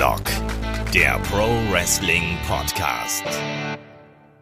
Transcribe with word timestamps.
Headlock, 0.00 0.24
der 0.94 1.18
Pro 1.30 1.46
Wrestling 1.70 2.38
Podcast. 2.48 3.22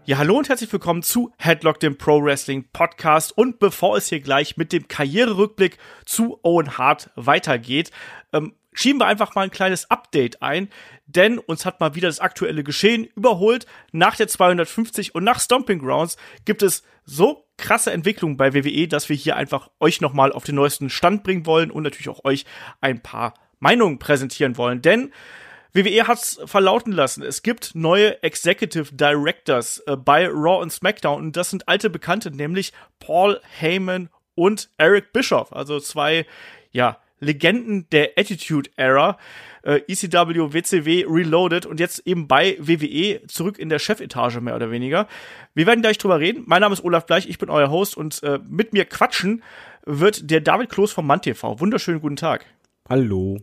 Ja, 0.04 0.18
hallo 0.18 0.38
und 0.38 0.48
herzlich 0.48 0.72
willkommen 0.72 1.02
zu 1.02 1.32
Headlock, 1.36 1.80
dem 1.80 1.98
Pro 1.98 2.22
Wrestling 2.22 2.68
Podcast. 2.72 3.36
Und 3.36 3.58
bevor 3.58 3.96
es 3.96 4.08
hier 4.08 4.20
gleich 4.20 4.56
mit 4.56 4.72
dem 4.72 4.86
Karriererückblick 4.86 5.78
zu 6.04 6.38
Owen 6.44 6.78
Hart 6.78 7.10
weitergeht, 7.16 7.90
ähm, 8.32 8.54
schieben 8.72 9.00
wir 9.00 9.06
einfach 9.06 9.34
mal 9.34 9.42
ein 9.42 9.50
kleines 9.50 9.90
Update 9.90 10.42
ein, 10.42 10.68
denn 11.06 11.40
uns 11.40 11.66
hat 11.66 11.80
mal 11.80 11.96
wieder 11.96 12.06
das 12.06 12.20
aktuelle 12.20 12.62
Geschehen 12.62 13.08
überholt. 13.16 13.66
Nach 13.90 14.14
der 14.14 14.28
250 14.28 15.16
und 15.16 15.24
nach 15.24 15.40
Stomping 15.40 15.80
Grounds 15.80 16.18
gibt 16.44 16.62
es 16.62 16.84
so 17.04 17.48
krasse 17.56 17.90
Entwicklungen 17.90 18.36
bei 18.36 18.54
WWE, 18.54 18.86
dass 18.86 19.08
wir 19.08 19.16
hier 19.16 19.34
einfach 19.34 19.70
euch 19.80 20.00
nochmal 20.00 20.30
auf 20.30 20.44
den 20.44 20.54
neuesten 20.54 20.88
Stand 20.88 21.24
bringen 21.24 21.46
wollen 21.46 21.72
und 21.72 21.82
natürlich 21.82 22.10
auch 22.10 22.24
euch 22.24 22.44
ein 22.80 23.02
paar 23.02 23.34
Meinungen 23.58 23.98
präsentieren 23.98 24.56
wollen. 24.56 24.82
Denn 24.82 25.10
WWE 25.78 26.08
hat's 26.08 26.40
verlauten 26.44 26.92
lassen. 26.92 27.22
Es 27.22 27.42
gibt 27.42 27.76
neue 27.76 28.20
Executive 28.24 28.92
Directors 28.92 29.78
äh, 29.86 29.96
bei 29.96 30.26
Raw 30.26 30.60
und 30.60 30.72
SmackDown 30.72 31.22
und 31.22 31.36
das 31.36 31.50
sind 31.50 31.68
alte 31.68 31.88
Bekannte, 31.88 32.32
nämlich 32.32 32.72
Paul 32.98 33.40
Heyman 33.60 34.08
und 34.34 34.70
Eric 34.76 35.12
Bischoff, 35.12 35.52
also 35.52 35.78
zwei, 35.78 36.26
ja, 36.72 36.98
Legenden 37.20 37.88
der 37.90 38.10
Attitude 38.16 38.70
Era, 38.76 39.18
äh, 39.62 39.80
ECW, 39.86 40.52
WCW, 40.52 41.04
Reloaded 41.08 41.64
und 41.66 41.78
jetzt 41.78 42.04
eben 42.06 42.26
bei 42.26 42.56
WWE 42.58 43.24
zurück 43.28 43.58
in 43.58 43.68
der 43.68 43.78
Chefetage 43.78 44.40
mehr 44.40 44.56
oder 44.56 44.72
weniger. 44.72 45.06
Wir 45.54 45.66
werden 45.66 45.82
gleich 45.82 45.98
drüber 45.98 46.18
reden. 46.18 46.42
Mein 46.46 46.60
Name 46.60 46.72
ist 46.72 46.84
Olaf 46.84 47.06
Bleich, 47.06 47.28
ich 47.28 47.38
bin 47.38 47.50
euer 47.50 47.70
Host 47.70 47.96
und 47.96 48.20
äh, 48.24 48.40
mit 48.48 48.72
mir 48.72 48.84
quatschen 48.84 49.44
wird 49.84 50.28
der 50.28 50.40
David 50.40 50.70
Kloß 50.70 50.92
vom 50.92 51.06
Mann 51.06 51.22
TV. 51.22 51.60
Wunderschönen 51.60 52.00
guten 52.00 52.16
Tag. 52.16 52.46
Hallo. 52.88 53.38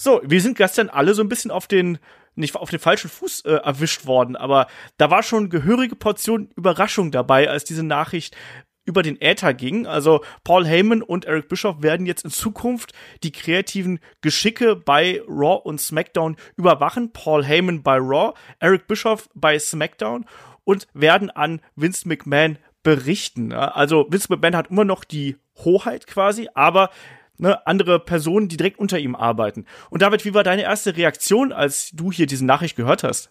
So, 0.00 0.20
wir 0.24 0.40
sind 0.40 0.56
gestern 0.56 0.88
alle 0.88 1.12
so 1.12 1.22
ein 1.22 1.28
bisschen 1.28 1.50
auf 1.50 1.66
den 1.66 1.98
nicht 2.36 2.54
auf 2.54 2.70
den 2.70 2.78
falschen 2.78 3.10
Fuß 3.10 3.40
äh, 3.46 3.54
erwischt 3.54 4.06
worden, 4.06 4.36
aber 4.36 4.68
da 4.96 5.10
war 5.10 5.24
schon 5.24 5.50
gehörige 5.50 5.96
Portion 5.96 6.50
Überraschung 6.54 7.10
dabei, 7.10 7.50
als 7.50 7.64
diese 7.64 7.82
Nachricht 7.82 8.36
über 8.84 9.02
den 9.02 9.20
Äther 9.20 9.54
ging. 9.54 9.88
Also 9.88 10.24
Paul 10.44 10.64
Heyman 10.64 11.02
und 11.02 11.24
Eric 11.24 11.48
Bischoff 11.48 11.82
werden 11.82 12.06
jetzt 12.06 12.24
in 12.24 12.30
Zukunft 12.30 12.92
die 13.24 13.32
kreativen 13.32 13.98
Geschicke 14.20 14.76
bei 14.76 15.20
Raw 15.28 15.60
und 15.64 15.80
SmackDown 15.80 16.36
überwachen. 16.56 17.12
Paul 17.12 17.44
Heyman 17.44 17.82
bei 17.82 17.96
Raw, 17.96 18.34
Eric 18.60 18.86
Bischoff 18.86 19.28
bei 19.34 19.58
SmackDown 19.58 20.24
und 20.62 20.86
werden 20.94 21.30
an 21.30 21.60
Vince 21.74 22.06
McMahon 22.06 22.58
berichten. 22.84 23.52
Also 23.52 24.06
Vince 24.10 24.28
McMahon 24.30 24.56
hat 24.56 24.70
immer 24.70 24.84
noch 24.84 25.02
die 25.02 25.36
Hoheit 25.64 26.06
quasi, 26.06 26.48
aber 26.54 26.90
ne, 27.38 27.66
andere 27.66 27.98
Personen, 28.00 28.48
die 28.48 28.56
direkt 28.56 28.78
unter 28.78 28.98
ihm 28.98 29.14
arbeiten. 29.14 29.64
Und 29.90 30.02
David, 30.02 30.24
wie 30.24 30.34
war 30.34 30.44
deine 30.44 30.62
erste 30.62 30.96
Reaktion, 30.96 31.52
als 31.52 31.90
du 31.92 32.12
hier 32.12 32.26
diese 32.26 32.44
Nachricht 32.44 32.76
gehört 32.76 33.04
hast? 33.04 33.30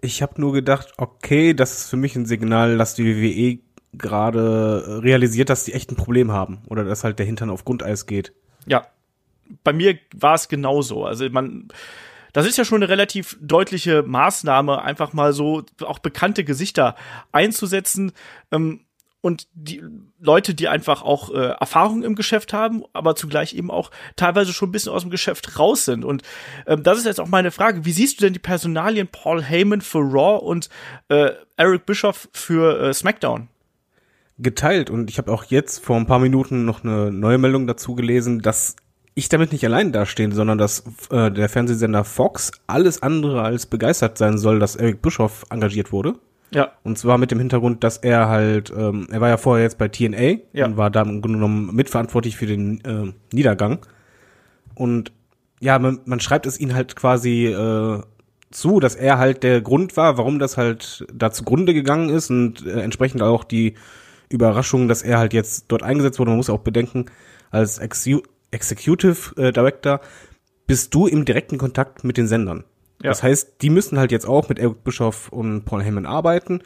Ich 0.00 0.22
habe 0.22 0.40
nur 0.40 0.52
gedacht, 0.52 0.92
okay, 0.96 1.54
das 1.54 1.78
ist 1.78 1.90
für 1.90 1.96
mich 1.96 2.16
ein 2.16 2.26
Signal, 2.26 2.76
dass 2.76 2.94
die 2.94 3.04
WWE 3.04 3.60
gerade 3.92 5.02
realisiert, 5.02 5.50
dass 5.50 5.64
die 5.64 5.74
echt 5.74 5.90
ein 5.90 5.96
Problem 5.96 6.32
haben 6.32 6.62
oder 6.68 6.84
dass 6.84 7.04
halt 7.04 7.18
der 7.18 7.26
Hintern 7.26 7.50
auf 7.50 7.64
Grundeis 7.64 8.06
geht. 8.06 8.32
Ja, 8.66 8.86
bei 9.64 9.72
mir 9.72 9.98
war 10.14 10.34
es 10.34 10.48
genauso. 10.48 11.04
Also 11.04 11.28
man, 11.30 11.68
das 12.32 12.46
ist 12.46 12.58
ja 12.58 12.64
schon 12.64 12.82
eine 12.82 12.88
relativ 12.88 13.36
deutliche 13.40 14.02
Maßnahme, 14.02 14.82
einfach 14.82 15.12
mal 15.12 15.32
so 15.32 15.62
auch 15.82 15.98
bekannte 15.98 16.44
Gesichter 16.44 16.96
einzusetzen. 17.30 18.12
Ähm, 18.50 18.80
und 19.22 19.46
die 19.54 19.82
Leute, 20.20 20.52
die 20.54 20.68
einfach 20.68 21.02
auch 21.02 21.32
äh, 21.32 21.54
Erfahrung 21.58 22.02
im 22.02 22.16
Geschäft 22.16 22.52
haben, 22.52 22.82
aber 22.92 23.14
zugleich 23.14 23.54
eben 23.54 23.70
auch 23.70 23.90
teilweise 24.16 24.52
schon 24.52 24.68
ein 24.68 24.72
bisschen 24.72 24.92
aus 24.92 25.02
dem 25.02 25.10
Geschäft 25.10 25.58
raus 25.58 25.86
sind. 25.86 26.04
Und 26.04 26.22
ähm, 26.66 26.82
das 26.82 26.98
ist 26.98 27.06
jetzt 27.06 27.20
auch 27.20 27.28
meine 27.28 27.52
Frage: 27.52 27.84
Wie 27.84 27.92
siehst 27.92 28.20
du 28.20 28.24
denn 28.24 28.34
die 28.34 28.40
Personalien 28.40 29.08
Paul 29.10 29.42
Heyman 29.42 29.80
für 29.80 30.00
Raw 30.00 30.44
und 30.44 30.68
äh, 31.08 31.30
Eric 31.56 31.86
Bischoff 31.86 32.28
für 32.32 32.78
äh, 32.80 32.92
SmackDown? 32.92 33.48
Geteilt 34.38 34.90
und 34.90 35.08
ich 35.08 35.18
habe 35.18 35.30
auch 35.30 35.44
jetzt 35.44 35.84
vor 35.84 35.96
ein 35.96 36.06
paar 36.06 36.18
Minuten 36.18 36.64
noch 36.64 36.82
eine 36.82 37.12
neue 37.12 37.38
Meldung 37.38 37.68
dazu 37.68 37.94
gelesen, 37.94 38.40
dass 38.40 38.74
ich 39.14 39.28
damit 39.28 39.52
nicht 39.52 39.64
allein 39.64 39.92
dastehe, 39.92 40.32
sondern 40.32 40.58
dass 40.58 40.84
äh, 41.10 41.30
der 41.30 41.48
Fernsehsender 41.48 42.02
Fox 42.02 42.50
alles 42.66 43.02
andere 43.02 43.42
als 43.42 43.66
begeistert 43.66 44.18
sein 44.18 44.38
soll, 44.38 44.58
dass 44.58 44.74
Eric 44.74 45.00
Bischoff 45.00 45.44
engagiert 45.50 45.92
wurde. 45.92 46.14
Ja. 46.54 46.72
Und 46.82 46.98
zwar 46.98 47.18
mit 47.18 47.30
dem 47.30 47.38
Hintergrund, 47.38 47.82
dass 47.82 47.96
er 47.98 48.28
halt, 48.28 48.72
ähm, 48.76 49.06
er 49.10 49.20
war 49.20 49.28
ja 49.28 49.36
vorher 49.36 49.64
jetzt 49.64 49.78
bei 49.78 49.88
TNA 49.88 50.38
Ja. 50.52 50.66
und 50.66 50.76
war 50.76 50.90
da 50.90 51.02
im 51.02 51.20
Grunde 51.22 51.38
genommen 51.38 51.74
mitverantwortlich 51.74 52.36
für 52.36 52.46
den 52.46 52.84
äh, 52.84 53.12
Niedergang. 53.32 53.78
Und 54.74 55.12
ja, 55.60 55.78
man, 55.78 56.00
man 56.04 56.20
schreibt 56.20 56.46
es 56.46 56.58
ihn 56.60 56.74
halt 56.74 56.96
quasi 56.96 57.46
äh, 57.46 58.00
zu, 58.50 58.80
dass 58.80 58.94
er 58.94 59.18
halt 59.18 59.42
der 59.42 59.60
Grund 59.60 59.96
war, 59.96 60.18
warum 60.18 60.38
das 60.38 60.56
halt 60.56 61.06
da 61.12 61.30
zugrunde 61.30 61.72
gegangen 61.74 62.10
ist 62.10 62.30
und 62.30 62.66
äh, 62.66 62.80
entsprechend 62.80 63.22
auch 63.22 63.44
die 63.44 63.74
Überraschung, 64.28 64.88
dass 64.88 65.02
er 65.02 65.18
halt 65.18 65.32
jetzt 65.32 65.66
dort 65.68 65.82
eingesetzt 65.82 66.18
wurde. 66.18 66.30
Man 66.30 66.38
muss 66.38 66.50
auch 66.50 66.60
bedenken, 66.60 67.06
als 67.50 67.78
Execu 67.78 68.22
Executive 68.50 69.34
äh, 69.40 69.50
Director 69.50 70.00
bist 70.66 70.94
du 70.94 71.06
im 71.06 71.24
direkten 71.24 71.56
Kontakt 71.56 72.04
mit 72.04 72.18
den 72.18 72.28
Sendern. 72.28 72.64
Ja. 73.02 73.10
Das 73.10 73.22
heißt, 73.22 73.62
die 73.62 73.70
müssen 73.70 73.98
halt 73.98 74.12
jetzt 74.12 74.26
auch 74.26 74.48
mit 74.48 74.58
Eric 74.58 74.84
Bischoff 74.84 75.28
und 75.28 75.64
Paul 75.64 75.82
Heyman 75.82 76.06
arbeiten. 76.06 76.62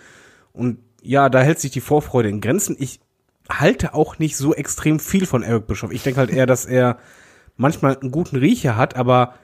Und 0.52 0.78
ja, 1.02 1.28
da 1.28 1.40
hält 1.40 1.60
sich 1.60 1.70
die 1.70 1.80
Vorfreude 1.80 2.28
in 2.28 2.40
Grenzen. 2.40 2.76
Ich 2.78 3.00
halte 3.48 3.94
auch 3.94 4.18
nicht 4.18 4.36
so 4.36 4.54
extrem 4.54 4.98
viel 4.98 5.26
von 5.26 5.42
Eric 5.42 5.66
Bischoff. 5.66 5.92
Ich 5.92 6.02
denke 6.02 6.20
halt 6.20 6.30
eher, 6.30 6.46
dass 6.46 6.66
er 6.66 6.98
manchmal 7.56 7.96
einen 7.96 8.10
guten 8.10 8.36
Riecher 8.36 8.76
hat, 8.76 8.96
aber 8.96 9.34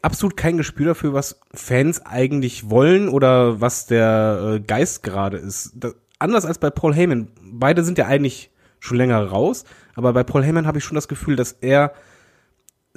absolut 0.00 0.36
kein 0.36 0.56
Gespür 0.56 0.86
dafür, 0.86 1.12
was 1.12 1.40
Fans 1.52 2.04
eigentlich 2.06 2.70
wollen 2.70 3.08
oder 3.08 3.60
was 3.60 3.86
der 3.86 4.54
äh, 4.56 4.60
Geist 4.60 5.02
gerade 5.02 5.36
ist. 5.36 5.72
Das, 5.74 5.94
anders 6.18 6.46
als 6.46 6.58
bei 6.58 6.70
Paul 6.70 6.94
Heyman. 6.94 7.28
Beide 7.42 7.84
sind 7.84 7.98
ja 7.98 8.06
eigentlich 8.06 8.50
schon 8.80 8.96
länger 8.96 9.22
raus, 9.24 9.64
aber 9.94 10.12
bei 10.12 10.24
Paul 10.24 10.42
Heyman 10.42 10.66
habe 10.66 10.78
ich 10.78 10.84
schon 10.84 10.94
das 10.94 11.08
Gefühl, 11.08 11.36
dass 11.36 11.52
er 11.60 11.92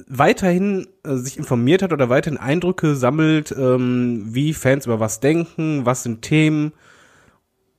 weiterhin 0.07 0.87
äh, 1.03 1.15
sich 1.15 1.37
informiert 1.37 1.81
hat 1.81 1.93
oder 1.93 2.09
weiterhin 2.09 2.39
Eindrücke 2.39 2.95
sammelt, 2.95 3.53
ähm, 3.57 4.23
wie 4.27 4.53
Fans 4.53 4.85
über 4.85 4.99
was 4.99 5.19
denken, 5.19 5.85
was 5.85 6.03
sind 6.03 6.21
Themen. 6.21 6.73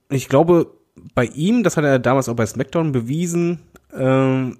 Ich 0.08 0.28
glaube, 0.28 0.72
bei 1.14 1.26
ihm, 1.26 1.62
das 1.62 1.76
hat 1.76 1.84
er 1.84 1.98
damals 1.98 2.28
auch 2.28 2.36
bei 2.36 2.46
SmackDown 2.46 2.92
bewiesen, 2.92 3.60
ähm, 3.92 4.58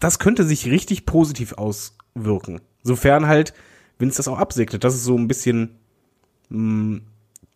das 0.00 0.18
könnte 0.18 0.44
sich 0.44 0.66
richtig 0.66 1.06
positiv 1.06 1.54
auswirken. 1.54 2.60
Sofern 2.82 3.26
halt 3.26 3.54
Vince 3.98 4.16
das 4.16 4.28
auch 4.28 4.38
absegnet. 4.38 4.84
Das 4.84 4.94
ist 4.94 5.04
so 5.04 5.16
ein 5.16 5.28
bisschen 5.28 5.78
mh, 6.48 7.00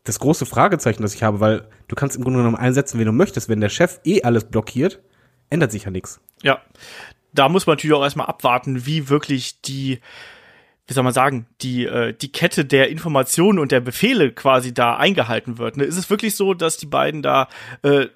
das 0.05 0.21
große 0.21 0.47
Fragezeichen, 0.47 1.03
das 1.03 1.15
ich 1.15 1.23
habe, 1.25 1.41
weil 1.41 1.69
du 1.89 1.97
kannst 1.97 2.17
im 2.17 2.23
Grunde 2.23 2.39
genommen 2.39 2.57
einsetzen, 2.57 2.99
wen 2.99 3.07
du 3.07 3.13
möchtest. 3.13 3.49
Wenn 3.49 3.61
der 3.61 3.69
Chef 3.69 4.01
eh 4.05 4.23
alles 4.23 4.45
blockiert, 4.45 5.01
ändert 5.51 5.73
sich 5.73 5.85
ja 5.85 5.91
nichts. 5.91 6.21
Ja. 6.43 6.61
Da 7.37 7.49
muss 7.49 7.67
man 7.67 7.75
natürlich 7.75 7.95
auch 7.95 8.03
erstmal 8.03 8.27
abwarten, 8.27 8.87
wie 8.87 9.09
wirklich 9.09 9.61
die, 9.63 10.01
wie 10.87 10.95
soll 10.95 11.05
man 11.05 11.13
sagen, 11.13 11.47
die, 11.61 11.85
äh, 11.87 12.13
die 12.13 12.33
Kette 12.33 12.65
der 12.65 12.89
Informationen 12.89 13.59
und 13.59 13.73
der 13.73 13.81
Befehle 13.81 14.33
quasi 14.33 14.75
da 14.75 14.97
eingehalten 14.97 15.59
wird. 15.59 15.77
Ne? 15.77 15.85
Ist 15.85 15.97
es 15.97 16.11
wirklich 16.11 16.35
so, 16.35 16.55
dass 16.55 16.77
die 16.77 16.87
beiden 16.87 17.23
da 17.23 17.49
äh, 17.83 18.07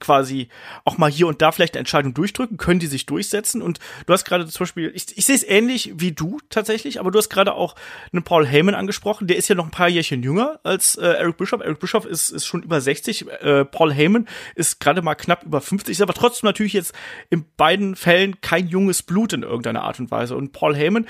quasi 0.00 0.48
auch 0.84 0.98
mal 0.98 1.10
hier 1.10 1.26
und 1.26 1.42
da 1.42 1.52
vielleicht 1.52 1.74
eine 1.74 1.80
Entscheidung 1.80 2.14
durchdrücken? 2.14 2.56
Können 2.56 2.80
die 2.80 2.86
sich 2.86 3.06
durchsetzen? 3.06 3.62
Und 3.62 3.78
du 4.06 4.12
hast 4.12 4.24
gerade 4.24 4.46
zum 4.46 4.64
Beispiel, 4.64 4.92
ich, 4.94 5.16
ich 5.16 5.24
sehe 5.26 5.34
es 5.34 5.42
ähnlich 5.42 5.92
wie 5.96 6.12
du 6.12 6.38
tatsächlich, 6.50 7.00
aber 7.00 7.10
du 7.10 7.18
hast 7.18 7.28
gerade 7.28 7.54
auch 7.54 7.74
einen 8.12 8.22
Paul 8.22 8.46
Heyman 8.46 8.74
angesprochen, 8.74 9.26
der 9.26 9.36
ist 9.36 9.48
ja 9.48 9.54
noch 9.54 9.64
ein 9.64 9.70
paar 9.70 9.88
Jährchen 9.88 10.22
jünger 10.22 10.60
als 10.62 10.96
äh, 10.96 11.06
Eric 11.06 11.36
Bischoff. 11.36 11.60
Eric 11.60 11.80
Bischoff 11.80 12.04
ist, 12.04 12.30
ist 12.30 12.46
schon 12.46 12.62
über 12.62 12.80
60, 12.80 13.26
äh, 13.28 13.64
Paul 13.64 13.92
Heyman 13.92 14.28
ist 14.54 14.80
gerade 14.80 15.02
mal 15.02 15.14
knapp 15.14 15.44
über 15.44 15.60
50, 15.60 15.92
ist 15.92 16.02
aber 16.02 16.14
trotzdem 16.14 16.48
natürlich 16.48 16.72
jetzt 16.72 16.94
in 17.30 17.44
beiden 17.56 17.96
Fällen 17.96 18.40
kein 18.40 18.68
junges 18.68 19.02
Blut 19.02 19.32
in 19.32 19.42
irgendeiner 19.42 19.82
Art 19.82 20.00
und 20.00 20.10
Weise. 20.10 20.36
Und 20.36 20.52
Paul 20.52 20.76
Heyman 20.76 21.06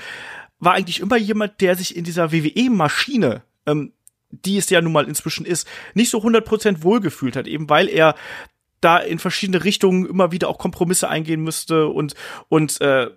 war 0.59 0.73
eigentlich 0.73 0.99
immer 0.99 1.17
jemand, 1.17 1.61
der 1.61 1.75
sich 1.75 1.95
in 1.95 2.03
dieser 2.03 2.31
WWE-Maschine 2.31 3.43
ähm, 3.65 3.91
die 4.43 4.57
es 4.57 4.69
ja 4.69 4.81
nun 4.81 4.93
mal 4.93 5.07
inzwischen 5.07 5.45
ist, 5.45 5.67
nicht 5.93 6.09
so 6.09 6.19
100% 6.19 6.83
wohlgefühlt 6.83 7.35
hat, 7.35 7.47
eben 7.47 7.69
weil 7.69 7.89
er 7.89 8.15
da 8.81 8.97
in 8.97 9.19
verschiedene 9.19 9.63
Richtungen 9.63 10.05
immer 10.05 10.31
wieder 10.31 10.47
auch 10.49 10.57
Kompromisse 10.57 11.09
eingehen 11.09 11.41
müsste 11.41 11.87
und 11.87 12.13
und 12.49 12.79
äh, 12.81 13.09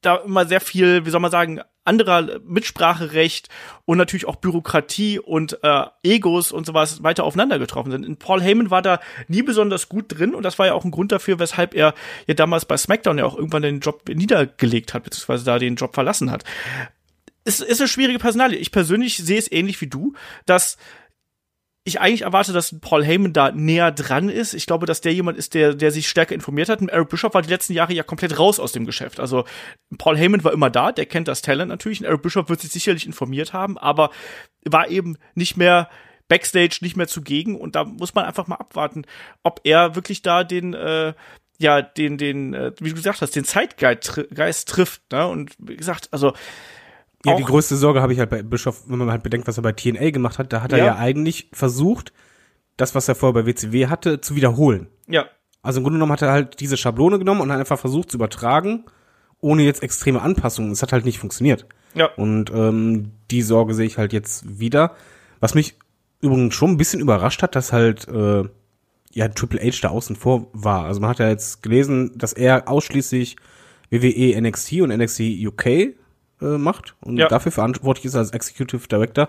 da 0.00 0.16
immer 0.16 0.46
sehr 0.46 0.60
viel, 0.60 1.04
wie 1.04 1.10
soll 1.10 1.20
man 1.20 1.30
sagen, 1.30 1.60
anderer 1.84 2.40
Mitspracherecht 2.44 3.48
und 3.84 3.98
natürlich 3.98 4.26
auch 4.26 4.36
Bürokratie 4.36 5.18
und 5.18 5.58
äh, 5.62 5.84
Egos 6.02 6.52
und 6.52 6.66
sowas 6.66 7.02
weiter 7.02 7.24
aufeinander 7.24 7.58
getroffen 7.58 7.90
sind. 7.90 8.06
Und 8.06 8.18
Paul 8.18 8.40
Heyman 8.42 8.70
war 8.70 8.82
da 8.82 9.00
nie 9.28 9.42
besonders 9.42 9.88
gut 9.88 10.06
drin 10.08 10.34
und 10.34 10.42
das 10.42 10.58
war 10.58 10.66
ja 10.66 10.74
auch 10.74 10.84
ein 10.84 10.90
Grund 10.90 11.10
dafür, 11.10 11.38
weshalb 11.38 11.74
er 11.74 11.94
ja 12.26 12.34
damals 12.34 12.64
bei 12.64 12.76
SmackDown 12.76 13.18
ja 13.18 13.24
auch 13.24 13.36
irgendwann 13.36 13.62
den 13.62 13.80
Job 13.80 14.08
niedergelegt 14.08 14.94
hat, 14.94 15.04
beziehungsweise 15.04 15.44
da 15.44 15.58
den 15.58 15.76
Job 15.76 15.94
verlassen 15.94 16.30
hat. 16.30 16.44
Es 17.44 17.60
ist 17.60 17.80
eine 17.80 17.88
schwierige 17.88 18.18
Personalie. 18.18 18.58
Ich 18.58 18.70
persönlich 18.70 19.16
sehe 19.16 19.38
es 19.38 19.50
ähnlich 19.50 19.80
wie 19.80 19.86
du, 19.86 20.12
dass 20.44 20.76
ich 21.90 22.00
eigentlich 22.00 22.22
erwarte, 22.22 22.52
dass 22.52 22.78
Paul 22.80 23.04
Heyman 23.04 23.32
da 23.32 23.52
näher 23.52 23.92
dran 23.92 24.28
ist. 24.28 24.54
Ich 24.54 24.66
glaube, 24.66 24.86
dass 24.86 25.00
der 25.00 25.12
jemand 25.12 25.36
ist, 25.36 25.54
der, 25.54 25.74
der 25.74 25.90
sich 25.90 26.08
stärker 26.08 26.34
informiert 26.34 26.68
hat. 26.68 26.80
Und 26.80 26.88
Eric 26.88 27.10
Bischoff 27.10 27.34
war 27.34 27.42
die 27.42 27.50
letzten 27.50 27.74
Jahre 27.74 27.92
ja 27.92 28.02
komplett 28.02 28.38
raus 28.38 28.58
aus 28.58 28.72
dem 28.72 28.86
Geschäft. 28.86 29.20
Also 29.20 29.44
Paul 29.98 30.16
Heyman 30.16 30.42
war 30.44 30.52
immer 30.52 30.70
da, 30.70 30.92
der 30.92 31.06
kennt 31.06 31.28
das 31.28 31.42
Talent 31.42 31.68
natürlich. 31.68 32.00
Und 32.00 32.06
Eric 32.06 32.22
Bischoff 32.22 32.48
wird 32.48 32.60
sich 32.60 32.72
sicherlich 32.72 33.06
informiert 33.06 33.52
haben, 33.52 33.76
aber 33.76 34.10
war 34.64 34.88
eben 34.88 35.16
nicht 35.34 35.56
mehr 35.56 35.90
Backstage, 36.28 36.78
nicht 36.80 36.96
mehr 36.96 37.08
zugegen. 37.08 37.56
Und 37.56 37.76
da 37.76 37.84
muss 37.84 38.14
man 38.14 38.24
einfach 38.24 38.46
mal 38.46 38.56
abwarten, 38.56 39.04
ob 39.42 39.60
er 39.64 39.94
wirklich 39.94 40.22
da 40.22 40.44
den 40.44 40.74
äh, 40.74 41.12
ja, 41.60 41.82
den, 41.82 42.16
den, 42.16 42.54
äh, 42.54 42.72
wie 42.80 42.88
du 42.88 42.94
gesagt 42.94 43.20
hast, 43.20 43.36
den 43.36 43.44
Zeitgeist 43.44 44.66
trifft, 44.66 45.02
ne? 45.12 45.26
Und 45.26 45.52
wie 45.58 45.76
gesagt, 45.76 46.08
also 46.10 46.32
ja, 47.24 47.36
die 47.36 47.44
größte 47.44 47.76
Sorge 47.76 48.00
habe 48.00 48.12
ich 48.12 48.18
halt 48.18 48.30
bei 48.30 48.42
Bischof, 48.42 48.84
wenn 48.86 48.98
man 48.98 49.10
halt 49.10 49.22
bedenkt, 49.22 49.46
was 49.46 49.58
er 49.58 49.62
bei 49.62 49.72
TNA 49.72 50.10
gemacht 50.10 50.38
hat, 50.38 50.52
da 50.52 50.62
hat 50.62 50.72
er 50.72 50.78
ja, 50.78 50.84
ja 50.86 50.96
eigentlich 50.96 51.48
versucht, 51.52 52.12
das, 52.76 52.94
was 52.94 53.08
er 53.08 53.14
vorher 53.14 53.42
bei 53.42 53.46
WCW 53.46 53.88
hatte, 53.88 54.20
zu 54.20 54.36
wiederholen. 54.36 54.88
Ja. 55.06 55.26
Also 55.62 55.80
im 55.80 55.84
Grunde 55.84 55.98
genommen 55.98 56.12
hat 56.12 56.22
er 56.22 56.32
halt 56.32 56.60
diese 56.60 56.78
Schablone 56.78 57.18
genommen 57.18 57.42
und 57.42 57.52
hat 57.52 57.58
einfach 57.58 57.78
versucht 57.78 58.10
zu 58.10 58.16
übertragen, 58.16 58.84
ohne 59.40 59.62
jetzt 59.62 59.82
extreme 59.82 60.22
Anpassungen. 60.22 60.70
Es 60.70 60.82
hat 60.82 60.92
halt 60.92 61.04
nicht 61.04 61.18
funktioniert. 61.18 61.66
Ja. 61.94 62.06
Und 62.16 62.50
ähm, 62.50 63.12
die 63.30 63.42
Sorge 63.42 63.74
sehe 63.74 63.86
ich 63.86 63.98
halt 63.98 64.12
jetzt 64.12 64.58
wieder. 64.58 64.94
Was 65.40 65.54
mich 65.54 65.76
übrigens 66.20 66.54
schon 66.54 66.70
ein 66.70 66.76
bisschen 66.76 67.00
überrascht 67.00 67.42
hat, 67.42 67.54
dass 67.54 67.72
halt 67.72 68.08
äh, 68.08 68.44
ja 69.12 69.28
Triple 69.28 69.60
H 69.60 69.78
da 69.82 69.88
außen 69.88 70.16
vor 70.16 70.48
war. 70.52 70.84
Also 70.86 71.00
man 71.00 71.10
hat 71.10 71.18
ja 71.18 71.28
jetzt 71.28 71.62
gelesen, 71.62 72.16
dass 72.16 72.32
er 72.32 72.68
ausschließlich 72.68 73.36
WWE 73.90 74.40
NXT 74.40 74.80
und 74.80 74.90
NXT 74.90 75.20
UK 75.20 75.94
äh, 76.40 76.58
macht 76.58 76.94
und 77.00 77.16
ja. 77.16 77.28
dafür 77.28 77.52
verantwortlich 77.52 78.06
ist 78.06 78.16
als 78.16 78.30
Executive 78.30 78.88
Director. 78.88 79.28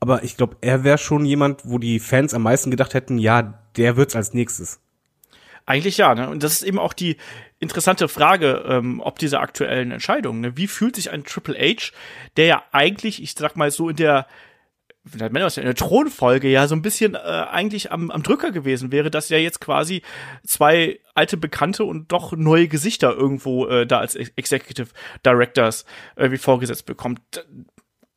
Aber 0.00 0.24
ich 0.24 0.36
glaube, 0.36 0.56
er 0.60 0.82
wäre 0.82 0.98
schon 0.98 1.24
jemand, 1.24 1.62
wo 1.64 1.78
die 1.78 2.00
Fans 2.00 2.34
am 2.34 2.42
meisten 2.42 2.70
gedacht 2.70 2.94
hätten, 2.94 3.18
ja, 3.18 3.62
der 3.76 3.96
wird's 3.96 4.16
als 4.16 4.34
nächstes. 4.34 4.80
Eigentlich 5.64 5.96
ja, 5.98 6.14
ne? 6.14 6.28
Und 6.28 6.42
das 6.42 6.54
ist 6.54 6.62
eben 6.62 6.78
auch 6.78 6.92
die 6.92 7.18
interessante 7.60 8.08
Frage, 8.08 8.64
ähm, 8.66 9.00
ob 9.00 9.20
diese 9.20 9.38
aktuellen 9.38 9.92
Entscheidungen. 9.92 10.40
Ne? 10.40 10.56
Wie 10.56 10.66
fühlt 10.66 10.96
sich 10.96 11.12
ein 11.12 11.22
Triple 11.22 11.56
H, 11.56 11.92
der 12.36 12.46
ja 12.46 12.62
eigentlich, 12.72 13.22
ich 13.22 13.34
sag 13.34 13.54
mal 13.54 13.70
so 13.70 13.90
in 13.90 13.96
der 13.96 14.26
in 15.04 15.64
der 15.64 15.74
Thronfolge 15.74 16.48
ja 16.48 16.68
so 16.68 16.76
ein 16.76 16.82
bisschen 16.82 17.14
äh, 17.14 17.18
eigentlich 17.18 17.90
am, 17.90 18.10
am 18.10 18.22
Drücker 18.22 18.52
gewesen 18.52 18.92
wäre, 18.92 19.10
dass 19.10 19.30
ja 19.30 19.38
jetzt 19.38 19.60
quasi 19.60 20.02
zwei 20.46 21.00
alte 21.14 21.36
Bekannte 21.36 21.84
und 21.84 22.12
doch 22.12 22.32
neue 22.32 22.68
Gesichter 22.68 23.12
irgendwo 23.12 23.66
äh, 23.66 23.86
da 23.86 23.98
als 23.98 24.14
Executive 24.14 24.90
Directors 25.26 25.84
äh, 26.16 26.30
wie 26.30 26.38
vorgesetzt 26.38 26.86
bekommt. 26.86 27.20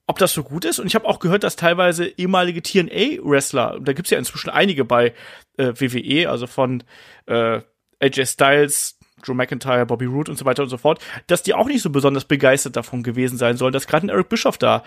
Ob 0.08 0.20
das 0.20 0.34
so 0.34 0.44
gut 0.44 0.66
ist? 0.66 0.78
Und 0.78 0.86
ich 0.86 0.94
habe 0.94 1.08
auch 1.08 1.18
gehört, 1.18 1.44
dass 1.44 1.56
teilweise 1.56 2.06
ehemalige 2.06 2.62
TNA-Wrestler, 2.62 3.80
da 3.82 3.94
gibt's 3.94 4.12
ja 4.12 4.20
inzwischen 4.20 4.52
einige 4.52 4.86
bei 4.86 5.14
äh, 5.58 5.74
WWE, 5.74 6.30
also 6.30 6.46
von 6.46 6.84
äh, 7.26 7.62
AJ 8.00 8.26
Styles, 8.28 9.00
Joe 9.24 9.36
McIntyre, 9.36 9.88
Bobby 9.88 10.06
Roode 10.06 10.30
und 10.30 10.38
so 10.38 10.46
weiter 10.46 10.62
und 10.62 10.70
so 10.70 10.78
fort, 10.78 11.00
dass 11.26 11.42
die 11.42 11.56
auch 11.56 11.66
nicht 11.66 11.82
so 11.82 11.90
besonders 11.90 12.26
begeistert 12.26 12.76
davon 12.76 13.02
gewesen 13.02 13.40
sein 13.40 13.58
sollen, 13.58 13.74
dass 13.74 13.88
gerade 13.88 14.06
ein 14.06 14.10
Eric 14.10 14.30
Bischoff 14.30 14.60
da 14.60 14.84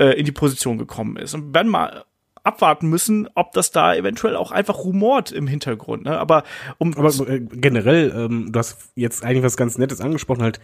äh, 0.00 0.18
in 0.18 0.24
die 0.24 0.32
Position 0.32 0.78
gekommen 0.78 1.16
ist. 1.16 1.34
Und 1.34 1.54
werden 1.54 1.70
mal 1.70 2.04
abwarten 2.42 2.88
müssen, 2.88 3.28
ob 3.34 3.52
das 3.52 3.70
da 3.70 3.94
eventuell 3.94 4.34
auch 4.34 4.50
einfach 4.50 4.78
rumort 4.78 5.30
im 5.30 5.46
Hintergrund. 5.46 6.04
Ne? 6.04 6.18
Aber 6.18 6.44
um 6.78 6.96
aber 6.96 7.10
äh, 7.28 7.40
generell, 7.40 8.12
ähm, 8.16 8.50
du 8.50 8.58
hast 8.58 8.78
jetzt 8.94 9.24
eigentlich 9.24 9.44
was 9.44 9.58
ganz 9.58 9.76
Nettes 9.76 10.00
angesprochen, 10.00 10.42
halt, 10.42 10.58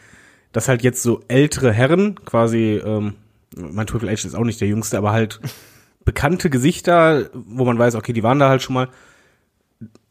dass 0.53 0.69
halt 0.69 0.83
jetzt 0.83 1.03
so 1.03 1.23
ältere 1.29 1.73
Herren 1.73 2.15
quasi, 2.25 2.81
ähm, 2.83 3.15
mein 3.55 3.87
Triple 3.87 4.09
H 4.09 4.27
ist 4.27 4.35
auch 4.35 4.45
nicht 4.45 4.61
der 4.61 4.69
Jüngste, 4.69 4.97
aber 4.97 5.13
halt 5.13 5.41
bekannte 6.07 6.49
Gesichter, 6.49 7.29
wo 7.35 7.67
man 7.67 7.79
weiß, 7.79 7.95
okay, 7.95 8.15
die 8.15 8.23
waren 8.23 8.39
da 8.39 8.49
halt 8.49 8.63
schon 8.63 8.75
mal, 8.75 8.89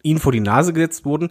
ihnen 0.04 0.20
vor 0.20 0.32
die 0.32 0.40
Nase 0.40 0.72
gesetzt 0.72 1.04
wurden. 1.04 1.30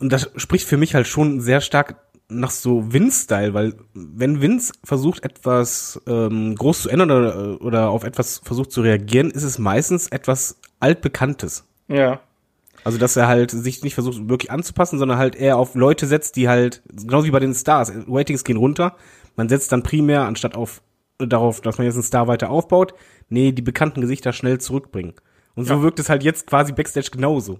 Und 0.00 0.12
das 0.12 0.32
spricht 0.34 0.66
für 0.66 0.76
mich 0.76 0.96
halt 0.96 1.06
schon 1.06 1.40
sehr 1.40 1.60
stark 1.60 1.96
nach 2.34 2.50
so 2.50 2.92
Vince-Style, 2.92 3.54
weil 3.54 3.74
wenn 3.94 4.40
Vince 4.40 4.72
versucht, 4.82 5.24
etwas 5.24 6.00
ähm, 6.06 6.54
groß 6.54 6.82
zu 6.82 6.88
ändern 6.88 7.10
oder, 7.10 7.60
oder 7.60 7.88
auf 7.90 8.04
etwas 8.04 8.40
versucht 8.44 8.72
zu 8.72 8.82
reagieren, 8.82 9.30
ist 9.30 9.42
es 9.42 9.58
meistens 9.58 10.08
etwas 10.08 10.60
altbekanntes. 10.80 11.64
Ja. 11.88 12.20
Also, 12.84 12.98
dass 12.98 13.16
er 13.16 13.28
halt 13.28 13.50
sich 13.50 13.82
nicht 13.82 13.94
versucht, 13.94 14.28
wirklich 14.28 14.50
anzupassen, 14.50 14.98
sondern 14.98 15.16
halt 15.16 15.36
eher 15.36 15.56
auf 15.56 15.74
Leute 15.74 16.06
setzt, 16.06 16.36
die 16.36 16.48
halt, 16.48 16.82
genauso 16.92 17.26
wie 17.26 17.30
bei 17.30 17.40
den 17.40 17.54
Stars, 17.54 17.92
Ratings 18.06 18.44
gehen 18.44 18.58
runter. 18.58 18.96
Man 19.36 19.48
setzt 19.48 19.72
dann 19.72 19.82
primär, 19.82 20.22
anstatt 20.26 20.54
auf, 20.54 20.82
darauf, 21.18 21.62
dass 21.62 21.78
man 21.78 21.86
jetzt 21.86 21.94
einen 21.94 22.02
Star 22.02 22.28
weiter 22.28 22.50
aufbaut, 22.50 22.94
nee, 23.30 23.52
die 23.52 23.62
bekannten 23.62 24.02
Gesichter 24.02 24.32
schnell 24.34 24.58
zurückbringen. 24.58 25.14
Und 25.54 25.64
so 25.64 25.74
ja. 25.74 25.82
wirkt 25.82 25.98
es 25.98 26.10
halt 26.10 26.22
jetzt 26.22 26.46
quasi 26.46 26.72
Backstage 26.72 27.10
genauso. 27.10 27.58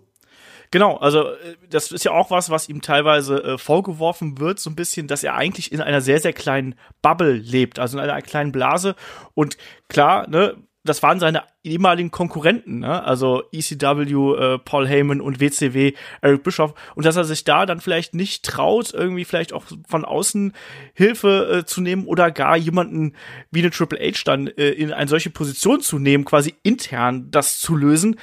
Genau, 0.74 0.96
also 0.96 1.28
äh, 1.28 1.54
das 1.70 1.92
ist 1.92 2.04
ja 2.04 2.10
auch 2.10 2.32
was, 2.32 2.50
was 2.50 2.68
ihm 2.68 2.80
teilweise 2.80 3.44
äh, 3.44 3.58
vorgeworfen 3.58 4.40
wird, 4.40 4.58
so 4.58 4.70
ein 4.70 4.74
bisschen, 4.74 5.06
dass 5.06 5.22
er 5.22 5.36
eigentlich 5.36 5.70
in 5.70 5.80
einer 5.80 6.00
sehr, 6.00 6.18
sehr 6.18 6.32
kleinen 6.32 6.74
Bubble 7.00 7.34
lebt, 7.34 7.78
also 7.78 7.96
in 7.96 8.02
einer 8.02 8.20
kleinen 8.22 8.50
Blase. 8.50 8.96
Und 9.34 9.56
klar, 9.88 10.28
ne, 10.28 10.56
das 10.82 11.00
waren 11.04 11.20
seine 11.20 11.44
ehemaligen 11.62 12.10
Konkurrenten, 12.10 12.80
ne? 12.80 13.04
also 13.04 13.44
ECW, 13.52 14.34
äh, 14.34 14.58
Paul 14.58 14.88
Heyman 14.88 15.20
und 15.20 15.38
WCW, 15.38 15.92
Eric 16.22 16.42
Bischoff. 16.42 16.74
Und 16.96 17.06
dass 17.06 17.14
er 17.14 17.22
sich 17.22 17.44
da 17.44 17.66
dann 17.66 17.80
vielleicht 17.80 18.14
nicht 18.14 18.44
traut, 18.44 18.92
irgendwie 18.92 19.24
vielleicht 19.24 19.52
auch 19.52 19.62
von 19.86 20.04
außen 20.04 20.54
Hilfe 20.92 21.60
äh, 21.60 21.64
zu 21.64 21.82
nehmen 21.82 22.04
oder 22.06 22.32
gar 22.32 22.56
jemanden 22.56 23.14
wie 23.52 23.60
eine 23.60 23.70
Triple 23.70 24.00
H 24.00 24.22
dann 24.24 24.48
äh, 24.48 24.70
in 24.70 24.92
eine 24.92 25.08
solche 25.08 25.30
Position 25.30 25.80
zu 25.80 26.00
nehmen, 26.00 26.24
quasi 26.24 26.56
intern 26.64 27.30
das 27.30 27.60
zu 27.60 27.76
lösen 27.76 28.16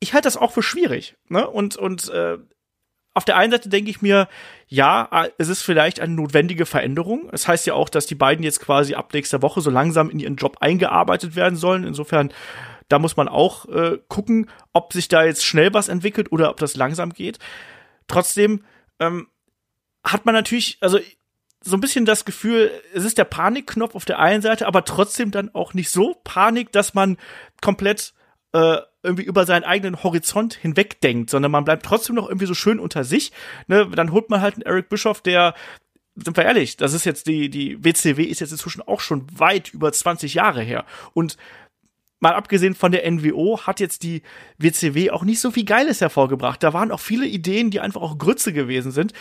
ich 0.00 0.12
halte 0.12 0.26
das 0.26 0.36
auch 0.36 0.52
für 0.52 0.62
schwierig. 0.62 1.16
Ne? 1.28 1.48
Und, 1.48 1.76
und 1.76 2.08
äh, 2.10 2.38
auf 3.14 3.24
der 3.24 3.36
einen 3.36 3.52
Seite 3.52 3.68
denke 3.68 3.90
ich 3.90 4.02
mir, 4.02 4.28
ja, 4.66 5.08
äh, 5.12 5.30
es 5.38 5.48
ist 5.48 5.62
vielleicht 5.62 6.00
eine 6.00 6.12
notwendige 6.12 6.66
Veränderung. 6.66 7.26
Es 7.26 7.42
das 7.42 7.48
heißt 7.48 7.66
ja 7.66 7.74
auch, 7.74 7.88
dass 7.88 8.06
die 8.06 8.16
beiden 8.16 8.44
jetzt 8.44 8.60
quasi 8.60 8.94
ab 8.94 9.12
nächster 9.12 9.40
Woche 9.40 9.60
so 9.60 9.70
langsam 9.70 10.10
in 10.10 10.18
ihren 10.18 10.36
Job 10.36 10.58
eingearbeitet 10.60 11.36
werden 11.36 11.56
sollen. 11.56 11.84
Insofern, 11.84 12.32
da 12.88 12.98
muss 12.98 13.16
man 13.16 13.28
auch 13.28 13.66
äh, 13.66 13.98
gucken, 14.08 14.50
ob 14.72 14.92
sich 14.92 15.08
da 15.08 15.24
jetzt 15.24 15.44
schnell 15.44 15.72
was 15.72 15.88
entwickelt 15.88 16.32
oder 16.32 16.50
ob 16.50 16.58
das 16.58 16.76
langsam 16.76 17.10
geht. 17.10 17.38
Trotzdem 18.08 18.64
ähm, 18.98 19.28
hat 20.02 20.26
man 20.26 20.34
natürlich, 20.34 20.78
also 20.80 20.98
so 21.62 21.76
ein 21.76 21.80
bisschen 21.80 22.04
das 22.04 22.24
Gefühl, 22.24 22.70
es 22.92 23.04
ist 23.04 23.16
der 23.16 23.24
Panikknopf 23.24 23.94
auf 23.94 24.04
der 24.04 24.18
einen 24.18 24.42
Seite, 24.42 24.66
aber 24.66 24.84
trotzdem 24.84 25.30
dann 25.30 25.54
auch 25.54 25.72
nicht 25.72 25.88
so 25.88 26.14
Panik, 26.24 26.72
dass 26.72 26.92
man 26.92 27.16
komplett 27.62 28.12
äh, 28.54 28.78
irgendwie 29.02 29.24
über 29.24 29.44
seinen 29.44 29.64
eigenen 29.64 30.02
Horizont 30.02 30.54
hinweg 30.54 31.00
denkt, 31.00 31.28
sondern 31.28 31.52
man 31.52 31.64
bleibt 31.64 31.84
trotzdem 31.84 32.14
noch 32.16 32.28
irgendwie 32.28 32.46
so 32.46 32.54
schön 32.54 32.78
unter 32.78 33.04
sich. 33.04 33.32
Ne? 33.66 33.86
Dann 33.94 34.12
holt 34.12 34.30
man 34.30 34.40
halt 34.40 34.54
einen 34.54 34.62
Eric 34.62 34.88
Bischoff, 34.88 35.20
der 35.20 35.54
sind 36.16 36.36
wir 36.36 36.44
ehrlich, 36.44 36.76
das 36.76 36.92
ist 36.92 37.04
jetzt 37.04 37.26
die, 37.26 37.50
die 37.50 37.84
WCW 37.84 38.22
ist 38.22 38.40
jetzt 38.40 38.52
inzwischen 38.52 38.82
auch 38.82 39.00
schon 39.00 39.26
weit 39.36 39.74
über 39.74 39.92
20 39.92 40.34
Jahre 40.34 40.62
her. 40.62 40.84
Und 41.12 41.36
mal 42.24 42.34
abgesehen 42.34 42.74
von 42.74 42.90
der 42.90 43.08
NWO 43.08 43.60
hat 43.60 43.78
jetzt 43.78 44.02
die 44.02 44.22
WCW 44.58 45.10
auch 45.10 45.24
nicht 45.24 45.40
so 45.40 45.50
viel 45.50 45.64
Geiles 45.64 46.00
hervorgebracht. 46.00 46.62
Da 46.62 46.72
waren 46.72 46.90
auch 46.90 46.98
viele 46.98 47.26
Ideen, 47.26 47.70
die 47.70 47.80
einfach 47.80 48.00
auch 48.00 48.18
Grütze 48.18 48.52
gewesen 48.52 48.90
sind. 48.90 49.12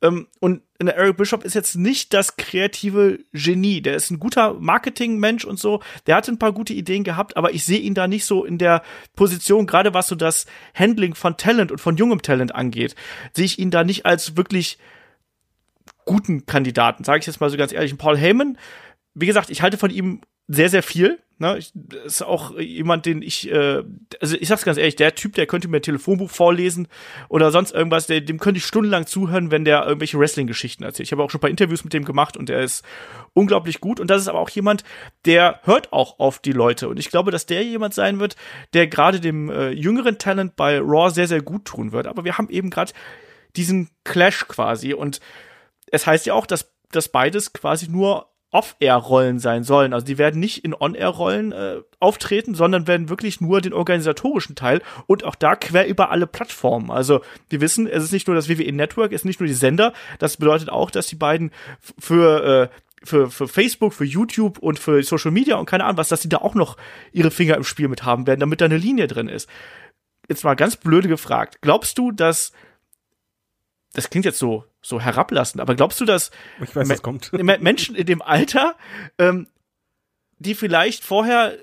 Ähm, 0.00 0.28
und 0.38 0.62
Eric 0.78 1.16
Bishop 1.16 1.44
ist 1.44 1.54
jetzt 1.54 1.76
nicht 1.76 2.14
das 2.14 2.36
kreative 2.36 3.18
Genie. 3.32 3.82
Der 3.82 3.96
ist 3.96 4.10
ein 4.10 4.20
guter 4.20 4.54
Marketingmensch 4.54 5.44
und 5.44 5.58
so. 5.58 5.82
Der 6.06 6.14
hatte 6.14 6.30
ein 6.30 6.38
paar 6.38 6.52
gute 6.52 6.74
Ideen 6.74 7.02
gehabt, 7.02 7.36
aber 7.36 7.52
ich 7.52 7.64
sehe 7.64 7.80
ihn 7.80 7.94
da 7.94 8.06
nicht 8.06 8.24
so 8.24 8.44
in 8.44 8.58
der 8.58 8.82
Position, 9.16 9.66
gerade 9.66 9.92
was 9.92 10.06
so 10.06 10.14
das 10.14 10.46
Handling 10.74 11.16
von 11.16 11.36
Talent 11.36 11.72
und 11.72 11.80
von 11.80 11.96
jungem 11.96 12.22
Talent 12.22 12.54
angeht, 12.54 12.94
sehe 13.32 13.46
ich 13.46 13.58
ihn 13.58 13.72
da 13.72 13.82
nicht 13.82 14.06
als 14.06 14.36
wirklich 14.36 14.78
guten 16.04 16.46
Kandidaten, 16.46 17.02
sage 17.02 17.18
ich 17.18 17.26
jetzt 17.26 17.40
mal 17.40 17.50
so 17.50 17.56
ganz 17.56 17.72
ehrlich. 17.72 17.96
Paul 17.98 18.16
Heyman, 18.16 18.58
wie 19.14 19.26
gesagt, 19.26 19.50
ich 19.50 19.62
halte 19.62 19.78
von 19.78 19.90
ihm 19.90 20.20
sehr, 20.48 20.68
sehr 20.68 20.82
viel. 20.82 21.18
Ne, 21.36 21.58
ich, 21.58 21.72
ist 22.04 22.22
auch 22.22 22.56
jemand, 22.60 23.06
den 23.06 23.20
ich, 23.20 23.50
äh, 23.50 23.82
also 24.20 24.36
ich 24.38 24.46
sag's 24.46 24.64
ganz 24.64 24.78
ehrlich, 24.78 24.94
der 24.94 25.16
Typ, 25.16 25.34
der 25.34 25.46
könnte 25.46 25.66
mir 25.66 25.78
ein 25.78 25.82
Telefonbuch 25.82 26.30
vorlesen 26.30 26.86
oder 27.28 27.50
sonst 27.50 27.74
irgendwas, 27.74 28.06
der, 28.06 28.20
dem 28.20 28.38
könnte 28.38 28.58
ich 28.58 28.64
stundenlang 28.64 29.06
zuhören, 29.06 29.50
wenn 29.50 29.64
der 29.64 29.84
irgendwelche 29.84 30.16
Wrestling-Geschichten 30.16 30.84
erzählt. 30.84 31.08
Ich 31.08 31.12
habe 31.12 31.24
auch 31.24 31.30
schon 31.30 31.38
ein 31.38 31.42
paar 31.42 31.50
Interviews 31.50 31.82
mit 31.82 31.92
dem 31.92 32.04
gemacht 32.04 32.36
und 32.36 32.48
der 32.48 32.60
ist 32.60 32.84
unglaublich 33.32 33.80
gut. 33.80 33.98
Und 33.98 34.10
das 34.10 34.22
ist 34.22 34.28
aber 34.28 34.38
auch 34.38 34.48
jemand, 34.50 34.84
der 35.24 35.58
hört 35.64 35.92
auch 35.92 36.20
auf 36.20 36.38
die 36.38 36.52
Leute. 36.52 36.88
Und 36.88 37.00
ich 37.00 37.10
glaube, 37.10 37.32
dass 37.32 37.46
der 37.46 37.64
jemand 37.64 37.94
sein 37.94 38.20
wird, 38.20 38.36
der 38.72 38.86
gerade 38.86 39.18
dem 39.18 39.50
äh, 39.50 39.70
jüngeren 39.70 40.18
Talent 40.18 40.54
bei 40.54 40.78
Raw 40.78 41.10
sehr, 41.10 41.26
sehr 41.26 41.42
gut 41.42 41.64
tun 41.64 41.90
wird. 41.90 42.06
Aber 42.06 42.24
wir 42.24 42.38
haben 42.38 42.48
eben 42.48 42.70
gerade 42.70 42.92
diesen 43.56 43.90
Clash 44.04 44.46
quasi. 44.46 44.94
Und 44.94 45.18
es 45.90 46.06
heißt 46.06 46.26
ja 46.26 46.34
auch, 46.34 46.46
dass 46.46 46.72
dass 46.94 47.08
beides 47.08 47.52
quasi 47.52 47.88
nur 47.88 48.28
Off-Air-Rollen 48.54 49.40
sein 49.40 49.64
sollen. 49.64 49.92
Also 49.92 50.06
die 50.06 50.16
werden 50.16 50.38
nicht 50.38 50.64
in 50.64 50.74
On-Air-Rollen 50.74 51.50
äh, 51.50 51.80
auftreten, 51.98 52.54
sondern 52.54 52.86
werden 52.86 53.08
wirklich 53.08 53.40
nur 53.40 53.60
den 53.60 53.72
organisatorischen 53.72 54.54
Teil 54.54 54.80
und 55.06 55.24
auch 55.24 55.34
da 55.34 55.56
quer 55.56 55.88
über 55.88 56.10
alle 56.10 56.28
Plattformen. 56.28 56.92
Also 56.92 57.20
wir 57.50 57.60
wissen, 57.60 57.88
es 57.88 58.04
ist 58.04 58.12
nicht 58.12 58.28
nur 58.28 58.36
das 58.36 58.48
WWE 58.48 58.72
Network, 58.72 59.12
es 59.12 59.22
ist 59.22 59.24
nicht 59.24 59.40
nur 59.40 59.48
die 59.48 59.54
Sender. 59.54 59.92
Das 60.20 60.36
bedeutet 60.36 60.70
auch, 60.70 60.92
dass 60.92 61.08
die 61.08 61.16
beiden 61.16 61.50
für 61.98 62.70
äh, 62.70 62.76
für, 63.02 63.30
für 63.30 63.48
Facebook, 63.48 63.92
für 63.92 64.04
YouTube 64.04 64.58
und 64.58 64.78
für 64.78 65.02
Social 65.02 65.30
Media 65.30 65.56
und 65.56 65.66
keine 65.66 65.84
Ahnung 65.84 65.98
was, 65.98 66.08
dass 66.08 66.20
die 66.20 66.28
da 66.30 66.38
auch 66.38 66.54
noch 66.54 66.78
ihre 67.12 67.30
Finger 67.30 67.56
im 67.56 67.64
Spiel 67.64 67.88
mit 67.88 68.04
haben 68.04 68.26
werden, 68.26 68.40
damit 68.40 68.62
da 68.62 68.64
eine 68.64 68.78
Linie 68.78 69.08
drin 69.08 69.28
ist. 69.28 69.46
Jetzt 70.28 70.42
mal 70.42 70.54
ganz 70.54 70.76
blöde 70.76 71.08
gefragt. 71.08 71.58
Glaubst 71.60 71.98
du, 71.98 72.12
dass 72.12 72.52
das 73.92 74.08
klingt 74.08 74.24
jetzt 74.24 74.38
so 74.38 74.64
so 74.84 75.00
herablassend, 75.00 75.60
aber 75.60 75.74
glaubst 75.74 76.00
du, 76.00 76.04
dass 76.04 76.30
weiß, 76.58 77.02
kommt. 77.02 77.32
Menschen 77.60 77.94
in 77.94 78.06
dem 78.06 78.20
Alter, 78.20 78.76
ähm, 79.18 79.46
die 80.38 80.54
vielleicht 80.54 81.02
vorher 81.02 81.56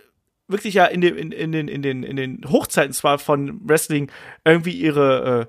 wirklich 0.48 0.74
ja 0.74 0.86
in, 0.86 1.01
dem, 1.01 1.18
in, 1.18 1.32
in, 1.32 1.51
den, 1.51 1.68
in, 1.68 1.82
den, 1.82 2.04
in 2.04 2.16
den 2.16 2.50
Hochzeiten 2.50 2.94
zwar 2.94 3.20
von 3.20 3.62
Wrestling 3.68 4.12
irgendwie 4.44 4.72
ihre 4.72 5.48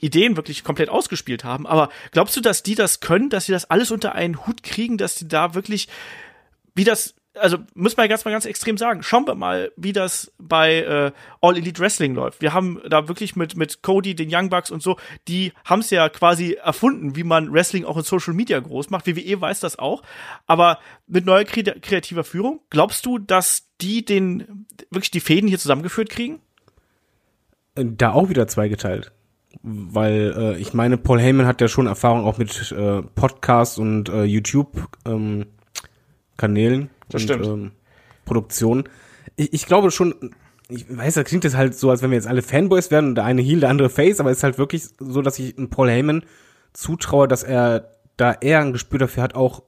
äh, 0.00 0.04
Ideen 0.04 0.36
wirklich 0.36 0.62
komplett 0.62 0.88
ausgespielt 0.88 1.42
haben, 1.42 1.66
aber 1.66 1.90
glaubst 2.12 2.36
du, 2.36 2.40
dass 2.40 2.62
die 2.62 2.76
das 2.76 3.00
können, 3.00 3.30
dass 3.30 3.46
sie 3.46 3.52
das 3.52 3.68
alles 3.68 3.90
unter 3.90 4.14
einen 4.14 4.46
Hut 4.46 4.62
kriegen, 4.62 4.96
dass 4.96 5.16
die 5.16 5.26
da 5.26 5.54
wirklich, 5.54 5.88
wie 6.74 6.84
das 6.84 7.14
also 7.38 7.58
muss 7.74 7.96
man 7.96 8.08
ganz 8.08 8.24
mal 8.24 8.30
ganz 8.30 8.46
extrem 8.46 8.76
sagen, 8.78 9.02
schauen 9.02 9.26
wir 9.26 9.34
mal, 9.34 9.72
wie 9.76 9.92
das 9.92 10.32
bei 10.38 10.78
äh, 10.78 11.12
All 11.40 11.56
Elite 11.56 11.80
Wrestling 11.80 12.14
läuft. 12.14 12.40
Wir 12.40 12.52
haben 12.52 12.80
da 12.88 13.08
wirklich 13.08 13.36
mit 13.36 13.56
mit 13.56 13.82
Cody, 13.82 14.14
den 14.14 14.28
Young 14.32 14.48
Bucks 14.48 14.70
und 14.70 14.82
so, 14.82 14.96
die 15.28 15.52
haben 15.64 15.80
es 15.80 15.90
ja 15.90 16.08
quasi 16.08 16.54
erfunden, 16.54 17.16
wie 17.16 17.24
man 17.24 17.52
Wrestling 17.52 17.84
auch 17.84 17.96
in 17.96 18.02
Social 18.02 18.34
Media 18.34 18.58
groß 18.58 18.90
macht. 18.90 19.06
WWE 19.06 19.40
weiß 19.40 19.60
das 19.60 19.78
auch, 19.78 20.02
aber 20.46 20.78
mit 21.06 21.26
neuer 21.26 21.44
kreativer 21.44 22.24
Führung, 22.24 22.60
glaubst 22.70 23.06
du, 23.06 23.18
dass 23.18 23.68
die 23.80 24.04
den 24.04 24.66
wirklich 24.90 25.10
die 25.10 25.20
Fäden 25.20 25.48
hier 25.48 25.58
zusammengeführt 25.58 26.10
kriegen? 26.10 26.40
Da 27.74 28.12
auch 28.12 28.28
wieder 28.28 28.48
zweigeteilt. 28.48 29.12
Weil 29.62 30.34
äh, 30.36 30.58
ich 30.58 30.74
meine, 30.74 30.98
Paul 30.98 31.20
Heyman 31.20 31.46
hat 31.46 31.60
ja 31.60 31.68
schon 31.68 31.86
Erfahrung 31.86 32.24
auch 32.24 32.38
mit 32.38 32.72
äh, 32.72 33.02
Podcasts 33.02 33.78
und 33.78 34.08
äh, 34.08 34.24
YouTube 34.24 34.88
ähm, 35.06 35.46
Kanälen 36.36 36.90
das 37.08 37.22
und, 37.22 37.28
stimmt. 37.28 37.46
Ähm, 37.46 37.72
Produktion. 38.24 38.84
Ich, 39.36 39.52
ich 39.52 39.66
glaube 39.66 39.90
schon, 39.90 40.14
ich 40.68 40.84
weiß, 40.94 41.14
da 41.14 41.24
klingt 41.24 41.44
das 41.44 41.56
halt 41.56 41.74
so, 41.74 41.90
als 41.90 42.02
wenn 42.02 42.10
wir 42.10 42.16
jetzt 42.16 42.26
alle 42.26 42.42
Fanboys 42.42 42.90
wären 42.90 43.08
und 43.08 43.14
der 43.14 43.24
eine 43.24 43.42
Heel, 43.42 43.60
der 43.60 43.70
andere 43.70 43.90
Face, 43.90 44.20
aber 44.20 44.30
es 44.30 44.38
ist 44.38 44.44
halt 44.44 44.58
wirklich 44.58 44.84
so, 44.98 45.22
dass 45.22 45.38
ich 45.38 45.54
Paul 45.70 45.90
Heyman 45.90 46.24
zutraue, 46.72 47.28
dass 47.28 47.42
er 47.42 47.96
da 48.16 48.32
eher 48.32 48.60
ein 48.60 48.72
Gespür 48.72 48.98
dafür 48.98 49.22
hat, 49.22 49.34
auch 49.34 49.62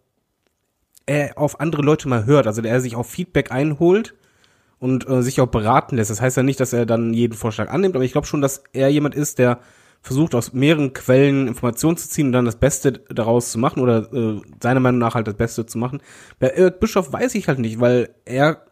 er 1.06 1.38
auf 1.38 1.60
andere 1.60 1.82
Leute 1.82 2.08
mal 2.08 2.26
hört, 2.26 2.46
also 2.46 2.60
der 2.62 2.72
er 2.72 2.80
sich 2.80 2.96
auch 2.96 3.06
Feedback 3.06 3.50
einholt 3.50 4.14
und 4.78 5.08
äh, 5.08 5.22
sich 5.22 5.40
auch 5.40 5.46
beraten 5.46 5.96
lässt. 5.96 6.10
Das 6.10 6.20
heißt 6.20 6.36
ja 6.36 6.42
nicht, 6.42 6.60
dass 6.60 6.72
er 6.72 6.86
dann 6.86 7.14
jeden 7.14 7.34
Vorschlag 7.34 7.70
annimmt, 7.70 7.94
aber 7.94 8.04
ich 8.04 8.12
glaube 8.12 8.26
schon, 8.26 8.42
dass 8.42 8.62
er 8.72 8.88
jemand 8.88 9.14
ist, 9.14 9.38
der 9.38 9.60
versucht 10.08 10.34
aus 10.34 10.52
mehreren 10.52 10.92
Quellen 10.92 11.46
Informationen 11.46 11.96
zu 11.96 12.08
ziehen 12.08 12.26
und 12.26 12.32
dann 12.32 12.46
das 12.46 12.58
Beste 12.58 12.92
daraus 13.10 13.52
zu 13.52 13.58
machen 13.58 13.82
oder 13.82 14.12
äh, 14.12 14.40
seiner 14.60 14.80
Meinung 14.80 14.98
nach 14.98 15.14
halt 15.14 15.28
das 15.28 15.36
Beste 15.36 15.66
zu 15.66 15.78
machen. 15.78 16.00
Bei 16.38 16.48
Eric 16.48 16.80
Bischoff 16.80 17.12
weiß 17.12 17.34
ich 17.36 17.46
halt 17.46 17.58
nicht, 17.58 17.78
weil 17.78 18.14
er, 18.24 18.64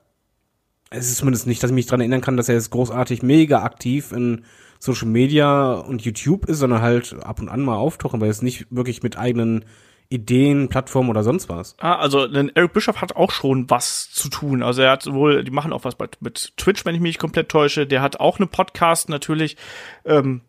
es 0.91 1.09
ist 1.09 1.19
zumindest 1.19 1.47
nicht, 1.47 1.63
dass 1.63 1.71
ich 1.71 1.75
mich 1.75 1.87
dran 1.87 2.01
erinnern 2.01 2.23
kann, 2.23 2.37
dass 2.37 2.49
er 2.49 2.55
jetzt 2.55 2.71
großartig 2.71 3.23
mega 3.23 3.63
aktiv 3.63 4.13
in 4.13 4.45
Social 4.79 5.09
Media 5.09 5.75
und 5.75 6.03
YouTube 6.03 6.47
ist, 6.47 6.59
sondern 6.59 6.83
halt 6.83 7.15
ab 7.23 7.39
und 7.39 7.49
an 7.49 7.63
mal 7.63 7.77
auftaucht, 7.77 8.15
aber 8.15 8.27
jetzt 8.27 8.43
nicht 8.43 8.67
wirklich 8.71 9.03
mit 9.03 9.19
eigenen 9.19 9.65
Ideen, 10.09 10.69
Plattformen 10.69 11.11
oder 11.11 11.23
sonst 11.23 11.49
was. 11.49 11.77
Ah, 11.81 11.97
also 11.97 12.29
denn 12.29 12.51
Eric 12.55 12.73
Bischoff 12.73 13.01
hat 13.01 13.17
auch 13.17 13.31
schon 13.31 13.69
was 13.69 14.11
zu 14.11 14.29
tun. 14.29 14.63
Also 14.63 14.83
er 14.83 14.93
hat 14.93 15.07
wohl, 15.13 15.45
die 15.45 15.51
machen 15.51 15.73
auch 15.73 15.85
was 15.85 15.97
bei, 15.97 16.09
mit 16.21 16.57
Twitch, 16.57 16.85
wenn 16.85 16.95
ich 16.95 17.01
mich 17.01 17.19
komplett 17.19 17.49
täusche. 17.49 17.87
Der 17.87 18.03
hat 18.03 18.21
auch 18.21 18.39
eine 18.39 18.47
Podcast 18.47 19.09
natürlich. 19.09 19.57
Ähm, 20.05 20.43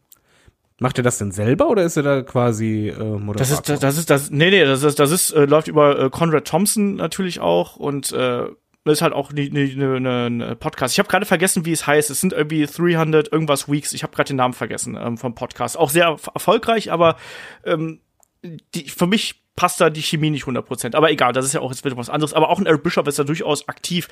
Macht 0.80 1.00
er 1.00 1.04
das 1.04 1.18
denn 1.18 1.32
selber 1.32 1.70
oder 1.70 1.84
ist 1.84 1.98
er 1.98 2.04
da 2.04 2.22
quasi 2.22 2.90
äh, 2.90 3.00
Moderator? 3.00 3.34
Das 3.34 3.52
ist, 3.52 3.70
das, 3.70 3.80
das 3.80 3.98
ist, 3.98 4.10
das, 4.10 4.30
nee, 4.30 4.52
nee, 4.52 4.64
das 4.64 4.84
ist, 4.84 5.00
das 5.00 5.12
ist, 5.12 5.32
äh, 5.32 5.46
läuft 5.46 5.68
über 5.68 6.00
äh, 6.00 6.10
Conrad 6.12 6.46
Thompson 6.46 6.96
natürlich 6.96 7.40
auch 7.40 7.78
und 7.78 8.12
äh, 8.12 8.46
ist 8.92 9.02
halt 9.02 9.14
auch 9.14 9.32
eine 9.32 9.50
ne, 9.50 10.00
ne, 10.00 10.30
ne 10.30 10.56
Podcast. 10.56 10.94
Ich 10.94 11.00
habe 11.00 11.10
gerade 11.10 11.26
vergessen, 11.26 11.66
wie 11.66 11.72
es 11.72 11.88
heißt. 11.88 12.10
Es 12.10 12.22
sind 12.22 12.34
irgendwie 12.34 12.66
300 12.66 13.32
irgendwas 13.32 13.70
Weeks. 13.70 13.94
Ich 13.94 14.04
habe 14.04 14.16
gerade 14.16 14.28
den 14.28 14.38
Namen 14.38 14.54
vergessen 14.54 14.98
ähm, 15.00 15.18
vom 15.18 15.36
Podcast. 15.36 15.78
Auch 15.78 15.90
sehr 15.90 16.18
erfolgreich, 16.34 16.92
aber 16.92 17.18
ähm, 17.66 18.00
die, 18.44 18.90
für 18.90 19.08
mich 19.08 19.44
passt 19.56 19.82
da 19.82 19.90
die 19.90 20.02
Chemie 20.02 20.30
nicht 20.30 20.46
100%. 20.46 20.96
Aber 20.96 21.12
egal, 21.12 21.34
das 21.34 21.46
ist 21.46 21.54
ja 21.54 21.62
auch 21.62 21.72
jetzt 21.72 21.84
wieder 21.84 21.98
was 21.98 22.10
anderes. 22.10 22.34
Aber 22.34 22.50
auch 22.50 22.60
ein 22.60 22.66
Eric 22.66 22.84
Bishop 22.84 23.08
ist 23.08 23.20
da 23.20 23.24
durchaus 23.24 23.68
aktiv. 23.68 24.08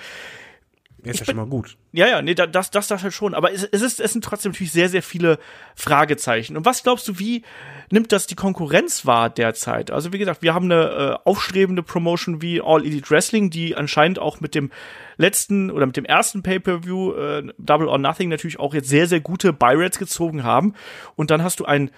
Ja, 1.05 1.11
ist 1.11 1.19
ja 1.19 1.25
schon 1.25 1.35
mal 1.35 1.45
gut. 1.45 1.77
Ja, 1.91 2.07
ja, 2.07 2.21
nee, 2.21 2.33
das, 2.33 2.71
das, 2.71 2.87
das 2.87 3.03
halt 3.03 3.13
schon. 3.13 3.33
Aber 3.33 3.51
es, 3.53 3.63
es, 3.63 3.81
ist, 3.81 3.99
es 3.99 4.13
sind 4.13 4.23
trotzdem 4.23 4.51
natürlich 4.51 4.71
sehr, 4.71 4.89
sehr 4.89 5.03
viele 5.03 5.37
Fragezeichen. 5.75 6.57
Und 6.57 6.65
was 6.65 6.83
glaubst 6.83 7.07
du, 7.07 7.19
wie 7.19 7.43
nimmt 7.91 8.11
das 8.11 8.27
die 8.27 8.35
Konkurrenz 8.35 9.05
wahr 9.05 9.29
derzeit? 9.29 9.91
Also, 9.91 10.11
wie 10.11 10.17
gesagt, 10.17 10.41
wir 10.41 10.53
haben 10.53 10.65
eine 10.65 11.19
äh, 11.23 11.29
aufstrebende 11.29 11.83
Promotion 11.83 12.41
wie 12.41 12.59
All 12.61 12.83
Elite 12.83 13.09
Wrestling, 13.09 13.49
die 13.49 13.75
anscheinend 13.75 14.19
auch 14.19 14.41
mit 14.41 14.55
dem 14.55 14.71
letzten 15.17 15.69
oder 15.71 15.85
mit 15.85 15.95
dem 15.95 16.05
ersten 16.05 16.43
Pay-Per-View 16.43 17.13
äh, 17.13 17.43
Double 17.57 17.87
or 17.87 17.99
Nothing 17.99 18.29
natürlich 18.29 18.59
auch 18.59 18.73
jetzt 18.73 18.89
sehr, 18.89 19.07
sehr 19.07 19.19
gute 19.19 19.53
Buy-Rates 19.53 19.99
gezogen 19.99 20.43
haben. 20.43 20.73
Und 21.15 21.29
dann 21.29 21.43
hast 21.43 21.59
du 21.59 21.65
ein 21.65 21.91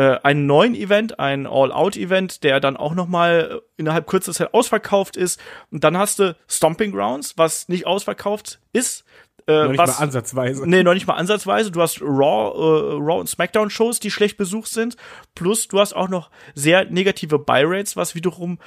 äh, 0.00 0.18
einen 0.22 0.46
neuen 0.46 0.74
Event, 0.74 1.20
ein 1.20 1.46
All-Out-Event, 1.46 2.42
der 2.42 2.58
dann 2.58 2.78
auch 2.78 2.94
noch 2.94 3.06
mal 3.06 3.60
innerhalb 3.76 4.06
kurzer 4.06 4.32
Zeit 4.32 4.54
ausverkauft 4.54 5.18
ist. 5.18 5.38
Und 5.70 5.84
dann 5.84 5.98
hast 5.98 6.20
du 6.20 6.34
Stomping 6.48 6.92
Grounds, 6.92 7.36
was 7.36 7.68
nicht 7.68 7.86
ausverkauft 7.86 8.60
ist. 8.72 9.04
Äh, 9.46 9.64
noch 9.64 9.68
nicht 9.68 9.78
was, 9.78 9.98
mal 9.98 10.04
ansatzweise. 10.04 10.66
Nee, 10.66 10.84
noch 10.84 10.94
nicht 10.94 11.06
mal 11.06 11.16
ansatzweise. 11.16 11.70
Du 11.70 11.82
hast 11.82 12.00
Raw, 12.00 12.48
äh, 12.48 12.94
Raw 12.94 13.20
und 13.20 13.28
Smackdown 13.28 13.68
Shows, 13.68 14.00
die 14.00 14.10
schlecht 14.10 14.38
besucht 14.38 14.70
sind. 14.70 14.96
Plus 15.34 15.68
du 15.68 15.78
hast 15.78 15.92
auch 15.92 16.08
noch 16.08 16.30
sehr 16.54 16.86
negative 16.86 17.38
Buy-Rates, 17.38 17.94
was 17.94 18.14
wiederum 18.14 18.58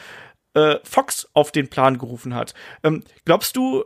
äh, 0.54 0.76
Fox 0.84 1.28
auf 1.34 1.52
den 1.52 1.68
Plan 1.68 1.98
gerufen 1.98 2.36
hat. 2.36 2.54
Ähm, 2.84 3.04
glaubst 3.26 3.58
du, 3.58 3.84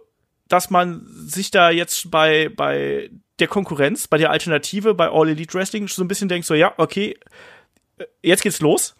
dass 0.49 0.69
man 0.69 1.07
sich 1.07 1.49
da 1.49 1.69
jetzt 1.69 2.11
bei, 2.11 2.49
bei 2.49 3.09
der 3.39 3.48
Konkurrenz, 3.48 4.08
bei 4.08 4.17
der 4.17 4.32
Alternative, 4.32 4.94
bei 4.94 5.10
All 5.10 5.29
Elite 5.29 5.53
Wrestling 5.53 5.88
so 5.88 6.03
ein 6.03 6.08
bisschen 6.08 6.29
denkt, 6.29 6.48
so 6.48 6.53
ja, 6.53 6.74
okay, 6.77 7.17
äh, 7.98 8.06
jetzt 8.22 8.44
geht's 8.44 8.62
los? 8.62 8.96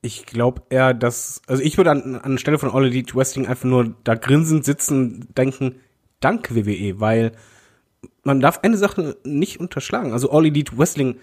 Ich 0.00 0.26
glaube 0.26 0.62
eher, 0.70 0.94
dass, 0.94 1.42
also 1.46 1.62
ich 1.62 1.76
würde 1.76 1.90
an, 1.90 2.16
an 2.16 2.38
Stelle 2.38 2.58
von 2.58 2.70
All 2.70 2.86
Elite 2.86 3.14
Wrestling 3.14 3.46
einfach 3.46 3.64
nur 3.64 3.96
da 4.04 4.14
grinsend 4.14 4.64
sitzen, 4.64 5.28
denken, 5.34 5.80
danke 6.20 6.54
WWE, 6.54 7.00
weil 7.00 7.32
man 8.22 8.40
darf 8.40 8.60
eine 8.62 8.76
Sache 8.76 9.16
nicht 9.24 9.58
unterschlagen. 9.58 10.12
Also 10.12 10.30
All 10.30 10.46
Elite 10.46 10.78
Wrestling, 10.78 11.16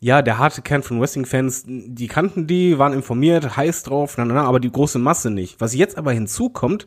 ja, 0.00 0.22
der 0.22 0.38
harte 0.38 0.62
Kern 0.62 0.82
von 0.82 1.00
Wrestling-Fans, 1.00 1.64
die 1.66 2.08
kannten 2.08 2.46
die, 2.46 2.78
waren 2.78 2.92
informiert, 2.92 3.56
heiß 3.56 3.82
drauf, 3.82 4.16
na, 4.16 4.24
na, 4.24 4.34
na, 4.34 4.44
aber 4.44 4.60
die 4.60 4.72
große 4.72 4.98
Masse 4.98 5.30
nicht. 5.30 5.60
Was 5.60 5.74
jetzt 5.74 5.98
aber 5.98 6.12
hinzukommt, 6.12 6.86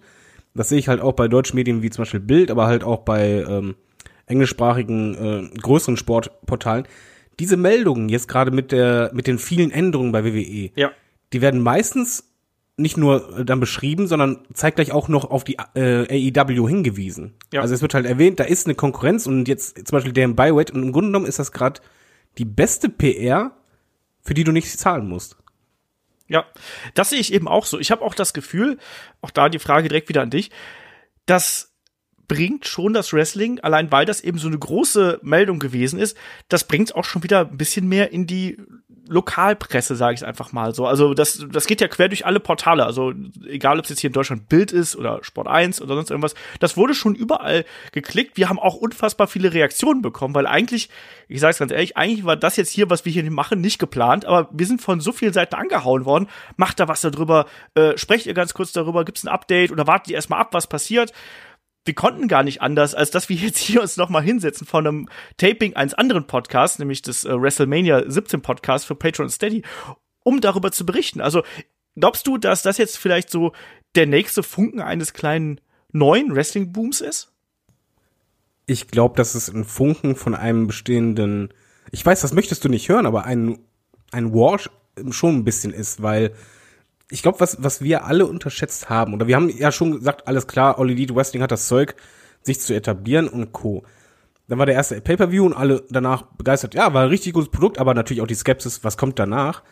das 0.54 0.70
sehe 0.70 0.80
ich 0.80 0.88
halt 0.88 1.02
auch 1.02 1.14
bei 1.14 1.28
deutschen 1.28 1.56
Medien 1.56 1.84
wie 1.84 1.90
zum 1.90 2.04
Beispiel 2.04 2.20
Bild, 2.20 2.50
aber 2.50 2.66
halt 2.66 2.84
auch 2.84 3.00
bei 3.00 3.46
ähm, 3.48 3.76
englischsprachigen 4.28 5.52
äh, 5.54 5.58
größeren 5.58 5.98
Sportportalen. 5.98 6.88
Diese 7.40 7.58
Meldungen 7.58 8.10
jetzt 8.10 8.28
gerade 8.28 8.52
mit 8.52 8.72
der 8.72 9.12
mit 9.14 9.28
den 9.28 9.40
vielen 9.40 9.72
Änderungen 9.72 10.12
bei 10.12 10.24
WWE, 10.24 10.72
ja. 10.76 10.92
die 11.34 11.42
werden 11.42 11.62
meistens 11.62 12.28
nicht 12.78 12.96
nur 12.96 13.40
äh, 13.40 13.46
dann 13.46 13.60
beschrieben, 13.60 14.08
sondern 14.08 14.46
zeitgleich 14.54 14.92
auch 14.92 15.08
noch 15.08 15.30
auf 15.30 15.44
die 15.44 15.58
äh, 15.74 16.32
AEW 16.32 16.68
hingewiesen. 16.68 17.34
Ja. 17.52 17.62
Also 17.62 17.74
es 17.74 17.82
wird 17.82 17.94
halt 17.94 18.06
erwähnt, 18.06 18.40
da 18.40 18.44
ist 18.44 18.68
eine 18.68 18.76
Konkurrenz 18.76 19.26
und 19.26 19.48
jetzt 19.48 19.76
zum 19.88 19.98
Beispiel 19.98 20.14
der 20.14 20.26
im 20.26 20.36
Byweight 20.36 20.72
und 20.72 20.84
im 20.84 20.92
Grunde 20.92 21.10
genommen 21.10 21.26
ist 21.26 21.40
das 21.40 21.52
gerade 21.52 21.82
die 22.38 22.46
beste 22.46 22.90
PR, 22.90 23.52
für 24.22 24.36
die 24.36 24.44
du 24.44 24.52
nichts 24.52 24.78
zahlen 24.78 25.08
musst. 25.08 25.38
Ja, 26.28 26.46
das 26.94 27.10
sehe 27.10 27.20
ich 27.20 27.34
eben 27.34 27.48
auch 27.48 27.66
so. 27.66 27.80
Ich 27.80 27.90
habe 27.90 28.04
auch 28.04 28.14
das 28.14 28.34
Gefühl, 28.34 28.78
auch 29.22 29.32
da 29.32 29.50
die 29.50 29.60
Frage 29.60 29.88
direkt 29.88 30.10
wieder 30.10 30.22
an 30.22 30.30
dich, 30.30 30.52
dass 31.26 31.74
bringt 32.28 32.68
schon 32.68 32.94
das 32.94 33.14
Wrestling, 33.14 33.60
allein 33.60 33.92
weil 33.92 34.06
das 34.06 34.22
eben 34.22 34.38
so 34.38 34.48
eine 34.48 34.58
große 34.58 35.20
Meldung 35.22 35.60
gewesen 35.60 36.00
ist, 36.00 36.18
das 36.50 36.66
bringt 36.66 36.96
auch 36.96 37.06
schon 37.06 37.24
wieder 37.24 37.42
ein 37.42 37.58
bisschen 37.58 37.88
mehr 37.88 38.12
in 38.12 38.28
die 38.28 38.58
Lokalpresse, 39.10 39.96
sage 39.96 40.16
ich 40.16 40.26
einfach 40.26 40.52
mal 40.52 40.76
so. 40.76 40.86
Also 40.86 41.14
das, 41.14 41.46
das 41.50 41.66
geht 41.66 41.82
ja 41.82 41.88
quer 41.88 42.10
durch 42.10 42.26
alle 42.26 42.40
Portale. 42.40 42.86
Also 42.86 43.14
egal, 43.48 43.80
ob 43.80 43.86
es 43.86 43.90
jetzt 43.90 44.00
hier 44.00 44.10
in 44.10 44.14
Deutschland 44.14 44.50
Bild 44.50 44.72
ist 44.72 44.96
oder 44.96 45.24
Sport 45.24 45.48
1 45.48 45.82
oder 45.82 45.96
sonst 45.96 46.10
irgendwas, 46.10 46.36
das 46.60 46.78
wurde 46.78 46.94
schon 46.94 47.16
überall 47.16 47.66
geklickt. 47.92 48.38
Wir 48.38 48.50
haben 48.50 48.60
auch 48.60 48.76
unfassbar 48.76 49.28
viele 49.28 49.54
Reaktionen 49.54 50.02
bekommen, 50.02 50.36
weil 50.36 50.46
eigentlich, 50.46 50.90
ich 51.28 51.40
sage 51.40 51.52
es 51.52 51.60
ganz 51.60 51.72
ehrlich, 51.72 51.96
eigentlich 51.96 52.26
war 52.26 52.36
das 52.36 52.58
jetzt 52.58 52.72
hier, 52.72 52.90
was 52.90 53.06
wir 53.06 53.12
hier 53.12 53.30
machen, 53.32 53.62
nicht 53.62 53.80
geplant, 53.80 54.26
aber 54.26 54.50
wir 54.52 54.66
sind 54.66 54.82
von 54.82 55.00
so 55.00 55.12
vielen 55.12 55.34
Seiten 55.34 55.56
angehauen 55.56 56.06
worden. 56.06 56.28
Macht 56.58 56.80
da 56.80 56.88
was 56.88 57.02
darüber, 57.02 57.46
äh, 57.76 57.98
sprecht 57.98 58.26
ihr 58.26 58.34
ganz 58.34 58.54
kurz 58.54 58.72
darüber, 58.72 59.06
gibt's 59.06 59.24
ein 59.24 59.30
Update 59.30 59.72
oder 59.72 59.88
wartet 59.88 60.10
ihr 60.10 60.16
erstmal 60.16 60.42
ab, 60.42 60.50
was 60.52 60.68
passiert 60.68 61.14
wir 61.88 61.96
konnten 61.96 62.28
gar 62.28 62.44
nicht 62.44 62.62
anders, 62.62 62.94
als 62.94 63.12
dass 63.12 63.30
wir 63.30 63.36
jetzt 63.36 63.58
hier 63.58 63.82
uns 63.82 63.98
nochmal 63.98 64.22
hinsetzen 64.22 64.68
von 64.68 64.86
einem 64.86 65.10
Taping 65.38 65.76
eines 65.76 65.94
anderen 65.94 66.28
Podcasts, 66.28 66.80
nämlich 66.80 67.02
des 67.02 67.26
äh, 67.26 67.42
WrestleMania 67.42 68.04
17 68.10 68.42
Podcast 68.42 68.86
für 68.86 68.96
Patreon 68.96 69.30
Steady, 69.30 69.64
um 70.24 70.42
darüber 70.42 70.72
zu 70.72 70.86
berichten. 70.86 71.22
Also 71.22 71.44
glaubst 71.96 72.28
du, 72.28 72.38
dass 72.38 72.62
das 72.62 72.78
jetzt 72.78 72.98
vielleicht 72.98 73.30
so 73.30 73.54
der 73.96 74.06
nächste 74.06 74.44
Funken 74.44 74.82
eines 74.82 75.14
kleinen 75.14 75.62
neuen 75.92 76.36
Wrestling-Booms 76.36 77.02
ist? 77.02 77.32
Ich 78.66 78.90
glaube, 78.90 79.16
dass 79.16 79.34
es 79.34 79.50
ein 79.50 79.64
Funken 79.64 80.16
von 80.16 80.36
einem 80.36 80.68
bestehenden, 80.68 81.54
ich 81.92 82.06
weiß, 82.06 82.22
das 82.22 82.34
möchtest 82.34 82.66
du 82.66 82.70
nicht 82.70 82.90
hören, 82.90 83.06
aber 83.06 83.24
ein, 83.24 83.60
ein 84.12 84.34
War 84.34 84.60
schon 85.10 85.36
ein 85.36 85.44
bisschen 85.46 85.74
ist, 85.74 86.02
weil 86.02 86.34
ich 87.10 87.22
glaube, 87.22 87.40
was, 87.40 87.64
was 87.64 87.82
wir 87.82 88.06
alle 88.06 88.26
unterschätzt 88.26 88.90
haben, 88.90 89.14
oder 89.14 89.28
wir 89.28 89.36
haben 89.36 89.50
ja 89.50 89.72
schon 89.72 89.92
gesagt, 89.92 90.28
alles 90.28 90.48
klar, 90.48 90.78
All 90.80 90.90
Elite 90.90 91.16
Wrestling 91.16 91.42
hat 91.42 91.52
das 91.52 91.68
Zeug, 91.68 91.96
sich 92.42 92.60
zu 92.60 92.74
etablieren 92.74 93.28
und 93.28 93.52
Co. 93.52 93.84
Dann 94.48 94.60
war 94.60 94.66
der 94.66 94.76
erste 94.76 95.00
Pay-Per-View 95.02 95.46
und 95.46 95.54
alle 95.54 95.84
danach 95.90 96.24
begeistert. 96.24 96.74
Ja, 96.74 96.94
war 96.94 97.04
ein 97.04 97.10
richtig 97.10 97.34
gutes 97.34 97.50
Produkt, 97.50 97.80
aber 97.80 97.94
natürlich 97.94 98.22
auch 98.22 98.28
die 98.28 98.36
Skepsis, 98.36 98.84
was 98.84 98.98
kommt 98.98 99.20
danach? 99.20 99.64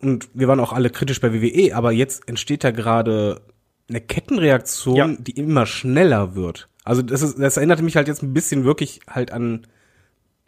Und 0.00 0.28
wir 0.34 0.48
waren 0.48 0.58
auch 0.58 0.72
alle 0.72 0.90
kritisch 0.90 1.20
bei 1.20 1.32
WWE, 1.32 1.74
aber 1.76 1.92
jetzt 1.92 2.28
entsteht 2.28 2.64
da 2.64 2.72
gerade 2.72 3.42
eine 3.88 4.00
Kettenreaktion, 4.00 4.96
ja. 4.96 5.08
die 5.18 5.32
immer 5.32 5.66
schneller 5.66 6.34
wird. 6.34 6.68
Also 6.84 7.02
das, 7.02 7.22
ist, 7.22 7.38
das 7.38 7.56
erinnerte 7.56 7.84
mich 7.84 7.96
halt 7.96 8.08
jetzt 8.08 8.22
ein 8.22 8.34
bisschen 8.34 8.64
wirklich 8.64 9.00
halt 9.08 9.32
an 9.32 9.66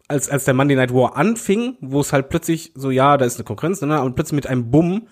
als 0.07 0.29
als 0.29 0.45
der 0.45 0.55
Monday 0.55 0.77
Night 0.77 0.93
War 0.93 1.17
anfing, 1.17 1.77
wo 1.81 2.01
es 2.01 2.13
halt 2.13 2.29
plötzlich 2.29 2.73
so 2.75 2.91
ja, 2.91 3.17
da 3.17 3.25
ist 3.25 3.37
eine 3.37 3.45
Konkurrenz, 3.45 3.81
ne, 3.81 4.03
und 4.03 4.17
plötzlich 4.17 4.35
mit 4.35 4.47
einem 4.47 4.71
Bumm 4.71 5.07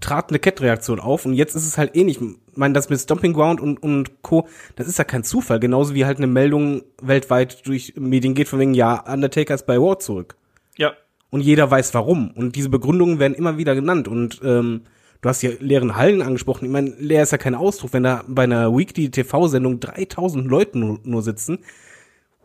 trat 0.00 0.28
eine 0.28 0.38
Kettenreaktion 0.38 1.00
auf 1.00 1.24
und 1.24 1.32
jetzt 1.32 1.54
ist 1.54 1.66
es 1.66 1.78
halt 1.78 1.96
ähnlich. 1.96 2.20
Ich 2.20 2.56
meine, 2.56 2.74
das 2.74 2.90
mit 2.90 3.00
Stomping 3.00 3.32
Ground 3.32 3.60
und, 3.60 3.82
und 3.82 4.22
Co., 4.22 4.46
das 4.76 4.88
ist 4.88 4.98
ja 4.98 5.04
kein 5.04 5.24
Zufall, 5.24 5.60
genauso 5.60 5.94
wie 5.94 6.04
halt 6.04 6.18
eine 6.18 6.26
Meldung 6.26 6.82
weltweit 7.00 7.66
durch 7.66 7.94
Medien 7.96 8.34
geht 8.34 8.48
von 8.48 8.58
wegen, 8.58 8.74
ja, 8.74 9.00
Undertaker 9.10 9.54
ist 9.54 9.66
bei 9.66 9.80
War 9.80 9.98
zurück. 9.98 10.36
Ja. 10.76 10.92
Und 11.30 11.40
jeder 11.40 11.70
weiß 11.70 11.94
warum. 11.94 12.30
Und 12.32 12.56
diese 12.56 12.68
Begründungen 12.68 13.18
werden 13.18 13.34
immer 13.34 13.58
wieder 13.58 13.74
genannt. 13.74 14.08
Und 14.08 14.40
ähm, 14.44 14.82
du 15.20 15.28
hast 15.28 15.42
ja 15.42 15.50
leeren 15.58 15.96
Hallen 15.96 16.22
angesprochen. 16.22 16.66
Ich 16.66 16.70
meine, 16.70 16.90
leer 16.98 17.22
ist 17.22 17.32
ja 17.32 17.38
kein 17.38 17.54
Ausdruck, 17.54 17.92
wenn 17.92 18.04
da 18.04 18.24
bei 18.28 18.44
einer 18.44 18.76
Weekly 18.76 19.10
TV-Sendung 19.10 19.80
3000 19.80 20.46
Leute 20.46 20.78
nur, 20.78 21.00
nur 21.02 21.22
sitzen. 21.22 21.58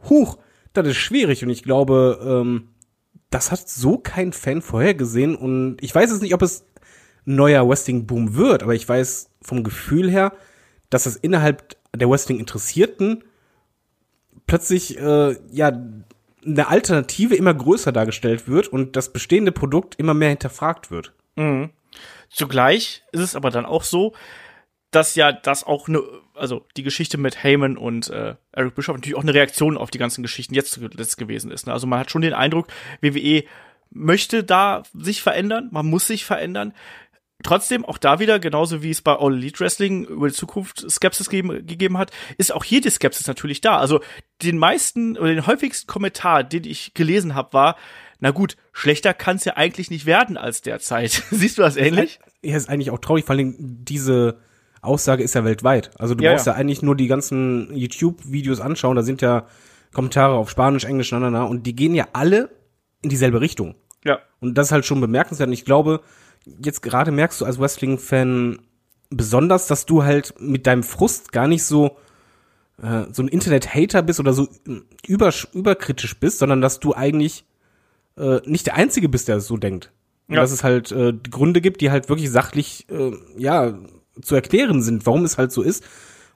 Huch, 0.09 0.37
das 0.73 0.87
ist 0.87 0.97
schwierig. 0.97 1.43
Und 1.43 1.51
ich 1.51 1.63
glaube, 1.63 2.19
ähm, 2.25 2.69
das 3.29 3.51
hat 3.51 3.69
so 3.69 3.97
kein 3.97 4.33
Fan 4.33 4.61
vorhergesehen. 4.61 5.35
Und 5.35 5.77
ich 5.81 5.93
weiß 5.93 6.09
jetzt 6.09 6.21
nicht, 6.21 6.33
ob 6.33 6.41
es 6.41 6.65
neuer 7.25 7.67
Wrestling-Boom 7.67 8.35
wird, 8.35 8.63
aber 8.63 8.73
ich 8.73 8.87
weiß 8.87 9.29
vom 9.41 9.63
Gefühl 9.63 10.09
her, 10.09 10.33
dass 10.89 11.05
es 11.05 11.15
innerhalb 11.15 11.75
der 11.95 12.09
Wrestling-Interessierten 12.09 13.23
plötzlich 14.47 14.97
äh, 14.97 15.35
ja 15.51 15.71
eine 16.43 16.67
Alternative 16.67 17.35
immer 17.35 17.53
größer 17.53 17.91
dargestellt 17.91 18.47
wird 18.47 18.67
und 18.67 18.95
das 18.95 19.13
bestehende 19.13 19.51
Produkt 19.51 19.95
immer 19.95 20.13
mehr 20.13 20.29
hinterfragt 20.29 20.89
wird. 20.89 21.13
Mhm. 21.35 21.69
Zugleich 22.29 23.03
ist 23.11 23.21
es 23.21 23.35
aber 23.35 23.51
dann 23.51 23.65
auch 23.65 23.83
so, 23.83 24.13
dass 24.89 25.15
ja 25.15 25.31
das 25.31 25.63
auch 25.63 25.87
eine, 25.87 26.01
also 26.33 26.65
die 26.75 26.83
Geschichte 26.83 27.17
mit 27.17 27.43
Heyman 27.43 27.77
und 27.77 28.09
äh, 28.09 28.35
Eric 28.51 28.75
Bischoff 28.75 28.95
natürlich 28.95 29.17
auch 29.17 29.23
eine 29.23 29.33
Reaktion 29.33 29.77
auf 29.77 29.91
die 29.91 29.97
ganzen 29.97 30.21
Geschichten 30.21 30.53
jetzt, 30.53 30.77
jetzt 30.97 31.17
gewesen 31.17 31.51
ist. 31.51 31.67
Ne? 31.67 31.73
Also 31.73 31.87
man 31.87 31.99
hat 31.99 32.11
schon 32.11 32.21
den 32.21 32.33
Eindruck, 32.33 32.67
WWE 33.01 33.43
möchte 33.89 34.43
da 34.43 34.83
sich 34.93 35.21
verändern, 35.21 35.69
man 35.71 35.85
muss 35.85 36.07
sich 36.07 36.25
verändern. 36.25 36.73
Trotzdem, 37.43 37.85
auch 37.85 37.97
da 37.97 38.19
wieder, 38.19 38.39
genauso 38.39 38.83
wie 38.83 38.91
es 38.91 39.01
bei 39.01 39.15
All 39.15 39.33
Elite 39.33 39.59
Wrestling 39.59 40.05
über 40.05 40.27
die 40.27 40.33
Zukunft 40.33 40.89
Skepsis 40.89 41.29
geben, 41.29 41.65
gegeben 41.65 41.97
hat, 41.97 42.11
ist 42.37 42.53
auch 42.53 42.63
hier 42.63 42.81
die 42.81 42.89
Skepsis 42.89 43.27
natürlich 43.27 43.61
da. 43.61 43.77
Also 43.77 44.01
den 44.41 44.57
meisten 44.57 45.17
oder 45.17 45.29
den 45.29 45.47
häufigsten 45.47 45.87
Kommentar, 45.87 46.43
den 46.43 46.65
ich 46.65 46.93
gelesen 46.93 47.35
habe, 47.35 47.53
war, 47.53 47.75
na 48.19 48.31
gut, 48.31 48.55
schlechter 48.71 49.13
kann 49.13 49.37
es 49.37 49.45
ja 49.45 49.57
eigentlich 49.57 49.89
nicht 49.89 50.05
werden 50.05 50.37
als 50.37 50.61
derzeit. 50.61 51.23
Siehst 51.31 51.57
du 51.57 51.61
das 51.61 51.75
ähnlich? 51.75 52.19
Ja, 52.41 52.55
ist 52.55 52.69
eigentlich 52.69 52.91
auch 52.91 52.99
traurig, 52.99 53.25
vor 53.25 53.35
allem 53.35 53.55
diese 53.59 54.39
Aussage 54.81 55.23
ist 55.23 55.35
ja 55.35 55.43
weltweit. 55.43 55.91
Also 55.99 56.15
du 56.15 56.23
ja, 56.23 56.31
brauchst 56.31 56.47
ja. 56.47 56.53
ja 56.53 56.57
eigentlich 56.57 56.81
nur 56.81 56.95
die 56.95 57.07
ganzen 57.07 57.75
YouTube-Videos 57.75 58.59
anschauen, 58.59 58.95
da 58.95 59.03
sind 59.03 59.21
ja 59.21 59.47
Kommentare 59.93 60.35
auf 60.35 60.49
Spanisch, 60.49 60.85
Englisch, 60.85 61.11
na, 61.11 61.19
na, 61.19 61.29
na, 61.29 61.43
und 61.43 61.63
die 61.63 61.75
gehen 61.75 61.95
ja 61.95 62.07
alle 62.13 62.49
in 63.01 63.09
dieselbe 63.09 63.41
Richtung. 63.41 63.75
Ja. 64.03 64.19
Und 64.39 64.57
das 64.57 64.67
ist 64.67 64.71
halt 64.71 64.85
schon 64.85 65.01
bemerkenswert. 65.01 65.47
Und 65.47 65.53
ich 65.53 65.65
glaube, 65.65 66.01
jetzt 66.45 66.81
gerade 66.81 67.11
merkst 67.11 67.41
du 67.41 67.45
als 67.45 67.59
Wrestling-Fan 67.59 68.59
besonders, 69.09 69.67
dass 69.67 69.85
du 69.85 70.03
halt 70.03 70.33
mit 70.39 70.67
deinem 70.67 70.83
Frust 70.83 71.31
gar 71.31 71.47
nicht 71.47 71.63
so 71.63 71.97
äh, 72.81 73.05
so 73.11 73.21
ein 73.21 73.27
Internet-Hater 73.27 74.01
bist 74.01 74.19
oder 74.19 74.33
so 74.33 74.47
über, 75.05 75.31
überkritisch 75.53 76.19
bist, 76.19 76.39
sondern 76.39 76.61
dass 76.61 76.79
du 76.79 76.95
eigentlich 76.95 77.45
äh, 78.17 78.39
nicht 78.45 78.67
der 78.67 78.75
Einzige 78.75 79.09
bist, 79.09 79.27
der 79.27 79.39
so 79.39 79.57
denkt. 79.57 79.91
Und 80.27 80.35
ja. 80.35 80.41
dass 80.41 80.51
es 80.51 80.63
halt 80.63 80.91
äh, 80.91 81.13
Gründe 81.29 81.61
gibt, 81.61 81.81
die 81.81 81.91
halt 81.91 82.09
wirklich 82.09 82.31
sachlich 82.31 82.87
äh, 82.89 83.11
ja 83.37 83.77
zu 84.21 84.35
erklären 84.35 84.81
sind, 84.81 85.05
warum 85.05 85.25
es 85.25 85.37
halt 85.37 85.51
so 85.51 85.61
ist. 85.61 85.83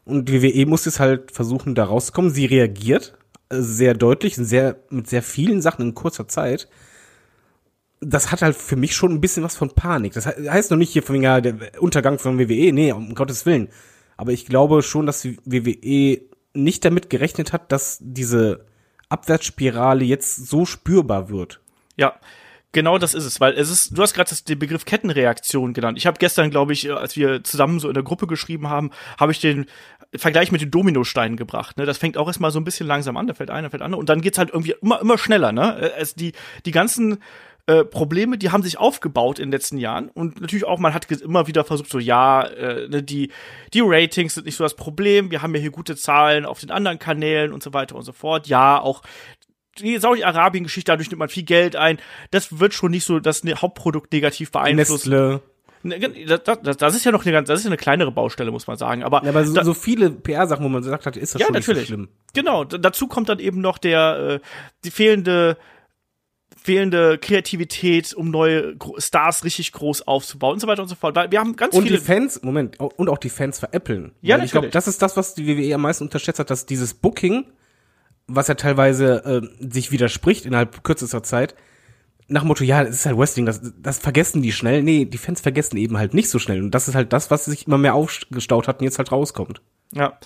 Und 0.03 0.31
WWE 0.31 0.65
muss 0.65 0.85
jetzt 0.85 0.99
halt 0.99 1.31
versuchen, 1.31 1.73
da 1.75 1.85
rauszukommen. 1.85 2.31
Sie 2.31 2.45
reagiert 2.45 3.17
äh, 3.49 3.61
sehr 3.61 3.93
deutlich, 3.93 4.35
sehr, 4.35 4.77
mit 4.89 5.07
sehr 5.07 5.23
vielen 5.23 5.61
Sachen 5.61 5.87
in 5.87 5.95
kurzer 5.95 6.27
Zeit 6.27 6.67
das 8.05 8.31
hat 8.31 8.41
halt 8.41 8.55
für 8.55 8.75
mich 8.75 8.95
schon 8.95 9.11
ein 9.13 9.21
bisschen 9.21 9.43
was 9.43 9.55
von 9.55 9.71
Panik. 9.71 10.13
Das 10.13 10.25
heißt 10.25 10.71
noch 10.71 10.77
nicht 10.77 10.91
hier 10.91 11.03
von 11.03 11.21
ja, 11.21 11.41
der 11.41 11.81
Untergang 11.81 12.19
von 12.19 12.37
WWE, 12.39 12.71
nee, 12.71 12.91
um 12.91 13.15
Gottes 13.15 13.45
Willen. 13.45 13.69
Aber 14.17 14.31
ich 14.31 14.45
glaube 14.45 14.81
schon, 14.81 15.05
dass 15.05 15.21
die 15.21 15.37
WWE 15.45 16.21
nicht 16.53 16.85
damit 16.85 17.09
gerechnet 17.09 17.51
hat, 17.51 17.71
dass 17.71 17.97
diese 17.99 18.65
Abwärtsspirale 19.09 20.05
jetzt 20.05 20.47
so 20.47 20.65
spürbar 20.65 21.29
wird. 21.29 21.61
Ja, 21.97 22.15
genau 22.71 22.97
das 22.97 23.13
ist 23.13 23.25
es, 23.25 23.39
weil 23.39 23.53
es 23.53 23.69
ist, 23.69 23.97
du 23.97 24.01
hast 24.01 24.13
gerade 24.13 24.33
den 24.35 24.59
Begriff 24.59 24.85
Kettenreaktion 24.85 25.73
genannt. 25.73 25.97
Ich 25.97 26.05
habe 26.05 26.17
gestern, 26.17 26.49
glaube 26.49 26.73
ich, 26.73 26.91
als 26.91 27.15
wir 27.15 27.43
zusammen 27.43 27.79
so 27.79 27.87
in 27.87 27.93
der 27.93 28.03
Gruppe 28.03 28.27
geschrieben 28.27 28.69
haben, 28.69 28.91
habe 29.19 29.31
ich 29.31 29.39
den 29.39 29.65
Vergleich 30.15 30.51
mit 30.51 30.61
den 30.61 30.71
Dominosteinen 30.71 31.37
gebracht. 31.37 31.77
Ne? 31.77 31.85
Das 31.85 31.97
fängt 31.97 32.17
auch 32.17 32.27
erstmal 32.27 32.51
so 32.51 32.59
ein 32.59 32.63
bisschen 32.63 32.87
langsam 32.87 33.17
an, 33.17 33.27
da 33.27 33.33
fällt 33.33 33.49
einer, 33.49 33.69
fällt 33.69 33.83
einer 33.83 33.97
und 33.97 34.09
dann 34.09 34.21
geht's 34.21 34.37
halt 34.37 34.49
irgendwie 34.49 34.75
immer 34.81 35.01
immer 35.01 35.17
schneller. 35.17 35.51
Ne? 35.51 35.91
Es, 35.97 36.15
die 36.15 36.33
die 36.65 36.71
ganzen 36.71 37.17
äh, 37.67 37.83
Probleme, 37.83 38.37
die 38.37 38.51
haben 38.51 38.61
sich 38.61 38.77
aufgebaut 38.77 39.39
in 39.39 39.47
den 39.47 39.51
letzten 39.51 39.77
Jahren 39.77 40.09
und 40.09 40.39
natürlich 40.39 40.65
auch, 40.65 40.77
man 40.77 40.93
hat 40.93 41.09
immer 41.11 41.47
wieder 41.47 41.63
versucht, 41.63 41.89
so 41.89 41.97
ja, 41.97 42.43
äh, 42.43 42.87
ne, 42.87 43.01
die, 43.01 43.31
die 43.73 43.81
Ratings 43.83 44.35
sind 44.35 44.45
nicht 44.45 44.55
so 44.55 44.63
das 44.63 44.75
Problem, 44.75 45.31
wir 45.31 45.41
haben 45.41 45.55
ja 45.55 45.61
hier 45.61 45.71
gute 45.71 45.95
Zahlen 45.95 46.45
auf 46.45 46.59
den 46.59 46.69
anderen 46.69 46.99
Kanälen 46.99 47.51
und 47.51 47.63
so 47.63 47.73
weiter 47.73 47.95
und 47.95 48.03
so 48.03 48.11
fort. 48.11 48.47
Ja, 48.47 48.79
auch 48.79 49.01
die 49.79 49.97
Saudi-Arabien-Geschichte, 49.97 50.91
dadurch 50.91 51.09
nimmt 51.09 51.19
man 51.19 51.29
viel 51.29 51.43
Geld 51.43 51.75
ein. 51.75 51.97
Das 52.31 52.59
wird 52.59 52.73
schon 52.73 52.91
nicht 52.91 53.03
so 53.03 53.19
das 53.19 53.43
ne, 53.43 53.55
Hauptprodukt 53.55 54.13
negativ 54.13 54.51
beeinflussen. 54.51 55.09
Nestle. 55.09 55.41
Ne, 55.81 55.99
das, 56.25 56.41
das, 56.63 56.77
das, 56.77 56.95
ist 56.95 57.03
ja 57.03 57.11
noch 57.11 57.23
eine 57.25 57.31
ganz, 57.31 57.47
das 57.47 57.59
ist 57.59 57.65
ja 57.65 57.69
eine 57.69 57.77
kleinere 57.77 58.11
Baustelle, 58.11 58.51
muss 58.51 58.67
man 58.67 58.77
sagen. 58.77 59.03
Aber, 59.03 59.23
ja, 59.23 59.29
aber 59.29 59.45
so, 59.45 59.53
da, 59.53 59.63
so 59.63 59.73
viele 59.73 60.09
PR-Sachen, 60.11 60.63
wo 60.63 60.69
man 60.69 60.81
gesagt 60.81 61.05
hat, 61.05 61.17
ist 61.17 61.35
das 61.35 61.41
ja, 61.41 61.47
schon 61.47 61.53
natürlich. 61.53 61.81
nicht 61.81 61.87
so 61.89 61.93
schlimm. 61.95 62.09
Genau. 62.33 62.63
Dazu 62.63 63.07
kommt 63.07 63.29
dann 63.29 63.39
eben 63.39 63.61
noch 63.61 63.77
der, 63.77 64.41
äh, 64.41 64.47
die 64.83 64.91
fehlende 64.91 65.57
fehlende 66.65 67.19
Kreativität, 67.19 68.13
um 68.15 68.31
neue 68.31 68.75
Stars 68.97 69.43
richtig 69.43 69.71
groß 69.71 70.07
aufzubauen 70.07 70.53
und 70.53 70.59
so 70.59 70.67
weiter 70.67 70.81
und 70.81 70.87
so 70.87 70.95
fort. 70.95 71.15
Weil 71.15 71.29
wir 71.29 71.39
haben 71.39 71.55
ganz 71.55 71.75
und 71.75 71.83
viele. 71.83 71.95
Und 71.95 72.01
die 72.01 72.05
Fans, 72.05 72.41
Moment, 72.41 72.79
und 72.79 73.07
auch 73.07 73.19
die 73.19 73.29
Fans 73.29 73.59
veräppeln. 73.59 74.13
Ja, 74.21 74.35
natürlich. 74.35 74.45
Ich 74.45 74.51
glaube, 74.51 74.69
das 74.69 74.87
ist 74.87 75.01
das, 75.01 75.15
was 75.15 75.35
die 75.35 75.45
WWE 75.45 75.75
am 75.75 75.81
meisten 75.81 76.05
unterschätzt 76.05 76.39
hat, 76.39 76.49
dass 76.49 76.65
dieses 76.65 76.95
Booking, 76.95 77.45
was 78.25 78.47
ja 78.47 78.55
teilweise 78.55 79.43
äh, 79.43 79.71
sich 79.71 79.91
widerspricht 79.91 80.47
innerhalb 80.47 80.83
kürzester 80.83 81.21
Zeit, 81.21 81.53
nach 82.27 82.41
dem 82.41 82.47
Motto, 82.47 82.63
ja, 82.63 82.83
das 82.83 82.95
ist 82.95 83.05
halt 83.05 83.19
Wrestling, 83.19 83.45
das, 83.45 83.61
das 83.77 83.99
vergessen 83.99 84.41
die 84.41 84.51
schnell. 84.51 84.81
Nee, 84.81 85.05
die 85.05 85.19
Fans 85.19 85.41
vergessen 85.41 85.77
eben 85.77 85.99
halt 85.99 86.15
nicht 86.15 86.31
so 86.31 86.39
schnell. 86.39 86.63
Und 86.63 86.71
das 86.71 86.87
ist 86.87 86.95
halt 86.95 87.13
das, 87.13 87.29
was 87.29 87.45
sich 87.45 87.67
immer 87.67 87.77
mehr 87.77 87.93
aufgestaut 87.93 88.67
hat 88.67 88.79
und 88.79 88.85
jetzt 88.85 88.97
halt 88.97 89.11
rauskommt. 89.11 89.61
Ja, 89.93 90.17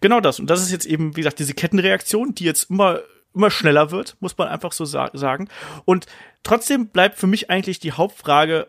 genau 0.00 0.20
das. 0.20 0.40
Und 0.40 0.50
das 0.50 0.60
ist 0.60 0.72
jetzt 0.72 0.86
eben, 0.86 1.14
wie 1.14 1.20
gesagt, 1.20 1.38
diese 1.38 1.54
Kettenreaktion, 1.54 2.34
die 2.34 2.44
jetzt 2.44 2.70
immer 2.70 3.00
immer 3.34 3.50
schneller 3.50 3.90
wird, 3.90 4.16
muss 4.20 4.36
man 4.38 4.48
einfach 4.48 4.72
so 4.72 4.84
sa 4.84 5.10
sagen. 5.12 5.48
Und 5.84 6.06
trotzdem 6.42 6.88
bleibt 6.88 7.18
für 7.18 7.26
mich 7.26 7.50
eigentlich 7.50 7.78
die 7.78 7.92
Hauptfrage, 7.92 8.68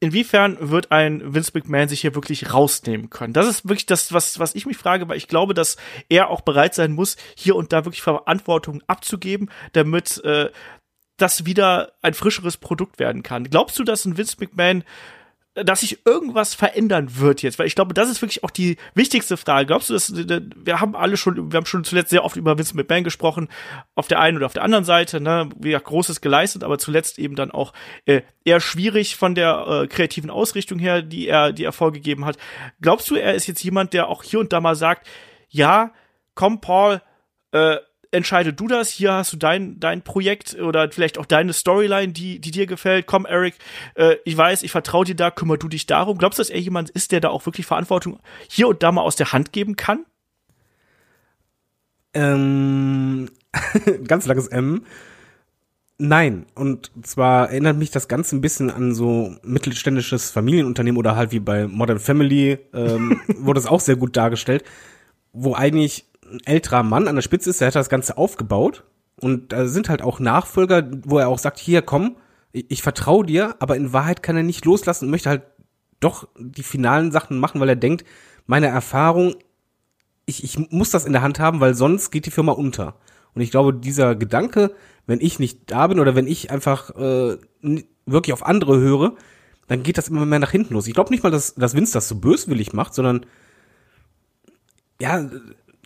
inwiefern 0.00 0.56
wird 0.60 0.90
ein 0.90 1.34
Vince 1.34 1.52
McMahon 1.54 1.88
sich 1.88 2.00
hier 2.00 2.14
wirklich 2.14 2.52
rausnehmen 2.52 3.10
können? 3.10 3.34
Das 3.34 3.46
ist 3.46 3.66
wirklich 3.66 3.86
das, 3.86 4.12
was, 4.12 4.38
was 4.38 4.54
ich 4.54 4.66
mich 4.66 4.78
frage, 4.78 5.08
weil 5.08 5.18
ich 5.18 5.28
glaube, 5.28 5.54
dass 5.54 5.76
er 6.08 6.30
auch 6.30 6.40
bereit 6.40 6.74
sein 6.74 6.92
muss, 6.92 7.16
hier 7.36 7.54
und 7.54 7.72
da 7.72 7.84
wirklich 7.84 8.02
Verantwortung 8.02 8.82
abzugeben, 8.86 9.50
damit 9.72 10.22
äh, 10.24 10.50
das 11.18 11.44
wieder 11.44 11.92
ein 12.00 12.14
frischeres 12.14 12.56
Produkt 12.56 12.98
werden 12.98 13.22
kann. 13.22 13.44
Glaubst 13.44 13.78
du, 13.78 13.84
dass 13.84 14.06
ein 14.06 14.16
Vince 14.16 14.36
McMahon 14.40 14.84
dass 15.54 15.80
sich 15.80 16.06
irgendwas 16.06 16.54
verändern 16.54 17.18
wird 17.18 17.42
jetzt, 17.42 17.58
weil 17.58 17.66
ich 17.66 17.74
glaube, 17.74 17.92
das 17.92 18.08
ist 18.08 18.22
wirklich 18.22 18.44
auch 18.44 18.50
die 18.50 18.76
wichtigste 18.94 19.36
Frage. 19.36 19.66
Glaubst 19.66 19.90
du, 19.90 19.94
dass 19.94 20.12
wir 20.14 20.80
haben 20.80 20.94
alle 20.94 21.16
schon, 21.16 21.50
wir 21.50 21.56
haben 21.56 21.66
schon 21.66 21.82
zuletzt 21.82 22.10
sehr 22.10 22.24
oft 22.24 22.36
über 22.36 22.56
Vince 22.56 22.76
McMahon 22.76 23.02
gesprochen, 23.02 23.48
auf 23.96 24.06
der 24.06 24.20
einen 24.20 24.36
oder 24.36 24.46
auf 24.46 24.52
der 24.52 24.62
anderen 24.62 24.84
Seite, 24.84 25.20
ne, 25.20 25.48
wie 25.58 25.72
Großes 25.72 26.20
geleistet, 26.20 26.62
aber 26.62 26.78
zuletzt 26.78 27.18
eben 27.18 27.34
dann 27.34 27.50
auch 27.50 27.72
äh, 28.04 28.22
eher 28.44 28.60
schwierig 28.60 29.16
von 29.16 29.34
der 29.34 29.66
äh, 29.66 29.86
kreativen 29.88 30.30
Ausrichtung 30.30 30.78
her, 30.78 31.02
die 31.02 31.26
er, 31.26 31.52
die 31.52 31.64
er 31.64 31.72
vorgegeben 31.72 32.26
hat. 32.26 32.36
Glaubst 32.80 33.10
du, 33.10 33.16
er 33.16 33.34
ist 33.34 33.48
jetzt 33.48 33.64
jemand, 33.64 33.92
der 33.92 34.08
auch 34.08 34.22
hier 34.22 34.38
und 34.38 34.52
da 34.52 34.60
mal 34.60 34.76
sagt, 34.76 35.08
ja, 35.48 35.92
komm, 36.34 36.60
Paul, 36.60 37.02
äh, 37.50 37.76
entscheide 38.12 38.52
du 38.52 38.66
das. 38.66 38.90
Hier 38.90 39.12
hast 39.12 39.32
du 39.32 39.36
dein, 39.36 39.78
dein 39.80 40.02
Projekt 40.02 40.54
oder 40.54 40.90
vielleicht 40.90 41.18
auch 41.18 41.26
deine 41.26 41.52
Storyline, 41.52 42.12
die, 42.12 42.40
die 42.40 42.50
dir 42.50 42.66
gefällt. 42.66 43.06
Komm, 43.06 43.26
Eric, 43.26 43.54
äh, 43.94 44.16
ich 44.24 44.36
weiß, 44.36 44.62
ich 44.62 44.70
vertraue 44.70 45.04
dir 45.04 45.14
da, 45.14 45.30
kümmer 45.30 45.56
du 45.56 45.68
dich 45.68 45.86
darum. 45.86 46.18
Glaubst 46.18 46.38
du, 46.38 46.40
dass 46.42 46.50
er 46.50 46.60
jemand 46.60 46.90
ist, 46.90 47.12
der 47.12 47.20
da 47.20 47.28
auch 47.28 47.46
wirklich 47.46 47.66
Verantwortung 47.66 48.18
hier 48.48 48.68
und 48.68 48.82
da 48.82 48.92
mal 48.92 49.02
aus 49.02 49.16
der 49.16 49.32
Hand 49.32 49.52
geben 49.52 49.76
kann? 49.76 50.04
Ähm, 52.12 53.30
ganz 54.06 54.26
langes 54.26 54.48
M. 54.48 54.84
Nein, 56.02 56.46
und 56.54 56.90
zwar 57.02 57.50
erinnert 57.50 57.76
mich 57.76 57.90
das 57.90 58.08
Ganze 58.08 58.34
ein 58.34 58.40
bisschen 58.40 58.70
an 58.70 58.94
so 58.94 59.36
mittelständisches 59.42 60.30
Familienunternehmen 60.30 60.98
oder 60.98 61.14
halt 61.14 61.30
wie 61.30 61.40
bei 61.40 61.66
Modern 61.66 61.98
Family 61.98 62.58
ähm, 62.72 63.20
wurde 63.36 63.60
es 63.60 63.66
auch 63.66 63.80
sehr 63.80 63.96
gut 63.96 64.16
dargestellt, 64.16 64.64
wo 65.34 65.54
eigentlich 65.54 66.09
ein 66.30 66.40
älterer 66.44 66.82
Mann 66.82 67.08
an 67.08 67.14
der 67.14 67.22
Spitze 67.22 67.50
ist, 67.50 67.60
der 67.60 67.68
hat 67.68 67.74
das 67.74 67.88
Ganze 67.88 68.16
aufgebaut 68.16 68.84
und 69.20 69.52
da 69.52 69.66
sind 69.66 69.88
halt 69.88 70.02
auch 70.02 70.20
Nachfolger, 70.20 70.88
wo 71.04 71.18
er 71.18 71.28
auch 71.28 71.38
sagt, 71.38 71.58
hier 71.58 71.82
komm, 71.82 72.16
ich, 72.52 72.70
ich 72.70 72.82
vertraue 72.82 73.26
dir, 73.26 73.56
aber 73.58 73.76
in 73.76 73.92
Wahrheit 73.92 74.22
kann 74.22 74.36
er 74.36 74.42
nicht 74.42 74.64
loslassen 74.64 75.06
und 75.06 75.10
möchte 75.10 75.30
halt 75.30 75.42
doch 76.00 76.28
die 76.38 76.62
finalen 76.62 77.12
Sachen 77.12 77.38
machen, 77.38 77.60
weil 77.60 77.68
er 77.68 77.76
denkt, 77.76 78.04
meine 78.46 78.68
Erfahrung, 78.68 79.34
ich, 80.24 80.44
ich 80.44 80.58
muss 80.70 80.90
das 80.90 81.04
in 81.04 81.12
der 81.12 81.22
Hand 81.22 81.38
haben, 81.38 81.60
weil 81.60 81.74
sonst 81.74 82.10
geht 82.10 82.26
die 82.26 82.30
Firma 82.30 82.52
unter. 82.52 82.96
Und 83.34 83.42
ich 83.42 83.50
glaube, 83.50 83.74
dieser 83.74 84.16
Gedanke, 84.16 84.74
wenn 85.06 85.20
ich 85.20 85.38
nicht 85.38 85.70
da 85.70 85.86
bin 85.86 86.00
oder 86.00 86.14
wenn 86.14 86.26
ich 86.26 86.50
einfach 86.50 86.90
äh, 86.96 87.36
wirklich 88.06 88.32
auf 88.32 88.44
andere 88.44 88.78
höre, 88.78 89.14
dann 89.68 89.82
geht 89.82 89.98
das 89.98 90.08
immer 90.08 90.26
mehr 90.26 90.38
nach 90.38 90.50
hinten 90.50 90.74
los. 90.74 90.86
Ich 90.86 90.94
glaube 90.94 91.10
nicht 91.10 91.22
mal, 91.22 91.30
dass, 91.30 91.54
dass 91.54 91.76
Vince 91.76 91.92
das 91.92 92.08
so 92.08 92.16
böswillig 92.16 92.72
macht, 92.72 92.94
sondern 92.94 93.26
ja, 95.00 95.30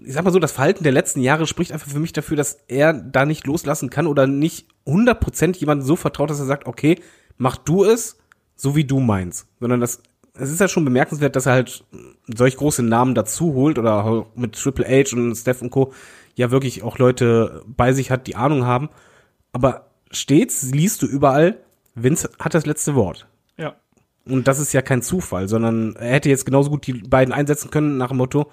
ich 0.05 0.13
sag 0.13 0.25
mal 0.25 0.33
so, 0.33 0.39
das 0.39 0.53
Verhalten 0.53 0.85
der 0.85 0.93
letzten 0.93 1.21
Jahre 1.21 1.47
spricht 1.47 1.73
einfach 1.73 1.91
für 1.91 1.99
mich 1.99 2.13
dafür, 2.13 2.37
dass 2.37 2.59
er 2.69 2.93
da 2.93 3.25
nicht 3.27 3.47
loslassen 3.47 3.91
kann 3.91 4.07
oder 4.07 4.27
nicht 4.27 4.69
100% 4.87 5.57
jemandem 5.57 5.87
so 5.87 5.97
vertraut, 5.97 6.31
dass 6.31 6.41
er 6.41 6.47
sagt, 6.47 6.67
okay, 6.67 7.01
mach 7.37 7.57
du 7.57 7.85
es, 7.85 8.19
so 8.57 8.77
wie 8.77 8.85
du 8.85 9.01
meinst. 9.01 9.47
Sondern 9.61 9.81
das, 9.81 10.03
es 10.35 10.51
ist 10.51 10.61
ja 10.61 10.69
schon 10.69 10.85
bemerkenswert, 10.85 11.37
dass 11.37 11.47
er 11.47 11.53
halt 11.53 11.85
solch 12.27 12.57
große 12.57 12.83
Namen 12.83 13.15
dazu 13.15 13.55
holt 13.55 13.79
oder 13.79 14.27
mit 14.35 14.55
Triple 14.55 14.87
H 14.87 15.17
und 15.17 15.35
Steph 15.35 15.63
und 15.63 15.71
Co. 15.71 15.93
ja 16.35 16.51
wirklich 16.51 16.83
auch 16.83 16.99
Leute 16.99 17.63
bei 17.67 17.93
sich 17.93 18.11
hat, 18.11 18.27
die 18.27 18.37
Ahnung 18.37 18.65
haben. 18.65 18.91
Aber 19.53 19.91
stets 20.11 20.71
liest 20.71 21.03
du 21.03 21.07
überall, 21.07 21.59
Vince 21.95 22.31
hat 22.39 22.55
das 22.55 22.67
letzte 22.67 22.95
Wort. 22.95 23.27
Ja. 23.57 23.77
Und 24.27 24.49
das 24.49 24.59
ist 24.59 24.73
ja 24.73 24.83
kein 24.83 25.03
Zufall, 25.03 25.49
sondern 25.49 25.97
er 25.97 26.15
hätte 26.15 26.29
jetzt 26.29 26.45
genauso 26.47 26.71
gut 26.71 26.87
die 26.87 26.95
beiden 26.95 27.33
einsetzen 27.33 27.71
können 27.71 27.97
nach 27.97 28.09
dem 28.09 28.17
Motto, 28.19 28.51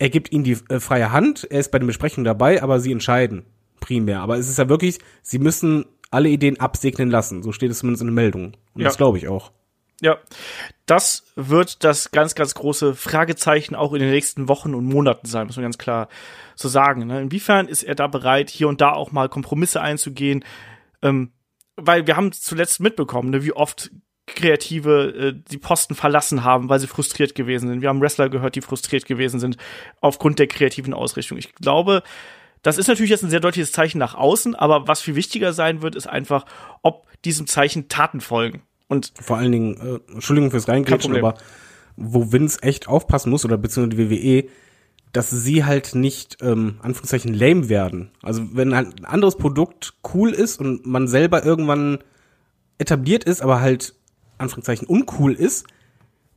er 0.00 0.08
gibt 0.08 0.32
ihnen 0.32 0.44
die 0.44 0.56
äh, 0.70 0.80
freie 0.80 1.12
Hand, 1.12 1.46
er 1.50 1.60
ist 1.60 1.70
bei 1.70 1.78
den 1.78 1.86
Besprechungen 1.86 2.24
dabei, 2.24 2.62
aber 2.62 2.80
sie 2.80 2.90
entscheiden 2.90 3.44
primär. 3.80 4.20
Aber 4.20 4.38
es 4.38 4.48
ist 4.48 4.58
ja 4.58 4.68
wirklich, 4.68 4.98
sie 5.22 5.38
müssen 5.38 5.84
alle 6.10 6.30
Ideen 6.30 6.58
absegnen 6.58 7.10
lassen. 7.10 7.42
So 7.42 7.52
steht 7.52 7.70
es 7.70 7.78
zumindest 7.80 8.00
in 8.02 8.08
der 8.08 8.14
Meldung. 8.14 8.56
Und 8.74 8.80
Ja. 8.80 8.88
das 8.88 8.96
glaube 8.96 9.18
ich 9.18 9.28
auch. 9.28 9.52
Ja, 10.00 10.16
das 10.86 11.24
wird 11.36 11.84
das 11.84 12.10
ganz, 12.10 12.34
ganz 12.34 12.54
große 12.54 12.94
Fragezeichen 12.94 13.74
auch 13.74 13.92
in 13.92 14.00
den 14.00 14.10
nächsten 14.10 14.48
Wochen 14.48 14.74
und 14.74 14.86
Monaten 14.86 15.26
sein, 15.26 15.46
muss 15.46 15.56
man 15.56 15.64
ganz 15.64 15.76
klar 15.76 16.08
so 16.54 16.68
sagen. 16.68 17.06
Ne? 17.06 17.20
Inwiefern 17.20 17.68
ist 17.68 17.82
er 17.82 17.94
da 17.94 18.06
bereit, 18.06 18.48
hier 18.48 18.68
und 18.68 18.80
da 18.80 18.92
auch 18.92 19.12
mal 19.12 19.28
Kompromisse 19.28 19.82
einzugehen? 19.82 20.44
Ähm, 21.02 21.32
weil 21.76 22.06
wir 22.06 22.16
haben 22.16 22.32
zuletzt 22.32 22.80
mitbekommen, 22.80 23.30
ne, 23.30 23.44
wie 23.44 23.52
oft 23.52 23.90
Kreative 24.34 25.34
äh, 25.34 25.34
die 25.50 25.58
Posten 25.58 25.94
verlassen 25.94 26.44
haben, 26.44 26.68
weil 26.68 26.80
sie 26.80 26.86
frustriert 26.86 27.34
gewesen 27.34 27.68
sind. 27.68 27.82
Wir 27.82 27.88
haben 27.88 28.00
Wrestler 28.00 28.28
gehört, 28.28 28.56
die 28.56 28.60
frustriert 28.60 29.06
gewesen 29.06 29.40
sind 29.40 29.56
aufgrund 30.00 30.38
der 30.38 30.46
kreativen 30.46 30.94
Ausrichtung. 30.94 31.38
Ich 31.38 31.54
glaube, 31.54 32.02
das 32.62 32.78
ist 32.78 32.88
natürlich 32.88 33.10
jetzt 33.10 33.22
ein 33.22 33.30
sehr 33.30 33.40
deutliches 33.40 33.72
Zeichen 33.72 33.98
nach 33.98 34.14
außen, 34.14 34.54
aber 34.54 34.86
was 34.86 35.00
viel 35.00 35.14
wichtiger 35.14 35.52
sein 35.52 35.82
wird, 35.82 35.94
ist 35.96 36.06
einfach, 36.06 36.44
ob 36.82 37.06
diesem 37.24 37.46
Zeichen 37.46 37.88
Taten 37.88 38.20
folgen. 38.20 38.62
Und 38.88 39.12
Vor 39.20 39.38
allen 39.38 39.52
Dingen, 39.52 39.76
äh, 40.08 40.12
Entschuldigung 40.12 40.50
fürs 40.50 40.68
Reingrätschen, 40.68 41.16
aber 41.16 41.34
wo 41.96 42.32
Vince 42.32 42.62
echt 42.62 42.88
aufpassen 42.88 43.30
muss, 43.30 43.44
oder 43.44 43.56
beziehungsweise 43.56 44.08
die 44.08 44.10
WWE, 44.10 44.48
dass 45.12 45.30
sie 45.30 45.64
halt 45.64 45.94
nicht, 45.94 46.38
ähm, 46.40 46.78
Anführungszeichen, 46.82 47.34
lame 47.34 47.68
werden. 47.68 48.10
Also 48.22 48.42
wenn 48.52 48.74
halt 48.74 49.00
ein 49.00 49.04
anderes 49.04 49.36
Produkt 49.36 49.94
cool 50.14 50.30
ist 50.30 50.60
und 50.60 50.86
man 50.86 51.08
selber 51.08 51.44
irgendwann 51.44 51.98
etabliert 52.78 53.24
ist, 53.24 53.42
aber 53.42 53.60
halt, 53.60 53.94
Anführungszeichen, 54.40 54.86
uncool 54.88 55.34
ist, 55.34 55.66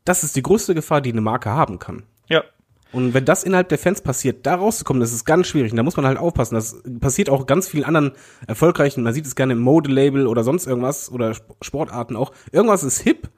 das 0.06 0.24
ist 0.24 0.36
die 0.36 0.44
größte 0.44 0.76
Gefahr, 0.76 1.02
die 1.02 1.12
eine 1.12 1.22
Marke 1.22 1.50
haben 1.50 1.80
kann. 1.80 2.04
ja, 2.28 2.44
Und 2.92 3.14
wenn 3.14 3.26
das 3.26 3.44
innerhalb 3.44 3.70
der 3.70 3.78
Fans 3.80 4.02
passiert, 4.02 4.46
da 4.46 4.56
rauszukommen, 4.56 5.00
das 5.02 5.14
ist 5.14 5.26
ganz 5.26 5.48
schwierig. 5.48 5.72
Und 5.72 5.78
da 5.78 5.84
muss 5.84 5.96
man 5.98 6.06
halt 6.06 6.18
aufpassen. 6.18 6.56
Das 6.56 6.82
passiert 7.00 7.30
auch 7.30 7.46
ganz 7.48 7.68
vielen 7.68 7.86
anderen 7.86 8.12
erfolgreichen, 8.46 9.02
man 9.04 9.14
sieht 9.14 9.26
es 9.26 9.36
gerne 9.36 9.54
im 9.54 9.60
Modelabel 9.60 10.28
oder 10.28 10.44
sonst 10.44 10.68
irgendwas 10.68 11.10
oder 11.12 11.32
Sp- 11.34 11.56
Sportarten 11.62 12.16
auch. 12.16 12.34
Irgendwas 12.52 12.84
ist 12.84 13.00
hip, 13.00 13.30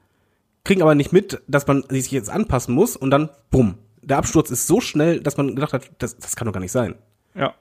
kriegen 0.63 0.81
aber 0.81 0.95
nicht 0.95 1.13
mit, 1.13 1.41
dass 1.47 1.67
man 1.67 1.83
sich 1.89 2.09
jetzt 2.11 2.29
anpassen 2.29 2.73
muss 2.73 2.97
und 2.97 3.11
dann, 3.11 3.29
bumm. 3.51 3.75
Der 4.01 4.17
Absturz 4.17 4.51
ist 4.51 4.67
so 4.67 4.81
schnell, 4.81 5.19
dass 5.21 5.37
man 5.37 5.55
gedacht 5.55 5.73
hat, 5.73 5.89
das, 5.99 6.17
das 6.17 6.35
kann 6.35 6.45
doch 6.47 6.53
gar 6.53 6.59
nicht 6.59 6.71
sein. 6.71 6.95
Ja. 7.33 7.53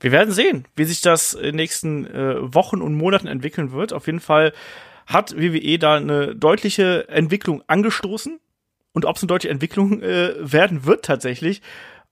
Wir 0.00 0.12
werden 0.12 0.32
sehen, 0.32 0.64
wie 0.76 0.84
sich 0.84 1.02
das 1.02 1.34
in 1.34 1.42
den 1.42 1.56
nächsten 1.56 2.06
äh, 2.06 2.36
Wochen 2.54 2.80
und 2.80 2.94
Monaten 2.94 3.26
entwickeln 3.26 3.70
wird. 3.72 3.92
Auf 3.92 4.06
jeden 4.06 4.20
Fall 4.20 4.52
hat 5.12 5.36
WWE 5.36 5.78
da 5.78 5.96
eine 5.96 6.34
deutliche 6.34 7.08
Entwicklung 7.08 7.62
angestoßen. 7.66 8.40
Und 8.92 9.04
ob 9.04 9.16
es 9.16 9.22
eine 9.22 9.28
deutliche 9.28 9.52
Entwicklung 9.52 10.02
äh, 10.02 10.34
werden 10.40 10.84
wird 10.84 11.04
tatsächlich, 11.04 11.62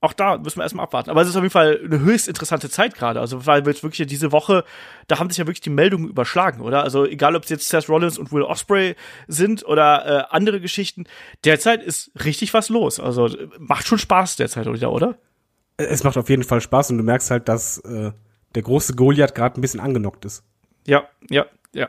auch 0.01 0.13
da 0.13 0.39
müssen 0.39 0.59
wir 0.59 0.63
erstmal 0.63 0.85
abwarten. 0.85 1.11
Aber 1.11 1.23
es 1.23 1.29
ist 1.29 1.35
auf 1.35 1.43
jeden 1.43 1.53
Fall 1.53 1.81
eine 1.85 1.99
höchst 2.01 2.29
interessante 2.29 2.71
Zeit 2.71 2.95
gerade. 2.95 3.21
Also, 3.21 3.47
weil 3.47 3.65
wir 3.65 3.73
jetzt 3.73 3.83
wirklich 3.83 4.07
diese 4.07 4.31
Woche, 4.31 4.65
da 5.09 5.19
haben 5.19 5.29
sich 5.29 5.39
ja 5.39 5.47
wirklich 5.47 5.61
die 5.61 5.71
Meldungen 5.71 6.09
überschlagen, 6.09 6.61
oder? 6.61 6.85
Also, 6.85 7.05
egal 7.05 7.35
ob 7.35 7.43
es 7.43 7.51
jetzt 7.51 7.69
Seth 7.69 7.89
Rollins 7.89 8.17
und 8.17 8.31
Will 8.31 8.43
Osprey 8.43 8.95
sind 9.27 9.67
oder 9.67 10.07
äh, 10.07 10.25
andere 10.31 10.61
Geschichten, 10.61 11.07
derzeit 11.45 11.83
ist 11.83 12.13
richtig 12.25 12.55
was 12.55 12.69
los. 12.69 13.01
Also, 13.01 13.29
macht 13.59 13.89
schon 13.89 13.99
Spaß 13.99 14.37
derzeit 14.37 14.73
wieder, 14.73 14.93
oder? 14.93 15.17
Es 15.79 16.05
macht 16.05 16.17
auf 16.17 16.29
jeden 16.29 16.45
Fall 16.45 16.61
Spaß 16.61 16.93
und 16.93 16.99
du 16.99 17.05
merkst 17.05 17.31
halt, 17.33 17.49
dass 17.49 17.79
äh, 17.79 18.13
der 18.55 18.63
große 18.63 18.95
Goliath 18.95 19.35
gerade 19.35 19.59
ein 19.59 19.63
bisschen 19.63 19.81
angenockt 19.81 20.25
ist. 20.25 20.45
Ja, 20.87 21.09
ja, 21.29 21.47
ja. 21.73 21.89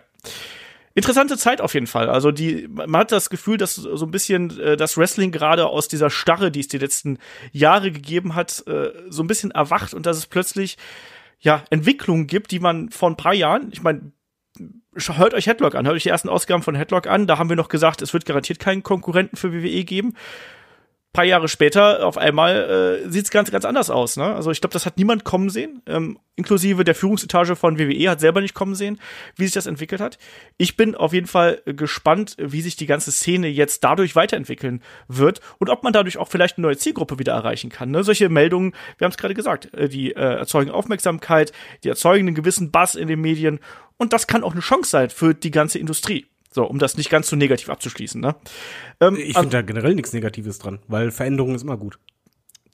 Interessante 0.96 1.38
Zeit 1.38 1.62
auf 1.62 1.74
jeden 1.74 1.88
Fall. 1.88 2.10
Also 2.10 2.32
die, 2.32 2.68
man 2.68 2.98
hat 2.98 3.12
das 3.12 3.30
Gefühl, 3.30 3.58
dass 3.58 3.76
so 3.76 4.06
ein 4.06 4.12
bisschen 4.12 4.60
äh, 4.60 4.76
das 4.76 4.98
Wrestling 4.98 5.32
gerade 5.32 5.68
aus 5.68 5.88
dieser 5.88 6.10
Starre, 6.10 6.52
die 6.52 6.62
es 6.62 6.68
die 6.68 6.78
letzten 6.78 7.20
Jahre 7.52 7.92
gegeben 7.92 8.36
hat, 8.36 8.64
äh, 8.68 8.92
so 9.10 9.24
ein 9.24 9.28
bisschen 9.28 9.52
erwacht 9.52 9.94
und 9.94 10.06
dass 10.06 10.18
es 10.18 10.26
plötzlich 10.26 10.78
ja 11.40 11.64
Entwicklungen 11.70 12.28
gibt, 12.28 12.52
die 12.52 12.60
man 12.60 12.90
vor 12.90 13.10
ein 13.10 13.18
paar 13.18 13.34
Jahren, 13.34 13.70
ich 13.72 13.82
meine, 13.82 14.12
hört 14.96 15.34
euch 15.34 15.48
Headlock 15.48 15.76
an, 15.76 15.86
hört 15.86 15.96
euch 15.96 16.04
die 16.04 16.10
ersten 16.10 16.30
Ausgaben 16.30 16.64
von 16.64 16.76
Headlock 16.76 17.08
an. 17.08 17.28
Da 17.28 17.38
haben 17.38 17.50
wir 17.50 17.56
noch 17.56 17.70
gesagt, 17.70 18.02
es 18.02 18.14
wird 18.14 18.26
garantiert 18.26 18.60
keinen 18.60 18.84
Konkurrenten 18.84 19.38
für 19.38 19.54
WWE 19.54 19.84
geben. 19.84 20.16
Paar 21.12 21.26
Jahre 21.26 21.48
später, 21.48 22.06
auf 22.06 22.20
einmal, 22.20 23.02
äh, 23.06 23.10
sieht 23.10 23.26
es 23.26 23.32
ganz, 23.32 23.50
ganz 23.50 23.66
anders 23.66 23.90
aus. 23.90 24.16
Ne? 24.16 24.24
Also 24.24 24.52
ich 24.52 24.62
glaube, 24.62 24.74
das 24.74 24.86
hat 24.86 24.98
niemand 24.98 25.24
kommen 25.24 25.50
sehen. 25.50 25.82
Ähm, 25.88 26.20
inklusive 26.36 26.84
der 26.84 26.94
Führungsetage 26.94 27.56
von 27.56 27.80
WWE 27.80 28.12
hat 28.12 28.20
selber 28.20 28.42
nicht 28.42 28.54
kommen 28.54 28.76
sehen, 28.76 29.00
wie 29.36 29.46
sich 29.46 29.54
das 29.54 29.66
entwickelt 29.66 30.02
hat. 30.02 30.20
Ich 30.58 30.78
bin 30.78 30.94
auf 30.94 31.12
jeden 31.12 31.26
Fall 31.26 31.64
gespannt, 31.66 32.36
wie 32.38 32.62
sich 32.62 32.76
die 32.76 32.86
ganze 32.86 33.12
Szene 33.12 33.48
jetzt 33.48 33.84
dadurch 33.84 34.16
weiterentwickeln 34.16 34.84
wird 35.08 35.42
und 35.58 35.70
ob 35.70 35.84
man 35.84 35.94
dadurch 35.94 36.18
auch 36.18 36.28
vielleicht 36.28 36.58
eine 36.58 36.68
neue 36.68 36.78
Zielgruppe 36.78 37.18
wieder 37.18 37.34
erreichen 37.34 37.72
kann. 37.72 37.90
Ne? 37.90 38.04
Solche 38.04 38.30
Meldungen, 38.30 38.76
wir 39.00 39.06
haben 39.06 39.12
es 39.12 39.18
gerade 39.18 39.34
gesagt, 39.34 39.74
äh, 39.74 39.90
die 39.90 40.12
äh, 40.12 40.20
erzeugen 40.20 40.70
Aufmerksamkeit, 40.70 41.54
die 41.84 41.90
erzeugen 41.90 42.28
einen 42.28 42.36
gewissen 42.36 42.70
Buzz 42.70 42.94
in 42.94 43.08
den 43.08 43.20
Medien 43.20 43.60
und 43.98 44.14
das 44.14 44.28
kann 44.28 44.44
auch 44.44 44.54
eine 44.54 44.62
Chance 44.62 44.92
sein 44.92 45.10
für 45.10 45.34
die 45.34 45.52
ganze 45.52 45.80
Industrie. 45.80 46.28
So, 46.52 46.66
um 46.66 46.80
das 46.80 46.98
nicht 46.98 47.10
ganz 47.10 47.30
so 47.30 47.36
negativ 47.36 47.70
abzuschließen. 47.70 48.20
Ne? 48.20 48.36
Ähm, 49.00 49.16
Ich 49.16 49.36
finde 49.36 49.50
da 49.50 49.62
generell 49.62 49.96
nichts 49.96 50.14
Negatives 50.14 50.58
dran, 50.58 50.80
weil 50.88 51.12
Veränderung 51.12 51.54
ist 51.56 51.62
immer 51.62 51.78
gut. 51.78 52.00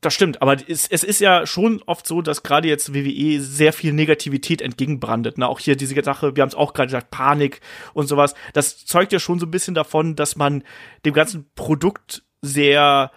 Das 0.02 0.14
stimmt, 0.14 0.42
aber 0.42 0.58
es, 0.70 0.88
es 0.88 1.04
ist 1.04 1.20
ja 1.20 1.48
schon 1.48 1.82
oft 1.88 2.06
so, 2.06 2.22
dass 2.22 2.44
gerade 2.44 2.68
jetzt 2.68 2.94
WWE 2.94 3.42
sehr 3.42 3.74
viel 3.74 3.92
Negativität 3.92 4.62
entgegenbrandet. 4.62 5.40
Ne? 5.40 5.48
Auch 5.48 5.60
hier 5.60 5.76
diese 5.76 6.02
Sache, 6.04 6.36
wir 6.36 6.42
haben 6.42 6.50
es 6.50 6.56
auch 6.56 6.74
gerade 6.74 6.88
gesagt, 6.88 7.10
Panik 7.10 7.60
und 7.94 8.08
sowas. 8.08 8.36
Das 8.54 8.86
zeugt 8.86 9.14
ja 9.14 9.20
schon 9.20 9.40
so 9.40 9.48
ein 9.48 9.52
bisschen 9.52 9.74
davon, 9.74 10.16
dass 10.16 10.36
man 10.36 10.64
dem 11.06 11.14
ganzen 11.14 11.50
Produkt 11.56 12.24
sehr 12.44 13.12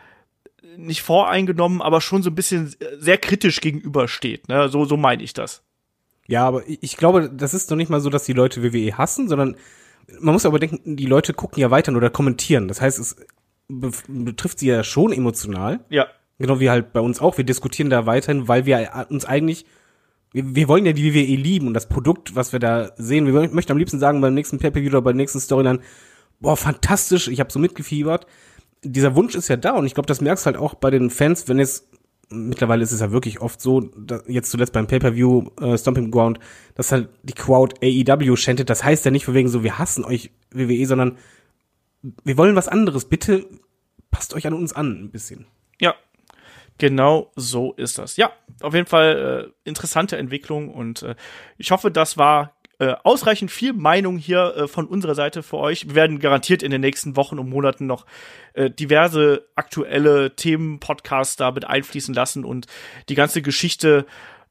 nicht 0.78 1.02
voreingenommen, 1.02 1.82
aber 1.82 2.00
schon 2.00 2.22
so 2.22 2.30
ein 2.30 2.34
bisschen 2.34 2.74
sehr 2.98 3.18
kritisch 3.18 3.60
gegenübersteht. 3.60 4.48
Ne? 4.48 4.68
So, 4.68 4.84
so 4.84 4.96
meine 4.96 5.22
ich 5.22 5.34
das. 5.34 5.62
Ja, 6.26 6.46
aber 6.46 6.66
ich 6.66 6.78
ich 6.80 6.96
glaube, 6.96 7.30
das 7.30 7.52
ist 7.52 7.70
doch 7.70 7.76
nicht 7.76 7.90
mal 7.90 8.00
so, 8.00 8.10
dass 8.10 8.24
die 8.24 8.32
Leute 8.32 8.62
WWE 8.62 8.96
hassen, 8.96 9.28
sondern 9.28 9.56
man 10.20 10.32
muss 10.32 10.46
aber 10.46 10.58
denken, 10.58 10.96
die 10.96 11.06
Leute 11.06 11.32
gucken 11.34 11.60
ja 11.60 11.70
weiter 11.70 11.94
oder 11.94 12.10
kommentieren. 12.10 12.68
Das 12.68 12.80
heißt, 12.80 12.98
es 12.98 13.16
be- 13.68 13.90
betrifft 14.08 14.58
sie 14.60 14.68
ja 14.68 14.82
schon 14.84 15.12
emotional. 15.12 15.80
Ja, 15.90 16.06
Genau 16.38 16.60
wie 16.60 16.70
halt 16.70 16.92
bei 16.92 17.00
uns 17.00 17.20
auch. 17.20 17.36
Wir 17.36 17.44
diskutieren 17.44 17.90
da 17.90 18.06
weiterhin, 18.06 18.46
weil 18.46 18.64
wir 18.64 19.06
uns 19.10 19.24
eigentlich, 19.24 19.66
wir, 20.32 20.54
wir 20.54 20.68
wollen 20.68 20.86
ja 20.86 20.92
die 20.92 21.12
WWE 21.12 21.34
lieben 21.34 21.66
und 21.66 21.74
das 21.74 21.88
Produkt, 21.88 22.36
was 22.36 22.52
wir 22.52 22.60
da 22.60 22.92
sehen. 22.96 23.26
Wir 23.26 23.48
möchten 23.50 23.72
am 23.72 23.78
liebsten 23.78 23.98
sagen, 23.98 24.20
beim 24.20 24.34
nächsten 24.34 24.58
Pay-Per-View 24.58 24.90
oder 24.90 25.02
bei 25.02 25.10
der 25.10 25.16
nächsten 25.16 25.40
Storyline, 25.40 25.80
boah, 26.38 26.56
fantastisch, 26.56 27.26
ich 27.26 27.40
habe 27.40 27.50
so 27.50 27.58
mitgefiebert. 27.58 28.26
Dieser 28.84 29.16
Wunsch 29.16 29.34
ist 29.34 29.48
ja 29.48 29.56
da 29.56 29.72
und 29.72 29.86
ich 29.86 29.94
glaube, 29.94 30.06
das 30.06 30.20
merkst 30.20 30.46
halt 30.46 30.56
auch 30.56 30.74
bei 30.74 30.90
den 30.90 31.10
Fans, 31.10 31.48
wenn 31.48 31.58
es 31.58 31.87
mittlerweile 32.30 32.82
ist 32.82 32.92
es 32.92 33.00
ja 33.00 33.10
wirklich 33.10 33.40
oft 33.40 33.60
so, 33.60 33.80
da, 33.80 34.20
jetzt 34.26 34.50
zuletzt 34.50 34.72
beim 34.72 34.86
Pay-Per-View 34.86 35.50
äh, 35.60 35.78
Stomping 35.78 36.10
Ground, 36.10 36.38
dass 36.74 36.92
halt 36.92 37.08
die 37.22 37.32
Crowd 37.32 37.76
AEW 37.82 38.36
chantet. 38.36 38.70
Das 38.70 38.84
heißt 38.84 39.04
ja 39.04 39.10
nicht 39.10 39.24
von 39.24 39.34
wegen 39.34 39.48
so, 39.48 39.62
wir 39.62 39.78
hassen 39.78 40.04
euch 40.04 40.30
WWE, 40.50 40.86
sondern 40.86 41.18
wir 42.24 42.36
wollen 42.36 42.56
was 42.56 42.68
anderes. 42.68 43.06
Bitte 43.06 43.46
passt 44.10 44.34
euch 44.34 44.46
an 44.46 44.54
uns 44.54 44.72
an 44.72 45.04
ein 45.04 45.10
bisschen. 45.10 45.46
ja. 45.80 45.94
Genau 46.80 47.32
so 47.34 47.72
ist 47.72 47.98
das. 47.98 48.16
Ja, 48.16 48.30
auf 48.60 48.72
jeden 48.72 48.86
Fall 48.86 49.52
äh, 49.64 49.68
interessante 49.68 50.16
Entwicklung 50.16 50.72
und 50.72 51.02
äh, 51.02 51.16
ich 51.56 51.72
hoffe, 51.72 51.90
das 51.90 52.16
war 52.16 52.54
äh, 52.78 52.94
ausreichend 53.02 53.50
viel 53.50 53.72
Meinung 53.72 54.18
hier 54.18 54.54
äh, 54.56 54.68
von 54.68 54.86
unserer 54.86 55.14
Seite 55.14 55.42
für 55.42 55.58
euch. 55.58 55.88
Wir 55.88 55.94
werden 55.94 56.20
garantiert 56.20 56.62
in 56.62 56.70
den 56.70 56.80
nächsten 56.80 57.16
Wochen 57.16 57.38
und 57.38 57.48
Monaten 57.48 57.86
noch 57.86 58.06
äh, 58.54 58.70
diverse 58.70 59.46
aktuelle 59.54 60.36
Themen, 60.36 60.80
Podcasts 60.80 61.36
da 61.36 61.50
mit 61.50 61.64
einfließen 61.64 62.14
lassen 62.14 62.44
und 62.44 62.66
die 63.08 63.14
ganze 63.14 63.42
Geschichte 63.42 64.06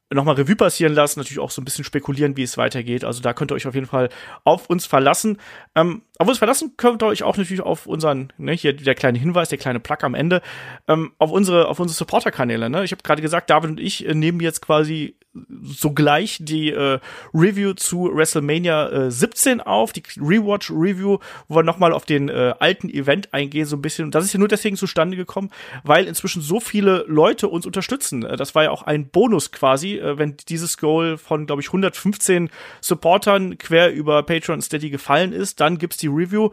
nochmal 0.10 0.36
Revue 0.36 0.56
passieren 0.56 0.94
lassen, 0.94 1.20
natürlich 1.20 1.40
auch 1.40 1.52
so 1.52 1.62
ein 1.62 1.66
bisschen 1.66 1.84
spekulieren, 1.84 2.38
wie 2.38 2.44
es 2.44 2.58
weitergeht. 2.58 3.04
Also 3.04 3.22
da 3.22 3.34
könnt 3.34 3.52
ihr 3.52 3.56
euch 3.56 3.68
auf 3.68 3.76
jeden 3.76 3.88
Fall 3.88 4.10
auf 4.46 4.70
uns 4.70 4.86
verlassen. 4.86 5.38
Ähm, 5.76 6.04
auf 6.18 6.28
uns 6.28 6.38
verlassen 6.38 6.76
könnt 6.78 7.04
ihr 7.04 7.08
euch 7.08 7.24
auch 7.24 7.36
natürlich 7.36 7.62
auf 7.62 7.88
unseren, 7.88 8.32
ne, 8.38 8.54
hier 8.54 8.74
der 8.74 8.96
kleine 8.96 9.20
Hinweis, 9.20 9.50
der 9.50 9.58
kleine 9.58 9.80
Plug 9.80 9.98
am 10.04 10.16
Ende, 10.16 10.42
ähm, 10.88 11.12
auf 11.18 11.32
unsere, 11.32 11.68
auf 11.68 11.80
unsere 11.80 11.98
Supporter-Kanäle. 11.98 12.70
Ne? 12.70 12.84
Ich 12.86 12.92
habe 12.92 13.04
gerade 13.04 13.22
gesagt, 13.22 13.50
David 13.50 13.72
und 13.72 13.80
ich 13.80 14.08
äh, 14.08 14.14
nehmen 14.14 14.40
jetzt 14.40 14.62
quasi 14.62 15.17
sogleich 15.64 16.38
die 16.42 16.72
äh, 16.72 17.00
Review 17.34 17.74
zu 17.74 18.10
WrestleMania 18.14 18.90
äh, 18.90 19.12
17 19.12 19.62
auf, 19.62 19.94
die 19.94 20.04
Rewatch 20.18 20.72
Review, 20.72 21.20
wo 21.48 21.56
wir 21.56 21.64
nochmal 21.64 21.94
auf 21.94 22.06
den 22.06 22.30
äh, 22.30 22.54
alten 22.60 22.90
Event 22.90 23.34
eingehen, 23.34 23.66
so 23.66 23.76
ein 23.76 23.82
bisschen. 23.82 24.06
Und 24.06 24.16
das 24.16 24.26
ist 24.26 24.34
ja 24.34 24.40
nur 24.40 24.48
deswegen 24.48 24.76
zustande 24.76 25.18
gekommen, 25.18 25.50
weil 25.84 26.06
inzwischen 26.06 26.42
so 26.42 26.60
viele 26.60 27.06
Leute 27.08 27.48
uns 27.48 27.66
unterstützen. 27.66 28.24
Äh, 28.24 28.38
das 28.38 28.56
war 28.56 28.64
ja 28.64 28.72
auch 28.72 28.84
ein 28.84 29.10
Bonus 29.10 29.52
quasi, 29.52 29.98
äh, 29.98 30.18
wenn 30.18 30.38
dieses 30.50 30.78
Goal 30.78 31.18
von, 31.18 31.46
glaube 31.46 31.62
ich, 31.62 31.68
115 31.68 32.50
Supportern 32.82 33.58
quer 33.58 33.92
über 33.94 34.24
Patreon 34.24 34.62
Steady 34.62 34.90
gefallen 34.90 35.34
ist, 35.34 35.60
dann 35.60 35.78
gibt's 35.78 35.98
die 35.98 36.08
Review. 36.08 36.50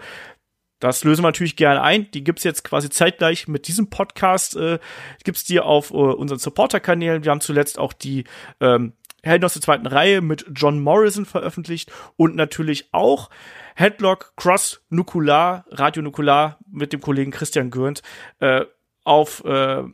Das 0.85 1.03
lösen 1.03 1.23
wir 1.23 1.29
natürlich 1.29 1.57
gerne 1.57 1.81
ein. 1.81 2.11
Die 2.11 2.23
gibt's 2.23 2.45
jetzt 2.45 2.63
quasi 2.63 2.91
zeitgleich 2.91 3.49
mit 3.49 3.69
diesem 3.69 3.89
Podcast. 3.89 4.55
Äh, 4.55 4.79
gibt's 5.25 5.43
die 5.43 5.59
auf 5.59 5.91
äh, 5.91 5.95
unseren 5.95 6.39
Supporter-Kanälen. 6.39 7.25
Wir 7.25 7.31
haben 7.31 7.41
zuletzt 7.41 7.79
auch 7.79 7.95
die 7.95 8.25
ähm, 8.61 8.93
Helden 9.23 9.47
aus 9.47 9.55
der 9.55 9.63
zweiten 9.63 9.87
Reihe 9.87 10.21
mit 10.21 10.45
John 10.55 10.81
Morrison 10.81 11.25
veröffentlicht 11.25 11.91
und 12.19 12.37
natürlich 12.37 12.91
auch 12.93 13.31
Headlock 13.77 14.35
Cross 14.37 14.83
Nukular, 14.91 15.65
Radio 15.71 16.03
Nukular 16.03 16.59
mit 16.71 16.93
dem 16.93 17.01
Kollegen 17.01 17.31
Christian 17.31 17.71
Gürnt 17.71 18.03
äh, 18.41 18.67
auf 19.05 19.43
äh, 19.47 19.85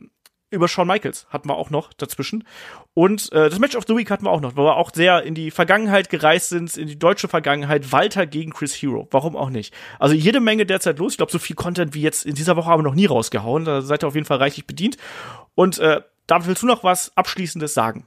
über 0.51 0.67
Shawn 0.67 0.87
Michaels 0.87 1.25
hatten 1.29 1.49
wir 1.49 1.55
auch 1.55 1.69
noch 1.69 1.93
dazwischen. 1.93 2.43
Und 2.93 3.31
äh, 3.31 3.49
das 3.49 3.57
Match 3.57 3.75
of 3.75 3.85
the 3.87 3.95
Week 3.95 4.11
hatten 4.11 4.25
wir 4.25 4.31
auch 4.31 4.41
noch, 4.41 4.55
wo 4.55 4.63
wir 4.63 4.75
auch 4.75 4.91
sehr 4.93 5.23
in 5.23 5.33
die 5.33 5.49
Vergangenheit 5.49 6.09
gereist 6.09 6.49
sind, 6.49 6.77
in 6.77 6.87
die 6.87 6.99
deutsche 6.99 7.27
Vergangenheit. 7.27 7.91
Walter 7.91 8.27
gegen 8.27 8.51
Chris 8.51 8.73
Hero. 8.75 9.07
Warum 9.11 9.35
auch 9.35 9.49
nicht? 9.49 9.73
Also 9.97 10.13
jede 10.13 10.41
Menge 10.41 10.65
derzeit 10.65 10.99
los. 10.99 11.13
Ich 11.13 11.17
glaube, 11.17 11.31
so 11.31 11.39
viel 11.39 11.55
Content 11.55 11.93
wie 11.93 12.01
jetzt 12.01 12.25
in 12.25 12.35
dieser 12.35 12.57
Woche 12.57 12.69
haben 12.69 12.79
wir 12.79 12.89
noch 12.89 12.95
nie 12.95 13.05
rausgehauen. 13.05 13.65
Da 13.65 13.81
seid 13.81 14.03
ihr 14.03 14.07
auf 14.07 14.15
jeden 14.15 14.27
Fall 14.27 14.37
reichlich 14.37 14.67
bedient. 14.67 14.97
Und 15.55 15.79
äh, 15.79 16.01
da 16.27 16.45
willst 16.45 16.61
du 16.61 16.67
noch 16.67 16.83
was 16.83 17.15
Abschließendes 17.15 17.73
sagen? 17.73 18.05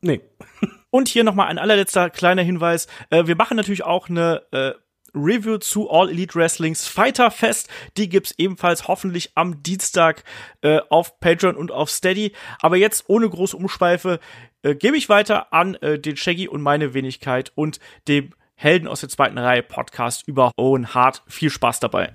Nee. 0.00 0.20
Und 0.90 1.08
hier 1.08 1.24
nochmal 1.24 1.48
ein 1.48 1.58
allerletzter 1.58 2.08
kleiner 2.08 2.42
Hinweis. 2.42 2.86
Äh, 3.10 3.26
wir 3.26 3.34
machen 3.34 3.56
natürlich 3.56 3.84
auch 3.84 4.08
eine 4.08 4.42
äh, 4.52 4.72
Review 5.14 5.58
zu 5.58 5.90
All 5.90 6.10
Elite 6.10 6.34
Wrestlings 6.34 6.86
Fighter 6.86 7.30
Fest. 7.30 7.68
Die 7.96 8.08
gibt's 8.08 8.34
ebenfalls 8.38 8.88
hoffentlich 8.88 9.32
am 9.34 9.62
Dienstag 9.62 10.24
äh, 10.62 10.80
auf 10.90 11.20
Patreon 11.20 11.56
und 11.56 11.70
auf 11.72 11.90
Steady. 11.90 12.32
Aber 12.60 12.76
jetzt 12.76 13.04
ohne 13.08 13.28
große 13.28 13.56
Umschweife 13.56 14.20
äh, 14.62 14.74
gebe 14.74 14.96
ich 14.96 15.08
weiter 15.08 15.52
an 15.52 15.74
äh, 15.76 15.98
den 15.98 16.16
Shaggy 16.16 16.48
und 16.48 16.62
meine 16.62 16.94
Wenigkeit 16.94 17.52
und 17.54 17.78
dem 18.08 18.34
Helden 18.56 18.88
aus 18.88 19.00
der 19.00 19.08
zweiten 19.08 19.38
Reihe 19.38 19.62
Podcast 19.62 20.26
über 20.26 20.52
Owen 20.56 20.94
Hart. 20.94 21.22
Viel 21.26 21.50
Spaß 21.50 21.80
dabei. 21.80 22.12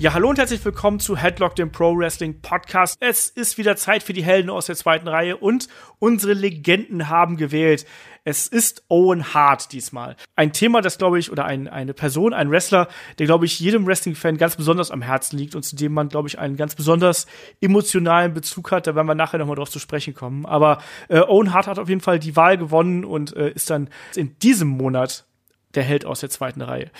Ja, 0.00 0.14
hallo 0.14 0.30
und 0.30 0.38
herzlich 0.38 0.64
willkommen 0.64 0.98
zu 0.98 1.14
Headlock, 1.14 1.56
dem 1.56 1.72
Pro 1.72 1.94
Wrestling 1.94 2.40
Podcast. 2.40 2.96
Es 3.00 3.28
ist 3.28 3.58
wieder 3.58 3.76
Zeit 3.76 4.02
für 4.02 4.14
die 4.14 4.24
Helden 4.24 4.48
aus 4.48 4.64
der 4.64 4.74
zweiten 4.74 5.06
Reihe 5.06 5.36
und 5.36 5.68
unsere 5.98 6.32
Legenden 6.32 7.10
haben 7.10 7.36
gewählt. 7.36 7.84
Es 8.24 8.46
ist 8.46 8.82
Owen 8.88 9.34
Hart 9.34 9.72
diesmal. 9.72 10.16
Ein 10.36 10.54
Thema, 10.54 10.80
das 10.80 10.96
glaube 10.96 11.18
ich, 11.18 11.30
oder 11.30 11.44
ein, 11.44 11.68
eine 11.68 11.92
Person, 11.92 12.32
ein 12.32 12.50
Wrestler, 12.50 12.88
der 13.18 13.26
glaube 13.26 13.44
ich 13.44 13.60
jedem 13.60 13.86
Wrestling-Fan 13.86 14.38
ganz 14.38 14.56
besonders 14.56 14.90
am 14.90 15.02
Herzen 15.02 15.36
liegt 15.36 15.54
und 15.54 15.64
zu 15.64 15.76
dem 15.76 15.92
man 15.92 16.08
glaube 16.08 16.28
ich 16.28 16.38
einen 16.38 16.56
ganz 16.56 16.74
besonders 16.74 17.26
emotionalen 17.60 18.32
Bezug 18.32 18.72
hat. 18.72 18.86
Da 18.86 18.94
werden 18.94 19.06
wir 19.06 19.14
nachher 19.14 19.36
nochmal 19.36 19.56
drauf 19.56 19.68
zu 19.68 19.80
sprechen 19.80 20.14
kommen. 20.14 20.46
Aber 20.46 20.78
äh, 21.10 21.20
Owen 21.20 21.52
Hart 21.52 21.66
hat 21.66 21.78
auf 21.78 21.90
jeden 21.90 22.00
Fall 22.00 22.18
die 22.18 22.36
Wahl 22.36 22.56
gewonnen 22.56 23.04
und 23.04 23.36
äh, 23.36 23.50
ist 23.50 23.68
dann 23.68 23.90
in 24.16 24.38
diesem 24.38 24.68
Monat 24.68 25.26
der 25.74 25.82
Held 25.82 26.04
aus 26.04 26.20
der 26.20 26.30
zweiten 26.30 26.62
Reihe. 26.62 26.90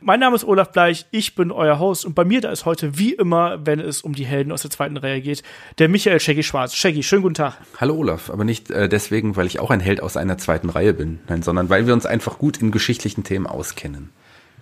Mein 0.00 0.20
Name 0.20 0.36
ist 0.36 0.44
Olaf 0.44 0.72
Bleich, 0.72 1.06
ich 1.10 1.34
bin 1.34 1.50
euer 1.52 1.78
Host 1.78 2.04
und 2.04 2.14
bei 2.14 2.24
mir 2.24 2.40
da 2.40 2.50
ist 2.50 2.64
heute 2.64 2.98
wie 2.98 3.12
immer, 3.12 3.64
wenn 3.64 3.80
es 3.80 4.02
um 4.02 4.14
die 4.14 4.26
Helden 4.26 4.52
aus 4.52 4.62
der 4.62 4.70
zweiten 4.70 4.96
Reihe 4.96 5.20
geht, 5.20 5.42
der 5.78 5.88
Michael 5.88 6.20
Shaggy 6.20 6.42
Schwarz. 6.42 6.74
Shaggy, 6.74 7.02
schönen 7.02 7.22
guten 7.22 7.34
Tag. 7.34 7.58
Hallo 7.80 7.94
Olaf, 7.94 8.30
aber 8.30 8.44
nicht 8.44 8.70
äh, 8.70 8.88
deswegen, 8.88 9.36
weil 9.36 9.46
ich 9.46 9.60
auch 9.60 9.70
ein 9.70 9.80
Held 9.80 10.02
aus 10.02 10.16
einer 10.16 10.38
zweiten 10.38 10.70
Reihe 10.70 10.94
bin, 10.94 11.20
nein, 11.28 11.42
sondern 11.42 11.68
weil 11.68 11.86
wir 11.86 11.94
uns 11.94 12.06
einfach 12.06 12.38
gut 12.38 12.58
in 12.58 12.70
geschichtlichen 12.70 13.24
Themen 13.24 13.46
auskennen. 13.46 14.10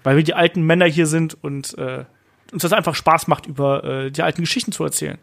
Weil 0.03 0.17
wir 0.17 0.25
die 0.25 0.35
alten 0.35 0.63
Männer 0.63 0.87
hier 0.87 1.07
sind 1.07 1.37
und 1.43 1.77
äh, 1.79 2.05
uns 2.53 2.63
das 2.63 2.73
einfach 2.73 2.95
Spaß 2.95 3.27
macht, 3.29 3.47
über 3.47 3.85
äh, 3.85 4.11
die 4.11 4.23
alten 4.23 4.43
Geschichten 4.43 4.73
zu 4.73 4.85
erzählen. 4.85 5.19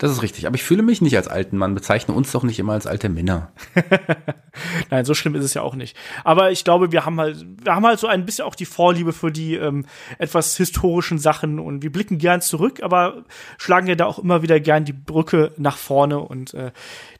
Das 0.00 0.10
ist 0.10 0.22
richtig. 0.22 0.46
Aber 0.46 0.54
ich 0.54 0.62
fühle 0.62 0.82
mich 0.82 1.02
nicht 1.02 1.14
als 1.14 1.28
alten 1.28 1.58
Mann. 1.58 1.74
Bezeichne 1.74 2.14
uns 2.14 2.32
doch 2.32 2.42
nicht 2.42 2.58
immer 2.58 2.72
als 2.72 2.86
alte 2.86 3.10
Männer. 3.10 3.52
Nein, 4.90 5.04
so 5.04 5.12
schlimm 5.12 5.34
ist 5.34 5.44
es 5.44 5.52
ja 5.52 5.60
auch 5.60 5.74
nicht. 5.74 5.94
Aber 6.24 6.50
ich 6.50 6.64
glaube, 6.64 6.90
wir 6.90 7.04
haben 7.04 7.20
halt, 7.20 7.44
wir 7.62 7.74
haben 7.74 7.84
halt 7.84 8.00
so 8.00 8.06
ein 8.06 8.24
bisschen 8.24 8.46
auch 8.46 8.54
die 8.54 8.64
Vorliebe 8.64 9.12
für 9.12 9.30
die 9.30 9.56
ähm, 9.56 9.84
etwas 10.16 10.56
historischen 10.56 11.18
Sachen 11.18 11.58
und 11.58 11.82
wir 11.82 11.92
blicken 11.92 12.16
gern 12.16 12.40
zurück, 12.40 12.82
aber 12.82 13.26
schlagen 13.58 13.88
ja 13.88 13.94
da 13.94 14.06
auch 14.06 14.18
immer 14.18 14.40
wieder 14.40 14.58
gern 14.58 14.86
die 14.86 14.94
Brücke 14.94 15.52
nach 15.58 15.76
vorne 15.76 16.18
und 16.18 16.54
äh, 16.54 16.72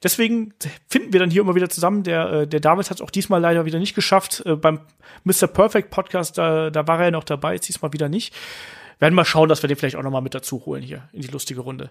deswegen 0.02 0.54
finden 0.88 1.12
wir 1.12 1.20
dann 1.20 1.30
hier 1.30 1.42
immer 1.42 1.54
wieder 1.54 1.68
zusammen. 1.68 2.02
Der, 2.02 2.32
äh, 2.32 2.46
der 2.46 2.60
David 2.60 2.88
hat 2.88 2.96
es 2.96 3.02
auch 3.02 3.10
diesmal 3.10 3.42
leider 3.42 3.66
wieder 3.66 3.78
nicht 3.78 3.94
geschafft. 3.94 4.42
Äh, 4.46 4.56
beim 4.56 4.80
Mr. 5.24 5.48
Perfect 5.48 5.90
Podcast, 5.90 6.38
da, 6.38 6.70
da 6.70 6.88
war 6.88 6.98
er 6.98 7.04
ja 7.06 7.10
noch 7.10 7.24
dabei, 7.24 7.58
diesmal 7.58 7.92
wieder 7.92 8.08
nicht. 8.08 8.34
Werden 9.00 9.14
mal 9.14 9.26
schauen, 9.26 9.50
dass 9.50 9.62
wir 9.62 9.68
den 9.68 9.76
vielleicht 9.76 9.96
auch 9.96 10.02
noch 10.02 10.10
mal 10.10 10.22
mit 10.22 10.34
dazu 10.34 10.64
holen 10.64 10.82
hier 10.82 11.10
in 11.12 11.20
die 11.20 11.28
lustige 11.28 11.60
Runde. 11.60 11.90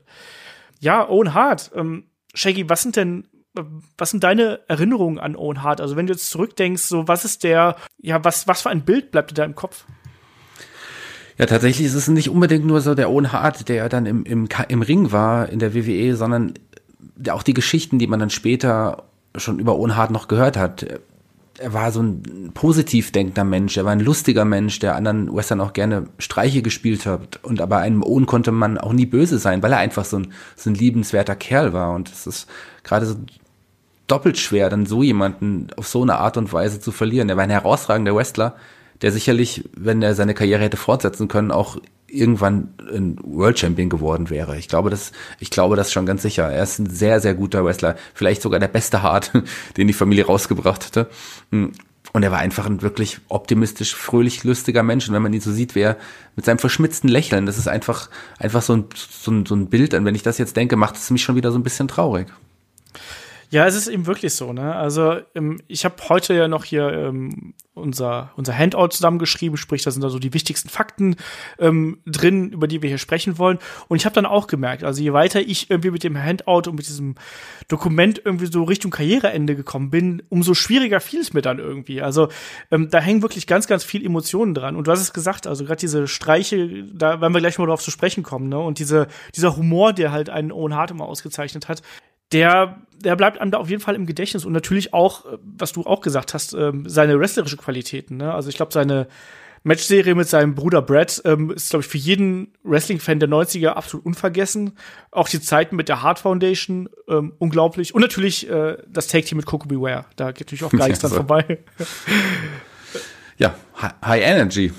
Ja, 0.80 1.08
Owen 1.08 1.34
Hart. 1.34 1.72
Ähm, 1.76 2.06
Shaggy, 2.34 2.70
was 2.70 2.82
sind 2.82 2.96
denn, 2.96 3.28
was 3.98 4.12
sind 4.12 4.24
deine 4.24 4.62
Erinnerungen 4.68 5.20
an 5.20 5.36
Owen 5.36 5.64
Hart? 5.64 5.82
Also 5.82 5.96
wenn 5.96 6.08
du 6.08 6.14
jetzt 6.14 6.30
zurückdenkst, 6.30 6.84
so 6.84 7.08
was 7.08 7.26
ist 7.26 7.44
der, 7.44 7.76
ja, 8.02 8.24
was, 8.24 8.48
was 8.48 8.62
für 8.62 8.70
ein 8.70 8.86
Bild 8.86 9.12
bleibt 9.12 9.32
dir 9.32 9.36
da 9.36 9.44
im 9.44 9.56
Kopf? 9.56 9.86
Ja, 11.38 11.46
tatsächlich 11.46 11.88
ist 11.88 11.96
es 11.96 12.08
nicht 12.10 12.30
unbedingt 12.30 12.66
nur 12.66 12.82
so 12.82 12.96
der 12.96 13.10
Owen 13.10 13.32
Hart, 13.32 13.70
der 13.70 13.88
dann 13.88 14.06
im, 14.06 14.24
im, 14.24 14.48
im 14.68 14.82
Ring 14.82 15.12
war 15.12 15.50
in 15.50 15.60
der 15.60 15.74
WWE, 15.74 16.16
sondern 16.16 16.54
auch 17.30 17.44
die 17.44 17.54
Geschichten, 17.54 17.98
die 17.98 18.08
man 18.08 18.20
dann 18.20 18.30
später 18.30 19.04
schon 19.38 19.60
über 19.60 19.78
Owen 19.78 19.96
Hart 19.96 20.12
noch 20.12 20.28
gehört 20.28 20.58
hat 20.58 20.86
er 21.60 21.74
war 21.74 21.92
so 21.92 22.02
ein 22.02 22.52
positiv 22.54 23.12
denkender 23.12 23.44
Mensch, 23.44 23.78
er 23.78 23.86
war 23.86 23.92
ein 23.92 24.00
lustiger 24.00 24.46
Mensch, 24.46 24.80
der 24.80 24.96
anderen 24.96 25.34
Western 25.34 25.62
auch 25.62 25.74
gerne 25.74 26.06
Streiche 26.18 26.62
gespielt 26.62 27.06
hat. 27.06 27.40
Und 27.44 27.62
aber 27.62 27.78
einem 27.78 28.04
Owen 28.04 28.26
konnte 28.26 28.52
man 28.52 28.78
auch 28.78 28.94
nie 28.94 29.06
böse 29.06 29.40
sein, 29.40 29.62
weil 29.62 29.74
er 29.74 29.80
einfach 29.80 30.06
so 30.06 30.18
ein, 30.18 30.34
so 30.56 30.70
ein 30.70 30.76
liebenswerter 30.76 31.36
Kerl 31.36 31.74
war. 31.74 31.94
Und 31.94 32.10
es 32.10 32.28
ist 32.28 32.48
gerade 32.84 33.06
so 33.06 33.16
doppelt 34.08 34.38
schwer, 34.38 34.70
dann 34.70 34.86
so 34.86 35.04
jemanden 35.04 35.68
auf 35.78 35.88
so 35.88 36.02
eine 36.02 36.18
Art 36.18 36.38
und 36.38 36.52
Weise 36.52 36.80
zu 36.80 36.92
verlieren. 36.92 37.30
Er 37.30 37.38
war 37.38 37.44
ein 37.44 37.50
herausragender 37.50 38.16
Wrestler, 38.16 38.56
der 39.02 39.12
sicherlich, 39.12 39.70
wenn 39.76 40.02
er 40.02 40.16
seine 40.16 40.34
Karriere 40.34 40.64
hätte 40.64 40.78
fortsetzen 40.78 41.28
können, 41.28 41.52
auch 41.52 41.78
irgendwann 42.12 42.74
ein 42.92 43.18
World 43.24 43.60
Champion 43.60 43.90
geworden 43.90 44.30
wäre. 44.30 44.58
Ich 44.58 44.68
glaube 44.68 44.90
das, 44.90 45.12
ich 45.40 45.50
glaube 45.50 45.76
das 45.76 45.92
schon 45.92 46.06
ganz 46.06 46.22
sicher. 46.22 46.52
Er 46.52 46.64
ist 46.64 46.80
ein 46.80 46.90
sehr, 46.90 47.20
sehr 47.20 47.34
guter 47.34 47.64
Wrestler. 47.64 47.96
Vielleicht 48.14 48.42
sogar 48.42 48.60
der 48.60 48.68
beste 48.68 49.02
Hart, 49.02 49.32
den 49.78 49.88
die 49.88 49.94
Familie 49.94 50.26
rausgebracht 50.26 50.86
hatte. 50.86 51.10
Hm. 51.52 51.74
Und 52.12 52.24
er 52.24 52.32
war 52.32 52.40
einfach 52.40 52.66
ein 52.66 52.82
wirklich 52.82 53.20
optimistisch, 53.28 53.94
fröhlich, 53.94 54.44
lustiger 54.44 54.82
Mensch. 54.82 55.08
Und 55.08 55.14
wenn 55.14 55.22
man 55.22 55.34
ihn 55.34 55.42
so 55.42 55.52
sieht, 55.52 55.76
wer 55.76 55.96
mit 56.36 56.46
seinem 56.46 56.58
verschmitzten 56.58 57.08
Lächeln, 57.08 57.46
das 57.46 57.60
ist 57.60 57.68
einfach, 57.68 58.10
einfach 58.40 58.64
so 58.64 58.74
ein, 58.74 58.86
so 58.96 59.32
ein, 59.32 59.46
so 59.46 59.56
ein 59.56 59.68
Bild. 59.68 59.94
Und 59.94 60.06
wenn 60.06 60.16
ich 60.16 60.24
das 60.24 60.40
jetzt 60.40 60.58
denke, 60.58 60.76
macht 60.76 60.96
es 60.96 61.12
mich 61.12 61.22
schon 61.22 61.36
wieder 61.36 61.52
so 61.52 61.60
ein 61.60 61.64
bisschen 61.64 61.88
traurig. 61.88 62.28
Ja, 63.52 63.66
es 63.66 63.76
ist 63.76 63.88
eben 63.88 64.06
wirklich 64.06 64.36
so, 64.36 64.54
ne? 64.54 64.76
Also 64.76 65.22
ähm, 65.34 65.60
ich 65.68 65.84
habe 65.84 65.96
heute 66.08 66.36
ja 66.36 66.48
noch 66.48 66.66
hier 66.66 66.94
ähm, 66.94 67.56
unser, 67.74 68.32
unser 68.36 68.56
Handout 68.56 68.90
zusammengeschrieben, 68.90 69.58
sprich, 69.58 69.82
da 69.82 69.90
sind 69.90 70.04
da 70.04 70.10
so 70.10 70.20
die 70.20 70.36
wichtigsten 70.36 70.70
Fakten 70.70 71.16
ähm, 71.58 72.00
drin, 72.06 72.52
über 72.52 72.68
die 72.68 72.84
wir 72.84 72.90
hier 72.90 73.00
sprechen 73.00 73.40
wollen. 73.40 73.58
Und 73.88 73.98
ich 73.98 74.06
habe 74.06 74.14
dann 74.14 74.28
auch 74.28 74.46
gemerkt, 74.46 74.84
also 74.84 75.02
je 75.02 75.14
weiter 75.14 75.40
ich 75.42 75.72
irgendwie 75.72 75.90
mit 75.90 76.04
dem 76.04 76.22
Handout 76.22 76.70
und 76.70 76.76
mit 76.76 76.88
diesem 76.88 77.16
Dokument 77.68 78.22
irgendwie 78.24 78.46
so 78.46 78.64
Richtung 78.64 78.92
Karriereende 78.92 79.56
gekommen 79.56 79.90
bin, 79.90 80.22
umso 80.30 80.54
schwieriger 80.54 81.00
fiel 81.00 81.22
es 81.22 81.34
mir 81.34 81.42
dann 81.42 81.58
irgendwie. 81.58 82.04
Also 82.04 82.30
ähm, 82.70 82.90
da 82.92 83.00
hängen 83.00 83.24
wirklich 83.24 83.48
ganz, 83.48 83.66
ganz 83.66 83.84
viel 83.84 84.06
Emotionen 84.06 84.54
dran. 84.54 84.76
Und 84.76 84.86
du 84.86 84.92
hast 84.92 85.02
es 85.02 85.12
gesagt, 85.14 85.48
also 85.48 85.66
gerade 85.66 85.80
diese 85.80 86.08
Streiche, 86.08 86.84
da 86.94 87.20
werden 87.20 87.34
wir 87.34 87.40
gleich 87.40 87.58
mal 87.58 87.66
drauf 87.66 87.82
zu 87.82 87.90
sprechen 87.90 88.22
kommen, 88.22 88.50
ne? 88.50 88.60
Und 88.60 88.78
diese, 88.78 89.08
dieser 89.36 89.56
Humor, 89.56 89.94
der 89.94 90.12
halt 90.12 90.30
einen 90.30 90.52
Owen 90.52 90.76
Hart 90.76 90.92
immer 90.92 91.06
ausgezeichnet 91.06 91.68
hat, 91.68 91.82
der, 92.32 92.82
der 92.98 93.16
bleibt 93.16 93.40
einem 93.40 93.52
da 93.52 93.58
auf 93.58 93.70
jeden 93.70 93.82
Fall 93.82 93.96
im 93.96 94.06
Gedächtnis 94.06 94.46
und 94.46 94.54
natürlich 94.54 94.94
auch, 94.94 95.26
äh, 95.26 95.38
was 95.42 95.72
du 95.74 95.86
auch 95.86 96.02
gesagt 96.02 96.34
hast, 96.34 96.54
ähm, 96.54 96.88
seine 96.88 97.20
wrestlerische 97.20 97.58
Qualitäten. 97.58 98.18
Ne? 98.18 98.34
Also 98.34 98.50
ich 98.50 98.56
glaube, 98.56 98.74
seine 98.74 99.08
Matchserie 99.64 100.16
mit 100.16 100.28
seinem 100.28 100.56
Bruder 100.56 100.82
Brad 100.82 101.22
ähm, 101.26 101.52
ist, 101.52 101.70
glaube 101.70 101.84
ich, 101.84 101.90
für 101.90 101.98
jeden 101.98 102.54
Wrestling-Fan 102.64 103.20
der 103.20 103.30
90er 103.30 103.70
absolut 103.70 104.06
unvergessen. 104.06 104.78
Auch 105.12 105.28
die 105.28 105.42
Zeiten 105.42 105.76
mit 105.76 105.90
der 105.90 106.02
Hart 106.02 106.20
Foundation, 106.20 106.90
ähm, 107.08 107.34
unglaublich. 107.40 107.94
Und 107.94 108.02
natürlich 108.02 108.50
äh, 108.50 108.78
das 108.88 109.08
Take-Team 109.08 109.38
mit 109.38 109.46
Coco 109.46 109.68
Beware. 109.68 110.06
Da 110.16 110.32
geht 110.32 110.48
natürlich 110.48 110.64
auch 110.64 110.72
gar 110.72 110.88
nichts 110.88 111.02
dran 111.02 111.12
vorbei. 111.12 111.60
ja, 113.38 113.56
High 114.04 114.24
Energy. 114.24 114.72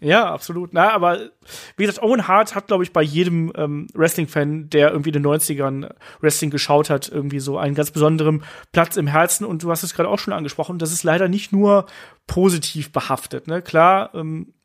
Ja, 0.00 0.32
absolut. 0.32 0.72
Na, 0.72 0.92
aber 0.92 1.30
wie 1.76 1.84
gesagt, 1.84 2.02
Owen 2.02 2.28
Hart 2.28 2.54
hat, 2.54 2.68
glaube 2.68 2.84
ich, 2.84 2.92
bei 2.92 3.02
jedem 3.02 3.52
ähm, 3.56 3.88
Wrestling-Fan, 3.94 4.70
der 4.70 4.90
irgendwie 4.90 5.10
in 5.10 5.22
den 5.22 5.26
90ern 5.26 5.92
Wrestling 6.20 6.50
geschaut 6.50 6.88
hat, 6.88 7.08
irgendwie 7.08 7.40
so 7.40 7.58
einen 7.58 7.74
ganz 7.74 7.90
besonderen 7.90 8.44
Platz 8.72 8.96
im 8.96 9.08
Herzen. 9.08 9.44
Und 9.44 9.62
du 9.62 9.70
hast 9.70 9.82
es 9.82 9.94
gerade 9.94 10.08
auch 10.08 10.18
schon 10.18 10.32
angesprochen, 10.32 10.78
das 10.78 10.92
ist 10.92 11.02
leider 11.02 11.28
nicht 11.28 11.52
nur 11.52 11.86
positiv 12.26 12.92
behaftet. 12.92 13.48
Ne? 13.48 13.60
Klar, 13.60 14.14
ähm, 14.14 14.48
äh, 14.48 14.57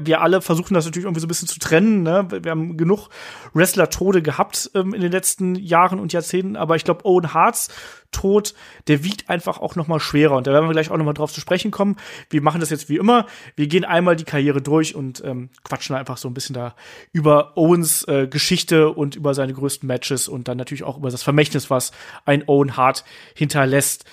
wir 0.00 0.20
alle 0.20 0.40
versuchen 0.40 0.74
das 0.74 0.84
natürlich 0.84 1.04
irgendwie 1.04 1.20
so 1.20 1.26
ein 1.26 1.28
bisschen 1.28 1.48
zu 1.48 1.58
trennen. 1.58 2.02
Ne? 2.02 2.26
Wir 2.30 2.50
haben 2.50 2.76
genug 2.76 3.08
Wrestler-Tode 3.54 4.22
gehabt 4.22 4.70
ähm, 4.74 4.94
in 4.94 5.00
den 5.00 5.12
letzten 5.12 5.54
Jahren 5.54 5.98
und 5.98 6.12
Jahrzehnten, 6.12 6.56
aber 6.56 6.76
ich 6.76 6.84
glaube, 6.84 7.04
Owen 7.04 7.34
Harts 7.34 7.68
Tod, 8.12 8.54
der 8.88 9.04
wiegt 9.04 9.30
einfach 9.30 9.58
auch 9.58 9.76
noch 9.76 9.86
mal 9.86 10.00
schwerer. 10.00 10.36
Und 10.36 10.46
da 10.46 10.52
werden 10.52 10.68
wir 10.68 10.72
gleich 10.72 10.90
auch 10.90 10.96
noch 10.96 11.04
mal 11.04 11.12
drauf 11.12 11.32
zu 11.32 11.40
sprechen 11.40 11.70
kommen. 11.70 11.96
Wir 12.28 12.42
machen 12.42 12.60
das 12.60 12.70
jetzt 12.70 12.88
wie 12.88 12.96
immer. 12.96 13.26
Wir 13.56 13.68
gehen 13.68 13.84
einmal 13.84 14.16
die 14.16 14.24
Karriere 14.24 14.60
durch 14.60 14.94
und 14.94 15.22
ähm, 15.24 15.50
quatschen 15.62 15.94
einfach 15.94 16.16
so 16.16 16.28
ein 16.28 16.34
bisschen 16.34 16.54
da 16.54 16.74
über 17.12 17.56
Owens 17.56 18.02
äh, 18.08 18.26
Geschichte 18.26 18.90
und 18.90 19.16
über 19.16 19.34
seine 19.34 19.52
größten 19.52 19.86
Matches 19.86 20.28
und 20.28 20.48
dann 20.48 20.58
natürlich 20.58 20.82
auch 20.82 20.98
über 20.98 21.10
das 21.10 21.22
Vermächtnis, 21.22 21.70
was 21.70 21.92
ein 22.24 22.44
Owen 22.46 22.76
Hart 22.76 23.04
hinterlässt. 23.34 24.04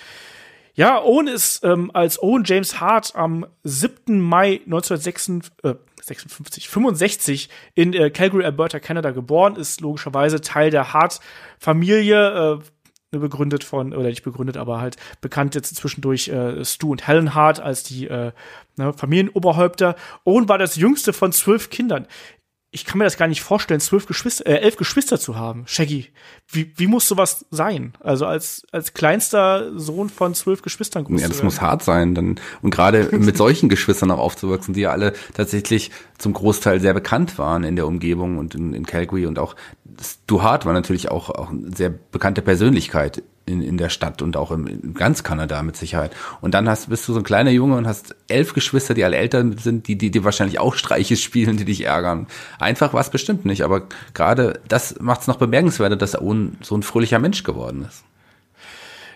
Ja, 0.78 1.02
Owen 1.02 1.26
ist 1.26 1.64
ähm, 1.64 1.90
als 1.92 2.22
Owen 2.22 2.44
James 2.44 2.78
Hart 2.78 3.16
am 3.16 3.44
7. 3.64 4.20
Mai 4.20 4.60
1956, 4.64 5.52
äh, 5.64 5.74
56, 6.00 6.68
65 6.68 7.48
in 7.74 7.92
äh, 7.94 8.10
Calgary, 8.10 8.44
Alberta, 8.44 8.78
Canada 8.78 9.10
geboren, 9.10 9.56
ist 9.56 9.80
logischerweise 9.80 10.40
Teil 10.40 10.70
der 10.70 10.92
Hart-Familie, 10.92 12.60
äh, 13.10 13.18
begründet 13.18 13.64
von, 13.64 13.92
oder 13.92 14.08
nicht 14.08 14.22
begründet, 14.22 14.56
aber 14.56 14.80
halt 14.80 14.96
bekannt 15.20 15.56
jetzt 15.56 15.74
zwischendurch 15.74 16.28
äh, 16.28 16.64
Stu 16.64 16.92
und 16.92 17.08
Helen 17.08 17.34
Hart 17.34 17.58
als 17.58 17.82
die 17.82 18.06
äh, 18.06 18.30
ne, 18.76 18.92
Familienoberhäupter. 18.92 19.96
Owen 20.24 20.48
war 20.48 20.58
das 20.58 20.76
jüngste 20.76 21.12
von 21.12 21.32
zwölf 21.32 21.70
Kindern 21.70 22.06
ich 22.70 22.84
kann 22.84 22.98
mir 22.98 23.04
das 23.04 23.16
gar 23.16 23.28
nicht 23.28 23.40
vorstellen, 23.40 23.80
zwölf 23.80 24.06
Geschwister, 24.06 24.46
äh, 24.46 24.56
elf 24.56 24.76
Geschwister 24.76 25.18
zu 25.18 25.36
haben. 25.36 25.64
Shaggy, 25.66 26.08
wie, 26.48 26.70
wie 26.76 26.86
muss 26.86 27.08
sowas 27.08 27.46
sein? 27.50 27.94
Also 28.00 28.26
als, 28.26 28.66
als 28.72 28.92
kleinster 28.92 29.78
Sohn 29.78 30.10
von 30.10 30.34
zwölf 30.34 30.60
Geschwistern 30.60 31.04
groß 31.04 31.20
Ja, 31.20 31.28
das 31.28 31.42
muss 31.42 31.62
hart 31.62 31.82
sein. 31.82 32.14
Dann, 32.14 32.38
und 32.60 32.70
gerade 32.70 33.08
mit 33.18 33.38
solchen 33.38 33.70
Geschwistern 33.70 34.10
auch 34.10 34.18
aufzuwachsen, 34.18 34.74
die 34.74 34.82
ja 34.82 34.90
alle 34.90 35.14
tatsächlich 35.32 35.90
zum 36.18 36.34
Großteil 36.34 36.80
sehr 36.80 36.92
bekannt 36.92 37.38
waren 37.38 37.64
in 37.64 37.74
der 37.74 37.86
Umgebung 37.86 38.36
und 38.36 38.54
in, 38.54 38.74
in 38.74 38.84
Calgary 38.84 39.24
und 39.24 39.38
auch 39.38 39.56
Stu 40.02 40.42
Hart 40.42 40.66
war 40.66 40.74
natürlich 40.74 41.10
auch, 41.10 41.30
auch 41.30 41.50
eine 41.50 41.74
sehr 41.74 41.88
bekannte 41.88 42.42
Persönlichkeit 42.42 43.22
in, 43.48 43.62
in 43.62 43.78
der 43.78 43.88
Stadt 43.88 44.22
und 44.22 44.36
auch 44.36 44.50
im, 44.50 44.66
in 44.66 44.94
ganz 44.94 45.22
Kanada 45.22 45.62
mit 45.62 45.76
Sicherheit. 45.76 46.12
Und 46.40 46.54
dann 46.54 46.68
hast, 46.68 46.88
bist 46.90 47.08
du 47.08 47.12
so 47.12 47.20
ein 47.20 47.24
kleiner 47.24 47.50
Junge 47.50 47.76
und 47.76 47.86
hast 47.86 48.14
elf 48.28 48.54
Geschwister, 48.54 48.94
die 48.94 49.04
alle 49.04 49.16
älter 49.16 49.44
sind, 49.58 49.88
die, 49.88 49.96
die, 49.96 50.10
die 50.10 50.24
wahrscheinlich 50.24 50.60
auch 50.60 50.74
Streiche 50.74 51.16
spielen, 51.16 51.56
die 51.56 51.64
dich 51.64 51.84
ärgern. 51.84 52.26
Einfach 52.58 52.92
war 52.92 53.00
es 53.00 53.10
bestimmt 53.10 53.44
nicht, 53.44 53.62
aber 53.62 53.82
gerade 54.14 54.60
das 54.68 55.00
macht 55.00 55.22
es 55.22 55.26
noch 55.26 55.36
bemerkenswerter, 55.36 55.96
dass 55.96 56.14
er 56.14 56.20
so 56.20 56.76
ein 56.76 56.82
fröhlicher 56.82 57.18
Mensch 57.18 57.42
geworden 57.42 57.84
ist. 57.88 58.04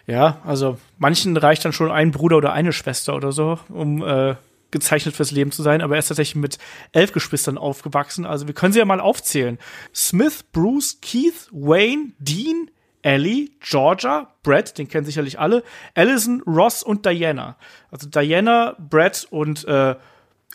Ja, 0.06 0.38
also 0.44 0.78
manchen 0.98 1.36
reicht 1.36 1.64
dann 1.64 1.72
schon 1.72 1.90
ein 1.90 2.10
Bruder 2.10 2.36
oder 2.36 2.52
eine 2.52 2.72
Schwester 2.72 3.14
oder 3.14 3.30
so, 3.30 3.58
um 3.68 4.02
äh, 4.02 4.34
gezeichnet 4.72 5.14
fürs 5.14 5.30
Leben 5.30 5.52
zu 5.52 5.62
sein, 5.62 5.80
aber 5.80 5.94
er 5.94 6.00
ist 6.00 6.08
tatsächlich 6.08 6.34
mit 6.34 6.58
elf 6.90 7.12
Geschwistern 7.12 7.58
aufgewachsen. 7.58 8.26
Also 8.26 8.48
wir 8.48 8.54
können 8.54 8.72
sie 8.72 8.80
ja 8.80 8.84
mal 8.84 9.00
aufzählen. 9.00 9.58
Smith, 9.94 10.42
Bruce, 10.52 10.98
Keith, 11.00 11.48
Wayne, 11.52 12.12
Dean, 12.18 12.70
Ellie, 13.02 13.50
Georgia, 13.60 14.28
Brad, 14.42 14.78
den 14.78 14.88
kennen 14.88 15.04
sicherlich 15.04 15.38
alle, 15.38 15.62
Allison, 15.94 16.42
Ross 16.46 16.82
und 16.82 17.04
Diana. 17.04 17.56
Also 17.90 18.08
Diana, 18.08 18.76
Brad 18.78 19.26
und 19.30 19.64
äh, 19.64 19.96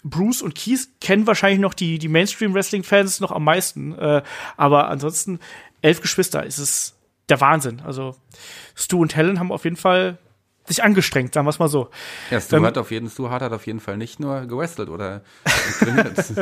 Bruce 0.04 0.42
und 0.42 0.56
Keith 0.56 0.88
kennen 1.02 1.28
wahrscheinlich 1.28 1.60
noch 1.60 1.74
die, 1.74 2.00
die 2.00 2.08
Mainstream-Wrestling-Fans 2.08 3.20
noch 3.20 3.32
am 3.32 3.44
meisten. 3.44 3.98
Äh, 3.98 4.24
aber 4.56 4.90
ansonsten, 4.90 5.40
elf 5.82 6.02
Geschwister, 6.02 6.46
ist 6.46 6.58
es 6.58 6.96
der 7.30 7.42
Wahnsinn. 7.42 7.82
Also 7.86 8.16
Stu 8.76 9.02
und 9.02 9.16
Helen 9.16 9.40
haben 9.40 9.52
auf 9.52 9.66
jeden 9.66 9.76
Fall 9.76 10.18
sich 10.66 10.84
angestrengt, 10.84 11.34
sagen 11.34 11.46
wir 11.46 11.52
es 11.52 11.60
mal 11.60 11.70
so. 11.70 11.90
Ja, 12.30 12.42
Stu 12.42 12.58
ähm, 12.58 12.66
hat 12.66 12.78
auf 12.78 12.92
jeden, 12.92 13.10
Stu 13.10 13.30
hat 13.30 13.52
auf 13.52 13.68
jeden 13.68 13.80
Fall 13.80 13.98
nicht 13.98 14.20
nur 14.20 14.46
gewrestelt 14.46 14.90
oder 14.90 15.22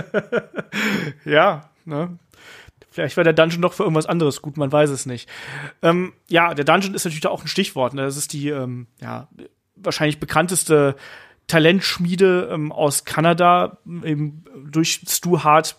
ja, 1.25 1.69
ne? 1.85 2.17
Vielleicht 2.95 3.17
war 3.17 3.25
der 3.25 3.33
Dungeon 3.33 3.61
doch 3.61 3.73
für 3.73 3.83
irgendwas 3.83 4.05
anderes 4.05 4.41
gut, 4.41 4.55
man 4.55 4.71
weiß 4.71 4.89
es 4.89 5.05
nicht. 5.05 5.27
Ähm, 5.81 6.13
ja, 6.29 6.53
der 6.53 6.63
Dungeon 6.63 6.93
ist 6.93 7.03
natürlich 7.03 7.19
da 7.19 7.29
auch 7.29 7.41
ein 7.41 7.49
Stichwort. 7.49 7.93
Ne? 7.93 8.03
Das 8.03 8.15
ist 8.15 8.31
die 8.31 8.47
ähm, 8.47 8.87
ja, 9.01 9.27
wahrscheinlich 9.75 10.21
bekannteste 10.21 10.95
Talentschmiede 11.47 12.47
ähm, 12.53 12.71
aus 12.71 13.03
Kanada, 13.03 13.79
eben 13.85 14.45
durch 14.71 15.01
Stu 15.09 15.43
Hart 15.43 15.75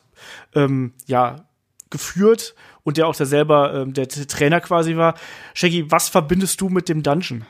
ähm, 0.55 0.93
ja, 1.07 1.47
geführt 1.89 2.55
und 2.83 2.99
der 2.99 3.07
auch 3.07 3.17
da 3.17 3.25
selber 3.25 3.73
ähm, 3.73 3.95
der, 3.95 4.05
der 4.05 4.29
Trainer 4.29 4.61
quasi 4.61 4.99
war. 4.99 5.15
Shaggy, 5.55 5.91
was 5.91 6.11
verbindest 6.11 6.61
du 6.61 6.69
mit 6.69 6.91
dem 6.91 7.03
Dungeon? 7.03 7.47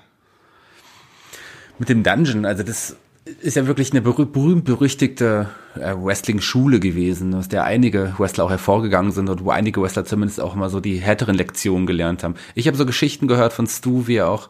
Mit 1.81 1.89
dem 1.89 2.05
Dungeon, 2.05 2.47
also 2.47 2.63
das 2.63 2.97
ist 3.41 3.57
ja 3.57 3.67
wirklich 3.67 3.91
eine 3.91 4.03
berühmt-berüchtigte 4.03 5.49
äh, 5.75 5.95
Wrestling-Schule 5.97 6.79
gewesen, 6.79 7.35
aus 7.35 7.49
der 7.49 7.65
einige 7.65 8.15
Wrestler 8.19 8.45
auch 8.45 8.51
hervorgegangen 8.51 9.11
sind 9.11 9.29
und 9.29 9.45
wo 9.45 9.51
einige 9.51 9.83
Wrestler 9.83 10.05
zumindest 10.05 10.41
auch 10.41 10.55
immer 10.55 10.71
so 10.71 10.79
die 10.79 10.99
härteren 10.99 11.35
Lektionen 11.35 11.87
gelernt 11.87 12.23
haben. 12.23 12.37
Ich 12.55 12.69
habe 12.69 12.77
so 12.77 12.87
Geschichten 12.87 13.27
gehört 13.27 13.53
von 13.53 13.67
Stu, 13.67 14.07
wie 14.07 14.17
er 14.17 14.31
auch 14.31 14.49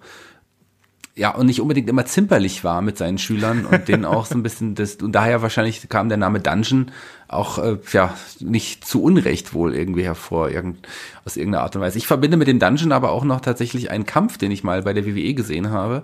ja 1.15 1.35
und 1.35 1.47
nicht 1.47 1.63
unbedingt 1.63 1.89
immer 1.89 2.05
zimperlich 2.05 2.65
war 2.65 2.83
mit 2.83 2.99
seinen 2.99 3.17
Schülern 3.17 3.65
und 3.65 3.89
denen 3.89 4.05
auch 4.05 4.27
so 4.27 4.35
ein 4.35 4.43
bisschen 4.43 4.75
das 4.75 4.97
und 4.97 5.13
daher 5.13 5.41
wahrscheinlich 5.41 5.89
kam 5.89 6.11
der 6.11 6.19
Name 6.19 6.41
Dungeon 6.41 6.91
auch 7.29 7.57
äh, 7.57 7.79
ja 7.93 8.15
nicht 8.41 8.85
zu 8.85 9.03
Unrecht 9.03 9.55
wohl 9.55 9.75
irgendwie 9.75 10.05
hervor 10.05 10.51
irgend, 10.51 10.87
aus 11.25 11.39
irgendeiner 11.39 11.65
Art 11.65 11.75
und 11.75 11.81
Weise. 11.81 11.97
Ich 11.97 12.07
verbinde 12.07 12.37
mit 12.37 12.49
dem 12.49 12.59
Dungeon 12.59 12.93
aber 12.93 13.13
auch 13.13 13.25
noch 13.25 13.41
tatsächlich 13.41 13.91
einen 13.91 14.05
Kampf, 14.05 14.37
den 14.37 14.51
ich 14.51 14.63
mal 14.63 14.83
bei 14.83 14.93
der 14.93 15.07
WWE 15.07 15.33
gesehen 15.33 15.71
habe. 15.71 16.03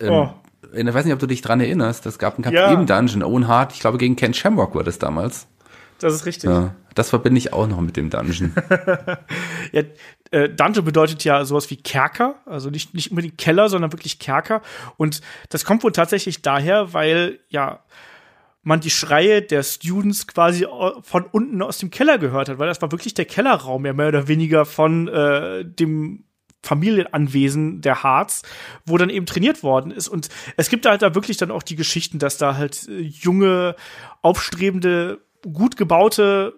Ähm, 0.00 0.12
oh 0.12 0.34
ich 0.76 0.94
weiß 0.94 1.04
nicht, 1.04 1.14
ob 1.14 1.20
du 1.20 1.26
dich 1.26 1.42
dran 1.42 1.60
erinnerst, 1.60 2.06
es 2.06 2.18
gab 2.18 2.34
einen 2.34 2.44
Kampf 2.44 2.54
ja. 2.54 2.72
im 2.72 2.86
Dungeon, 2.86 3.22
Owen 3.22 3.48
Hart, 3.48 3.72
ich 3.72 3.80
glaube 3.80 3.98
gegen 3.98 4.16
Ken 4.16 4.34
Shamrock 4.34 4.74
war 4.74 4.84
das 4.84 4.98
damals. 4.98 5.46
Das 5.98 6.12
ist 6.12 6.26
richtig. 6.26 6.50
Ja, 6.50 6.74
das 6.94 7.10
verbinde 7.10 7.38
ich 7.38 7.52
auch 7.52 7.66
noch 7.66 7.80
mit 7.80 7.96
dem 7.96 8.10
Dungeon. 8.10 8.52
ja, 9.72 9.82
äh, 10.32 10.48
Dungeon 10.48 10.84
bedeutet 10.84 11.24
ja 11.24 11.44
sowas 11.44 11.70
wie 11.70 11.76
Kerker, 11.76 12.36
also 12.46 12.68
nicht, 12.70 12.94
nicht 12.94 13.10
unbedingt 13.10 13.38
Keller, 13.38 13.68
sondern 13.68 13.92
wirklich 13.92 14.18
Kerker. 14.18 14.60
Und 14.96 15.20
das 15.48 15.64
kommt 15.64 15.84
wohl 15.84 15.92
tatsächlich 15.92 16.42
daher, 16.42 16.92
weil 16.92 17.38
ja 17.48 17.84
man 18.64 18.80
die 18.80 18.90
Schreie 18.90 19.42
der 19.42 19.62
Students 19.62 20.26
quasi 20.26 20.66
von 21.02 21.24
unten 21.30 21.62
aus 21.62 21.78
dem 21.78 21.90
Keller 21.90 22.18
gehört 22.18 22.48
hat, 22.48 22.58
weil 22.58 22.66
das 22.66 22.80
war 22.82 22.90
wirklich 22.90 23.14
der 23.14 23.26
Kellerraum, 23.26 23.84
ja 23.86 23.92
mehr 23.92 24.08
oder 24.08 24.26
weniger 24.26 24.64
von 24.64 25.06
äh, 25.08 25.64
dem 25.64 26.24
Familienanwesen 26.64 27.80
der 27.80 28.02
Harz, 28.02 28.42
wo 28.86 28.96
dann 28.98 29.10
eben 29.10 29.26
trainiert 29.26 29.62
worden 29.62 29.90
ist. 29.90 30.08
Und 30.08 30.28
es 30.56 30.68
gibt 30.68 30.86
halt 30.86 31.02
da 31.02 31.14
wirklich 31.14 31.36
dann 31.36 31.50
auch 31.50 31.62
die 31.62 31.76
Geschichten, 31.76 32.18
dass 32.18 32.38
da 32.38 32.56
halt 32.56 32.88
äh, 32.88 33.00
junge, 33.00 33.76
aufstrebende, 34.22 35.20
gut 35.42 35.76
gebaute 35.76 36.54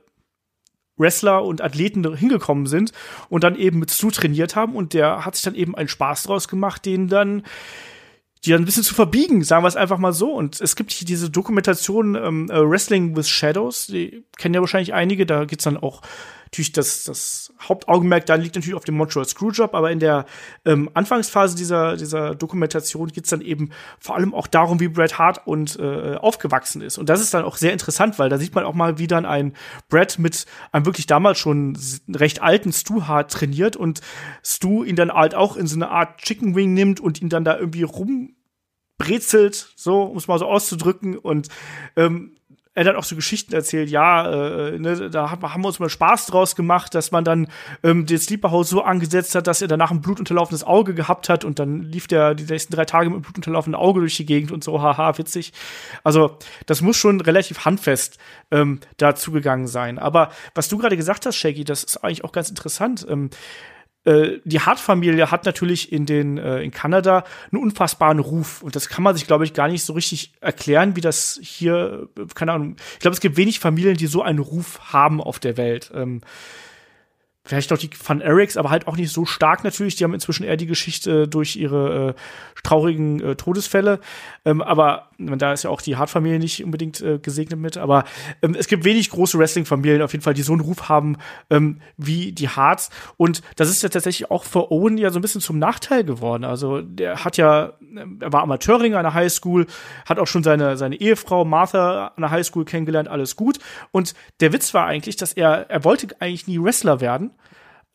Wrestler 0.97 1.45
und 1.45 1.61
Athleten 1.61 2.17
hingekommen 2.17 2.67
sind 2.67 2.93
und 3.29 3.45
dann 3.45 3.57
eben 3.57 3.79
mit 3.79 3.91
Stu 3.91 4.11
trainiert 4.11 4.57
haben 4.57 4.75
und 4.75 4.95
der 4.95 5.27
hat 5.27 5.35
sich 5.35 5.45
dann 5.45 5.55
eben 5.55 5.75
einen 5.75 5.89
Spaß 5.89 6.23
draus 6.23 6.49
gemacht, 6.49 6.87
den 6.87 7.09
dann 7.09 7.43
die 8.45 8.51
dann 8.51 8.63
ein 8.63 8.65
bisschen 8.65 8.85
zu 8.85 8.95
verbiegen, 8.95 9.43
sagen 9.43 9.65
wir 9.65 9.69
es 9.69 9.77
einfach 9.77 9.99
mal 9.99 10.13
so. 10.13 10.33
Und 10.33 10.61
es 10.61 10.77
gibt 10.77 10.93
hier 10.93 11.07
diese 11.07 11.31
Dokumentation 11.31 12.15
ähm, 12.15 12.51
äh, 12.51 12.61
Wrestling 12.61 13.17
with 13.17 13.29
Shadows, 13.29 13.89
die 13.89 14.25
kennen 14.39 14.55
ja 14.55 14.61
wahrscheinlich 14.61 14.95
einige, 14.95 15.27
da 15.27 15.45
geht's 15.47 15.65
dann 15.65 15.77
auch 15.77 16.03
natürlich 16.47 16.73
das, 16.73 17.05
das 17.05 17.53
Hauptaugenmerk 17.61 18.27
da 18.27 18.35
liegt 18.37 18.55
natürlich 18.55 18.75
auf 18.77 18.85
dem 18.85 18.97
Montreal 18.97 19.27
Screwjob, 19.27 19.75
aber 19.75 19.91
in 19.91 20.01
der 20.01 20.27
ähm, 20.65 20.91
Anfangsphase 20.95 21.57
dieser, 21.57 21.97
dieser 21.97 22.35
Dokumentation 22.35 23.09
geht's 23.09 23.31
dann 23.31 23.41
eben 23.41 23.71
vor 23.99 24.17
allem 24.17 24.35
auch 24.35 24.47
darum, 24.47 24.81
wie 24.81 24.89
Bret 24.89 25.19
Hart 25.19 25.47
und 25.47 25.79
äh, 25.79 26.15
aufgewachsen 26.17 26.81
ist. 26.83 26.99
Und 26.99 27.09
das 27.09 27.21
ist 27.21 27.35
dann 27.35 27.45
auch 27.45 27.57
sehr 27.57 27.73
interessant, 27.73 28.19
weil 28.19 28.29
da 28.29 28.39
sieht 28.39 28.55
man 28.55 28.65
auch 28.65 28.75
mal, 28.75 28.99
wie 28.99 29.07
dann 29.07 29.27
ein 29.27 29.55
Bret 29.89 30.19
mit 30.19 30.47
einem 30.73 30.87
wirklich 30.87 31.07
damals 31.07 31.39
schon 31.39 31.77
recht 32.09 32.43
alten 32.43 32.73
Stu 32.73 33.03
Hart 33.03 33.33
trainiert 33.33 33.77
und 33.77 34.01
Stu 34.45 34.85
ihn 34.85 34.97
dann 34.97 35.13
halt 35.13 35.35
auch 35.35 35.57
in 35.57 35.67
so 35.67 35.77
eine 35.77 35.91
Art 35.91 36.19
Chicken 36.19 36.55
Wing 36.55 36.75
nimmt 36.75 37.01
und 37.01 37.21
ihn 37.21 37.29
dann 37.29 37.45
da 37.45 37.59
irgendwie 37.59 37.83
rumbrezelt, 37.83 39.73
so, 39.77 40.03
um 40.03 40.17
es 40.17 40.29
mal 40.29 40.39
so 40.39 40.47
auszudrücken. 40.47 41.19
Und 41.19 41.49
ähm, 41.97 42.37
er 42.77 42.85
hat 42.85 42.97
auch 42.97 43.05
so 43.05 43.17
Geschichten 43.17 43.55
erzählt, 43.55 43.89
ja, 43.89 44.69
äh, 44.69 44.79
ne, 44.79 45.09
da 45.09 45.31
haben 45.31 45.63
wir 45.63 45.67
uns 45.67 45.79
mal 45.79 45.89
Spaß 45.89 46.27
draus 46.27 46.55
gemacht, 46.55 46.95
dass 46.95 47.11
man 47.11 47.25
dann 47.25 47.49
ähm, 47.83 48.05
den 48.05 48.19
Sleeperhouse 48.19 48.69
so 48.69 48.83
angesetzt 48.83 49.35
hat, 49.35 49.47
dass 49.47 49.63
er 49.63 49.69
danach 49.69 49.91
ein 49.91 50.03
blutunterlaufenes 50.03 50.63
Auge 50.63 50.93
gehabt 50.93 51.31
hat 51.31 51.45
und 51.47 51.59
dann 51.59 51.83
lief 51.83 52.07
der 52.07 52.35
die 52.35 52.45
nächsten 52.45 52.75
drei 52.75 52.85
Tage 52.85 53.07
mit 53.09 53.15
einem 53.15 53.23
blutunterlaufenden 53.23 53.81
Auge 53.81 54.01
durch 54.01 54.17
die 54.17 54.27
Gegend 54.27 54.53
und 54.53 54.63
so, 54.63 54.83
haha, 54.83 55.17
witzig. 55.17 55.55
Also 56.05 56.37
das 56.67 56.83
muss 56.83 56.99
schon 56.99 57.23
relativ 57.23 57.65
handfest 57.65 58.19
ähm, 58.51 58.81
da 58.99 59.15
zugegangen 59.15 59.69
sein. 59.69 59.99
Aber 59.99 60.31
was 60.55 60.69
du 60.69 60.77
gerade 60.77 60.99
gesagt 60.99 61.25
hast, 61.25 61.37
Shaggy, 61.37 61.65
das 61.65 61.83
ist 61.83 62.05
eigentlich 62.05 62.25
auch 62.25 62.33
ganz 62.33 62.51
interessant. 62.51 63.07
Ähm, 63.09 63.31
äh, 64.07 64.41
die 64.45 64.61
Hart-Familie 64.61 65.33
hat 65.33 65.45
natürlich 65.47 65.91
in 65.91 66.07
den 66.07 66.39
äh, 66.39 66.63
in 66.63 66.71
Kanada 66.71 67.25
einen 67.51 67.61
unfassbaren 67.61 68.21
Ruf 68.21 68.63
und 68.63 68.77
das 68.77 68.89
kann 68.89 69.03
man 69.03 69.17
sich 69.17 69.27
glaube 69.27 69.45
ich 69.45 69.53
gar 69.53 69.67
nicht 69.67 69.83
so 69.83 69.95
richtig 69.95 70.33
erklären, 70.41 70.95
wie 70.95 71.01
das 71.01 71.41
hier 71.43 72.09
äh, 72.17 72.27
keine 72.33 72.53
Ahnung. 72.53 72.77
Ich 72.95 73.01
glaube, 73.01 73.15
es 73.15 73.21
gibt 73.21 73.37
wenig 73.37 73.59
Familien, 73.59 73.97
die 73.97 74.07
so 74.07 74.23
einen 74.23 74.39
Ruf 74.39 74.93
haben 74.93 75.21
auf 75.21 75.41
der 75.41 75.57
Welt. 75.57 75.91
Ähm, 75.93 76.21
vielleicht 77.47 77.71
noch 77.71 77.79
die 77.79 77.91
Van 78.05 78.21
Erics, 78.21 78.57
aber 78.57 78.71
halt 78.71 78.89
auch 78.89 78.97
nicht 78.97 79.13
so 79.13 79.25
stark 79.25 79.65
natürlich. 79.65 79.97
Die 79.97 80.05
haben 80.05 80.15
inzwischen 80.15 80.45
eher 80.45 80.57
die 80.57 80.67
Geschichte 80.67 81.29
durch 81.29 81.57
ihre 81.57 82.09
äh, 82.09 82.15
traurigen 82.63 83.21
äh, 83.21 83.37
Todesfälle. 83.37 84.01
Ähm, 84.45 84.61
aber 84.61 85.11
da 85.19 85.53
ist 85.53 85.63
ja 85.63 85.71
auch 85.71 85.81
die 85.81 85.97
Hart-Familie 85.97 86.39
nicht 86.39 86.63
unbedingt 86.65 87.01
äh, 87.01 87.19
gesegnet 87.19 87.61
mit. 87.61 87.77
Aber 87.77 88.05
ähm, 88.43 88.57
es 88.59 88.67
gibt 88.67 88.85
wenig 88.85 89.11
große 89.11 89.39
Wrestling-Familien 89.39 90.03
auf 90.03 90.13
jeden 90.13 90.23
Fall, 90.25 90.35
die 90.35 90.43
so 90.43 90.53
einen 90.53 90.61
Ruf 90.61 90.89
haben 90.89 91.17
ähm, 91.49 91.81
wie 91.97 92.33
die 92.33 92.49
Harts. 92.49 92.91
Und 93.17 93.43
das 93.55 93.71
ist 93.71 93.83
ja 93.83 93.89
tatsächlich 93.89 94.31
auch 94.31 94.45
für 94.45 94.73
Owen 94.73 94.99
ja 94.99 95.11
so 95.11 95.19
ein 95.19 95.23
bisschen 95.23 95.41
zum 95.41 95.59
Nachteil 95.59 96.05
geworden. 96.05 96.45
Also 96.45 96.83
der 96.83 97.25
hat 97.25 97.37
ja, 97.37 97.75
er 98.21 98.33
war 98.33 98.43
Amateurringer 98.43 98.99
an 98.99 99.05
der 99.05 99.15
Highschool, 99.15 99.67
hat 100.05 100.19
auch 100.19 100.27
schon 100.27 100.43
seine, 100.43 100.77
seine 100.77 100.97
Ehefrau 100.97 101.45
Martha 101.45 102.09
an 102.09 102.23
der 102.23 102.31
Highschool 102.31 102.65
kennengelernt, 102.65 103.09
alles 103.09 103.37
gut. 103.37 103.59
Und 103.93 104.15
der 104.41 104.53
Witz 104.53 104.75
war 104.75 104.87
eigentlich, 104.87 105.17
dass 105.17 105.33
er, 105.33 105.71
er 105.71 105.85
wollte 105.85 106.09
eigentlich 106.19 106.49
nie 106.49 106.61
Wrestler 106.61 107.01
werden 107.01 107.31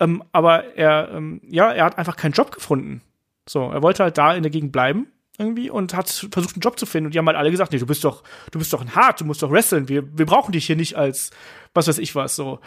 ähm, 0.01 0.23
aber 0.31 0.75
er, 0.75 1.11
ähm, 1.13 1.41
ja, 1.47 1.71
er 1.71 1.85
hat 1.85 1.97
einfach 1.99 2.17
keinen 2.17 2.33
Job 2.33 2.51
gefunden. 2.51 3.01
So, 3.47 3.69
er 3.69 3.83
wollte 3.83 4.03
halt 4.03 4.17
da 4.17 4.33
in 4.33 4.41
der 4.41 4.51
Gegend 4.51 4.71
bleiben 4.71 5.07
irgendwie 5.37 5.69
und 5.69 5.93
hat 5.93 6.09
versucht, 6.09 6.55
einen 6.55 6.61
Job 6.61 6.77
zu 6.77 6.85
finden. 6.85 7.07
Und 7.07 7.13
die 7.13 7.19
haben 7.19 7.27
halt 7.27 7.37
alle 7.37 7.51
gesagt, 7.51 7.71
nee, 7.71 7.77
du 7.77 7.85
bist 7.85 8.03
doch, 8.03 8.23
du 8.51 8.59
bist 8.59 8.73
doch 8.73 8.81
ein 8.81 8.95
Hart, 8.95 9.21
du 9.21 9.25
musst 9.25 9.43
doch 9.43 9.51
wresteln. 9.51 9.89
Wir, 9.89 10.17
wir 10.17 10.25
brauchen 10.25 10.51
dich 10.51 10.65
hier 10.65 10.75
nicht 10.75 10.95
als, 10.95 11.29
was 11.73 11.87
weiß 11.87 11.99
ich 11.99 12.15
was, 12.15 12.35
so. 12.35 12.59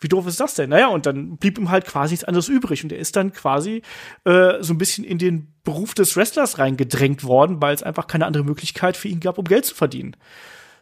Wie 0.00 0.08
doof 0.08 0.26
ist 0.26 0.40
das 0.40 0.54
denn? 0.54 0.70
Naja, 0.70 0.88
und 0.88 1.06
dann 1.06 1.36
blieb 1.36 1.58
ihm 1.58 1.70
halt 1.70 1.86
quasi 1.86 2.14
nichts 2.14 2.24
anderes 2.24 2.48
übrig. 2.48 2.82
Und 2.82 2.92
er 2.92 2.98
ist 2.98 3.14
dann 3.14 3.32
quasi 3.32 3.82
äh, 4.24 4.60
so 4.60 4.74
ein 4.74 4.78
bisschen 4.78 5.04
in 5.04 5.16
den 5.16 5.54
Beruf 5.62 5.94
des 5.94 6.16
Wrestlers 6.16 6.58
reingedrängt 6.58 7.22
worden, 7.22 7.62
weil 7.62 7.74
es 7.74 7.84
einfach 7.84 8.08
keine 8.08 8.26
andere 8.26 8.44
Möglichkeit 8.44 8.96
für 8.96 9.08
ihn 9.08 9.20
gab, 9.20 9.38
um 9.38 9.44
Geld 9.44 9.64
zu 9.64 9.74
verdienen. 9.76 10.16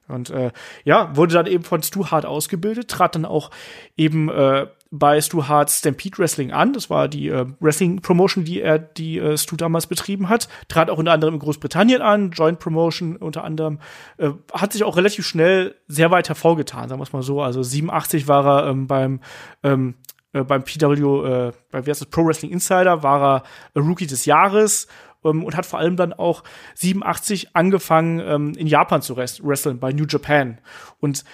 Und 0.09 0.31
äh, 0.31 0.51
ja, 0.85 1.15
wurde 1.17 1.35
dann 1.35 1.47
eben 1.47 1.65
von 1.65 1.83
Stu 1.83 2.07
Hart 2.07 2.25
ausgebildet, 2.25 2.89
trat 2.89 3.15
dann 3.15 3.27
auch 3.27 3.51
eben 3.97 4.29
äh, 4.31 4.67
bei 4.91 5.21
Stu 5.21 5.47
Harts 5.47 5.79
Stampede 5.79 6.19
Wrestling 6.19 6.53
an. 6.53 6.73
Das 6.73 6.91
war 6.91 7.09
die 7.09 7.29
äh, 7.29 7.47
Wrestling-Promotion, 7.61 8.45
die 8.45 8.61
er, 8.61 8.79
die 8.79 9.19
äh, 9.19 9.37
Stu 9.37 9.57
damals 9.57 9.87
betrieben 9.87 10.29
hat. 10.29 10.49
Trat 10.69 10.91
auch 10.91 10.99
unter 10.99 11.13
anderem 11.13 11.35
in 11.35 11.41
Großbritannien 11.41 12.03
an, 12.03 12.33
Joint 12.33 12.59
Promotion 12.59 13.17
unter 13.17 13.45
anderem. 13.45 13.79
Äh, 14.19 14.31
hat 14.53 14.73
sich 14.73 14.83
auch 14.83 14.97
relativ 14.97 15.27
schnell 15.27 15.77
sehr 15.87 16.11
weit 16.11 16.29
hervorgetan, 16.29 16.89
sagen 16.89 17.01
wir 17.01 17.05
es 17.05 17.13
mal 17.13 17.23
so. 17.23 17.41
Also 17.41 17.63
87 17.63 18.27
war 18.27 18.47
er 18.47 18.71
ähm, 18.71 18.87
beim 18.89 19.21
ähm, 19.63 19.95
äh, 20.33 20.43
beim 20.43 20.65
PW, 20.65 20.85
äh, 20.85 21.53
bei 21.71 21.87
wie 21.87 21.91
heißt 21.91 22.01
das, 22.01 22.09
Pro 22.09 22.27
Wrestling 22.27 22.51
Insider, 22.51 23.03
war 23.03 23.45
er 23.75 23.81
Rookie 23.81 24.07
des 24.07 24.25
Jahres 24.25 24.89
ähm, 25.25 25.45
und 25.45 25.57
hat 25.57 25.67
vor 25.67 25.79
allem 25.79 25.97
dann 25.97 26.13
auch 26.13 26.43
87 26.75 27.55
angefangen, 27.55 28.21
ähm, 28.21 28.53
in 28.57 28.67
Japan 28.67 29.03
zu 29.03 29.17
wresteln, 29.17 29.79
bei 29.79 29.93
New 29.93 30.07
Japan. 30.09 30.59
Und 31.01 31.25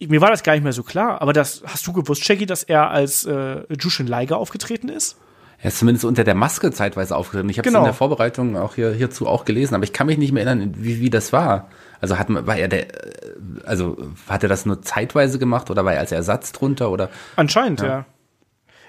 mir 0.00 0.20
war 0.20 0.30
das 0.30 0.42
gar 0.42 0.52
nicht 0.52 0.62
mehr 0.62 0.72
so 0.72 0.82
klar, 0.82 1.20
aber 1.20 1.32
das 1.32 1.62
hast 1.66 1.86
du 1.86 1.92
gewusst, 1.92 2.24
Shaggy, 2.24 2.46
dass 2.46 2.62
er 2.62 2.90
als 2.90 3.24
äh, 3.24 3.62
Jushin 3.80 4.06
Liger 4.06 4.36
aufgetreten 4.36 4.88
ist? 4.88 5.16
Er 5.60 5.68
ist 5.68 5.78
zumindest 5.78 6.04
unter 6.04 6.22
der 6.22 6.36
Maske 6.36 6.70
zeitweise 6.70 7.16
aufgetreten. 7.16 7.48
Ich 7.48 7.58
habe 7.58 7.66
es 7.66 7.72
genau. 7.72 7.80
in 7.80 7.86
der 7.86 7.94
Vorbereitung 7.94 8.56
auch 8.56 8.76
hier 8.76 8.92
hierzu 8.92 9.26
auch 9.26 9.44
gelesen, 9.44 9.74
aber 9.74 9.82
ich 9.82 9.92
kann 9.92 10.06
mich 10.06 10.16
nicht 10.16 10.32
mehr 10.32 10.46
erinnern, 10.46 10.74
wie, 10.76 11.00
wie 11.00 11.10
das 11.10 11.32
war. 11.32 11.68
Also 12.00 12.16
hat 12.16 12.28
war 12.30 12.56
er 12.56 12.68
der, 12.68 12.86
also 13.64 13.96
hat 14.28 14.44
er 14.44 14.48
das 14.48 14.66
nur 14.66 14.82
zeitweise 14.82 15.40
gemacht 15.40 15.68
oder 15.68 15.84
war 15.84 15.94
er 15.94 16.00
als 16.00 16.12
Ersatz 16.12 16.52
drunter 16.52 16.92
oder? 16.92 17.10
Anscheinend, 17.34 17.80
ja. 17.80 17.88
ja. 17.88 18.04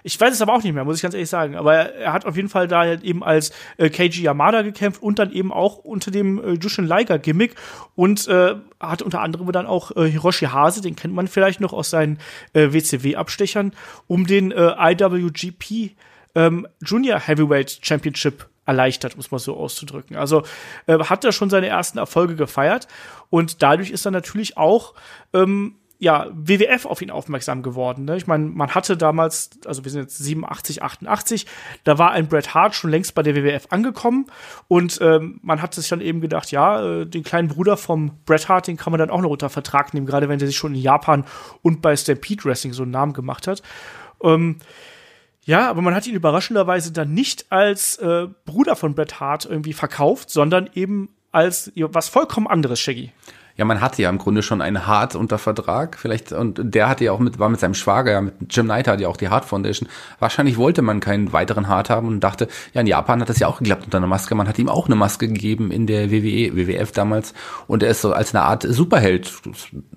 Ich 0.04 0.20
weiß 0.20 0.34
es 0.34 0.42
aber 0.42 0.54
auch 0.54 0.64
nicht 0.64 0.74
mehr, 0.74 0.84
muss 0.86 0.98
ich 0.98 1.02
ganz 1.02 1.14
ehrlich 1.14 1.30
sagen. 1.30 1.56
Aber 1.56 1.74
er, 1.76 2.14
hat 2.14 2.26
auf 2.26 2.36
jeden 2.36 2.50
Fall 2.50 2.68
da 2.68 2.94
eben 2.94 3.24
als 3.24 3.52
äh, 3.78 3.90
Keiji 3.90 4.22
Yamada 4.22 4.62
gekämpft 4.62 5.02
und 5.02 5.20
dann 5.20 5.32
eben 5.32 5.52
auch 5.52 5.78
unter 5.78 6.12
dem 6.12 6.44
äh, 6.44 6.54
Jushin 6.54 6.88
Liger 6.88 7.20
Gimmick 7.20 7.56
und 7.96 8.28
äh, 8.28 8.56
hat 8.80 9.02
unter 9.02 9.22
anderem 9.22 9.52
dann 9.52 9.66
auch 9.66 9.96
äh, 9.96 10.10
Hiroshi 10.10 10.46
Hase, 10.48 10.82
den 10.82 10.96
kennt 10.96 11.14
man 11.14 11.28
vielleicht 11.28 11.60
noch 11.60 11.74
aus 11.74 11.90
seinen 11.90 12.20
äh, 12.54 12.72
WCW-Abstechern, 12.72 13.74
um 14.08 14.26
den 14.26 14.52
äh, 14.52 14.74
IWGP 14.78 15.96
ähm, 16.36 16.68
Junior 16.82 17.20
Heavyweight 17.20 17.80
Championship 17.82 18.48
erleichtert, 18.70 19.18
muss 19.18 19.32
man 19.32 19.40
so 19.40 19.58
auszudrücken. 19.58 20.16
Also 20.16 20.44
äh, 20.86 21.00
hat 21.00 21.26
er 21.26 21.32
schon 21.32 21.50
seine 21.50 21.68
ersten 21.68 21.98
Erfolge 21.98 22.36
gefeiert 22.36 22.88
und 23.30 23.64
dadurch 23.64 23.90
ist 23.90 24.06
er 24.06 24.12
natürlich 24.12 24.58
auch 24.58 24.94
ähm, 25.34 25.79
ja, 26.02 26.28
WWF 26.32 26.86
auf 26.86 27.02
ihn 27.02 27.12
aufmerksam 27.12 27.62
geworden. 27.62 28.06
Ne? 28.06 28.16
Ich 28.16 28.26
meine, 28.26 28.46
man 28.46 28.74
hatte 28.74 28.96
damals, 28.96 29.50
also 29.66 29.84
wir 29.84 29.92
sind 29.92 30.02
jetzt 30.02 30.18
87, 30.18 30.82
88, 30.82 31.46
da 31.84 31.98
war 31.98 32.12
ein 32.12 32.30
Bret 32.30 32.54
Hart 32.54 32.74
schon 32.74 32.90
längst 32.90 33.14
bei 33.16 33.22
der 33.22 33.36
WWF 33.36 33.68
angekommen 33.70 34.28
und 34.70 35.00
ähm, 35.02 35.42
man 35.44 35.62
hat 35.62 35.74
sich 35.74 35.90
dann 35.90 36.00
eben 36.00 36.22
gedacht, 36.22 36.52
ja, 36.52 37.02
äh, 37.02 37.06
den 37.06 37.24
kleinen 37.24 37.50
Bruder 37.50 37.76
vom 37.76 38.12
Bret 38.26 38.48
Hart, 38.48 38.68
den 38.68 38.78
kann 38.78 38.92
man 38.92 39.00
dann 39.00 39.10
auch 39.10 39.20
noch 39.20 39.30
unter 39.30 39.50
Vertrag 39.50 39.94
nehmen, 39.94 40.06
gerade 40.06 40.30
wenn 40.30 40.40
der 40.40 40.48
sich 40.48 40.58
schon 40.58 40.74
in 40.74 40.82
Japan 40.82 41.26
und 41.64 41.82
bei 41.82 41.96
Stampede 41.98 42.46
Wrestling 42.46 42.72
so 42.72 42.84
einen 42.84 42.92
Namen 42.92 43.12
gemacht 43.12 43.48
hat. 43.48 43.62
Ähm, 44.24 44.60
ja, 45.44 45.70
aber 45.70 45.82
man 45.82 45.96
hat 45.96 46.08
ihn 46.08 46.16
überraschenderweise 46.16 46.94
dann 46.94 47.14
nicht 47.14 47.52
als 47.52 47.98
äh, 47.98 48.28
Bruder 48.46 48.78
von 48.78 48.96
Bret 48.96 49.20
Hart 49.20 49.46
irgendwie 49.46 49.74
verkauft, 49.74 50.30
sondern 50.30 50.70
eben 50.76 51.10
als 51.34 51.74
was 51.76 52.08
vollkommen 52.08 52.48
anderes, 52.48 52.80
Shaggy 52.80 53.12
ja, 53.60 53.66
man 53.66 53.82
hatte 53.82 54.02
ja 54.02 54.10
im 54.10 54.20
Grunde 54.20 54.42
schon 54.42 54.62
einen 54.62 54.88
Hart 54.88 55.16
unter 55.16 55.38
Vertrag, 55.38 55.98
vielleicht, 56.00 56.32
und 56.32 56.62
der 56.64 56.88
hatte 56.88 57.04
ja 57.04 57.12
auch 57.12 57.20
mit, 57.20 57.40
war 57.40 57.50
mit 57.50 57.60
seinem 57.60 57.74
Schwager, 57.74 58.14
ja, 58.14 58.22
mit 58.22 58.36
Jim 58.50 58.68
Knight 58.68 58.88
hat 58.88 59.02
ja 59.02 59.10
auch 59.10 59.18
die 59.18 59.28
Hart 59.28 59.44
Foundation. 59.44 59.90
Wahrscheinlich 60.20 60.56
wollte 60.56 60.82
man 60.82 61.02
keinen 61.02 61.34
weiteren 61.34 61.68
Hart 61.68 61.90
haben 61.90 62.08
und 62.08 62.22
dachte, 62.22 62.48
ja, 62.74 62.80
in 62.80 62.88
Japan 62.88 63.20
hat 63.20 63.28
das 63.28 63.38
ja 63.38 63.48
auch 63.48 63.58
geklappt 63.58 63.84
unter 63.84 63.98
einer 63.98 64.08
Maske. 64.08 64.34
Man 64.34 64.48
hat 64.48 64.58
ihm 64.60 64.70
auch 64.70 64.86
eine 64.86 64.96
Maske 64.96 65.28
gegeben 65.28 65.72
in 65.72 65.88
der 65.88 66.10
WWE, 66.10 66.56
WWF 66.56 66.94
damals, 66.94 67.34
und 67.68 67.84
er 67.84 67.90
ist 67.90 68.00
so 68.00 68.14
als 68.14 68.34
eine 68.34 68.46
Art 68.46 68.64
Superheld, 68.64 69.30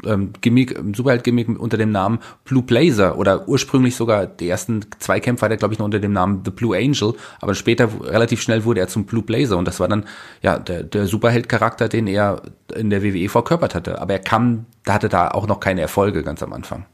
ähm, 0.05 0.33
Gimmick, 0.41 0.77
Superheld-Gimmick 0.93 1.61
unter 1.61 1.77
dem 1.77 1.93
Namen 1.93 2.19
Blue 2.45 2.65
Blazer 2.65 3.17
oder 3.17 3.47
ursprünglich 3.47 3.95
sogar 3.95 4.27
die 4.27 4.49
ersten 4.49 4.87
zwei 4.99 5.21
Kämpfe 5.21 5.45
hat 5.45 5.53
er, 5.53 5.57
glaube 5.57 5.75
ich, 5.75 5.79
noch 5.79 5.85
unter 5.85 6.01
dem 6.01 6.13
Namen 6.13 6.43
The 6.45 6.51
Blue 6.51 6.77
Angel, 6.77 7.15
aber 7.41 7.55
später 7.55 7.89
relativ 8.01 8.43
schnell 8.43 8.65
wurde 8.65 8.81
er 8.81 8.89
zum 8.89 9.05
Blue 9.05 9.23
Blazer. 9.23 9.57
Und 9.57 9.69
das 9.69 9.79
war 9.79 9.87
dann, 9.87 10.07
ja, 10.43 10.59
der, 10.59 10.83
der 10.83 11.07
Superheld-Charakter, 11.07 11.89
den 11.89 12.09
er 12.09 12.43
in 12.75 12.91
der 12.91 13.05
WWE 13.05 13.29
verkörpert 13.53 13.75
hatte. 13.75 14.01
Aber 14.01 14.13
er 14.13 14.19
kam, 14.19 14.67
da 14.85 14.95
hatte 14.95 15.09
da 15.09 15.29
auch 15.29 15.47
noch 15.47 15.61
keine 15.61 15.81
Erfolge 15.81 16.23
ganz 16.23 16.43
am 16.43 16.53
Anfang. 16.53 16.87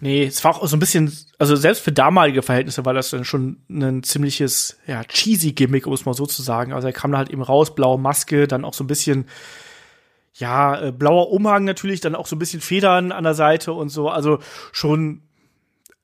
Nee, 0.00 0.24
es 0.24 0.42
war 0.42 0.56
auch 0.56 0.66
so 0.66 0.76
ein 0.76 0.80
bisschen, 0.80 1.16
also 1.38 1.54
selbst 1.54 1.84
für 1.84 1.92
damalige 1.92 2.42
Verhältnisse 2.42 2.84
war 2.84 2.92
das 2.92 3.10
dann 3.10 3.24
schon 3.24 3.58
ein 3.70 4.02
ziemliches, 4.02 4.78
ja, 4.86 5.04
cheesy 5.04 5.52
Gimmick, 5.52 5.86
um 5.86 5.92
es 5.92 6.04
mal 6.04 6.14
so 6.14 6.26
zu 6.26 6.42
sagen. 6.42 6.72
Also 6.72 6.88
er 6.88 6.92
kam 6.92 7.12
da 7.12 7.18
halt 7.18 7.30
eben 7.30 7.42
raus, 7.42 7.74
blaue 7.74 8.00
Maske, 8.00 8.48
dann 8.48 8.64
auch 8.64 8.74
so 8.74 8.82
ein 8.82 8.88
bisschen, 8.88 9.26
ja, 10.34 10.88
äh, 10.88 10.92
blauer 10.92 11.30
Umhang 11.30 11.64
natürlich, 11.64 12.00
dann 12.00 12.16
auch 12.16 12.26
so 12.26 12.34
ein 12.34 12.40
bisschen 12.40 12.60
Federn 12.60 13.12
an 13.12 13.22
der 13.22 13.34
Seite 13.34 13.72
und 13.72 13.90
so. 13.90 14.08
Also 14.08 14.40
schon 14.72 15.22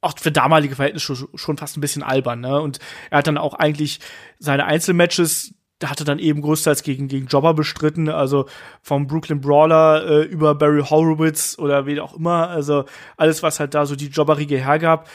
auch 0.00 0.16
für 0.16 0.30
damalige 0.30 0.76
Verhältnisse 0.76 1.16
schon, 1.16 1.28
schon 1.34 1.58
fast 1.58 1.76
ein 1.76 1.80
bisschen 1.80 2.04
albern, 2.04 2.40
ne? 2.40 2.60
Und 2.60 2.78
er 3.10 3.18
hat 3.18 3.26
dann 3.26 3.36
auch 3.36 3.54
eigentlich 3.54 3.98
seine 4.38 4.66
Einzelmatches 4.66 5.54
der 5.80 5.90
hatte 5.90 6.04
dann 6.04 6.18
eben 6.18 6.42
größtenteils 6.42 6.82
gegen, 6.82 7.08
gegen 7.08 7.26
Jobber 7.26 7.54
bestritten, 7.54 8.08
also 8.08 8.46
vom 8.82 9.06
Brooklyn 9.06 9.40
Brawler 9.40 10.04
äh, 10.06 10.22
über 10.24 10.54
Barry 10.54 10.82
Horowitz 10.82 11.56
oder 11.58 11.86
wen 11.86 12.00
auch 12.00 12.14
immer, 12.14 12.48
also 12.48 12.84
alles, 13.16 13.42
was 13.42 13.60
halt 13.60 13.74
da 13.74 13.86
so 13.86 13.94
die 13.94 14.08
Jobberriege 14.08 14.58
hergab. 14.58 15.08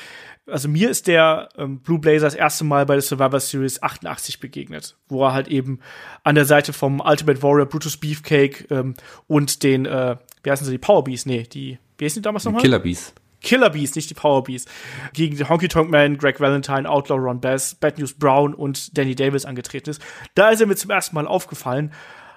Also 0.45 0.67
mir 0.67 0.89
ist 0.89 1.07
der 1.07 1.49
ähm, 1.57 1.79
Blue 1.79 1.99
Blazer 1.99 2.25
das 2.25 2.35
erste 2.35 2.65
Mal 2.65 2.85
bei 2.85 2.95
der 2.95 3.01
Survivor 3.01 3.39
Series 3.39 3.81
88 3.81 4.39
begegnet, 4.41 4.97
wo 5.07 5.23
er 5.23 5.33
halt 5.33 5.47
eben 5.47 5.79
an 6.23 6.35
der 6.35 6.45
Seite 6.45 6.73
vom 6.73 6.99
Ultimate 6.99 7.41
Warrior 7.41 7.65
Brutus 7.65 7.95
Beefcake 7.95 8.69
ähm, 8.69 8.95
und 9.27 9.63
den, 9.63 9.85
äh, 9.85 10.17
wie 10.43 10.51
heißen 10.51 10.65
sie, 10.65 10.71
die 10.73 10.77
Power 10.77 11.05
Bees? 11.05 11.25
Nee, 11.25 11.43
die, 11.43 11.79
wie 11.97 12.05
heißen 12.05 12.21
die 12.21 12.25
damals 12.25 12.43
nochmal? 12.43 12.61
Killer 12.61 12.79
Bees. 12.79 13.13
Killer 13.43 13.69
Bees, 13.69 13.95
nicht 13.95 14.09
die 14.09 14.15
Power 14.15 14.43
Bees, 14.43 14.65
gegen 15.13 15.37
die 15.37 15.43
Honky 15.43 15.67
Tonk 15.67 15.91
Man, 15.91 16.17
Greg 16.17 16.39
Valentine, 16.39 16.89
Outlaw 16.89 17.17
Ron 17.19 17.39
Bass, 17.39 17.75
Bad 17.75 17.99
News 17.99 18.13
Brown 18.13 18.53
und 18.53 18.97
Danny 18.97 19.13
Davis 19.13 19.45
angetreten 19.45 19.91
ist. 19.91 20.01
Da 20.33 20.49
ist 20.49 20.61
er 20.61 20.67
mir 20.67 20.75
zum 20.75 20.89
ersten 20.89 21.15
Mal 21.15 21.27
aufgefallen 21.27 21.91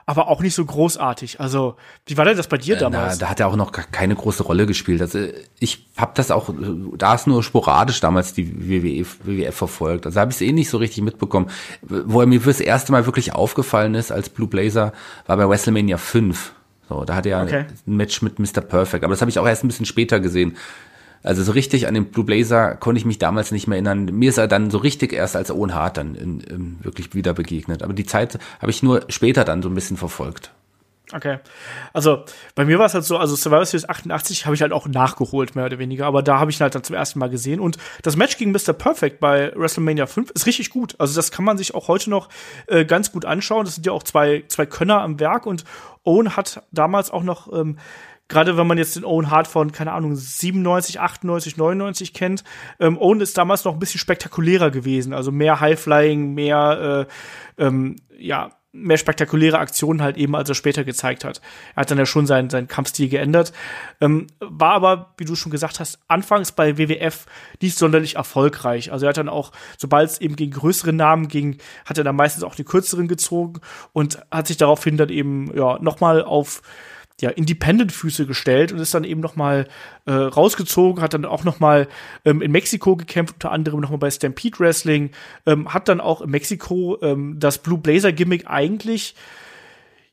aber 0.09 0.28
auch 0.28 0.40
nicht 0.40 0.54
so 0.54 0.64
großartig. 0.64 1.40
Also, 1.40 1.74
wie 2.07 2.16
war 2.16 2.24
denn 2.24 2.36
das 2.36 2.46
bei 2.46 2.59
dir 2.59 2.76
damals? 2.76 3.14
Na, 3.14 3.26
da 3.26 3.30
hat 3.30 3.40
er 3.40 3.48
auch 3.48 3.57
noch 3.57 3.72
keine 3.72 4.14
große 4.14 4.44
Rolle 4.44 4.64
gespielt. 4.64 5.02
Also 5.02 5.18
ich 5.59 5.88
habe 5.96 6.12
das 6.14 6.30
auch, 6.30 6.48
da 6.96 7.14
ist 7.14 7.26
nur 7.26 7.42
sporadisch 7.42 7.98
damals 7.98 8.32
die 8.32 8.68
WWE, 8.68 9.04
WWF 9.24 9.57
verfolgt. 9.57 10.07
Also 10.07 10.20
habe 10.20 10.30
ich 10.30 10.36
es 10.36 10.42
eh 10.42 10.52
nicht 10.52 10.70
so 10.70 10.78
richtig 10.78 11.02
mitbekommen. 11.02 11.50
Wo 11.82 12.20
er 12.20 12.26
mir 12.26 12.40
fürs 12.40 12.61
erste 12.61 12.92
Mal 12.92 13.04
wirklich 13.07 13.34
aufgefallen 13.34 13.96
ist 13.96 14.12
als 14.12 14.28
Blue 14.28 14.46
Blazer, 14.46 14.92
war 15.26 15.36
bei 15.36 15.48
WrestleMania 15.48 15.98
5. 15.98 16.52
So, 16.88 17.04
da 17.04 17.16
hat 17.16 17.26
er 17.26 17.42
okay. 17.42 17.64
ein 17.84 17.96
Match 17.96 18.22
mit 18.22 18.38
Mr. 18.38 18.61
Perfect. 18.61 19.02
Aber 19.02 19.12
das 19.12 19.20
habe 19.20 19.30
ich 19.30 19.40
auch 19.40 19.46
erst 19.46 19.64
ein 19.64 19.68
bisschen 19.68 19.86
später 19.86 20.20
gesehen. 20.20 20.57
Also 21.27 21.43
so 21.43 21.53
richtig 21.53 21.89
an 21.89 21.95
den 21.95 22.07
Blue 22.07 22.24
Blazer 22.24 22.77
konnte 22.77 22.99
ich 22.99 23.05
mich 23.05 23.18
damals 23.18 23.51
nicht 23.51 23.66
mehr 23.66 23.77
erinnern. 23.77 24.05
Mir 24.05 24.29
ist 24.29 24.39
er 24.39 24.47
dann 24.47 24.70
so 24.70 24.79
richtig 24.79 25.12
erst 25.12 25.37
als 25.37 25.51
Owen 25.51 25.74
Hart 25.74 25.97
dann 25.97 26.14
in, 26.14 26.41
in 26.41 26.85
wirklich 26.85 27.14
wieder 27.14 27.35
begegnet. 27.35 27.83
Aber 27.83 27.93
die 27.93 28.07
Zeit 28.07 28.39
habe 28.61 28.70
ich 28.70 28.83
nur 28.83 29.05
später 29.09 29.45
dann 29.45 29.62
so 29.62 29.68
ein 29.68 29.74
bisschen 29.74 29.97
verfolgt. 29.97 30.53
Okay. 31.12 31.39
Also 31.93 32.24
bei 32.57 32.64
mir 32.64 32.79
war 32.79 32.87
es 32.87 32.95
halt 32.95 33.05
so, 33.05 33.16
also 33.16 33.37
Survivor 33.37 33.64
Series 33.64 33.89
88 33.89 34.45
habe 34.45 34.57
ich 34.57 34.62
halt 34.62 34.72
auch 34.72 34.89
nachgeholt, 34.89 35.55
mehr 35.55 35.66
oder 35.66 35.79
weniger, 35.79 36.07
aber 36.07 36.22
da 36.22 36.41
habe 36.41 36.51
ich 36.51 36.59
ihn 36.59 36.62
halt 36.62 36.74
dann 36.74 36.83
zum 36.83 36.97
ersten 36.97 37.20
Mal 37.20 37.31
gesehen. 37.31 37.61
Und 37.61 37.77
das 38.03 38.16
Match 38.16 38.37
gegen 38.39 38.51
Mr. 38.51 38.72
Perfect 38.72 39.20
bei 39.20 39.53
WrestleMania 39.55 40.07
5 40.07 40.31
ist 40.33 40.47
richtig 40.47 40.70
gut. 40.70 40.97
Also 40.99 41.14
das 41.14 41.31
kann 41.31 41.45
man 41.45 41.59
sich 41.59 41.74
auch 41.74 41.87
heute 41.87 42.11
noch 42.11 42.29
äh, 42.66 42.85
ganz 42.85 43.12
gut 43.12 43.24
anschauen. 43.24 43.64
Das 43.64 43.77
sind 43.77 43.87
ja 43.87 43.93
auch 43.93 44.03
zwei, 44.03 44.45
zwei 44.49 44.66
Könner 44.66 45.01
am 45.01 45.20
Werk 45.20 45.47
und 45.47 45.64
Owen 46.03 46.37
hat 46.37 46.62
damals 46.72 47.11
auch 47.11 47.22
noch 47.22 47.53
ähm, 47.53 47.79
gerade 48.29 48.57
wenn 48.57 48.66
man 48.66 48.79
jetzt 48.79 48.97
den 48.97 49.05
Owen 49.05 49.31
Hart 49.31 49.47
von, 49.47 49.72
keine 49.72 49.93
Ahnung, 49.93 50.14
97, 50.14 51.01
98, 51.01 51.57
99 51.57 52.12
kennt, 52.12 52.45
ähm, 52.81 52.99
Owen 52.99 53.20
ist 53.20 53.39
damals 53.39 53.64
noch 53.64 53.74
ein 53.74 53.79
bisschen 53.79 54.01
spektakulärer 54.01 54.70
gewesen. 54.70 55.12
Also 55.12 55.33
mehr 55.33 55.61
Highflying, 55.61 56.35
mehr, 56.35 57.07
äh, 57.59 57.64
ähm, 57.64 57.97
ja, 58.18 58.51
mehr 58.77 58.99
spektakuläre 58.99 59.59
Aktionen 59.59 60.03
halt 60.03 60.16
eben, 60.16 60.37
als 60.37 60.49
er 60.49 60.55
später 60.55 60.85
gezeigt 60.85 61.24
hat. 61.24 61.41
Er 61.74 61.83
hat 61.83 61.91
dann 61.91 61.99
ja 61.99 62.07
schon 62.07 62.27
seinen, 62.27 62.51
seinen 62.51 62.68
Kampfstil 62.68 63.09
geändert. 63.09 63.53
Ähm, 64.01 64.27
war 64.41 64.72
aber, 64.72 65.14
wie 65.16 65.24
du 65.24 65.35
schon 65.35 65.53
gesagt 65.53 65.81
hast, 65.81 65.99
anfangs 66.09 66.53
bei 66.53 66.77
WWF 66.77 67.27
nicht 67.62 67.79
sonderlich 67.79 68.16
erfolgreich. 68.16 68.93
Also 68.93 69.07
er 69.07 69.11
hat 69.11 69.16
dann 69.16 69.29
auch, 69.29 69.53
sobald 69.79 70.11
es 70.11 70.20
eben 70.20 70.37
gegen 70.37 70.53
größere 70.53 70.93
Namen 70.93 71.29
ging, 71.29 71.59
hat 71.87 71.99
er 71.99 72.05
dann 72.05 72.16
meistens 72.16 72.45
auch 72.45 72.55
die 72.55 72.64
kürzeren 72.64 73.09
gezogen 73.09 73.61
und 73.93 74.18
hat 74.31 74.47
sich 74.47 74.59
daraufhin 74.59 74.97
dann 74.97 75.09
eben, 75.09 75.57
ja, 75.57 75.79
nochmal 75.81 76.22
auf 76.22 76.61
ja, 77.20 77.30
Independent-Füße 77.30 78.26
gestellt 78.26 78.72
und 78.72 78.78
ist 78.78 78.94
dann 78.94 79.04
eben 79.04 79.20
noch 79.20 79.36
mal 79.36 79.66
äh, 80.04 80.12
rausgezogen, 80.12 81.02
hat 81.02 81.14
dann 81.14 81.24
auch 81.24 81.44
noch 81.44 81.60
mal 81.60 81.88
ähm, 82.24 82.42
in 82.42 82.52
Mexiko 82.52 82.96
gekämpft, 82.96 83.36
unter 83.36 83.52
anderem 83.52 83.80
noch 83.80 83.90
mal 83.90 83.96
bei 83.96 84.10
Stampede 84.10 84.58
Wrestling, 84.58 85.10
ähm, 85.46 85.72
hat 85.72 85.88
dann 85.88 86.00
auch 86.00 86.20
in 86.20 86.30
Mexiko 86.30 86.98
ähm, 87.02 87.36
das 87.38 87.58
Blue 87.58 87.78
Blazer 87.78 88.12
Gimmick 88.12 88.46
eigentlich 88.46 89.14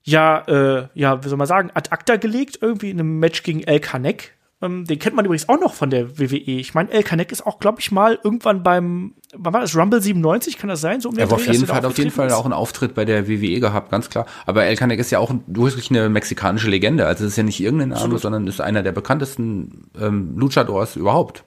ja, 0.04 0.40
äh, 0.48 0.88
ja, 0.94 1.24
wie 1.24 1.30
soll 1.30 1.38
man 1.38 1.48
sagen, 1.48 1.72
ad 1.74 1.90
acta 1.92 2.18
gelegt, 2.18 2.60
irgendwie 2.62 2.90
in 2.90 3.00
einem 3.00 3.20
Match 3.20 3.44
gegen 3.44 3.64
El 3.64 3.80
Canek, 3.80 4.34
ähm, 4.64 4.86
den 4.86 4.98
kennt 4.98 5.16
man 5.16 5.26
übrigens 5.26 5.50
auch 5.50 5.60
noch 5.60 5.74
von 5.74 5.90
der 5.90 6.18
WWE. 6.18 6.38
Ich 6.38 6.74
meine, 6.74 6.90
El 6.92 7.04
Canek 7.04 7.32
ist 7.32 7.46
auch, 7.46 7.60
glaube 7.60 7.82
ich, 7.82 7.92
mal 7.92 8.18
irgendwann 8.24 8.64
beim, 8.64 9.14
wann 9.36 9.54
war 9.54 9.62
das, 9.62 9.76
Rumble 9.76 10.02
97, 10.02 10.58
kann 10.58 10.70
das 10.70 10.82
sein? 10.82 11.02
So 11.02 11.10
um 11.10 11.18
er 11.18 11.30
war 11.30 11.36
auf 11.36 11.48
jeden 11.48 11.68
Fall, 11.68 11.86
auf 11.86 11.98
jeden 11.98 12.12
Fall 12.12 12.32
auch 12.32 12.46
einen 12.46 12.54
Auftritt 12.54 12.96
bei 12.96 13.04
der 13.04 13.28
WWE 13.28 13.60
gehabt, 13.60 13.92
ganz 13.92 14.10
klar. 14.10 14.26
Aber 14.46 14.64
El 14.64 14.78
Canek 14.78 15.00
ist 15.00 15.12
ja 15.12 15.20
auch 15.20 15.34
wirklich 15.48 15.90
eine 15.90 16.08
mexikanische 16.10 16.70
Legende. 16.70 17.06
Also 17.06 17.26
es 17.26 17.32
ist 17.32 17.38
ja 17.38 17.44
nicht 17.44 17.60
irgendein 17.60 17.90
Name, 17.90 18.02
Absolut. 18.02 18.22
sondern 18.22 18.48
ist 18.48 18.62
einer 18.62 18.84
der 18.84 18.94
bekanntesten 18.94 19.90
ähm, 20.00 20.38
Luchadors 20.38 20.96
überhaupt. 20.96 21.44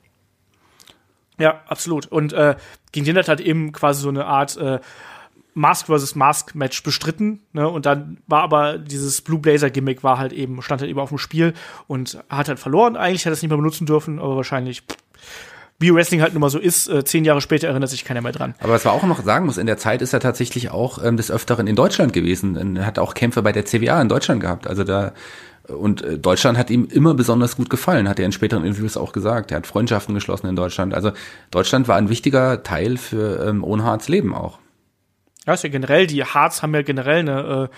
Ja, 1.39 1.61
absolut. 1.67 2.07
Und 2.07 2.33
äh, 2.33 2.57
gegen 2.93 3.07
den 3.07 3.17
hat 3.17 3.29
halt 3.29 3.41
eben 3.41 3.73
quasi 3.73 4.03
so 4.03 4.09
eine 4.09 4.27
Art 4.27 4.57
äh, 4.57 4.81
Mask 5.57 5.86
vs. 5.86 6.14
Mask 6.14 6.54
Match 6.54 6.82
bestritten, 6.82 7.40
ne? 7.52 7.68
Und 7.68 7.86
dann 7.86 8.18
war 8.26 8.42
aber 8.42 8.78
dieses 8.78 9.22
Blue 9.22 9.38
Blazer 9.38 9.70
Gimmick 9.70 10.04
war 10.04 10.18
halt 10.18 10.32
eben 10.32 10.61
stand 10.61 10.82
halt 10.82 10.90
eben 10.90 11.00
auf 11.00 11.09
dem 11.09 11.18
Spiel 11.18 11.54
und 11.86 12.18
hat 12.28 12.48
halt 12.48 12.59
verloren. 12.59 12.96
Eigentlich 12.96 13.24
hätte 13.24 13.32
es 13.32 13.42
nicht 13.42 13.48
mehr 13.48 13.57
benutzen 13.57 13.86
dürfen, 13.86 14.18
aber 14.18 14.36
wahrscheinlich 14.36 14.82
wie 15.78 15.94
Wrestling 15.94 16.22
halt 16.22 16.32
nun 16.32 16.40
mal 16.40 16.50
so 16.50 16.59
ist, 16.59 16.88
äh, 16.88 17.04
zehn 17.04 17.24
Jahre 17.24 17.40
später 17.40 17.68
erinnert 17.68 17.90
sich 17.90 18.04
keiner 18.04 18.22
mehr 18.22 18.32
dran. 18.32 18.54
Aber 18.61 18.72
was 18.72 18.84
man 18.84 18.94
auch 18.94 19.02
noch 19.02 19.22
sagen 19.22 19.46
muss, 19.46 19.59
in 19.59 19.66
der 19.66 19.76
Zeit 19.76 20.00
ist 20.00 20.12
er 20.12 20.20
tatsächlich 20.20 20.70
auch 20.70 21.02
ähm, 21.02 21.16
des 21.16 21.30
Öfteren 21.30 21.66
in 21.66 21.76
Deutschland 21.76 22.12
gewesen. 22.12 22.76
Er 22.76 22.86
hat 22.86 22.98
auch 22.98 23.14
Kämpfe 23.14 23.42
bei 23.42 23.52
der 23.52 23.64
CWA 23.64 24.00
in 24.00 24.09
Deutschland 24.09 24.40
gehabt. 24.40 24.66
Also 24.66 24.84
da 24.84 25.12
und 25.68 26.02
äh, 26.02 26.18
Deutschland 26.18 26.59
hat 26.59 26.70
ihm 26.70 26.86
immer 26.90 27.14
besonders 27.14 27.57
gut 27.57 27.70
gefallen, 27.70 28.09
hat 28.09 28.18
er 28.18 28.26
in 28.26 28.32
späteren 28.32 28.64
Interviews 28.64 28.96
auch 28.96 29.12
gesagt. 29.12 29.50
Er 29.50 29.59
hat 29.59 29.66
Freundschaften 29.66 30.14
geschlossen 30.14 30.46
in 30.46 30.57
Deutschland. 30.57 30.94
Also 30.94 31.12
Deutschland 31.50 31.88
war 31.88 31.96
ein 31.96 32.09
wichtiger 32.09 32.62
Teil 32.62 32.96
für 32.96 33.44
ähm, 33.46 33.64
Ohnhards 33.64 34.09
Leben 34.09 34.34
auch. 34.34 34.59
Ja, 35.47 35.55
ist 35.55 35.64
ja 35.64 35.70
generell, 35.70 36.07
die 36.07 36.24
Hearts 36.24 36.62
haben 36.62 36.74
ja 36.74 36.82
generell 36.82 37.20
eine, 37.20 37.68
äh, 37.70 37.76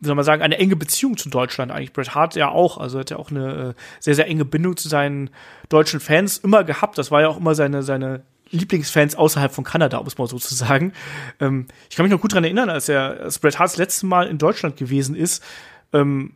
wie 0.00 0.06
soll 0.06 0.14
man 0.14 0.24
sagen, 0.24 0.42
eine 0.42 0.58
enge 0.58 0.76
Beziehung 0.76 1.16
zu 1.16 1.30
Deutschland 1.30 1.72
eigentlich. 1.72 1.92
Bret 1.92 2.14
Hart 2.14 2.34
ja 2.34 2.48
auch, 2.48 2.78
also 2.78 2.98
hat 2.98 3.10
ja 3.10 3.16
auch 3.16 3.30
eine 3.30 3.70
äh, 3.70 3.74
sehr, 4.00 4.14
sehr 4.14 4.26
enge 4.26 4.44
Bindung 4.44 4.76
zu 4.76 4.88
seinen 4.88 5.30
deutschen 5.68 6.00
Fans 6.00 6.38
immer 6.38 6.64
gehabt. 6.64 6.98
Das 6.98 7.10
war 7.10 7.22
ja 7.22 7.28
auch 7.28 7.38
immer 7.38 7.54
seine, 7.54 7.82
seine 7.82 8.22
Lieblingsfans 8.50 9.14
außerhalb 9.14 9.52
von 9.52 9.64
Kanada, 9.64 9.98
um 9.98 10.06
es 10.06 10.18
mal 10.18 10.26
so 10.26 10.38
zu 10.38 10.54
sagen. 10.54 10.92
Ähm, 11.40 11.66
ich 11.88 11.96
kann 11.96 12.04
mich 12.04 12.12
noch 12.12 12.20
gut 12.20 12.34
dran 12.34 12.44
erinnern, 12.44 12.68
als 12.68 12.88
er, 12.88 13.20
als 13.22 13.38
Bret 13.38 13.58
Hart 13.58 13.70
das 13.70 13.76
letzte 13.78 14.06
Mal 14.06 14.26
in 14.26 14.38
Deutschland 14.38 14.76
gewesen 14.76 15.14
ist, 15.14 15.42
ähm, 15.92 16.34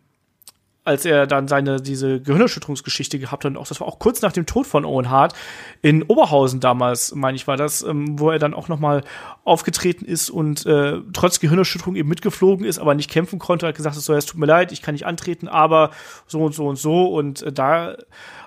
als 0.87 1.05
er 1.05 1.27
dann 1.27 1.49
seine 1.49 1.81
diese 1.81 2.21
Gehirnerschütterungsgeschichte 2.21 3.19
gehabt 3.19 3.45
hat 3.45 3.51
und 3.51 3.57
auch 3.57 3.67
das 3.67 3.81
war 3.81 3.89
auch 3.89 3.99
kurz 3.99 4.23
nach 4.23 4.33
dem 4.33 4.47
Tod 4.47 4.67
von 4.67 4.85
Owen 4.85 5.11
Hart 5.11 5.35
in 5.83 6.05
Oberhausen 6.05 6.61
damals, 6.61 7.15
meine 7.15 7.35
ich, 7.37 7.47
war 7.47 7.57
das, 7.57 7.83
ähm, 7.83 8.19
wo 8.19 8.31
er 8.31 8.39
dann 8.39 8.55
auch 8.55 8.69
noch 8.69 8.79
mal 8.79 9.03
aufgetreten 9.45 10.05
ist 10.05 10.31
und 10.31 10.65
äh, 10.65 11.01
trotz 11.13 11.41
Gehirnerschütterung 11.41 11.97
eben 11.97 12.09
mitgeflogen 12.09 12.65
ist, 12.65 12.79
aber 12.79 12.95
nicht 12.95 13.11
kämpfen 13.11 13.39
konnte, 13.39 13.67
hat 13.67 13.75
gesagt, 13.75 13.97
so, 13.97 14.15
es 14.15 14.27
tut 14.27 14.39
mir 14.39 14.47
leid, 14.47 14.71
ich 14.71 14.81
kann 14.81 14.95
nicht 14.95 15.07
antreten, 15.07 15.49
aber 15.49 15.91
so 16.27 16.41
und 16.45 16.55
so 16.55 16.69
und 16.69 16.77
so 16.77 17.07
und 17.07 17.43
äh, 17.43 17.53
da 17.53 17.97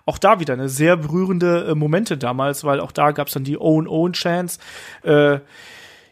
auch 0.06 0.18
da 0.18 0.40
wieder 0.40 0.54
eine 0.54 0.70
sehr 0.70 0.96
berührende 0.96 1.66
äh, 1.66 1.76
Momente 1.76 2.18
damals, 2.18 2.64
weil 2.64 2.80
auch 2.80 2.94
da 2.94 3.12
gab 3.12 3.28
es 3.28 3.34
dann 3.34 3.44
die 3.44 3.60
Owen 3.60 3.88
Owen 3.88 4.14
Chance. 4.14 4.60
Äh, 5.04 5.40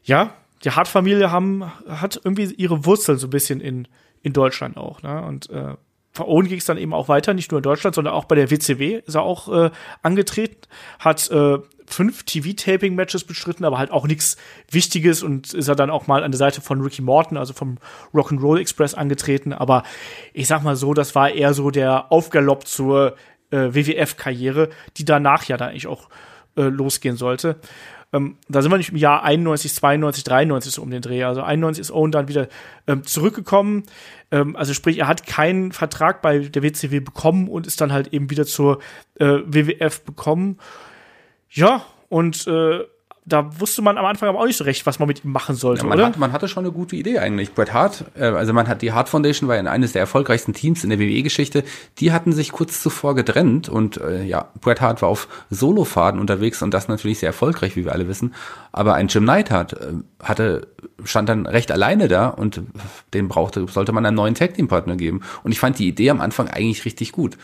ja, 0.04 0.34
die 0.64 0.72
Hart-Familie 0.72 1.32
haben 1.32 1.72
hat 1.88 2.20
irgendwie 2.24 2.54
ihre 2.56 2.86
Wurzeln 2.86 3.18
so 3.18 3.28
ein 3.28 3.32
bisschen 3.32 3.62
in 3.62 3.88
in 4.24 4.34
Deutschland 4.34 4.78
auch, 4.78 5.02
ne? 5.02 5.24
Und 5.24 5.50
äh, 5.50 5.76
Owen 6.26 6.48
ging 6.48 6.58
es 6.58 6.66
dann 6.66 6.78
eben 6.78 6.94
auch 6.94 7.08
weiter, 7.08 7.34
nicht 7.34 7.52
nur 7.52 7.60
in 7.60 7.64
Deutschland, 7.64 7.96
sondern 7.96 8.14
auch 8.14 8.26
bei 8.26 8.36
der 8.36 8.50
WCW 8.50 9.02
ist 9.06 9.16
er 9.16 9.24
auch 9.24 9.48
äh, 9.52 9.72
angetreten, 10.02 10.58
hat 11.00 11.30
äh, 11.32 11.60
fünf 11.86 12.24
TV-Taping-Matches 12.24 13.24
bestritten, 13.24 13.66
aber 13.66 13.78
halt 13.78 13.92
auch 13.92 14.08
nichts 14.08 14.38
Wichtiges 14.70 15.24
und 15.24 15.54
ist 15.54 15.68
er 15.68 15.76
dann 15.76 15.90
auch 15.90 16.08
mal 16.08 16.24
an 16.24 16.32
der 16.32 16.38
Seite 16.38 16.62
von 16.62 16.82
Ricky 16.82 17.02
Morton, 17.02 17.38
also 17.38 17.54
vom 17.54 17.78
Rock'n'Roll 18.14 18.60
Express 18.60 18.94
angetreten. 18.94 19.54
Aber 19.54 19.84
ich 20.34 20.48
sag 20.48 20.64
mal 20.64 20.76
so, 20.76 20.94
das 20.94 21.16
war 21.16 21.30
eher 21.30 21.54
so 21.54 21.72
der 21.72 22.12
Aufgalopp 22.12 22.68
zur 22.68 23.16
äh, 23.52 23.74
WWF-Karriere, 23.74 24.70
die 24.98 25.06
danach 25.06 25.46
ja 25.46 25.56
dann 25.58 25.70
eigentlich 25.70 25.88
auch 25.88 26.10
äh, 26.58 26.64
losgehen 26.64 27.16
sollte. 27.16 27.58
Ähm, 28.14 28.38
da 28.48 28.62
sind 28.62 28.72
wir 28.72 28.78
nicht 28.78 28.92
im 28.92 28.98
Jahr 28.98 29.24
91, 29.24 29.74
92, 29.74 30.24
93 30.24 30.72
so 30.72 30.82
um 30.82 30.90
den 30.90 31.02
Dreh. 31.02 31.24
Also 31.24 31.42
91 31.42 31.82
ist 31.82 31.92
Owen 31.92 32.12
dann 32.12 32.28
wieder 32.28 32.48
ähm, 32.88 33.04
zurückgekommen. 33.04 33.84
Ähm, 34.32 34.56
also 34.56 34.74
sprich, 34.74 35.00
er 35.00 35.08
hat 35.08 35.28
keinen 35.28 35.72
Vertrag 35.74 36.22
bei 36.22 36.40
der 36.40 36.64
WCW 36.64 37.02
bekommen 37.02 37.50
und 37.50 37.68
ist 37.68 37.82
dann 37.82 37.92
halt 37.92 38.14
eben 38.14 38.30
wieder 38.30 38.46
zur 38.46 38.80
äh, 39.16 39.40
WWF 39.46 40.04
bekommen. 40.04 40.58
Ja, 41.50 41.86
und 42.10 42.48
äh, 42.48 42.86
da 43.28 43.60
wusste 43.60 43.82
man 43.82 43.98
am 43.98 44.06
Anfang 44.06 44.30
aber 44.30 44.40
auch 44.40 44.46
nicht 44.46 44.56
so 44.56 44.64
recht, 44.64 44.86
was 44.86 45.00
man 45.00 45.08
mit 45.08 45.26
ihm 45.26 45.34
machen 45.34 45.56
sollte, 45.56 45.84
ja, 45.84 45.90
man 45.90 45.98
oder? 45.98 46.08
Hat, 46.08 46.18
man 46.18 46.32
hatte 46.32 46.48
schon 46.48 46.64
eine 46.64 46.72
gute 46.72 46.96
Idee 46.96 47.20
eigentlich. 47.20 47.54
Bret 47.54 47.74
Hart, 47.74 48.06
äh, 48.16 48.24
also 48.24 48.54
man 48.54 48.70
hat 48.70 48.82
die 48.82 48.94
Hart 48.94 49.10
Foundation 49.10 49.50
war 49.50 49.58
ja 49.58 49.64
eines 49.64 49.92
der 49.92 50.00
erfolgreichsten 50.00 50.54
Teams 50.54 50.86
in 50.86 50.90
der 50.90 50.98
WWE-Geschichte. 50.98 51.66
Die 52.00 52.14
hatten 52.14 52.32
sich 52.32 52.54
kurz 52.54 52.82
zuvor 52.82 53.16
getrennt 53.16 53.68
und 53.68 53.98
äh, 53.98 54.24
ja, 54.24 54.48
Bret 54.62 54.80
Hart 54.80 55.02
war 55.02 55.10
auf 55.10 55.28
Solofaden 55.50 56.22
unterwegs 56.22 56.62
und 56.62 56.74
das 56.74 56.88
natürlich 56.88 57.20
sehr 57.20 57.28
erfolgreich, 57.28 57.76
wie 57.76 57.84
wir 57.84 57.92
alle 57.92 58.08
wissen. 58.08 58.34
Aber 58.72 58.94
ein 58.94 59.10
Jim 59.10 59.26
Neidhart 59.26 59.74
äh, 59.74 59.94
hatte 60.24 60.68
stand 61.04 61.28
dann 61.28 61.46
recht 61.46 61.70
alleine 61.70 62.08
da 62.08 62.30
und 62.30 62.62
den 63.14 63.28
brauchte 63.28 63.68
sollte 63.68 63.92
man 63.92 64.06
einen 64.06 64.16
neuen 64.16 64.36
Tag 64.36 64.54
Team 64.54 64.70
Partner 64.70 64.96
geben. 64.96 65.22
Und 65.44 65.52
ich 65.52 65.60
fand 65.60 65.80
die 65.80 65.88
Idee 65.90 66.12
am 66.12 66.22
Anfang 66.22 66.48
eigentlich 66.48 66.86
richtig 66.86 67.12
gut 67.12 67.38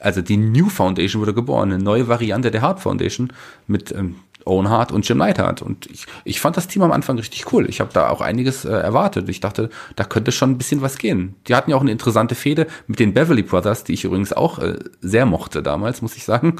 also 0.00 0.20
die 0.20 0.36
New 0.36 0.68
Foundation 0.68 1.22
wurde 1.22 1.32
geboren, 1.32 1.72
eine 1.72 1.82
neue 1.82 2.08
Variante 2.08 2.50
der 2.50 2.60
Hart 2.60 2.80
Foundation 2.80 3.32
mit 3.66 3.90
ähm, 3.92 4.16
Owen 4.44 4.68
Hart 4.68 4.92
und 4.92 5.08
Jim 5.08 5.18
Neidhart. 5.18 5.62
Und 5.62 5.86
ich, 5.86 6.06
ich 6.24 6.40
fand 6.40 6.56
das 6.56 6.68
Team 6.68 6.82
am 6.82 6.92
Anfang 6.92 7.16
richtig 7.16 7.52
cool. 7.52 7.68
Ich 7.68 7.80
habe 7.80 7.90
da 7.92 8.08
auch 8.08 8.20
einiges 8.20 8.64
äh, 8.64 8.70
erwartet. 8.70 9.28
Ich 9.28 9.40
dachte, 9.40 9.70
da 9.96 10.04
könnte 10.04 10.32
schon 10.32 10.50
ein 10.50 10.58
bisschen 10.58 10.82
was 10.82 10.98
gehen. 10.98 11.34
Die 11.48 11.54
hatten 11.54 11.70
ja 11.70 11.76
auch 11.76 11.82
eine 11.82 11.92
interessante 11.92 12.34
Fehde 12.34 12.66
mit 12.86 12.98
den 12.98 13.14
Beverly 13.14 13.42
Brothers, 13.42 13.84
die 13.84 13.94
ich 13.94 14.04
übrigens 14.04 14.32
auch 14.32 14.58
äh, 14.58 14.78
sehr 15.00 15.26
mochte 15.26 15.62
damals, 15.62 16.02
muss 16.02 16.16
ich 16.16 16.24
sagen. 16.24 16.56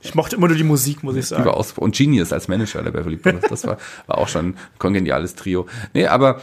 Ich 0.00 0.14
mochte 0.14 0.36
immer 0.36 0.46
nur 0.46 0.56
die 0.56 0.64
Musik, 0.64 1.02
muss 1.02 1.16
ich 1.16 1.26
sagen. 1.26 1.42
Überaus 1.42 1.72
und 1.72 1.96
Genius 1.96 2.32
als 2.32 2.48
Manager 2.48 2.82
der 2.82 2.92
Beverly 2.92 3.16
Brothers. 3.16 3.50
Das 3.50 3.66
war, 3.66 3.78
war 4.06 4.18
auch 4.18 4.28
schon 4.28 4.50
ein 4.50 4.58
kongeniales 4.78 5.34
Trio. 5.34 5.66
Nee, 5.92 6.06
aber 6.06 6.40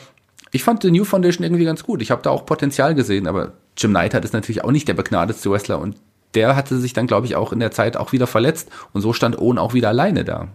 ich 0.52 0.64
fand 0.64 0.84
die 0.84 0.92
New 0.92 1.06
Foundation 1.06 1.44
irgendwie 1.44 1.66
ganz 1.66 1.84
gut. 1.84 2.02
Ich 2.02 2.12
habe 2.12 2.22
da 2.22 2.30
auch 2.30 2.46
Potenzial 2.46 2.96
gesehen, 2.96 3.28
aber 3.28 3.54
Jim 3.78 3.92
Neidhart 3.92 4.26
ist 4.26 4.34
natürlich 4.34 4.64
auch 4.64 4.72
nicht 4.72 4.88
der 4.88 4.94
begnadetste 4.94 5.50
Wrestler 5.50 5.80
und 5.80 5.96
der 6.36 6.56
hatte 6.56 6.78
sich 6.78 6.94
dann, 6.94 7.08
glaube 7.08 7.28
ich, 7.28 7.36
auch 7.36 7.54
in 7.54 7.60
der 7.60 7.72
Zeit 7.72 7.98
auch 7.98 8.12
wieder 8.12 8.28
verletzt 8.28 8.70
und 8.94 9.02
so 9.02 9.14
stand 9.14 9.38
Owen 9.38 9.58
auch 9.58 9.74
wieder 9.74 9.90
alleine 9.90 10.24
da. 10.24 10.48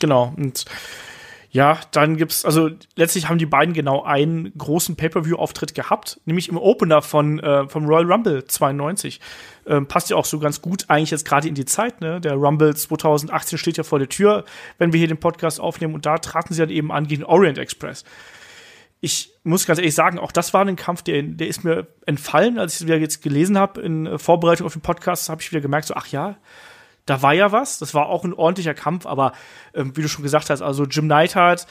Genau. 0.00 0.32
Und 0.36 0.64
ja, 1.52 1.78
dann 1.90 2.16
gibt's, 2.16 2.46
also 2.46 2.70
letztlich 2.96 3.28
haben 3.28 3.36
die 3.36 3.44
beiden 3.44 3.74
genau 3.74 4.02
einen 4.02 4.56
großen 4.56 4.96
Pay-Per-View-Auftritt 4.96 5.74
gehabt, 5.74 6.18
nämlich 6.24 6.48
im 6.48 6.56
Opener 6.56 7.02
von 7.02 7.40
äh, 7.40 7.68
vom 7.68 7.84
Royal 7.84 8.10
Rumble 8.10 8.46
92. 8.46 9.20
Ähm, 9.66 9.86
passt 9.86 10.08
ja 10.08 10.16
auch 10.16 10.24
so 10.24 10.38
ganz 10.38 10.62
gut 10.62 10.86
eigentlich 10.88 11.10
jetzt 11.10 11.26
gerade 11.26 11.46
in 11.46 11.54
die 11.54 11.66
Zeit, 11.66 12.00
ne? 12.00 12.22
Der 12.22 12.36
Rumble 12.36 12.74
2018 12.74 13.58
steht 13.58 13.76
ja 13.76 13.84
vor 13.84 13.98
der 13.98 14.08
Tür, 14.08 14.46
wenn 14.78 14.94
wir 14.94 14.98
hier 14.98 15.08
den 15.08 15.20
Podcast 15.20 15.60
aufnehmen 15.60 15.94
und 15.94 16.06
da 16.06 16.16
traten 16.16 16.54
sie 16.54 16.60
dann 16.60 16.70
eben 16.70 16.90
an 16.90 17.06
gegen 17.06 17.22
Orient 17.22 17.58
Express. 17.58 18.04
Ich 19.04 19.32
muss 19.42 19.66
ganz 19.66 19.80
ehrlich 19.80 19.96
sagen, 19.96 20.18
auch 20.20 20.30
das 20.30 20.54
war 20.54 20.64
ein 20.64 20.76
Kampf, 20.76 21.02
der, 21.02 21.22
der 21.22 21.48
ist 21.48 21.64
mir 21.64 21.88
entfallen, 22.06 22.58
als 22.58 22.74
ich 22.74 22.80
es 22.80 22.86
wieder 22.86 22.96
jetzt 22.96 23.20
gelesen 23.20 23.58
habe 23.58 23.82
in 23.82 24.06
äh, 24.06 24.18
Vorbereitung 24.18 24.64
auf 24.64 24.72
den 24.72 24.80
Podcast, 24.80 25.28
habe 25.28 25.42
ich 25.42 25.50
wieder 25.50 25.60
gemerkt, 25.60 25.88
so 25.88 25.94
ach 25.94 26.06
ja, 26.06 26.36
da 27.04 27.20
war 27.20 27.32
ja 27.32 27.50
was. 27.50 27.78
Das 27.78 27.94
war 27.94 28.08
auch 28.08 28.24
ein 28.24 28.32
ordentlicher 28.32 28.74
Kampf, 28.74 29.04
aber 29.06 29.32
ähm, 29.74 29.96
wie 29.96 30.02
du 30.02 30.08
schon 30.08 30.22
gesagt 30.22 30.50
hast, 30.50 30.62
also 30.62 30.84
Jim 30.84 31.08
Neidhart, 31.08 31.66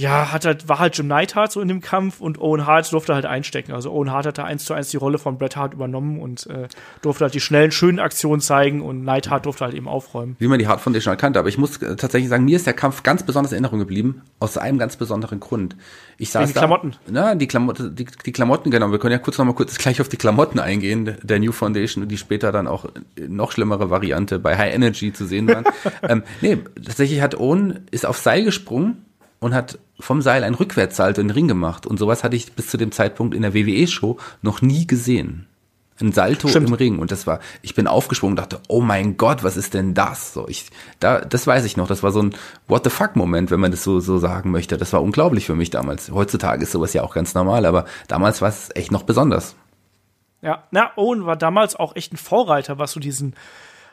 ja, 0.00 0.32
hat 0.32 0.46
halt, 0.46 0.66
war 0.66 0.78
halt 0.78 0.96
Jim 0.96 1.08
Neidhart 1.08 1.52
so 1.52 1.60
in 1.60 1.68
dem 1.68 1.82
Kampf 1.82 2.22
und 2.22 2.40
Owen 2.40 2.66
Hart 2.66 2.90
durfte 2.90 3.14
halt 3.14 3.26
einstecken. 3.26 3.72
Also 3.72 3.92
Owen 3.92 4.10
Hart 4.10 4.24
hat 4.24 4.38
da 4.38 4.44
eins 4.44 4.64
zu 4.64 4.72
eins 4.72 4.88
die 4.88 4.96
Rolle 4.96 5.18
von 5.18 5.36
Bret 5.36 5.56
Hart 5.56 5.74
übernommen 5.74 6.20
und 6.20 6.46
äh, 6.46 6.68
durfte 7.02 7.24
halt 7.24 7.34
die 7.34 7.40
schnellen, 7.40 7.70
schönen 7.70 7.98
Aktionen 7.98 8.40
zeigen 8.40 8.80
und 8.80 9.04
Neidhart 9.04 9.44
durfte 9.44 9.64
halt 9.64 9.74
eben 9.74 9.88
aufräumen. 9.88 10.36
Wie 10.38 10.48
man 10.48 10.58
die 10.58 10.66
Hart 10.66 10.80
Foundation 10.80 11.12
erkannte, 11.12 11.38
aber 11.38 11.50
ich 11.50 11.58
muss 11.58 11.82
äh, 11.82 11.96
tatsächlich 11.96 12.30
sagen, 12.30 12.46
mir 12.46 12.56
ist 12.56 12.66
der 12.66 12.72
Kampf 12.72 13.02
ganz 13.02 13.24
besonders 13.24 13.52
in 13.52 13.56
Erinnerung 13.56 13.78
geblieben, 13.78 14.22
aus 14.38 14.56
einem 14.56 14.78
ganz 14.78 14.96
besonderen 14.96 15.38
Grund. 15.38 15.76
Ich 16.16 16.30
saß 16.30 16.48
die 16.48 16.54
Klamotten. 16.54 16.92
Da, 17.04 17.12
na, 17.12 17.34
die 17.34 17.46
Klamotten, 17.46 17.94
die, 17.94 18.06
die 18.24 18.32
Klamotten, 18.32 18.70
genau. 18.70 18.90
Wir 18.92 18.98
können 18.98 19.12
ja 19.12 19.18
kurz 19.18 19.36
noch 19.36 19.44
mal 19.44 19.54
kurz 19.54 19.76
gleich 19.76 20.00
auf 20.00 20.08
die 20.08 20.16
Klamotten 20.16 20.60
eingehen, 20.60 21.18
der 21.22 21.38
New 21.40 21.52
Foundation, 21.52 22.08
die 22.08 22.16
später 22.16 22.52
dann 22.52 22.66
auch 22.68 22.86
noch 23.28 23.52
schlimmere 23.52 23.90
Variante 23.90 24.38
bei 24.38 24.56
High 24.56 24.74
Energy 24.74 25.12
zu 25.12 25.26
sehen 25.26 25.46
waren. 25.46 25.64
ähm, 26.08 26.22
nee, 26.40 26.56
tatsächlich 26.74 27.20
hat 27.20 27.38
Owen, 27.38 27.80
ist 27.90 28.06
auf 28.06 28.16
Seil 28.16 28.44
gesprungen 28.44 29.04
und 29.40 29.54
hat 29.54 29.78
vom 29.98 30.22
Seil 30.22 30.44
ein 30.44 30.54
Rückwärtssalto 30.54 31.20
in 31.20 31.28
den 31.28 31.34
Ring 31.34 31.48
gemacht. 31.48 31.86
Und 31.86 31.98
sowas 31.98 32.22
hatte 32.22 32.36
ich 32.36 32.52
bis 32.52 32.68
zu 32.68 32.76
dem 32.76 32.92
Zeitpunkt 32.92 33.34
in 33.34 33.42
der 33.42 33.54
WWE-Show 33.54 34.18
noch 34.42 34.62
nie 34.62 34.86
gesehen. 34.86 35.46
Ein 36.00 36.12
Salto 36.12 36.48
Stimmt. 36.48 36.68
im 36.68 36.74
Ring. 36.74 36.98
Und 36.98 37.10
das 37.10 37.26
war, 37.26 37.40
ich 37.60 37.74
bin 37.74 37.86
aufgesprungen 37.86 38.32
und 38.32 38.38
dachte, 38.38 38.60
oh 38.68 38.80
mein 38.80 39.18
Gott, 39.18 39.44
was 39.44 39.58
ist 39.58 39.74
denn 39.74 39.92
das? 39.92 40.32
So, 40.32 40.48
ich, 40.48 40.70
da, 40.98 41.20
das 41.20 41.46
weiß 41.46 41.64
ich 41.64 41.76
noch. 41.76 41.88
Das 41.88 42.02
war 42.02 42.10
so 42.10 42.22
ein 42.22 42.34
What 42.68 42.84
the 42.84 42.90
fuck-Moment, 42.90 43.50
wenn 43.50 43.60
man 43.60 43.70
das 43.70 43.82
so, 43.84 44.00
so 44.00 44.18
sagen 44.18 44.50
möchte. 44.50 44.78
Das 44.78 44.92
war 44.94 45.02
unglaublich 45.02 45.46
für 45.46 45.54
mich 45.54 45.68
damals. 45.68 46.10
Heutzutage 46.10 46.62
ist 46.62 46.72
sowas 46.72 46.94
ja 46.94 47.02
auch 47.02 47.14
ganz 47.14 47.34
normal, 47.34 47.66
aber 47.66 47.84
damals 48.08 48.40
war 48.40 48.48
es 48.48 48.70
echt 48.74 48.92
noch 48.92 49.02
besonders. 49.02 49.56
Ja, 50.42 50.64
na, 50.70 50.90
Owen 50.96 51.26
war 51.26 51.36
damals 51.36 51.76
auch 51.76 51.96
echt 51.96 52.14
ein 52.14 52.16
Vorreiter, 52.16 52.78
was 52.78 52.92
so 52.92 53.00
diesen 53.00 53.34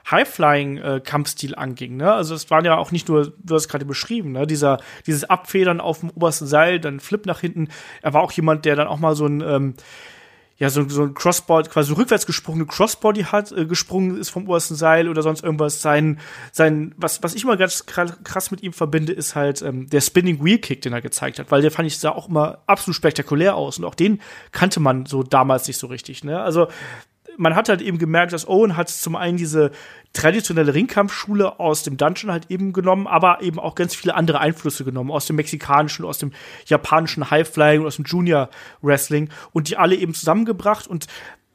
High-Flying-Kampfstil 0.09 1.55
anging. 1.55 1.97
Ne? 1.97 2.11
Also 2.11 2.35
es 2.35 2.49
waren 2.49 2.65
ja 2.65 2.77
auch 2.77 2.91
nicht 2.91 3.07
nur, 3.07 3.33
du 3.37 3.55
hast 3.55 3.67
gerade 3.67 3.85
beschrieben, 3.85 4.31
ne? 4.31 4.47
Dieser, 4.47 4.79
dieses 5.05 5.25
Abfedern 5.25 5.81
auf 5.81 5.99
dem 5.99 6.09
obersten 6.11 6.47
Seil, 6.47 6.79
dann 6.79 6.99
Flip 6.99 7.25
nach 7.25 7.41
hinten. 7.41 7.69
Er 8.01 8.13
war 8.13 8.21
auch 8.21 8.31
jemand, 8.31 8.65
der 8.65 8.75
dann 8.75 8.87
auch 8.87 8.99
mal 8.99 9.15
so 9.15 9.25
ein 9.25 9.41
ähm, 9.41 9.73
ja, 10.59 10.71
so, 10.71 10.87
so 10.89 11.03
ein 11.03 11.13
Crossbody, 11.13 11.69
quasi 11.69 11.93
rückwärts 11.93 12.25
gesprungene 12.25 12.65
Crossbody 12.65 13.23
hat, 13.23 13.51
äh, 13.51 13.65
gesprungen 13.65 14.17
ist 14.17 14.31
vom 14.31 14.45
obersten 14.45 14.75
Seil 14.75 15.07
oder 15.07 15.21
sonst 15.21 15.43
irgendwas. 15.43 15.83
Sein, 15.83 16.19
sein, 16.51 16.95
was, 16.97 17.21
was 17.21 17.35
ich 17.35 17.43
immer 17.43 17.57
ganz 17.57 17.85
krass 17.85 18.49
mit 18.49 18.63
ihm 18.63 18.73
verbinde, 18.73 19.13
ist 19.13 19.35
halt 19.35 19.61
ähm, 19.61 19.87
der 19.87 20.01
Spinning 20.01 20.43
Wheel 20.43 20.57
Kick, 20.57 20.81
den 20.81 20.93
er 20.93 21.01
gezeigt 21.01 21.37
hat, 21.37 21.51
weil 21.51 21.61
der 21.61 21.69
fand 21.69 21.87
ich 21.87 21.99
sah 21.99 22.09
auch 22.09 22.27
immer 22.27 22.59
absolut 22.65 22.95
spektakulär 22.95 23.55
aus 23.55 23.77
und 23.77 23.85
auch 23.85 23.93
den 23.93 24.19
kannte 24.51 24.79
man 24.79 25.05
so 25.05 25.21
damals 25.21 25.67
nicht 25.67 25.77
so 25.77 25.87
richtig, 25.87 26.23
ne? 26.23 26.41
Also, 26.41 26.67
man 27.37 27.55
hat 27.55 27.69
halt 27.69 27.81
eben 27.81 27.97
gemerkt, 27.97 28.33
dass 28.33 28.47
Owen 28.47 28.75
hat 28.75 28.89
zum 28.89 29.15
einen 29.15 29.37
diese 29.37 29.71
traditionelle 30.13 30.73
Ringkampfschule 30.73 31.59
aus 31.59 31.83
dem 31.83 31.97
Dungeon 31.97 32.31
halt 32.31 32.49
eben 32.49 32.73
genommen, 32.73 33.07
aber 33.07 33.41
eben 33.41 33.59
auch 33.59 33.75
ganz 33.75 33.95
viele 33.95 34.15
andere 34.15 34.39
Einflüsse 34.39 34.83
genommen, 34.83 35.11
aus 35.11 35.25
dem 35.25 35.35
mexikanischen, 35.35 36.05
aus 36.05 36.17
dem 36.17 36.31
japanischen 36.65 37.29
Highflying 37.29 37.81
und 37.81 37.87
aus 37.87 37.97
dem 37.97 38.05
Junior 38.05 38.49
Wrestling 38.81 39.29
und 39.53 39.69
die 39.69 39.77
alle 39.77 39.95
eben 39.95 40.13
zusammengebracht 40.13 40.87
und 40.87 41.07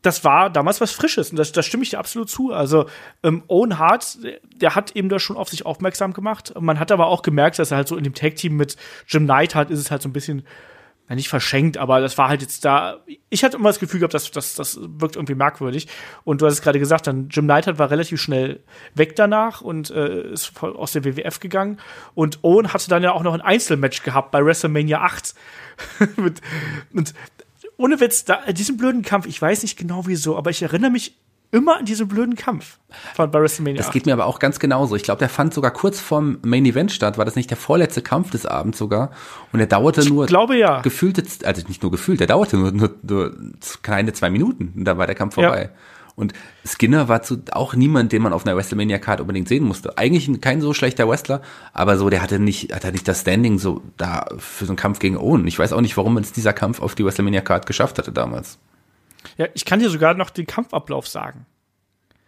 das 0.02 0.24
war 0.24 0.50
damals 0.50 0.80
was 0.80 0.90
Frisches 0.90 1.30
und 1.30 1.36
das, 1.36 1.52
das 1.52 1.64
stimme 1.64 1.84
ich 1.84 1.90
dir 1.90 1.98
absolut 1.98 2.28
zu. 2.28 2.52
Also 2.52 2.86
ähm, 3.22 3.44
Owen 3.46 3.78
Hart, 3.78 4.18
der 4.56 4.74
hat 4.74 4.96
eben 4.96 5.08
da 5.08 5.20
schon 5.20 5.36
auf 5.36 5.48
sich 5.48 5.64
aufmerksam 5.64 6.12
gemacht. 6.12 6.52
Man 6.58 6.80
hat 6.80 6.90
aber 6.90 7.06
auch 7.06 7.22
gemerkt, 7.22 7.60
dass 7.60 7.70
er 7.70 7.76
halt 7.76 7.88
so 7.88 7.96
in 7.96 8.02
dem 8.02 8.14
Tag-Team 8.14 8.56
mit 8.56 8.76
Jim 9.06 9.24
Knight 9.24 9.54
hat, 9.54 9.70
ist 9.70 9.78
es 9.78 9.92
halt 9.92 10.02
so 10.02 10.08
ein 10.08 10.12
bisschen 10.12 10.44
ja, 11.08 11.14
nicht 11.14 11.28
verschenkt, 11.28 11.78
aber 11.78 12.00
das 12.00 12.16
war 12.16 12.28
halt 12.28 12.42
jetzt 12.42 12.64
da. 12.64 13.00
Ich 13.28 13.44
hatte 13.44 13.56
immer 13.56 13.68
das 13.68 13.80
Gefühl 13.80 14.00
gehabt, 14.00 14.14
dass 14.14 14.30
das, 14.30 14.54
das 14.54 14.78
wirkt 14.80 15.16
irgendwie 15.16 15.34
merkwürdig. 15.34 15.88
Und 16.24 16.40
du 16.40 16.46
hast 16.46 16.54
es 16.54 16.62
gerade 16.62 16.78
gesagt, 16.78 17.06
dann 17.06 17.28
Jim 17.28 17.46
Neidhart 17.46 17.78
war 17.78 17.90
relativ 17.90 18.20
schnell 18.20 18.60
weg 18.94 19.16
danach 19.16 19.60
und 19.60 19.90
äh, 19.90 20.32
ist 20.32 20.52
aus 20.62 20.92
der 20.92 21.04
WWF 21.04 21.40
gegangen. 21.40 21.78
Und 22.14 22.38
Owen 22.42 22.72
hatte 22.72 22.88
dann 22.88 23.02
ja 23.02 23.12
auch 23.12 23.22
noch 23.22 23.34
ein 23.34 23.40
Einzelmatch 23.40 24.02
gehabt 24.02 24.30
bei 24.30 24.44
WrestleMania 24.44 25.00
8. 25.00 25.34
Mit, 26.16 26.40
und 26.92 27.14
ohne 27.76 27.98
Witz, 28.00 28.24
da, 28.24 28.40
diesen 28.52 28.76
blöden 28.76 29.02
Kampf, 29.02 29.26
ich 29.26 29.40
weiß 29.40 29.62
nicht 29.62 29.76
genau 29.76 30.06
wieso, 30.06 30.36
aber 30.36 30.50
ich 30.50 30.62
erinnere 30.62 30.90
mich 30.90 31.16
immer 31.52 31.78
an 31.78 31.84
diesen 31.84 32.08
blöden 32.08 32.34
Kampf 32.34 32.78
von 33.14 33.30
bei 33.30 33.40
WrestleMania. 33.40 33.80
Das 33.80 33.92
geht 33.92 34.06
mir 34.06 34.14
aber 34.14 34.26
auch 34.26 34.38
ganz 34.38 34.58
genauso. 34.58 34.96
Ich 34.96 35.02
glaube, 35.02 35.18
der 35.18 35.28
fand 35.28 35.54
sogar 35.54 35.70
kurz 35.70 36.00
vorm 36.00 36.38
Main 36.42 36.64
Event 36.64 36.90
statt. 36.90 37.18
War 37.18 37.24
das 37.24 37.36
nicht 37.36 37.50
der 37.50 37.58
vorletzte 37.58 38.02
Kampf 38.02 38.30
des 38.30 38.46
Abends 38.46 38.78
sogar? 38.78 39.10
Und 39.52 39.58
der 39.58 39.68
dauerte 39.68 40.08
nur. 40.08 40.24
Ich 40.24 40.28
glaube 40.28 40.56
ja. 40.56 40.80
Gefühlte, 40.80 41.22
also 41.44 41.62
nicht 41.68 41.82
nur 41.82 41.92
gefühlt, 41.92 42.20
der 42.20 42.26
dauerte 42.26 42.56
nur, 42.56 42.72
nur, 42.72 42.90
nur 43.02 43.36
keine 43.82 44.12
zwei 44.14 44.30
Minuten. 44.30 44.72
Und 44.74 44.84
da 44.84 44.96
war 44.96 45.06
der 45.06 45.14
Kampf 45.14 45.34
vorbei. 45.34 45.70
Ja. 45.72 45.78
Und 46.14 46.32
Skinner 46.66 47.08
war 47.08 47.22
zu, 47.22 47.42
auch 47.52 47.74
niemand, 47.74 48.12
den 48.12 48.22
man 48.22 48.32
auf 48.32 48.44
einer 48.44 48.56
WrestleMania-Card 48.56 49.20
unbedingt 49.20 49.48
sehen 49.48 49.64
musste. 49.64 49.96
Eigentlich 49.96 50.30
kein 50.40 50.60
so 50.60 50.74
schlechter 50.74 51.08
Wrestler, 51.08 51.40
aber 51.72 51.96
so, 51.96 52.10
der 52.10 52.22
hatte 52.22 52.38
nicht, 52.38 52.74
hatte 52.74 52.92
nicht 52.92 53.08
das 53.08 53.22
Standing 53.22 53.58
so 53.58 53.82
da 53.96 54.26
für 54.36 54.66
so 54.66 54.72
einen 54.72 54.76
Kampf 54.76 54.98
gegen 54.98 55.16
Owen. 55.16 55.46
Ich 55.46 55.58
weiß 55.58 55.72
auch 55.72 55.80
nicht, 55.80 55.96
warum 55.96 56.16
es 56.18 56.32
dieser 56.32 56.52
Kampf 56.52 56.80
auf 56.80 56.94
die 56.94 57.04
WrestleMania-Card 57.04 57.66
geschafft 57.66 57.98
hatte 57.98 58.12
damals. 58.12 58.58
Ja, 59.36 59.46
ich 59.54 59.64
kann 59.64 59.80
dir 59.80 59.90
sogar 59.90 60.14
noch 60.14 60.30
den 60.30 60.46
Kampfablauf 60.46 61.06
sagen. 61.06 61.46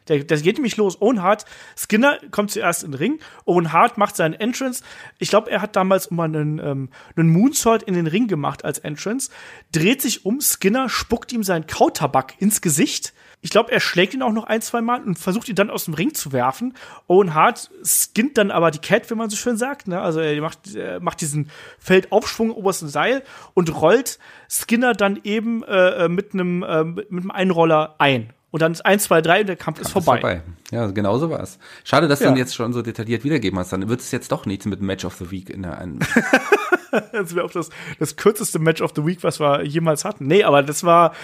Der, 0.09 0.23
der 0.23 0.41
geht 0.41 0.57
nämlich 0.57 0.77
los. 0.77 1.01
Owen 1.01 1.23
Hart, 1.23 1.47
Skinner 1.77 2.19
kommt 2.31 2.51
zuerst 2.51 2.85
in 2.85 2.93
den 2.93 2.99
Ring. 2.99 3.21
Owen 3.47 3.73
Hart 3.73 3.97
macht 3.97 4.17
seinen 4.17 4.35
Entrance. 4.35 4.85
Ich 5.19 5.31
glaube, 5.31 5.51
er 5.51 5.63
hat 5.63 5.77
damals 5.77 6.07
immer 6.07 6.25
einen, 6.25 6.59
ähm, 6.59 6.91
einen 7.17 7.31
Moonsault 7.31 7.83
in 7.83 7.95
den 7.95 8.07
Ring 8.07 8.29
gemacht 8.29 8.65
als 8.65 8.79
Entrance. 8.79 9.31
Dreht 9.73 10.03
sich 10.03 10.27
um, 10.27 10.41
Skinner 10.41 10.89
spuckt 10.89 11.33
ihm 11.33 11.43
seinen 11.43 11.67
Kautabak 11.67 12.35
ins 12.41 12.61
Gesicht. 12.61 13.15
Ich 13.45 13.51
glaube, 13.51 13.71
er 13.71 13.81
schlägt 13.81 14.15
ihn 14.15 14.23
auch 14.23 14.33
noch 14.33 14.45
ein, 14.45 14.63
zwei 14.63 14.81
Mal 14.81 15.03
und 15.03 15.19
versucht 15.19 15.51
ihn 15.51 15.55
dann 15.55 15.69
aus 15.69 15.85
dem 15.85 15.93
Ring 15.93 16.15
zu 16.15 16.33
werfen. 16.33 16.73
Owen 17.09 17.35
Hart 17.35 17.71
skinnt 17.85 18.39
dann 18.39 18.51
aber 18.51 18.71
die 18.71 18.79
Cat, 18.79 19.11
wie 19.11 19.15
man 19.15 19.29
so 19.29 19.37
schön 19.37 19.59
sagt. 19.59 19.87
Ne? 19.87 20.01
Also 20.01 20.21
er 20.21 20.41
macht, 20.41 20.75
er 20.75 20.99
macht 21.01 21.21
diesen 21.21 21.51
Feldaufschwung 21.79 22.51
obersten 22.53 22.89
Seil 22.89 23.23
und 23.53 23.79
rollt 23.79 24.19
Skinner 24.49 24.95
dann 24.95 25.21
eben 25.25 25.63
äh, 25.65 26.09
mit 26.09 26.33
einem 26.33 26.63
äh, 26.63 26.85
mit 26.85 27.11
einem 27.11 27.31
Einroller 27.31 27.97
ein. 27.99 28.33
Und 28.51 28.63
dann 28.63 28.73
ist 28.73 28.87
1, 28.87 29.03
2, 29.03 29.21
3 29.21 29.41
und 29.41 29.47
der 29.49 29.57
Kampf 29.57 29.81
ist 29.81 29.91
vorbei. 29.91 30.15
ist 30.15 30.21
vorbei. 30.23 30.43
Ja, 30.71 30.87
genau 30.87 31.19
so 31.19 31.29
war 31.29 31.41
es. 31.41 31.59
Schade, 31.83 32.09
dass 32.09 32.21
ja. 32.21 32.29
du 32.29 32.33
ihn 32.33 32.39
jetzt 32.39 32.55
schon 32.55 32.73
so 32.73 32.81
detailliert 32.81 33.25
wiedergeben 33.25 33.59
hast. 33.59 33.75
Dann 33.75 33.91
wird 33.91 34.01
es 34.01 34.11
jetzt 34.11 34.33
doch 34.33 34.47
nichts 34.47 34.65
mit 34.65 34.81
Match 34.81 35.05
of 35.05 35.17
the 35.17 35.31
Week 35.31 35.51
in 35.51 35.65
der 35.65 35.77
einen. 35.77 35.99
das 37.13 37.35
wäre 37.35 37.45
auch 37.45 37.51
das, 37.51 37.71
das 37.99 38.17
kürzeste 38.17 38.59
Match 38.59 38.81
of 38.81 38.93
the 38.95 39.05
Week, 39.05 39.23
was 39.23 39.41
wir 39.41 39.65
jemals 39.65 40.05
hatten. 40.05 40.27
Nee, 40.27 40.45
aber 40.45 40.63
das 40.63 40.85
war, 40.85 41.15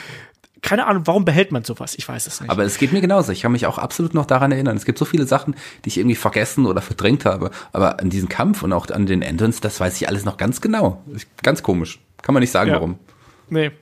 keine 0.62 0.86
Ahnung, 0.86 1.06
warum 1.06 1.24
behält 1.24 1.52
man 1.52 1.64
sowas? 1.64 1.94
Ich 1.96 2.08
weiß 2.08 2.26
es 2.26 2.40
nicht. 2.40 2.50
Aber 2.50 2.64
es 2.64 2.78
geht 2.78 2.92
mir 2.92 3.00
genauso. 3.00 3.32
Ich 3.32 3.42
kann 3.42 3.52
mich 3.52 3.66
auch 3.66 3.78
absolut 3.78 4.14
noch 4.14 4.26
daran 4.26 4.52
erinnern. 4.52 4.76
Es 4.76 4.84
gibt 4.84 4.98
so 4.98 5.04
viele 5.04 5.26
Sachen, 5.26 5.54
die 5.84 5.88
ich 5.88 5.98
irgendwie 5.98 6.16
vergessen 6.16 6.66
oder 6.66 6.82
verdrängt 6.82 7.24
habe. 7.24 7.50
Aber 7.72 8.00
an 8.00 8.10
diesen 8.10 8.28
Kampf 8.28 8.62
und 8.62 8.72
auch 8.72 8.88
an 8.90 9.06
den 9.06 9.22
Entrance, 9.22 9.60
das 9.60 9.80
weiß 9.80 9.96
ich 10.00 10.08
alles 10.08 10.24
noch 10.24 10.36
ganz 10.36 10.60
genau. 10.60 11.02
Ganz 11.42 11.62
komisch. 11.62 12.00
Kann 12.22 12.34
man 12.34 12.40
nicht 12.40 12.50
sagen, 12.50 12.70
ja. 12.70 12.76
warum. 12.76 12.98
Nee, 13.48 13.72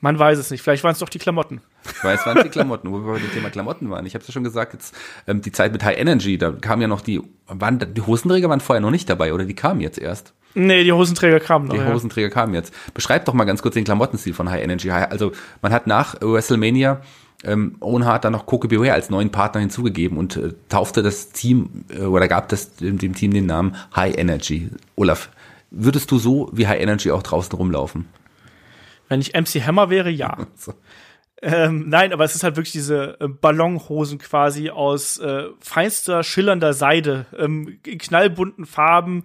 man 0.00 0.18
weiß 0.18 0.38
es 0.38 0.50
nicht. 0.50 0.62
Vielleicht 0.62 0.84
waren 0.84 0.92
es 0.92 0.98
doch 0.98 1.08
die 1.08 1.18
Klamotten. 1.18 1.60
Ich 1.84 2.04
weiß, 2.04 2.26
waren 2.26 2.38
es 2.38 2.44
die 2.44 2.50
Klamotten, 2.50 2.90
wo 2.90 2.98
wir 2.98 3.14
bei 3.14 3.18
dem 3.18 3.32
Thema 3.32 3.50
Klamotten 3.50 3.90
waren. 3.90 4.06
Ich 4.06 4.14
habe 4.14 4.22
es 4.22 4.28
ja 4.28 4.32
schon 4.32 4.44
gesagt, 4.44 4.72
jetzt 4.72 4.94
ähm, 5.26 5.42
die 5.42 5.52
Zeit 5.52 5.72
mit 5.72 5.82
High 5.82 5.98
Energy, 5.98 6.38
da 6.38 6.52
kamen 6.52 6.82
ja 6.82 6.88
noch 6.88 7.00
die, 7.00 7.20
waren, 7.46 7.78
die 7.78 8.00
Hosenträger 8.00 8.48
waren 8.48 8.60
vorher 8.60 8.80
noch 8.80 8.90
nicht 8.90 9.08
dabei 9.10 9.34
oder 9.34 9.44
die 9.44 9.54
kamen 9.54 9.80
jetzt 9.80 9.98
erst. 9.98 10.32
Nee, 10.54 10.84
die 10.84 10.92
Hosenträger 10.92 11.40
kamen 11.40 11.66
noch. 11.66 11.74
Die 11.74 11.84
Hosenträger 11.84 12.28
ja. 12.28 12.32
kamen 12.32 12.54
jetzt. 12.54 12.72
Beschreib 12.94 13.24
doch 13.24 13.34
mal 13.34 13.44
ganz 13.44 13.60
kurz 13.60 13.74
den 13.74 13.84
Klamottenstil 13.84 14.34
von 14.34 14.50
High 14.50 14.62
Energy. 14.62 14.90
Also 14.90 15.32
man 15.62 15.72
hat 15.72 15.86
nach 15.86 16.16
WrestleMania 16.20 17.00
ähm, 17.44 17.76
Owen 17.80 18.04
Hart 18.04 18.24
dann 18.24 18.32
noch 18.32 18.46
Coco 18.46 18.68
Beware 18.68 18.92
als 18.92 19.10
neuen 19.10 19.30
Partner 19.30 19.60
hinzugegeben 19.60 20.18
und 20.18 20.36
äh, 20.36 20.52
taufte 20.68 21.02
das 21.02 21.30
Team 21.30 21.84
äh, 21.90 22.02
oder 22.02 22.28
gab 22.28 22.48
das 22.48 22.76
dem, 22.76 22.98
dem 22.98 23.14
Team 23.14 23.32
den 23.32 23.46
Namen 23.46 23.76
High 23.94 24.16
Energy. 24.16 24.70
Olaf, 24.96 25.28
würdest 25.70 26.10
du 26.10 26.18
so 26.18 26.50
wie 26.52 26.66
High 26.66 26.80
Energy 26.80 27.10
auch 27.10 27.22
draußen 27.22 27.56
rumlaufen? 27.56 28.06
Wenn 29.08 29.20
ich 29.20 29.34
MC 29.34 29.66
Hammer 29.66 29.90
wäre, 29.90 30.10
ja. 30.10 30.38
so. 30.56 30.72
Ähm, 31.42 31.90
nein, 31.90 32.14
aber 32.14 32.24
es 32.24 32.34
ist 32.34 32.42
halt 32.42 32.56
wirklich 32.56 32.72
diese 32.72 33.20
äh, 33.20 33.28
Ballonhosen 33.28 34.18
quasi 34.18 34.70
aus 34.70 35.18
äh, 35.18 35.48
feinster, 35.60 36.22
schillernder 36.22 36.72
Seide, 36.72 37.26
ähm, 37.36 37.80
in 37.84 37.98
knallbunten 37.98 38.64
Farben 38.64 39.24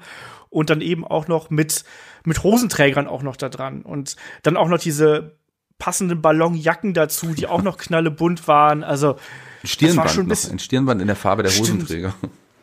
und 0.50 0.70
dann 0.70 0.82
eben 0.82 1.06
auch 1.06 1.28
noch 1.28 1.50
mit, 1.50 1.84
mit 2.26 2.44
Hosenträgern 2.44 3.08
auch 3.08 3.22
noch 3.24 3.36
da 3.36 3.50
dran. 3.50 3.82
Und 3.84 4.16
dann 4.44 4.58
auch 4.58 4.68
noch 4.68 4.80
diese 4.80 5.38
passenden 5.78 6.22
Ballonjacken 6.22 6.94
dazu, 6.94 7.34
die 7.34 7.48
auch 7.48 7.62
noch 7.62 7.78
knallebunt 7.78 8.48
waren. 8.48 8.84
Also 8.84 9.16
Ein 9.64 9.68
Stirnband 9.68 10.12
schon 10.12 10.26
ein 10.26 10.30
bisschen- 10.30 10.52
ein 10.54 10.60
Stirnband 10.60 11.02
in 11.02 11.08
der 11.08 11.16
Farbe 11.16 11.44
der 11.44 11.50
Stimmt. 11.52 11.70
Hosenträger. 11.84 12.14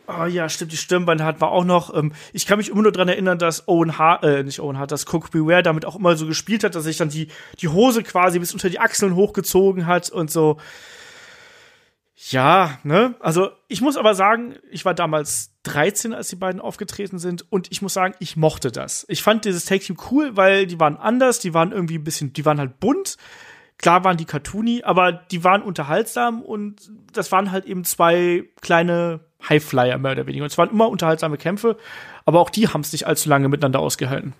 Oh 0.09 0.23
ja, 0.25 0.47
stimmt, 0.47 0.71
die 0.71 0.77
Stirnband 0.77 1.21
hat 1.21 1.41
war 1.41 1.51
auch 1.51 1.65
noch. 1.65 1.93
Ähm, 1.93 2.13
ich 2.31 2.45
kann 2.45 2.59
mich 2.59 2.69
immer 2.69 2.81
nur 2.83 2.93
dran 2.93 3.09
erinnern, 3.09 3.39
dass 3.39 3.67
Owen 3.67 3.97
Hart, 3.97 4.23
äh, 4.23 4.41
nicht 4.43 4.61
Owen 4.61 4.77
Hart, 4.77 4.91
dass 4.93 5.05
Cook 5.11 5.31
Beware 5.31 5.63
damit 5.63 5.83
auch 5.85 5.97
immer 5.97 6.15
so 6.15 6.25
gespielt 6.27 6.63
hat, 6.63 6.75
dass 6.75 6.85
sich 6.85 6.95
dann 6.95 7.09
die 7.09 7.27
die 7.59 7.67
Hose 7.67 8.03
quasi 8.03 8.39
bis 8.39 8.53
unter 8.53 8.69
die 8.69 8.79
Achseln 8.79 9.15
hochgezogen 9.15 9.85
hat 9.85 10.09
und 10.09 10.31
so. 10.31 10.59
Ja, 12.29 12.79
ne? 12.83 13.15
Also 13.19 13.49
ich 13.67 13.81
muss 13.81 13.97
aber 13.97 14.15
sagen, 14.15 14.55
ich 14.71 14.85
war 14.85 14.93
damals 14.93 15.51
13, 15.67 16.13
als 16.13 16.29
die 16.29 16.35
beiden 16.35 16.61
aufgetreten 16.61 17.19
sind 17.19 17.45
und 17.51 17.67
ich 17.71 17.81
muss 17.81 17.93
sagen, 17.93 18.15
ich 18.19 18.37
mochte 18.37 18.71
das. 18.71 19.05
Ich 19.09 19.21
fand 19.21 19.45
dieses 19.45 19.65
Take 19.65 19.83
Team 19.83 19.97
cool, 20.11 20.35
weil 20.35 20.67
die 20.67 20.79
waren 20.79 20.97
anders, 20.97 21.39
die 21.39 21.53
waren 21.53 21.71
irgendwie 21.71 21.97
ein 21.97 22.03
bisschen, 22.03 22.33
die 22.33 22.45
waren 22.45 22.59
halt 22.59 22.79
bunt. 22.79 23.17
Klar 23.77 24.03
waren 24.03 24.17
die 24.17 24.25
cartoony, 24.25 24.81
aber 24.83 25.11
die 25.11 25.43
waren 25.43 25.61
unterhaltsam 25.61 26.41
und 26.41 26.89
das 27.13 27.31
waren 27.31 27.51
halt 27.51 27.65
eben 27.65 27.83
zwei 27.83 28.45
kleine 28.61 29.19
Highflyer 29.47 29.97
mehr 29.99 30.13
oder 30.13 30.25
weniger. 30.25 30.43
Und 30.43 30.51
es 30.51 30.57
waren 30.57 30.71
immer 30.71 30.89
unterhaltsame 30.89 31.37
Kämpfe, 31.37 31.77
aber 32.25 32.39
auch 32.39 32.49
die 32.49 32.67
haben 32.67 32.81
es 32.81 32.91
nicht 32.91 33.05
allzu 33.05 33.29
lange 33.29 33.49
miteinander 33.49 33.79
ausgehalten. 33.79 34.33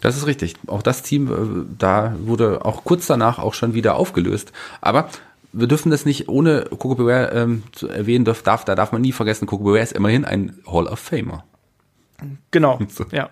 Das 0.00 0.16
ist 0.16 0.26
richtig. 0.26 0.54
Auch 0.66 0.82
das 0.82 1.02
Team, 1.02 1.32
äh, 1.32 1.74
da 1.78 2.14
wurde 2.18 2.64
auch 2.64 2.84
kurz 2.84 3.06
danach 3.06 3.38
auch 3.38 3.54
schon 3.54 3.74
wieder 3.74 3.96
aufgelöst. 3.96 4.52
Aber 4.80 5.08
wir 5.54 5.66
dürfen 5.66 5.90
das 5.90 6.04
nicht 6.04 6.28
ohne 6.28 6.64
Coco 6.64 6.94
Beware 6.96 7.30
ähm, 7.32 7.62
zu 7.72 7.88
erwähnen, 7.88 8.24
darf, 8.24 8.42
darf, 8.42 8.64
da 8.64 8.74
darf 8.74 8.92
man 8.92 9.00
nie 9.02 9.12
vergessen, 9.12 9.46
Coco 9.46 9.64
Beware 9.64 9.82
ist 9.82 9.92
immerhin 9.92 10.24
ein 10.24 10.58
Hall 10.66 10.86
of 10.86 10.98
Famer. 10.98 11.44
Genau, 12.50 12.78
So. 12.88 13.04
ja. 13.10 13.30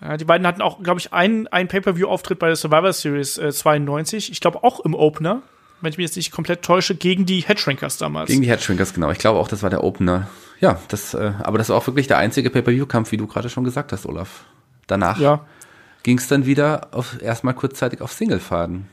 Ja, 0.00 0.16
Die 0.16 0.24
beiden 0.24 0.46
hatten 0.46 0.60
auch, 0.62 0.82
glaube 0.82 1.00
ich, 1.00 1.12
einen, 1.12 1.46
einen 1.48 1.68
Pay-Per-View-Auftritt 1.68 2.38
bei 2.38 2.48
der 2.48 2.56
Survivor 2.56 2.92
Series 2.92 3.38
äh, 3.38 3.52
92. 3.52 4.30
Ich 4.30 4.40
glaube 4.40 4.62
auch 4.62 4.80
im 4.80 4.94
Opener, 4.94 5.42
wenn 5.80 5.90
ich 5.90 5.98
mich 5.98 6.06
jetzt 6.06 6.16
nicht 6.16 6.30
komplett 6.30 6.62
täusche, 6.62 6.94
gegen 6.94 7.26
die 7.26 7.40
Headshrinkers 7.40 7.96
damals. 7.98 8.28
Gegen 8.28 8.42
die 8.42 8.48
Headshrinkers, 8.48 8.92
genau. 8.92 9.10
Ich 9.10 9.18
glaube 9.18 9.38
auch, 9.38 9.48
das 9.48 9.62
war 9.62 9.70
der 9.70 9.82
Opener. 9.82 10.28
Ja, 10.60 10.78
das, 10.88 11.14
äh, 11.14 11.32
aber 11.40 11.58
das 11.58 11.68
war 11.68 11.76
auch 11.76 11.86
wirklich 11.86 12.06
der 12.06 12.18
einzige 12.18 12.50
Pay-Per-View-Kampf, 12.50 13.12
wie 13.12 13.16
du 13.16 13.26
gerade 13.26 13.48
schon 13.48 13.64
gesagt 13.64 13.92
hast, 13.92 14.06
Olaf. 14.06 14.44
Danach 14.86 15.18
ja, 15.18 15.46
ging 16.02 16.18
es 16.18 16.28
dann 16.28 16.44
wieder 16.44 16.88
auf, 16.92 17.20
erstmal 17.22 17.54
kurzzeitig 17.54 18.00
auf 18.02 18.12
Singlefaden. 18.12 18.88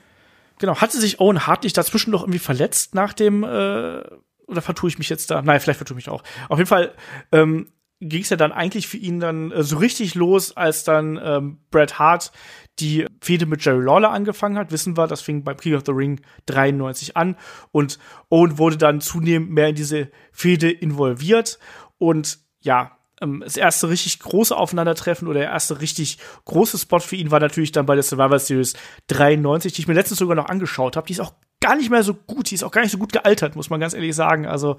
Genau. 0.62 0.78
Hatte 0.78 0.97
sich 0.99 1.20
Owen 1.20 1.45
Hart 1.45 1.64
nicht 1.64 1.78
dazwischen 1.78 2.12
noch 2.12 2.22
irgendwie 2.24 2.39
verletzt 2.39 2.95
nach 2.95 3.12
dem, 3.12 3.43
äh, 3.43 4.01
oder 4.47 4.62
vertue 4.62 4.89
ich 4.89 4.97
mich 4.97 5.09
jetzt 5.09 5.30
da? 5.30 5.41
Nein, 5.41 5.59
vielleicht 5.59 5.78
vertue 5.78 5.97
ich 5.97 6.05
mich 6.05 6.14
auch. 6.14 6.24
Auf 6.47 6.57
jeden 6.57 6.70
Fall 6.70 6.93
ähm, 7.34 7.74
ging 7.99 8.22
es 8.22 8.30
ja 8.30 8.38
dann 8.38 8.51
eigentlich 8.51 8.88
für 8.88 8.97
ihn 8.97 9.20
dann 9.20 9.51
äh, 9.51 9.64
so 9.64 9.78
richtig 9.78 10.16
los, 10.16 10.55
als 10.55 10.84
dann 10.84 11.20
ähm, 11.22 11.59
Bret 11.70 11.99
Hart 11.99 12.32
die 12.80 13.05
Fehde 13.22 13.45
mit 13.45 13.64
Jerry 13.64 13.84
Lawler 13.84 14.12
angefangen 14.12 14.57
hat. 14.57 14.72
Wissen 14.72 14.97
wir, 14.97 15.07
das 15.07 15.22
fing 15.22 15.43
beim 15.43 15.57
King 15.57 15.76
of 15.76 15.84
the 15.86 15.91
Ring 15.91 16.22
93 16.45 17.18
an 17.18 17.36
und 17.72 17.99
Owen 18.30 18.57
wurde 18.57 18.78
dann 18.78 19.01
zunehmend 19.01 19.51
mehr 19.51 19.70
in 19.70 19.76
diese 19.76 20.09
Fehde 20.32 20.72
involviert 20.72 21.59
und 21.97 22.39
ja, 22.62 22.97
ähm, 23.22 23.41
das 23.43 23.57
erste 23.57 23.89
richtig 23.89 24.19
große 24.19 24.55
Aufeinandertreffen 24.55 25.28
oder 25.28 25.39
der 25.39 25.49
erste 25.49 25.80
richtig 25.80 26.17
große 26.45 26.78
Spot 26.78 26.99
für 26.99 27.15
ihn 27.15 27.32
war 27.32 27.39
natürlich 27.39 27.72
dann 27.72 27.86
bei 27.86 27.95
der 27.95 28.03
Survivor 28.03 28.39
Series 28.39 28.74
93, 29.07 29.74
die 29.74 29.82
ich 29.82 29.88
mir 29.88 29.93
letztens 29.93 30.19
sogar 30.19 30.36
noch 30.36 30.49
angeschaut 30.49 30.97
habe. 30.97 31.07
Die 31.07 31.13
ist 31.13 31.19
auch 31.19 31.34
gar 31.61 31.76
nicht 31.76 31.89
mehr 31.89 32.03
so 32.03 32.13
gut, 32.13 32.49
die 32.49 32.55
ist 32.55 32.63
auch 32.63 32.72
gar 32.72 32.82
nicht 32.82 32.91
so 32.91 32.97
gut 32.97 33.13
gealtert, 33.13 33.55
muss 33.55 33.69
man 33.69 33.80
ganz 33.80 33.93
ehrlich 33.93 34.15
sagen. 34.15 34.45
Also 34.45 34.78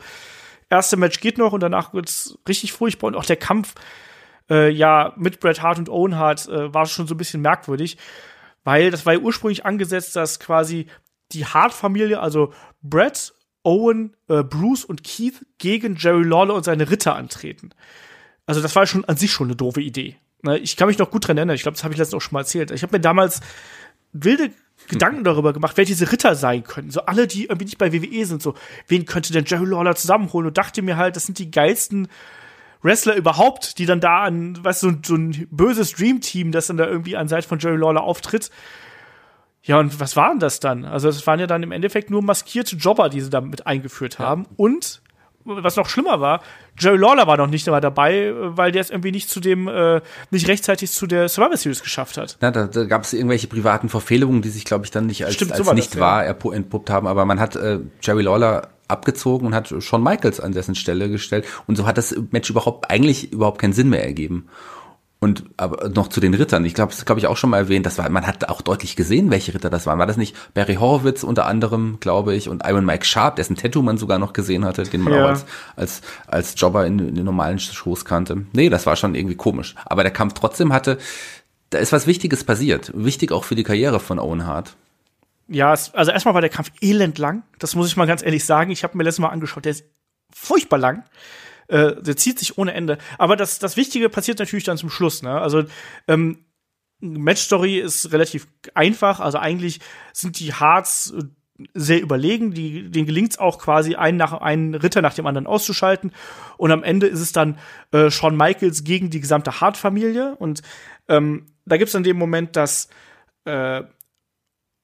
erste 0.69 0.97
Match 0.97 1.21
geht 1.21 1.39
noch 1.39 1.53
und 1.53 1.61
danach 1.61 1.95
wird's 1.95 2.39
richtig 2.49 2.73
furchtbar 2.73 3.09
und 3.09 3.17
auch 3.17 3.25
der 3.25 3.37
Kampf 3.37 3.75
äh, 4.51 4.71
ja 4.71 5.15
mit 5.17 5.41
Bret 5.41 5.63
Hart 5.63 5.79
und 5.79 5.89
Owen 5.89 6.17
Hart 6.17 6.49
äh, 6.49 6.75
war 6.75 6.87
schon 6.87 7.07
so 7.07 7.15
ein 7.15 7.19
bisschen 7.19 7.43
merkwürdig, 7.43 7.99
weil 8.65 8.91
das 8.91 9.07
war 9.07 9.13
ja 9.15 9.21
ursprünglich 9.21 9.65
angesetzt, 9.65 10.17
dass 10.17 10.41
quasi 10.41 10.87
die 11.33 11.47
Hart-Familie, 11.47 12.21
also 12.21 12.53
Bret, 12.83 13.33
Owen, 13.63 14.17
äh, 14.29 14.43
Bruce 14.43 14.85
und 14.85 15.05
Keith 15.05 15.47
gegen 15.59 15.97
Jerry 15.97 16.25
Lawler 16.25 16.55
und 16.55 16.65
seine 16.65 16.91
Ritter 16.91 17.15
antreten. 17.15 17.71
Also 18.47 18.61
das 18.61 18.75
war 18.77 18.87
schon 18.87 19.05
an 19.05 19.17
sich 19.17 19.31
schon 19.31 19.47
eine 19.49 19.57
doofe 19.57 19.81
Idee. 19.81 20.17
Ne, 20.43 20.59
Ich 20.59 20.77
kann 20.77 20.89
mich 20.89 20.99
noch 20.99 21.11
gut 21.11 21.27
dran 21.29 21.37
erinnern. 21.37 21.55
Ich 21.55 21.63
glaube, 21.63 21.77
das 21.77 21.85
habe 21.85 21.95
ich 21.95 21.99
letztens 21.99 22.17
auch 22.17 22.21
schon 22.25 22.35
mal 22.35 22.41
erzählt. 22.41 22.71
Ich 22.71 22.83
habe 22.83 22.97
mir 22.97 23.01
damals 23.01 23.41
wilde 24.13 24.51
Gedanken 24.89 25.23
darüber 25.25 25.53
gemacht, 25.53 25.77
wer 25.77 25.85
diese 25.85 26.11
Ritter 26.11 26.35
sein 26.35 26.65
können. 26.65 26.91
So 26.91 27.03
alle, 27.03 27.27
die 27.29 27.45
irgendwie 27.45 27.67
nicht 27.67 27.79
bei 27.79 27.93
WWE 27.93 28.27
sind. 28.27 28.43
So, 28.43 28.55
wen 28.89 29.05
könnte 29.07 29.33
denn 29.33 29.45
Jerry 29.47 29.65
Lawler 29.67 29.95
zusammenholen? 29.95 30.49
Und 30.49 30.59
dachte 30.59 30.83
mir 30.83 30.97
halt, 30.97 31.15
das 31.17 31.25
sind 31.27 31.39
die 31.39 31.51
geilsten 31.53 32.09
Wrestler 32.83 33.15
überhaupt, 33.15 33.79
die 33.79 33.87
dann 33.87 34.01
da 34.01 34.23
an, 34.25 34.63
weißt 34.65 34.83
du, 34.83 34.87
so, 34.89 34.93
ein- 34.93 35.03
so 35.05 35.15
ein 35.15 35.47
böses 35.53 35.93
Dream-Team, 35.93 36.51
das 36.51 36.67
dann 36.67 36.79
da 36.79 36.87
irgendwie 36.89 37.17
an 37.17 37.29
Seite 37.29 37.47
von 37.47 37.61
Jerry 37.61 37.77
Lawler 37.77 38.03
auftritt. 38.03 38.51
Ja, 39.63 39.79
und 39.79 40.01
was 40.01 40.17
waren 40.17 40.41
das 40.41 40.59
dann? 40.59 40.85
Also, 40.85 41.09
es 41.09 41.25
waren 41.29 41.39
ja 41.39 41.47
dann 41.47 41.63
im 41.63 41.71
Endeffekt 41.71 42.11
nur 42.11 42.21
maskierte 42.23 42.75
Jobber, 42.75 43.09
die 43.09 43.21
sie 43.21 43.31
da 43.31 43.41
mit 43.41 43.69
eingeführt 43.69 44.19
haben. 44.19 44.47
Und, 44.57 45.02
was 45.45 45.77
noch 45.77 45.89
schlimmer 45.89 46.21
war, 46.21 46.41
Jerry 46.79 46.97
Lawler 46.97 47.27
war 47.27 47.37
noch 47.37 47.47
nicht 47.49 47.67
mal 47.67 47.81
dabei, 47.81 48.27
äh, 48.27 48.35
weil 48.57 48.73
der 48.73 48.81
es 48.81 48.91
irgendwie 48.91 49.13
nicht 49.13 49.29
zu 49.29 49.41
dem, 49.41 49.69
äh, 49.69 50.01
nicht 50.31 50.49
rechtzeitig 50.49 50.91
zu 50.91 51.07
der 51.07 51.29
Survivor 51.29 51.57
Series 51.57 51.83
geschafft 51.83 52.17
hat. 52.17 52.37
Na, 52.41 52.51
da, 52.51 52.67
da 52.67 52.85
gab 52.85 53.03
es 53.03 53.13
irgendwelche 53.13 53.47
privaten 53.47 53.89
Verfehlungen, 53.89 54.43
die 54.43 54.51
sich, 54.51 54.65
glaube 54.65 54.85
ich, 54.85 54.91
dann 54.91 55.07
nicht 55.07 55.25
als, 55.25 55.35
Stimmt, 55.35 55.51
so 55.51 55.59
als 55.59 55.67
das, 55.67 55.75
nicht 55.75 55.95
ja. 55.95 56.01
wahr 56.01 56.23
erpu- 56.25 56.55
entpuppt 56.55 56.91
haben. 56.91 57.07
Aber 57.07 57.25
man 57.25 57.41
hat 57.41 57.57
äh, 57.57 57.81
Jerry 58.01 58.23
Lawler 58.23 58.69
abgezogen 58.89 59.47
und 59.47 59.55
hat 59.55 59.73
Shawn 59.79 60.03
Michaels 60.03 60.39
an 60.41 60.53
dessen 60.53 60.75
Stelle 60.75 61.09
gestellt. 61.09 61.47
Und 61.67 61.77
so 61.77 61.87
hat 61.87 61.97
das 61.99 62.15
Match 62.31 62.51
überhaupt 62.51 62.91
eigentlich 62.91 63.33
überhaupt 63.33 63.61
keinen 63.61 63.73
Sinn 63.73 63.89
mehr 63.89 64.05
ergeben. 64.05 64.49
Und 65.23 65.45
aber 65.57 65.89
noch 65.89 66.09
zu 66.09 66.19
den 66.19 66.35
Rittern. 66.35 66.65
Ich 66.65 66.75
glaube, 66.75 66.91
das 66.91 67.05
glaube 67.05 67.21
ich 67.21 67.29
auch 67.29 67.37
schon 67.37 67.51
mal 67.51 67.59
erwähnt. 67.59 67.87
Das 67.87 67.97
war, 67.97 68.09
man 68.09 68.27
hat 68.27 68.49
auch 68.49 68.61
deutlich 68.61 68.97
gesehen, 68.97 69.31
welche 69.31 69.55
Ritter 69.55 69.71
das 69.71 69.87
waren. 69.87 70.01
War 70.01 70.09
das 70.09 70.17
nicht 70.17 70.35
Barry 70.53 70.75
Horowitz 70.75 71.23
unter 71.23 71.47
anderem, 71.47 71.99
glaube 72.01 72.35
ich, 72.35 72.49
und 72.49 72.67
Iron 72.67 72.85
Mike 72.85 73.05
Sharp, 73.05 73.37
dessen 73.37 73.55
Tattoo 73.55 73.83
man 73.83 73.99
sogar 73.99 74.19
noch 74.19 74.33
gesehen 74.33 74.65
hatte, 74.65 74.83
den 74.83 75.01
man 75.01 75.13
Ja. 75.13 75.25
auch 75.27 75.29
als, 75.29 75.45
als, 75.77 76.03
als 76.27 76.55
Jobber 76.61 76.87
in, 76.89 76.99
in 76.99 77.15
den 77.15 77.25
normalen 77.25 77.61
Shows 77.61 78.05
kannte. 78.05 78.47
Nee, 78.53 78.69
das 78.69 78.85
war 78.85 78.97
schon 78.97 79.15
irgendwie 79.15 79.37
komisch. 79.37 79.77
Aber 79.85 80.03
der 80.03 80.11
Kampf 80.11 80.33
trotzdem 80.35 80.73
hatte, 80.73 80.99
da 81.71 81.79
ist 81.79 81.93
was 81.93 82.09
Wichtiges 82.09 82.43
passiert. 82.43 82.91
Wichtig 82.93 83.31
auch 83.31 83.45
für 83.45 83.55
die 83.55 83.63
Karriere 83.63 84.01
von 84.01 84.19
Owen 84.19 84.45
Hart. 84.45 84.75
Ja, 85.47 85.73
es, 85.73 85.95
also 85.95 86.11
erstmal 86.11 86.35
war 86.35 86.41
der 86.41 86.51
Kampf 86.51 86.73
elend 86.81 87.19
lang. 87.19 87.45
Das 87.61 87.77
muss 87.77 87.87
ich 87.87 87.97
mal 87.97 88.09
ganz 88.09 88.25
ehrlich 88.25 88.45
sagen. 88.45 88.73
Ich 88.73 88.83
habe 88.83 88.99
mir 88.99 89.05
letztes 89.05 89.21
Mal 89.21 89.29
angeschaut, 89.29 89.67
der 89.67 89.71
ist 89.71 89.85
furchtbar 90.35 90.79
lang. 90.79 91.05
Äh, 91.73 92.03
der 92.03 92.19
zieht 92.19 92.39
sich 92.39 92.59
ohne 92.59 92.75
Ende. 92.75 92.99
Aber 93.17 93.35
das, 93.35 93.59
das 93.59 93.79
Wichtige 93.79 94.11
passiert 94.11 94.39
natürlich 94.39 94.65
dann 94.65 94.77
zum 94.77 94.91
Schluss. 94.91 95.23
Ne? 95.23 95.41
Also 95.41 95.65
ähm, 96.07 96.45
Matchstory 97.01 97.79
ist 97.79 98.13
relativ 98.13 98.47
einfach. 98.75 99.21
Also 99.21 99.39
eigentlich 99.39 99.81
sind 100.13 100.39
die 100.39 100.53
Hearts 100.53 101.15
äh, 101.17 101.23
sehr 101.73 102.03
überlegen. 102.03 102.53
Die, 102.53 102.91
denen 102.91 103.07
gelingt 103.07 103.33
es 103.33 103.39
auch 103.39 103.59
quasi 103.59 103.95
einen 103.95 104.19
nach 104.19 104.35
einen 104.35 104.75
Ritter 104.75 105.01
nach 105.01 105.15
dem 105.15 105.27
anderen 105.27 105.47
auszuschalten. 105.47 106.13
Und 106.59 106.73
am 106.73 106.83
Ende 106.83 107.07
ist 107.07 107.21
es 107.21 107.33
dann 107.33 107.59
äh, 107.91 108.11
Shawn 108.11 108.37
Michaels 108.37 108.85
gegen 108.85 109.09
die 109.09 109.21
gesamte 109.21 109.63
Hart-Familie. 109.63 110.37
Und 110.37 110.61
ähm, 111.09 111.47
da 111.65 111.79
gibt 111.79 111.89
es 111.89 111.93
dann 111.93 112.03
den 112.03 112.19
Moment, 112.19 112.55
dass 112.55 112.91
äh, 113.47 113.83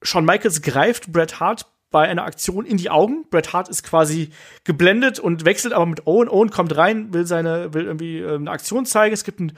Shawn 0.01 0.25
Michaels 0.25 0.63
greift 0.63 1.13
Bret 1.13 1.39
Hart 1.39 1.67
bei 1.91 2.09
einer 2.09 2.25
Aktion 2.25 2.67
in 2.67 2.77
die 2.77 2.91
Augen. 2.91 3.25
Bret 3.31 3.53
Hart 3.53 3.69
ist 3.69 3.83
quasi 3.83 4.31
geblendet 4.65 5.19
und 5.19 5.45
wechselt 5.45 5.73
aber 5.73 5.87
mit 5.87 6.07
Owen. 6.07 6.29
Owen 6.29 6.51
kommt 6.51 6.77
rein, 6.77 7.13
will 7.13 7.27
seine, 7.27 7.73
will 7.75 7.87
irgendwie 7.87 8.19
ähm, 8.19 8.43
eine 8.43 8.51
Aktion 8.51 8.87
zeigen. 8.87 9.15
Es 9.15 9.25
gibt 9.25 9.41
ein 9.41 9.53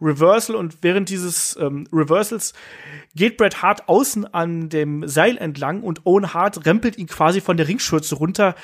Reversal 0.00 0.56
und 0.56 0.82
während 0.82 1.08
dieses 1.08 1.56
ähm, 1.56 1.86
Reversals 1.92 2.54
geht 3.14 3.36
Bret 3.36 3.62
Hart 3.62 3.88
außen 3.88 4.32
an 4.34 4.68
dem 4.68 5.06
Seil 5.06 5.38
entlang 5.38 5.82
und 5.82 6.04
Owen 6.06 6.34
Hart 6.34 6.66
rempelt 6.66 6.98
ihn 6.98 7.06
quasi 7.06 7.40
von 7.40 7.56
der 7.56 7.68
Ringschürze 7.68 8.16
runter 8.16 8.54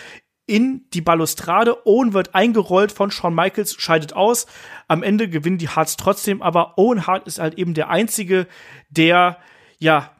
in 0.47 0.87
die 0.95 1.03
Balustrade. 1.03 1.87
Owen 1.87 2.15
wird 2.15 2.35
eingerollt 2.35 2.91
von 2.91 3.11
Shawn 3.11 3.35
Michaels, 3.35 3.75
scheidet 3.79 4.15
aus. 4.15 4.47
Am 4.89 5.03
Ende 5.03 5.29
gewinnen 5.29 5.59
die 5.59 5.69
Harts 5.69 5.97
trotzdem, 5.97 6.43
aber 6.43 6.79
Owen 6.79 7.07
Hart 7.07 7.27
ist 7.27 7.39
halt 7.39 7.55
eben 7.55 7.75
der 7.75 7.91
einzige, 7.91 8.47
der 8.89 9.39
ja 9.79 10.11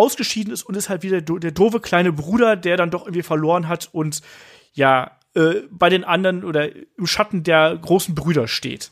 ausgeschieden 0.00 0.52
ist 0.52 0.62
und 0.62 0.76
ist 0.76 0.88
halt 0.88 1.02
wieder 1.02 1.20
der 1.20 1.50
doofe 1.50 1.80
kleine 1.80 2.12
Bruder, 2.12 2.56
der 2.56 2.76
dann 2.76 2.90
doch 2.90 3.02
irgendwie 3.02 3.22
verloren 3.22 3.68
hat 3.68 3.88
und 3.92 4.20
ja 4.72 5.12
äh, 5.34 5.62
bei 5.70 5.88
den 5.88 6.04
anderen 6.04 6.42
oder 6.44 6.68
im 6.96 7.06
Schatten 7.06 7.44
der 7.44 7.76
großen 7.76 8.14
Brüder 8.14 8.48
steht. 8.48 8.90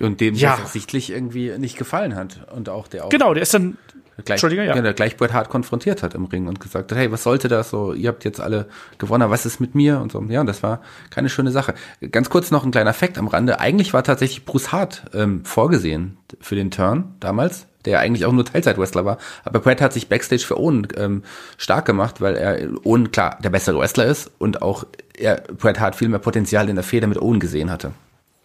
Und 0.00 0.20
dem 0.20 0.34
Ja. 0.34 0.58
das 0.60 0.72
sichtlich 0.72 1.10
irgendwie 1.10 1.56
nicht 1.58 1.78
gefallen 1.78 2.14
hat. 2.14 2.52
Und 2.52 2.68
auch 2.68 2.88
der 2.88 3.06
auch 3.06 3.08
Genau, 3.08 3.32
der 3.32 3.42
ist 3.42 3.54
dann 3.54 3.78
gleich, 4.24 4.36
Entschuldige, 4.36 4.64
ja. 4.64 4.80
der 4.80 4.94
gleich 4.94 5.16
Bret 5.16 5.32
Hart 5.32 5.50
konfrontiert 5.50 6.02
hat 6.02 6.14
im 6.14 6.24
Ring 6.24 6.48
und 6.48 6.60
gesagt 6.60 6.90
hat, 6.90 6.98
hey, 6.98 7.12
was 7.12 7.22
sollte 7.22 7.48
das 7.48 7.70
so? 7.70 7.92
Ihr 7.92 8.08
habt 8.08 8.24
jetzt 8.24 8.40
alle 8.40 8.66
gewonnen, 8.98 9.30
was 9.30 9.44
ist 9.44 9.60
mit 9.60 9.74
mir? 9.74 10.00
Und 10.00 10.12
so. 10.12 10.22
Ja, 10.28 10.40
und 10.40 10.46
das 10.46 10.62
war 10.62 10.80
keine 11.10 11.28
schöne 11.28 11.50
Sache. 11.50 11.74
Ganz 12.10 12.30
kurz 12.30 12.50
noch 12.50 12.64
ein 12.64 12.70
kleiner 12.70 12.94
Fakt 12.94 13.18
am 13.18 13.28
Rande. 13.28 13.60
Eigentlich 13.60 13.92
war 13.92 14.02
tatsächlich 14.02 14.44
Bruce 14.44 14.72
Hart 14.72 15.02
ähm, 15.12 15.44
vorgesehen 15.44 16.16
für 16.40 16.54
den 16.54 16.70
Turn 16.70 17.14
damals, 17.20 17.66
der 17.84 18.00
eigentlich 18.00 18.24
auch 18.24 18.32
nur 18.32 18.44
Teilzeit-Wrestler 18.44 19.04
war. 19.04 19.18
Aber 19.44 19.60
Bret 19.60 19.80
hat 19.80 19.92
sich 19.92 20.08
Backstage 20.08 20.44
für 20.46 20.58
Owen 20.58 20.88
ähm, 20.96 21.22
stark 21.58 21.84
gemacht, 21.84 22.20
weil 22.20 22.36
er 22.36 22.68
Owen 22.84 23.12
klar 23.12 23.38
der 23.42 23.50
bessere 23.50 23.78
Wrestler 23.78 24.06
ist 24.06 24.30
und 24.38 24.62
auch 24.62 24.84
er 25.18 25.42
Bret 25.58 25.78
Hart 25.78 25.94
viel 25.94 26.08
mehr 26.08 26.20
Potenzial 26.20 26.68
in 26.68 26.76
der 26.76 26.84
Feder 26.84 27.06
mit 27.06 27.18
Owen 27.20 27.40
gesehen 27.40 27.70
hatte. 27.70 27.92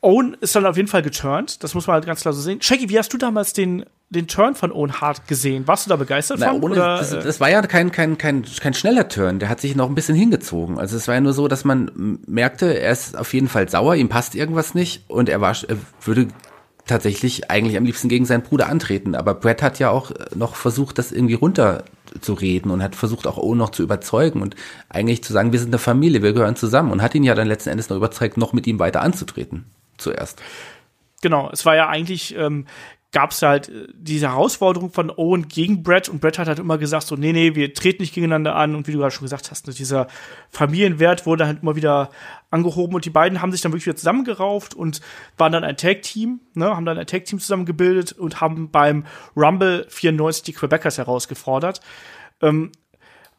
Owen 0.03 0.35
ist 0.41 0.55
dann 0.55 0.65
auf 0.65 0.77
jeden 0.77 0.87
Fall 0.87 1.03
geturnt, 1.03 1.63
das 1.63 1.75
muss 1.75 1.85
man 1.85 1.93
halt 1.93 2.07
ganz 2.07 2.21
klar 2.21 2.33
so 2.33 2.41
sehen. 2.41 2.59
Shaggy, 2.59 2.89
wie 2.89 2.97
hast 2.97 3.13
du 3.13 3.19
damals 3.19 3.53
den, 3.53 3.85
den 4.09 4.27
Turn 4.27 4.55
von 4.55 4.71
Owen 4.71 4.99
Hart 4.99 5.27
gesehen? 5.27 5.67
Warst 5.67 5.85
du 5.85 5.89
da 5.89 5.95
begeistert 5.95 6.39
Na, 6.39 6.49
von? 6.49 6.63
ohne, 6.63 6.73
oder, 6.73 6.97
das, 6.97 7.13
äh, 7.13 7.21
das 7.21 7.39
war 7.39 7.51
ja 7.51 7.61
kein, 7.61 7.91
kein, 7.91 8.17
kein, 8.17 8.43
kein 8.43 8.73
schneller 8.73 9.07
Turn, 9.09 9.37
der 9.37 9.49
hat 9.49 9.61
sich 9.61 9.75
noch 9.75 9.87
ein 9.87 9.93
bisschen 9.93 10.15
hingezogen. 10.15 10.79
Also 10.79 10.97
es 10.97 11.07
war 11.07 11.15
ja 11.15 11.21
nur 11.21 11.33
so, 11.33 11.47
dass 11.47 11.65
man 11.65 12.19
merkte, 12.25 12.79
er 12.79 12.91
ist 12.91 13.15
auf 13.15 13.31
jeden 13.35 13.47
Fall 13.47 13.69
sauer, 13.69 13.95
ihm 13.95 14.09
passt 14.09 14.33
irgendwas 14.33 14.73
nicht 14.73 15.07
und 15.07 15.29
er 15.29 15.39
war, 15.39 15.55
er 15.67 15.77
würde 16.03 16.29
tatsächlich 16.87 17.51
eigentlich 17.51 17.77
am 17.77 17.85
liebsten 17.85 18.09
gegen 18.09 18.25
seinen 18.25 18.41
Bruder 18.41 18.69
antreten. 18.69 19.13
Aber 19.13 19.35
Brett 19.35 19.61
hat 19.61 19.77
ja 19.77 19.91
auch 19.91 20.11
noch 20.33 20.55
versucht, 20.55 20.97
das 20.97 21.11
irgendwie 21.11 21.35
runterzureden 21.35 22.71
und 22.71 22.81
hat 22.81 22.95
versucht 22.95 23.27
auch 23.27 23.37
Owen 23.37 23.59
noch 23.59 23.69
zu 23.69 23.83
überzeugen 23.83 24.41
und 24.41 24.55
eigentlich 24.89 25.23
zu 25.23 25.31
sagen, 25.31 25.51
wir 25.51 25.59
sind 25.59 25.69
eine 25.69 25.77
Familie, 25.77 26.23
wir 26.23 26.33
gehören 26.33 26.55
zusammen 26.55 26.91
und 26.91 27.03
hat 27.03 27.13
ihn 27.13 27.23
ja 27.23 27.35
dann 27.35 27.47
letzten 27.47 27.69
Endes 27.69 27.89
noch 27.89 27.97
überzeugt, 27.97 28.37
noch 28.37 28.51
mit 28.51 28.65
ihm 28.65 28.79
weiter 28.79 29.01
anzutreten 29.01 29.65
zuerst. 30.01 30.41
Genau, 31.21 31.49
es 31.51 31.65
war 31.65 31.75
ja 31.75 31.87
eigentlich, 31.87 32.35
ähm, 32.35 32.65
gab 33.11 33.31
es 33.31 33.41
halt 33.41 33.69
äh, 33.69 33.87
diese 33.93 34.29
Herausforderung 34.29 34.91
von 34.91 35.09
Owen 35.09 35.47
gegen 35.47 35.83
Brett 35.83 36.09
und 36.09 36.21
Brett 36.21 36.39
hat 36.39 36.47
halt 36.47 36.59
immer 36.59 36.77
gesagt, 36.77 37.07
so, 37.07 37.15
nee, 37.15 37.33
nee, 37.33 37.55
wir 37.55 37.73
treten 37.73 38.01
nicht 38.01 38.13
gegeneinander 38.13 38.55
an 38.55 38.75
und 38.75 38.87
wie 38.87 38.93
du 38.93 38.99
gerade 38.99 39.11
schon 39.11 39.25
gesagt 39.25 39.51
hast, 39.51 39.67
ne, 39.67 39.73
dieser 39.73 40.07
Familienwert 40.49 41.25
wurde 41.25 41.45
halt 41.45 41.61
immer 41.61 41.75
wieder 41.75 42.09
angehoben 42.49 42.95
und 42.95 43.05
die 43.05 43.09
beiden 43.09 43.41
haben 43.41 43.51
sich 43.51 43.61
dann 43.61 43.71
wirklich 43.71 43.85
wieder 43.85 43.97
zusammengerauft 43.97 44.73
und 44.73 45.01
waren 45.37 45.51
dann 45.51 45.63
ein 45.63 45.77
Tag-Team, 45.77 46.39
ne, 46.53 46.75
haben 46.75 46.85
dann 46.85 46.97
ein 46.97 47.07
Tag-Team 47.07 47.39
zusammengebildet 47.39 48.13
und 48.13 48.41
haben 48.41 48.71
beim 48.71 49.05
Rumble 49.35 49.85
94 49.89 50.43
die 50.43 50.53
Quebecers 50.53 50.97
herausgefordert. 50.97 51.81
Ähm, 52.41 52.71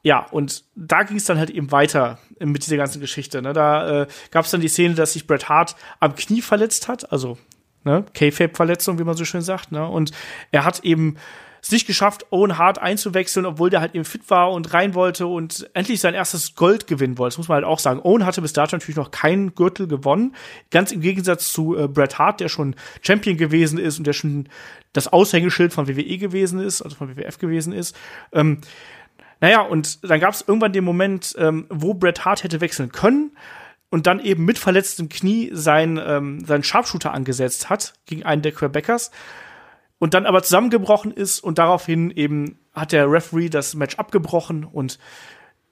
ja, 0.03 0.26
und 0.30 0.64
da 0.74 1.05
ging 1.05 1.16
es 1.16 1.24
dann 1.24 1.38
halt 1.38 1.50
eben 1.50 1.70
weiter 1.70 2.18
mit 2.40 2.64
dieser 2.66 2.76
ganzen 2.76 3.00
Geschichte. 3.00 3.40
Ne? 3.40 3.53
Da 3.53 4.03
äh, 4.03 4.07
gab 4.30 4.44
es 4.44 4.50
dann 4.50 4.61
die 4.61 4.68
Szene, 4.68 4.94
dass 4.94 5.12
sich 5.12 5.26
Bret 5.26 5.48
Hart 5.48 5.76
am 6.00 6.16
Knie 6.16 6.42
verletzt 6.42 6.88
hat, 6.88 7.12
also 7.12 7.38
ne, 7.84 8.05
K-Fape-Verletzung, 8.12 8.98
wie 8.98 9.05
man 9.05 9.16
so 9.16 9.24
schön 9.24 9.42
sagt. 9.42 9.70
Ne? 9.70 9.86
Und 9.86 10.11
er 10.50 10.64
hat 10.64 10.80
eben 10.80 11.16
es 11.62 11.70
nicht 11.70 11.86
geschafft, 11.86 12.26
Owen 12.30 12.59
Hart 12.59 12.80
einzuwechseln, 12.80 13.46
obwohl 13.46 13.70
der 13.70 13.80
halt 13.80 13.94
eben 13.94 14.05
fit 14.05 14.28
war 14.28 14.50
und 14.50 14.74
rein 14.74 14.94
wollte 14.94 15.28
und 15.28 15.70
endlich 15.74 16.00
sein 16.00 16.12
erstes 16.12 16.57
Gold 16.57 16.88
gewinnen 16.88 17.18
wollte. 17.18 17.34
Das 17.34 17.38
muss 17.38 17.48
man 17.48 17.57
halt 17.57 17.64
auch 17.64 17.78
sagen. 17.78 18.00
Owen 18.03 18.26
hatte 18.26 18.42
bis 18.42 18.53
dato 18.53 18.74
natürlich 18.74 18.96
noch 18.96 19.12
keinen 19.12 19.55
Gürtel 19.55 19.86
gewonnen. 19.86 20.34
Ganz 20.72 20.90
im 20.90 21.00
Gegensatz 21.00 21.53
zu 21.53 21.78
äh, 21.78 21.86
Bret 21.86 22.18
Hart, 22.18 22.40
der 22.40 22.48
schon 22.48 22.74
Champion 23.00 23.36
gewesen 23.36 23.78
ist 23.78 23.98
und 23.98 24.09
der 24.09 24.12
schon 24.12 24.48
das 24.92 25.12
Aushängeschild 25.12 25.72
von 25.72 25.86
WWE 25.86 26.18
gewesen 26.18 26.59
ist, 26.59 26.82
also 26.82 26.96
von 26.96 27.16
WWF 27.16 27.38
gewesen 27.38 27.72
ist. 27.72 27.96
Ähm, 28.32 28.59
naja, 29.43 29.61
und 29.61 30.09
dann 30.09 30.20
gab 30.20 30.32
es 30.32 30.45
irgendwann 30.47 30.72
den 30.72 30.84
Moment, 30.84 31.34
ähm, 31.36 31.66
wo 31.68 31.95
Bret 31.95 32.24
Hart 32.24 32.45
hätte 32.45 32.61
wechseln 32.61 32.93
können 32.93 33.36
und 33.90 34.07
dann 34.07 34.20
eben 34.20 34.45
mit 34.45 34.57
verletztem 34.57 35.09
Knie 35.09 35.51
sein, 35.53 36.01
ähm, 36.03 36.45
seinen 36.45 36.62
Sharpshooter 36.62 37.12
angesetzt 37.12 37.68
hat 37.68 37.95
gegen 38.07 38.22
einen 38.22 38.43
der 38.43 38.53
Quebecers 38.53 39.11
und 39.99 40.14
dann 40.14 40.26
aber 40.26 40.45
zusammengebrochen 40.45 41.11
ist 41.11 41.40
und 41.40 41.59
daraufhin 41.59 42.12
eben 42.12 42.61
hat 42.72 42.93
der 42.93 43.11
Referee 43.11 43.49
das 43.49 43.74
Match 43.74 43.97
abgebrochen 43.97 44.64
und 44.64 45.01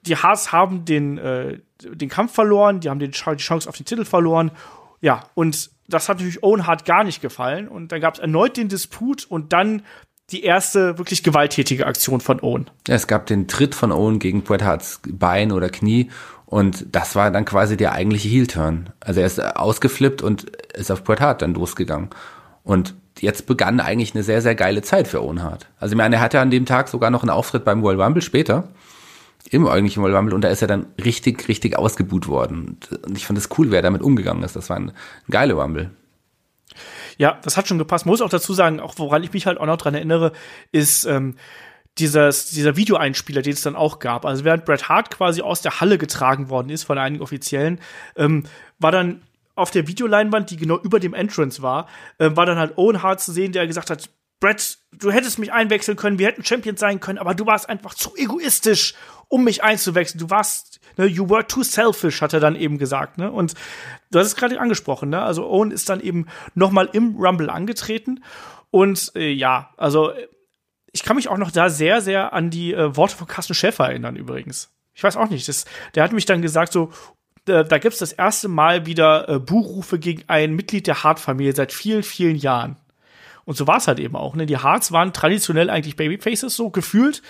die 0.01 0.17
Haas 0.17 0.51
haben 0.51 0.83
den, 0.83 1.17
äh, 1.17 1.59
den 1.81 2.09
Kampf 2.09 2.33
verloren, 2.33 2.81
die 2.81 2.89
haben 2.89 2.99
den, 2.99 3.11
die 3.11 3.37
Chance 3.37 3.69
auf 3.69 3.77
den 3.77 3.85
Titel 3.85 4.03
verloren. 4.03 4.51
Ja, 4.99 5.29
und 5.33 5.71
das 5.87 6.09
hat 6.09 6.17
natürlich 6.17 6.43
Owen 6.43 6.67
Hart 6.67 6.85
gar 6.85 7.03
nicht 7.03 7.21
gefallen. 7.21 7.67
Und 7.67 7.91
dann 7.91 8.01
gab 8.01 8.15
es 8.15 8.19
erneut 8.19 8.57
den 8.57 8.67
Disput 8.67 9.25
und 9.25 9.53
dann 9.53 9.83
die 10.31 10.43
erste 10.43 10.97
wirklich 10.97 11.23
gewalttätige 11.23 11.85
Aktion 11.87 12.21
von 12.21 12.39
Owen. 12.41 12.69
Es 12.87 13.07
gab 13.07 13.25
den 13.25 13.47
Tritt 13.47 13.75
von 13.75 13.91
Owen 13.91 14.19
gegen 14.19 14.43
Bret 14.43 14.63
Harts 14.63 15.01
Bein 15.07 15.51
oder 15.51 15.69
Knie 15.69 16.09
und 16.45 16.85
das 16.91 17.15
war 17.15 17.31
dann 17.31 17.45
quasi 17.45 17.77
der 17.77 17.93
eigentliche 17.93 18.27
Heel-Turn. 18.27 18.89
Also 18.99 19.21
er 19.21 19.25
ist 19.25 19.39
ausgeflippt 19.39 20.21
und 20.21 20.43
ist 20.73 20.91
auf 20.91 21.03
Bret 21.03 21.21
Hart 21.21 21.41
dann 21.41 21.53
losgegangen. 21.53 22.09
Und 22.63 22.93
jetzt 23.19 23.45
begann 23.45 23.79
eigentlich 23.79 24.13
eine 24.15 24.23
sehr, 24.23 24.41
sehr 24.41 24.55
geile 24.55 24.81
Zeit 24.81 25.07
für 25.07 25.23
Owen 25.23 25.43
Hart. 25.43 25.67
Also 25.79 25.93
ich 25.93 25.97
meine, 25.97 26.17
er 26.17 26.21
hatte 26.21 26.39
an 26.39 26.51
dem 26.51 26.65
Tag 26.65 26.89
sogar 26.89 27.09
noch 27.09 27.23
einen 27.23 27.29
Auftritt 27.29 27.63
beim 27.63 27.81
Royal 27.81 28.01
Rumble 28.01 28.21
später, 28.21 28.67
im 29.49 29.67
eigentlichen 29.67 30.03
Royal 30.03 30.17
Rumble, 30.17 30.33
und 30.33 30.41
da 30.41 30.49
ist 30.49 30.61
er 30.61 30.67
dann 30.67 30.87
richtig, 31.03 31.47
richtig 31.47 31.77
ausgebuht 31.77 32.27
worden. 32.27 32.77
Und 33.05 33.17
ich 33.17 33.25
fand 33.25 33.39
es 33.39 33.49
cool, 33.57 33.71
wer 33.71 33.79
er 33.79 33.83
damit 33.83 34.01
umgegangen 34.01 34.43
ist. 34.43 34.55
Das 34.55 34.69
war 34.69 34.77
ein, 34.77 34.89
ein 34.89 35.31
geiler 35.31 35.55
Rumble. 35.55 35.91
Ja, 37.21 37.37
das 37.43 37.55
hat 37.55 37.67
schon 37.67 37.77
gepasst. 37.77 38.07
Muss 38.07 38.19
auch 38.19 38.31
dazu 38.31 38.51
sagen, 38.55 38.79
auch 38.79 38.95
woran 38.97 39.21
ich 39.21 39.31
mich 39.31 39.45
halt 39.45 39.59
auch 39.59 39.67
noch 39.67 39.77
dran 39.77 39.93
erinnere, 39.93 40.31
ist 40.71 41.05
ähm, 41.05 41.35
dieses, 41.99 42.49
dieser 42.49 42.77
Videoeinspieler, 42.77 43.43
den 43.43 43.53
es 43.53 43.61
dann 43.61 43.75
auch 43.75 43.99
gab. 43.99 44.25
Also 44.25 44.43
während 44.43 44.65
Bret 44.65 44.89
Hart 44.89 45.11
quasi 45.11 45.43
aus 45.43 45.61
der 45.61 45.79
Halle 45.79 45.99
getragen 45.99 46.49
worden 46.49 46.71
ist 46.71 46.83
von 46.83 46.97
einigen 46.97 47.21
Offiziellen, 47.21 47.79
ähm, 48.15 48.45
war 48.79 48.91
dann 48.91 49.21
auf 49.53 49.69
der 49.69 49.87
Videoleinwand, 49.87 50.49
die 50.49 50.57
genau 50.57 50.79
über 50.79 50.99
dem 50.99 51.13
Entrance 51.13 51.61
war, 51.61 51.87
äh, 52.17 52.31
war 52.33 52.47
dann 52.47 52.57
halt 52.57 52.75
Owen 52.79 53.03
Hart 53.03 53.21
zu 53.21 53.31
sehen, 53.31 53.51
der 53.51 53.67
gesagt 53.67 53.91
hat, 53.91 54.09
Brett, 54.39 54.79
du 54.91 55.11
hättest 55.11 55.37
mich 55.37 55.53
einwechseln 55.53 55.97
können, 55.97 56.17
wir 56.17 56.25
hätten 56.25 56.43
Champions 56.43 56.79
sein 56.79 56.99
können, 57.01 57.19
aber 57.19 57.35
du 57.35 57.45
warst 57.45 57.69
einfach 57.69 57.93
zu 57.93 58.15
egoistisch, 58.15 58.95
um 59.27 59.43
mich 59.43 59.63
einzuwechseln. 59.63 60.19
Du 60.19 60.31
warst, 60.31 60.70
ne, 60.97 61.05
you 61.05 61.29
were 61.29 61.45
too 61.45 61.63
selfish, 61.63 62.21
hat 62.21 62.33
er 62.33 62.39
dann 62.39 62.55
eben 62.55 62.77
gesagt, 62.77 63.17
ne? 63.17 63.31
Und 63.31 63.53
hast 64.13 64.27
es 64.27 64.35
gerade 64.35 64.59
angesprochen, 64.59 65.09
ne? 65.09 65.21
Also 65.21 65.47
Owen 65.49 65.71
ist 65.71 65.89
dann 65.89 65.99
eben 65.99 66.27
noch 66.55 66.71
mal 66.71 66.89
im 66.91 67.15
Rumble 67.17 67.49
angetreten 67.49 68.23
und 68.71 69.11
äh, 69.15 69.31
ja, 69.31 69.71
also 69.77 70.13
ich 70.93 71.03
kann 71.03 71.15
mich 71.15 71.29
auch 71.29 71.37
noch 71.37 71.51
da 71.51 71.69
sehr, 71.69 72.01
sehr 72.01 72.33
an 72.33 72.49
die 72.49 72.73
äh, 72.73 72.95
Worte 72.95 73.15
von 73.15 73.27
Carsten 73.27 73.53
Schäfer 73.53 73.87
erinnern 73.87 74.15
übrigens. 74.15 74.71
Ich 74.93 75.03
weiß 75.03 75.17
auch 75.17 75.29
nicht, 75.29 75.47
das, 75.47 75.65
der 75.95 76.03
hat 76.03 76.11
mich 76.11 76.25
dann 76.25 76.41
gesagt 76.41 76.73
so, 76.73 76.91
äh, 77.47 77.63
da 77.63 77.77
gibt's 77.77 77.99
das 77.99 78.11
erste 78.11 78.47
Mal 78.47 78.85
wieder 78.85 79.29
äh, 79.29 79.39
Buchrufe 79.39 79.99
gegen 79.99 80.23
ein 80.27 80.53
Mitglied 80.53 80.87
der 80.87 81.03
Hart-Familie 81.03 81.53
seit 81.53 81.71
vielen, 81.71 82.03
vielen 82.03 82.35
Jahren. 82.35 82.77
Und 83.45 83.57
so 83.57 83.67
war 83.67 83.77
es 83.77 83.87
halt 83.87 83.99
eben 83.99 84.15
auch. 84.15 84.35
Ne? 84.35 84.45
Die 84.45 84.61
Hearts 84.61 84.91
waren 84.91 85.13
traditionell 85.13 85.69
eigentlich 85.69 85.95
Babyfaces 85.95 86.55
so 86.55 86.69
gefühlt. 86.69 87.21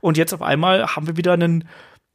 Und 0.00 0.16
jetzt 0.16 0.34
auf 0.34 0.42
einmal 0.42 0.96
haben 0.96 1.06
wir 1.06 1.16
wieder 1.16 1.32
einen, 1.32 1.68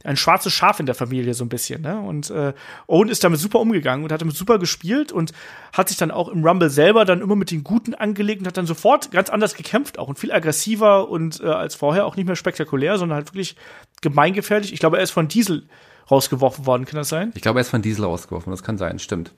ein 0.06 0.16
schwarzes 0.16 0.52
Schaf 0.52 0.80
in 0.80 0.86
der 0.86 0.94
Familie 0.94 1.34
so 1.34 1.44
ein 1.44 1.48
bisschen. 1.48 1.82
Ne? 1.82 1.98
Und 1.98 2.30
äh, 2.30 2.54
Owen 2.86 3.08
ist 3.08 3.24
damit 3.24 3.40
super 3.40 3.60
umgegangen 3.60 4.04
und 4.04 4.12
hat 4.12 4.20
damit 4.20 4.36
super 4.36 4.58
gespielt 4.58 5.12
und 5.12 5.32
hat 5.72 5.88
sich 5.88 5.96
dann 5.96 6.10
auch 6.10 6.28
im 6.28 6.44
Rumble 6.44 6.70
selber 6.70 7.04
dann 7.04 7.20
immer 7.20 7.36
mit 7.36 7.50
den 7.50 7.64
Guten 7.64 7.94
angelegt 7.94 8.40
und 8.40 8.46
hat 8.46 8.56
dann 8.56 8.66
sofort 8.66 9.10
ganz 9.10 9.30
anders 9.30 9.54
gekämpft 9.54 9.98
auch 9.98 10.08
und 10.08 10.18
viel 10.18 10.32
aggressiver 10.32 11.08
und 11.08 11.40
äh, 11.40 11.46
als 11.46 11.74
vorher 11.74 12.06
auch 12.06 12.16
nicht 12.16 12.26
mehr 12.26 12.36
spektakulär, 12.36 12.98
sondern 12.98 13.16
halt 13.16 13.28
wirklich 13.28 13.56
gemeingefährlich. 14.00 14.72
Ich 14.72 14.80
glaube, 14.80 14.96
er 14.96 15.02
ist 15.02 15.10
von 15.10 15.28
Diesel 15.28 15.68
rausgeworfen 16.10 16.66
worden, 16.66 16.84
kann 16.84 16.96
das 16.96 17.08
sein? 17.08 17.32
Ich 17.34 17.42
glaube, 17.42 17.58
er 17.58 17.62
ist 17.62 17.70
von 17.70 17.82
Diesel 17.82 18.04
rausgeworfen, 18.04 18.50
das 18.50 18.62
kann 18.62 18.78
sein, 18.78 18.98
stimmt. 18.98 19.32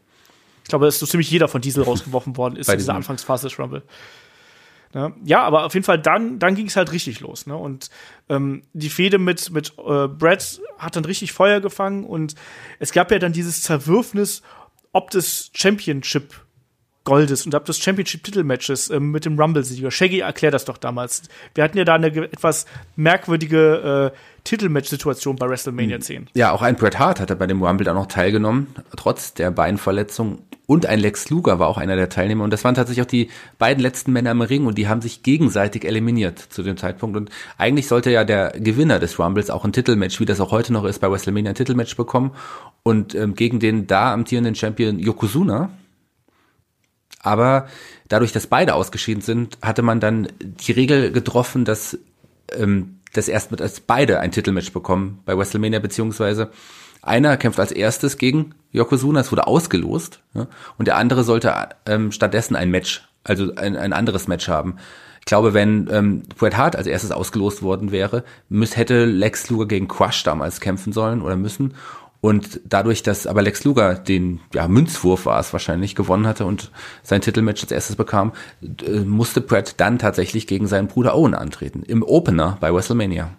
Ich 0.65 0.69
glaube, 0.69 0.85
dass 0.85 0.99
so 0.99 1.07
ziemlich 1.07 1.31
jeder 1.31 1.49
von 1.49 1.63
Diesel 1.63 1.83
rausgeworfen 1.85 2.37
worden 2.37 2.57
ist 2.57 2.69
in 2.69 2.77
dieser 2.77 2.95
Anfangsphase 2.95 3.49
des 3.49 3.59
Rumble. 3.59 3.83
Ne? 4.95 5.15
Ja, 5.25 5.43
aber 5.43 5.65
auf 5.65 5.75
jeden 5.75 5.85
Fall 5.85 5.99
dann, 5.99 6.39
dann 6.39 6.55
ging 6.55 6.67
es 6.67 6.77
halt 6.77 6.93
richtig 6.93 7.21
los. 7.21 7.47
Ne? 7.47 7.57
Und 7.57 7.91
ähm, 8.29 8.63
die 8.73 8.89
Fehde 8.89 9.19
mit, 9.19 9.51
mit 9.51 9.75
äh, 9.79 10.09
Brett 10.09 10.61
hat 10.79 10.97
dann 10.97 11.05
richtig 11.05 11.33
Feuer 11.33 11.61
gefangen 11.61 12.05
und 12.05 12.35
es 12.79 12.93
gab 12.93 13.11
ja 13.11 13.19
dann 13.19 13.33
dieses 13.33 13.63
Zerwürfnis 13.63 14.43
ob 14.93 15.11
des 15.11 15.51
Championship 15.55 16.35
Goldes 17.09 17.47
und 17.47 17.55
ob 17.55 17.65
des 17.65 17.79
Championship 17.79 18.23
Titelmatches 18.23 18.91
ähm, 18.91 19.11
mit 19.11 19.25
dem 19.25 19.41
Rumble-Sieger. 19.41 19.91
Shaggy, 19.91 20.21
erklär 20.21 20.51
das 20.51 20.67
doch 20.67 20.77
damals. 20.77 21.23
Wir 21.55 21.65
hatten 21.65 21.79
ja 21.79 21.85
da 21.85 21.95
eine 21.95 22.09
etwas 22.09 22.67
merkwürdige 22.97 24.13
äh, 24.15 24.19
Titelmatch-Situation 24.45 25.37
bei 25.37 25.49
WrestleMania 25.49 26.01
10. 26.01 26.29
Ja, 26.35 26.53
auch 26.53 26.61
ein 26.61 26.77
Bret 26.77 26.99
Hart 26.99 27.19
hatte 27.19 27.35
bei 27.35 27.47
dem 27.47 27.63
Rumble 27.63 27.87
dann 27.87 27.97
noch 27.97 28.09
teilgenommen, 28.09 28.67
trotz 28.95 29.33
der 29.33 29.51
Beinverletzung. 29.51 30.41
Und 30.67 30.85
ein 30.85 31.01
Lex 31.01 31.31
Luger 31.31 31.59
war 31.59 31.69
auch 31.69 31.79
einer 31.79 31.97
der 31.97 32.11
Teilnehmer. 32.11 32.45
Und 32.45 32.53
das 32.53 32.63
waren 32.63 32.75
tatsächlich 32.75 33.03
auch 33.03 33.11
die 33.11 33.31
beiden 33.59 33.83
letzten 33.83 34.13
Männer 34.13 34.33
im 34.33 34.43
Ring 34.43 34.67
und 34.67 34.77
die 34.77 34.87
haben 34.87 35.01
sich 35.01 35.23
gegenseitig 35.23 35.87
eliminiert 35.87 36.39
zu 36.39 36.63
dem 36.63 36.77
Zeitpunkt. 36.77 37.17
Und 37.17 37.31
eigentlich 37.57 37.89
sollte 37.89 38.11
ja 38.11 38.25
der 38.25 38.51
Gewinner 38.51 38.99
des 38.99 39.19
Rumbles 39.19 39.49
auch 39.49 39.65
ein 39.65 39.73
Titelmatch, 39.73 40.21
wie 40.21 40.27
das 40.27 40.41
auch 40.41 40.51
heute 40.51 40.75
noch 40.75 40.85
ist, 40.85 40.99
bei 40.99 41.11
WrestleMania 41.11 41.53
ein 41.53 41.55
Titelmatch 41.55 41.97
bekommen. 41.97 42.33
Und 42.83 43.15
ähm, 43.15 43.35
gegen 43.35 43.61
den 43.61 43.87
da 43.87 44.13
amtierenden 44.13 44.55
Champion 44.55 44.99
Yokozuna. 44.99 45.71
Aber 47.21 47.67
dadurch, 48.09 48.33
dass 48.33 48.47
beide 48.47 48.75
ausgeschieden 48.75 49.23
sind, 49.23 49.59
hatte 49.63 49.83
man 49.83 50.01
dann 50.01 50.29
die 50.41 50.73
Regel 50.73 51.13
getroffen, 51.13 51.65
dass 51.65 51.99
ähm, 52.53 52.99
das 53.13 53.29
erst 53.29 53.51
mit 53.51 53.61
als 53.61 53.81
beide 53.81 54.21
ein 54.21 54.33
Titelmatch 54.33 54.73
bekommen 54.73 55.21
bei 55.25 55.37
WrestleMania, 55.37 55.81
beziehungsweise 55.81 56.51
einer 57.03 57.37
kämpft 57.37 57.61
als 57.61 57.73
erstes 57.73 58.19
gegen 58.19 58.55
Yokozuna, 58.73 59.21
es 59.21 59.33
wurde 59.33 59.47
ausgelost, 59.47 60.21
ja, 60.35 60.47
und 60.77 60.89
der 60.89 60.97
andere 60.97 61.25
sollte 61.25 61.55
ähm, 61.87 62.13
stattdessen 62.13 62.57
ein 62.57 62.71
Match, 62.71 63.09
also 63.25 63.55
ein, 63.55 63.77
ein 63.77 63.93
anderes 63.93 64.29
Match 64.29 64.49
haben. 64.49 64.77
Ich 65.21 65.25
glaube, 65.27 65.55
wenn 65.55 65.89
ähm, 65.91 66.23
Bret 66.39 66.57
Hart 66.57 66.77
als 66.77 66.87
erstes 66.87 67.13
ausgelost 67.13 67.63
worden 67.63 67.93
wäre, 67.93 68.25
müß, 68.49 68.77
hätte 68.77 69.05
Lex 69.05 69.51
Luger 69.51 69.67
gegen 69.67 69.89
Crush 69.89 70.23
damals 70.23 70.61
kämpfen 70.61 70.93
sollen 70.93 71.23
oder 71.23 71.37
müssen. 71.37 71.75
Und 72.21 72.61
dadurch, 72.65 73.05
dass 73.05 73.29
aber 73.29 73.43
Lex 73.43 73.63
Luger 73.65 73.95
den 73.95 74.41
ja, 74.53 74.67
Münzwurf 74.67 75.27
war 75.27 75.39
es 75.39 75.53
wahrscheinlich 75.53 75.95
gewonnen 75.95 76.27
hatte 76.27 76.47
und 76.47 76.73
sein 77.03 77.21
Titelmatch 77.21 77.63
als 77.63 77.71
erstes 77.71 77.95
bekam, 77.97 78.33
äh, 78.61 79.01
musste 79.01 79.41
Brett 79.41 79.75
dann 79.79 79.99
tatsächlich 79.99 80.49
gegen 80.49 80.67
seinen 80.67 80.89
Bruder 80.89 81.15
Owen 81.15 81.35
antreten 81.35 81.85
im 81.85 82.03
Opener 82.03 82.59
bei 82.61 82.75
WrestleMania. 82.75 83.31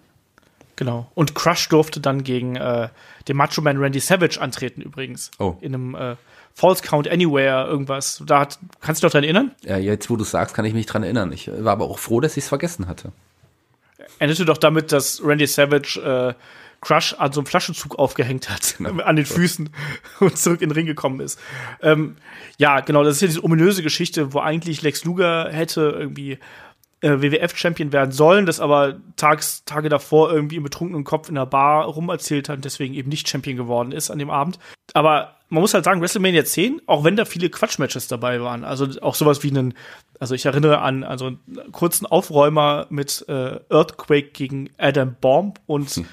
Genau. 0.76 1.10
Und 1.14 1.34
Crush 1.34 1.68
durfte 1.68 2.00
dann 2.00 2.24
gegen 2.24 2.56
äh, 2.56 2.88
den 3.28 3.36
Macho 3.36 3.60
Man 3.60 3.76
Randy 3.76 4.00
Savage 4.00 4.40
antreten 4.40 4.80
übrigens. 4.80 5.30
Oh. 5.38 5.56
In 5.60 5.74
einem 5.74 5.94
äh, 5.94 6.16
False 6.54 6.82
Count 6.82 7.06
Anywhere 7.06 7.66
irgendwas. 7.66 8.22
Da 8.26 8.40
hat, 8.40 8.58
kannst 8.80 9.02
du 9.02 9.06
dich 9.06 9.12
noch 9.12 9.12
dran 9.12 9.24
erinnern? 9.24 9.52
Ja, 9.62 9.76
jetzt, 9.76 10.08
wo 10.08 10.16
du 10.16 10.24
sagst, 10.24 10.54
kann 10.54 10.64
ich 10.64 10.72
mich 10.72 10.86
dran 10.86 11.02
erinnern. 11.02 11.32
Ich 11.32 11.50
war 11.52 11.72
aber 11.72 11.84
auch 11.84 11.98
froh, 11.98 12.20
dass 12.20 12.38
ich 12.38 12.44
es 12.44 12.48
vergessen 12.48 12.88
hatte. 12.88 13.12
Endete 14.18 14.46
doch 14.46 14.56
damit, 14.56 14.90
dass 14.90 15.22
Randy 15.22 15.46
Savage 15.46 16.00
äh, 16.00 16.34
Crush 16.80 17.14
an 17.18 17.32
so 17.32 17.40
einem 17.40 17.46
Flaschenzug 17.46 17.98
aufgehängt 17.98 18.48
hat, 18.48 18.76
an 19.04 19.16
den 19.16 19.26
Füßen 19.26 19.70
und 20.20 20.38
zurück 20.38 20.62
in 20.62 20.70
den 20.70 20.74
Ring 20.74 20.86
gekommen 20.86 21.20
ist. 21.20 21.38
Ähm, 21.82 22.16
ja, 22.58 22.80
genau, 22.80 23.04
das 23.04 23.16
ist 23.16 23.22
ja 23.22 23.28
diese 23.28 23.44
ominöse 23.44 23.82
Geschichte, 23.82 24.32
wo 24.32 24.40
eigentlich 24.40 24.82
Lex 24.82 25.04
Luger 25.04 25.48
hätte 25.50 25.94
irgendwie 25.98 26.38
äh, 27.02 27.22
WWF-Champion 27.22 27.92
werden 27.92 28.12
sollen, 28.12 28.46
das 28.46 28.60
aber 28.60 28.96
tags, 29.16 29.64
Tage 29.64 29.88
davor 29.88 30.32
irgendwie 30.32 30.56
im 30.56 30.62
betrunkenen 30.62 31.04
Kopf 31.04 31.28
in 31.28 31.34
der 31.34 31.46
Bar 31.46 31.86
rumerzählt 31.86 32.48
hat 32.48 32.56
und 32.56 32.64
deswegen 32.64 32.94
eben 32.94 33.08
nicht 33.08 33.28
Champion 33.28 33.56
geworden 33.56 33.92
ist 33.92 34.10
an 34.10 34.18
dem 34.18 34.30
Abend. 34.30 34.58
Aber 34.92 35.36
man 35.48 35.62
muss 35.62 35.74
halt 35.74 35.84
sagen, 35.84 36.00
WrestleMania 36.00 36.44
10, 36.44 36.82
auch 36.86 37.04
wenn 37.04 37.16
da 37.16 37.24
viele 37.24 37.50
Quatschmatches 37.50 38.06
dabei 38.06 38.40
waren, 38.40 38.64
also 38.64 38.86
auch 39.00 39.14
sowas 39.14 39.42
wie 39.42 39.50
einen, 39.50 39.74
also 40.18 40.34
ich 40.34 40.46
erinnere 40.46 40.80
an 40.80 41.02
also 41.02 41.26
einen 41.26 41.72
kurzen 41.72 42.06
Aufräumer 42.06 42.86
mit 42.90 43.24
äh, 43.28 43.58
Earthquake 43.68 44.30
gegen 44.32 44.70
Adam 44.78 45.16
Bomb 45.20 45.60
und 45.66 45.90
hm. 45.90 46.06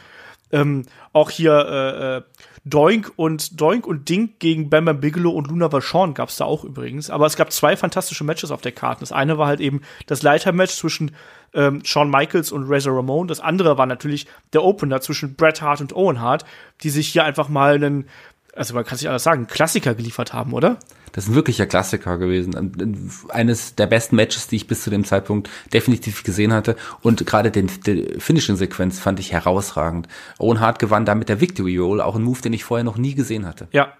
Ähm, 0.52 0.84
auch 1.14 1.30
hier 1.30 1.54
äh, 1.54 2.18
äh, 2.18 2.22
Doink 2.66 3.14
und 3.16 3.60
Doink 3.60 3.88
und 3.88 4.10
Dink 4.10 4.40
gegen 4.40 4.70
Bam 4.70 4.86
Bam 4.86 5.00
Bigelow 5.00 5.32
und 5.32 5.48
Luna 5.48 5.72
Vachon 5.72 6.14
gab 6.14 6.30
es 6.30 6.38
da 6.38 6.46
auch 6.46 6.64
übrigens. 6.64 7.10
Aber 7.10 7.26
es 7.26 7.38
gab 7.38 7.52
zwei 7.52 7.78
fantastische 7.78 8.24
Matches 8.24 8.52
auf 8.52 8.62
der 8.62 8.74
Karte. 8.74 9.00
Das 9.02 9.12
eine 9.12 9.38
war 9.38 9.48
halt 9.48 9.62
eben 9.62 9.82
das 10.06 10.22
Leitermatch 10.22 10.74
zwischen 10.74 11.16
ähm, 11.54 11.84
Shawn 11.86 12.10
Michaels 12.10 12.52
und 12.52 12.70
Razor 12.70 12.96
Ramon. 12.98 13.28
Das 13.28 13.40
andere 13.40 13.78
war 13.78 13.86
natürlich 13.86 14.28
der 14.54 14.64
Opener 14.64 15.00
zwischen 15.02 15.36
Bret 15.36 15.62
Hart 15.62 15.82
und 15.82 15.96
Owen 15.96 16.20
Hart, 16.20 16.44
die 16.84 16.90
sich 16.90 17.08
hier 17.08 17.24
einfach 17.24 17.48
mal 17.48 17.76
einen 17.76 18.10
also 18.58 18.74
man 18.74 18.84
kann 18.84 18.98
sich 18.98 19.10
alles 19.10 19.24
sagen, 19.24 19.48
Klassiker 19.48 19.96
geliefert 19.96 20.34
haben, 20.34 20.54
oder? 20.54 20.78
Das 21.12 21.26
ist 21.26 21.32
ein 21.32 21.36
wirklicher 21.36 21.66
Klassiker 21.66 22.18
gewesen. 22.18 23.26
Eines 23.30 23.76
der 23.76 23.88
besten 23.88 24.16
Matches, 24.16 24.48
die 24.48 24.58
ich 24.58 24.68
bis 24.68 24.84
zu 24.84 24.90
dem 24.90 25.04
Zeitpunkt 25.04 25.50
definitiv 25.74 26.24
gesehen 26.24 26.54
hatte. 26.54 26.76
Und 27.02 27.26
gerade 27.26 27.50
den, 27.50 27.70
die 27.86 28.20
Finishing-Sequenz 28.20 29.00
fand 29.00 29.20
ich 29.20 29.32
herausragend. 29.32 30.08
Owen 30.38 30.60
Hart 30.60 30.80
gewann 30.80 31.06
da 31.06 31.16
mit 31.16 31.30
der 31.30 31.42
Victory 31.42 31.78
Roll, 31.78 32.02
auch 32.02 32.16
ein 32.16 32.24
Move, 32.24 32.42
den 32.42 32.54
ich 32.54 32.64
vorher 32.64 32.84
noch 32.84 32.98
nie 32.98 33.16
gesehen 33.16 33.46
hatte. 33.46 33.68
Ja. 33.72 33.94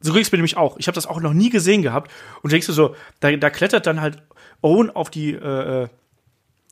So 0.00 0.12
ging 0.12 0.22
es 0.22 0.30
mir 0.30 0.38
nämlich 0.38 0.56
auch. 0.56 0.76
Ich 0.78 0.86
habe 0.86 0.94
das 0.94 1.06
auch 1.06 1.20
noch 1.20 1.32
nie 1.32 1.50
gesehen 1.50 1.82
gehabt. 1.82 2.10
Und 2.42 2.52
denkst 2.52 2.66
du 2.66 2.72
so, 2.72 2.94
da, 3.20 3.34
da 3.34 3.50
klettert 3.50 3.86
dann 3.86 4.00
halt 4.00 4.22
Owen 4.62 4.90
auf 4.90 5.10
die 5.10 5.32
äh, 5.32 5.84
äh 5.84 5.88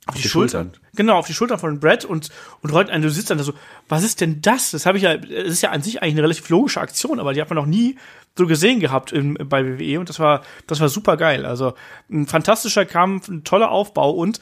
auf 0.06 0.14
die, 0.14 0.22
die 0.22 0.28
Schultern. 0.28 0.72
Schultern. 0.72 0.82
Genau, 0.94 1.18
auf 1.18 1.26
die 1.26 1.34
Schultern 1.34 1.58
von 1.58 1.80
Brad 1.80 2.04
und, 2.04 2.30
und 2.62 2.72
rollt 2.72 2.90
einen, 2.90 3.02
du 3.02 3.10
sitzt 3.10 3.30
dann 3.30 3.38
da 3.38 3.44
so, 3.44 3.54
was 3.88 4.04
ist 4.04 4.20
denn 4.20 4.40
das? 4.40 4.70
Das 4.70 4.86
habe 4.86 4.98
ich 4.98 5.04
ja, 5.04 5.16
das 5.16 5.48
ist 5.48 5.62
ja 5.62 5.70
an 5.70 5.82
sich 5.82 6.00
eigentlich 6.00 6.14
eine 6.14 6.22
relativ 6.22 6.48
logische 6.48 6.80
Aktion, 6.80 7.18
aber 7.18 7.34
die 7.34 7.40
hat 7.40 7.50
man 7.50 7.56
noch 7.56 7.66
nie 7.66 7.96
so 8.38 8.46
gesehen 8.46 8.80
gehabt 8.80 9.12
in, 9.12 9.34
bei 9.34 9.64
WWE 9.64 9.98
und 9.98 10.08
das 10.08 10.20
war, 10.20 10.42
das 10.66 10.80
war 10.80 10.88
super 10.88 11.16
geil. 11.16 11.44
Also 11.44 11.74
ein 12.10 12.26
fantastischer 12.26 12.84
Kampf, 12.84 13.28
ein 13.28 13.42
toller 13.42 13.70
Aufbau 13.70 14.10
und 14.10 14.40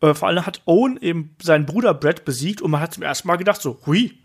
äh, 0.00 0.14
vor 0.14 0.28
allem 0.28 0.46
hat 0.46 0.62
Owen 0.64 0.98
eben 1.00 1.36
seinen 1.42 1.66
Bruder 1.66 1.92
Brad 1.92 2.24
besiegt 2.24 2.62
und 2.62 2.70
man 2.70 2.80
hat 2.80 2.94
zum 2.94 3.02
ersten 3.02 3.28
Mal 3.28 3.36
gedacht 3.36 3.60
so, 3.60 3.80
hui. 3.86 4.18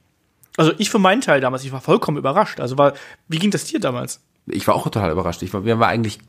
Also 0.56 0.72
ich 0.78 0.90
für 0.90 1.00
meinen 1.00 1.22
Teil 1.22 1.42
damals, 1.42 1.64
ich 1.66 1.72
war 1.72 1.82
vollkommen 1.82 2.18
überrascht. 2.18 2.60
Also 2.60 2.78
war, 2.78 2.94
wie 3.28 3.38
ging 3.38 3.52
das 3.52 3.66
dir 3.66 3.80
damals? 3.80 4.22
Ich 4.48 4.68
war 4.68 4.76
auch 4.76 4.84
total 4.84 5.12
überrascht. 5.12 5.42
Ich 5.44 5.54
war, 5.54 5.62
mir 5.62 5.80
war 5.80 5.88
eigentlich 5.88 6.20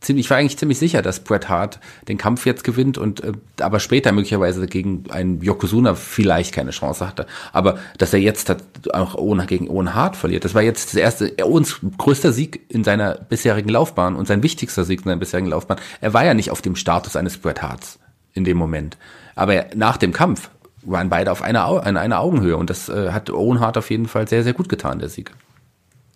ziemlich, 0.00 0.26
ich 0.26 0.30
war 0.30 0.36
eigentlich 0.36 0.58
ziemlich 0.58 0.78
sicher, 0.78 1.00
dass 1.02 1.20
Bret 1.20 1.48
Hart 1.48 1.80
den 2.08 2.18
Kampf 2.18 2.44
jetzt 2.44 2.64
gewinnt 2.64 2.98
und 2.98 3.22
äh, 3.22 3.32
aber 3.60 3.80
später 3.80 4.12
möglicherweise 4.12 4.66
gegen 4.66 5.04
einen 5.10 5.40
Yokozuna 5.40 5.94
vielleicht 5.94 6.54
keine 6.54 6.72
Chance 6.72 7.06
hatte. 7.06 7.26
Aber 7.52 7.78
dass 7.98 8.12
er 8.12 8.20
jetzt 8.20 8.48
hat, 8.48 8.62
auch 8.92 9.14
ohne, 9.14 9.46
gegen 9.46 9.68
Owen 9.68 9.94
Hart 9.94 10.16
verliert, 10.16 10.44
das 10.44 10.54
war 10.54 10.62
jetzt 10.62 10.88
das 10.88 10.94
erste, 10.94 11.32
Owens 11.42 11.80
größter 11.98 12.32
Sieg 12.32 12.60
in 12.68 12.84
seiner 12.84 13.14
bisherigen 13.14 13.68
Laufbahn 13.68 14.16
und 14.16 14.26
sein 14.26 14.42
wichtigster 14.42 14.84
Sieg 14.84 15.00
in 15.00 15.04
seiner 15.04 15.20
bisherigen 15.20 15.48
Laufbahn. 15.48 15.78
Er 16.00 16.12
war 16.12 16.24
ja 16.24 16.34
nicht 16.34 16.50
auf 16.50 16.62
dem 16.62 16.76
Status 16.76 17.16
eines 17.16 17.38
Bret 17.38 17.62
Harts 17.62 17.98
in 18.34 18.44
dem 18.44 18.56
Moment. 18.56 18.96
Aber 19.34 19.66
nach 19.74 19.96
dem 19.96 20.12
Kampf 20.12 20.50
waren 20.82 21.08
beide 21.08 21.30
auf 21.30 21.42
einer, 21.42 21.64
an 21.86 21.96
einer 21.96 22.20
Augenhöhe 22.20 22.56
und 22.56 22.68
das 22.68 22.88
äh, 22.88 23.12
hat 23.12 23.30
Owen 23.30 23.60
Hart 23.60 23.78
auf 23.78 23.90
jeden 23.90 24.08
Fall 24.08 24.28
sehr, 24.28 24.42
sehr 24.42 24.52
gut 24.52 24.68
getan, 24.68 24.98
der 24.98 25.08
Sieg. 25.08 25.30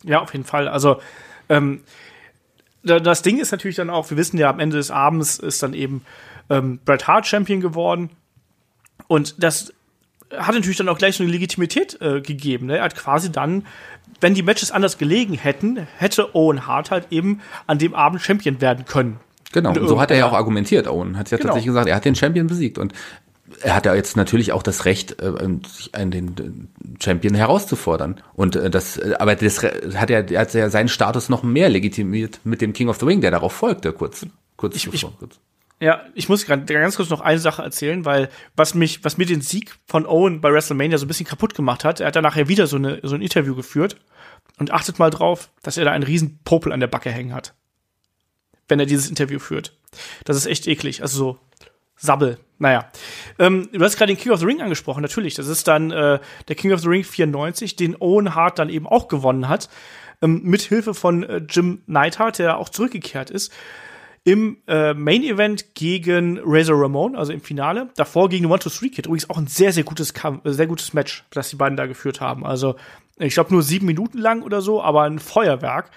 Ja, 0.03 0.21
auf 0.21 0.33
jeden 0.33 0.45
Fall. 0.45 0.69
Also 0.69 0.99
ähm, 1.49 1.81
das 2.83 3.23
Ding 3.23 3.39
ist 3.39 3.51
natürlich 3.51 3.77
dann 3.77 3.91
auch, 3.91 4.11
wir 4.11 4.17
wissen 4.17 4.39
ja, 4.39 4.49
am 4.49 4.61
Ende 4.61 4.77
des 4.77 4.91
Abends 4.91 5.39
ist 5.39 5.63
dann 5.63 5.75
eben 5.75 6.05
ähm, 6.49 6.79
Bret 6.85 7.09
Hart 7.09 7.27
Champion 7.27 7.61
geworden. 7.61 8.11
Und 9.09 9.43
das 9.43 9.73
hat 10.37 10.55
natürlich 10.55 10.77
dann 10.77 10.89
auch 10.89 10.99
gleich 10.99 11.17
so 11.17 11.23
eine 11.23 11.33
Legitimität 11.33 12.01
äh, 12.01 12.21
gegeben. 12.21 12.67
Ne? 12.67 12.79
Er 12.79 12.85
hat 12.85 12.97
quasi 12.97 13.31
dann, 13.31 13.67
wenn 14.21 14.35
die 14.35 14.43
Matches 14.43 14.71
anders 14.71 14.99
gelegen 14.99 15.35
hätten, 15.35 15.87
hätte 15.99 16.35
Owen 16.35 16.67
Hart 16.67 16.91
halt 16.91 17.09
eben 17.11 17.41
an 17.67 17.79
dem 17.79 17.95
Abend 17.95 18.23
Champion 18.23 18.61
werden 18.61 18.85
können. 18.85 19.19
Genau, 19.53 19.71
und 19.71 19.89
so 19.89 20.01
hat 20.01 20.11
er 20.11 20.19
ja 20.19 20.27
auch 20.27 20.33
argumentiert, 20.33 20.87
Owen. 20.89 21.17
Hat 21.17 21.31
ja 21.31 21.39
genau. 21.39 21.49
tatsächlich 21.49 21.69
gesagt, 21.69 21.89
er 21.89 21.97
hat 21.97 22.05
den 22.05 22.15
Champion 22.15 22.47
besiegt. 22.47 22.79
Und 22.79 22.93
er 23.63 23.75
hat 23.75 23.87
ja 23.87 23.95
jetzt 23.95 24.17
natürlich 24.17 24.53
auch 24.53 24.63
das 24.63 24.85
Recht, 24.85 25.21
äh, 25.21 25.33
den 25.95 26.69
Champion 27.03 27.35
herauszufordern. 27.35 28.21
Und 28.35 28.57
äh, 28.57 28.71
das, 28.71 28.97
äh, 28.97 29.15
aber 29.19 29.35
das 29.35 29.63
hat 29.63 30.11
er, 30.11 30.31
er 30.31 30.41
hat 30.41 30.55
ja 30.55 30.71
seinen 30.71 30.89
Status 30.89 31.29
noch 31.29 31.43
mehr 31.43 31.69
legitimiert 31.69 32.41
mit 32.45 32.61
dem 32.61 32.73
King 32.73 32.89
of 32.89 32.99
the 32.99 33.07
Ring, 33.07 33.21
der 33.21 33.31
darauf 33.31 33.53
folgte, 33.53 33.93
kurz, 33.93 34.27
kurz 34.57 34.77
ich, 34.77 34.83
zuvor. 34.83 35.13
Ich, 35.21 35.39
ja, 35.79 36.05
ich 36.15 36.29
muss 36.29 36.47
ganz 36.47 36.97
kurz 36.97 37.11
noch 37.11 37.21
eine 37.21 37.39
Sache 37.39 37.63
erzählen, 37.63 38.05
weil 38.05 38.31
was 38.55 38.75
mich, 38.75 39.05
was 39.05 39.19
mir 39.19 39.27
den 39.27 39.43
Sieg 39.43 39.75
von 39.87 40.07
Owen 40.07 40.41
bei 40.41 40.51
WrestleMania 40.51 40.97
so 40.97 41.05
ein 41.05 41.09
bisschen 41.09 41.27
kaputt 41.27 41.55
gemacht 41.55 41.85
hat, 41.85 42.01
er 42.01 42.07
hat 42.07 42.17
dann 42.17 42.23
nachher 42.23 42.49
wieder 42.49 42.67
so, 42.67 42.77
eine, 42.77 43.01
so 43.03 43.15
ein 43.15 43.23
Interview 43.23 43.55
geführt 43.55 43.97
und 44.59 44.73
achtet 44.73 44.99
mal 44.99 45.11
drauf, 45.11 45.51
dass 45.63 45.77
er 45.77 45.85
da 45.85 45.93
einen 45.93 46.05
riesen 46.05 46.39
Popel 46.45 46.73
an 46.73 46.81
der 46.81 46.87
Backe 46.87 47.11
hängen 47.11 47.35
hat. 47.35 47.55
Wenn 48.69 48.81
er 48.81 48.87
dieses 48.87 49.09
Interview 49.09 49.39
führt. 49.39 49.77
Das 50.25 50.37
ist 50.37 50.47
echt 50.47 50.67
eklig. 50.67 51.03
Also 51.03 51.19
so 51.19 51.39
Sabbel. 51.97 52.39
Naja. 52.59 52.87
Ähm, 53.39 53.69
du 53.73 53.85
hast 53.85 53.97
gerade 53.97 54.15
den 54.15 54.19
King 54.21 54.33
of 54.33 54.41
the 54.41 54.47
Ring 54.47 54.61
angesprochen, 54.61 55.03
natürlich. 55.03 55.35
Das 55.35 55.49
ist 55.49 55.69
dann 55.69 55.91
äh, 55.91 56.19
der 56.49 56.57
King 56.57 56.73
of 56.73 56.81
the 56.81 56.89
Ring 56.89 57.05
94, 57.05 57.77
den 57.77 57.97
Owen 58.01 58.35
Hart 58.35 58.59
dann 58.59 58.69
eben 58.69 58.87
auch 58.87 59.09
gewonnen 59.09 59.49
hat. 59.49 59.69
Ähm, 60.23 60.43
mit 60.43 60.63
Hilfe 60.63 60.95
von 60.95 61.23
äh, 61.23 61.43
Jim 61.49 61.83
Neidhart, 61.87 62.39
der 62.39 62.59
auch 62.59 62.69
zurückgekehrt 62.69 63.31
ist. 63.31 63.53
Im 64.25 64.57
äh, 64.67 64.93
Main 64.95 65.23
Event 65.23 65.75
gegen 65.75 66.41
Razor 66.43 66.83
Ramon, 66.83 67.15
also 67.15 67.33
im 67.33 67.41
Finale. 67.41 67.91
Davor 67.97 68.29
gegen 68.29 68.47
One 68.47 68.59
2 68.59 68.71
3 68.71 68.89
Kid. 68.89 69.07
Übrigens 69.07 69.31
auch 69.31 69.39
ein 69.39 69.47
sehr, 69.47 69.73
sehr 69.73 69.85
gutes, 69.85 70.15
Kampf, 70.15 70.45
äh, 70.47 70.53
sehr 70.53 70.67
gutes 70.67 70.95
Match, 70.95 71.25
das 71.31 71.51
die 71.51 71.57
beiden 71.57 71.77
da 71.77 71.87
geführt 71.87 72.21
haben. 72.21 72.45
Also, 72.45 72.77
ich 73.19 73.35
glaube 73.35 73.53
nur 73.53 73.63
sieben 73.63 73.87
Minuten 73.87 74.19
lang 74.19 74.43
oder 74.43 74.63
so, 74.63 74.83
aber 74.83 75.03
ein 75.03 75.19
Feuerwerk. 75.19 75.91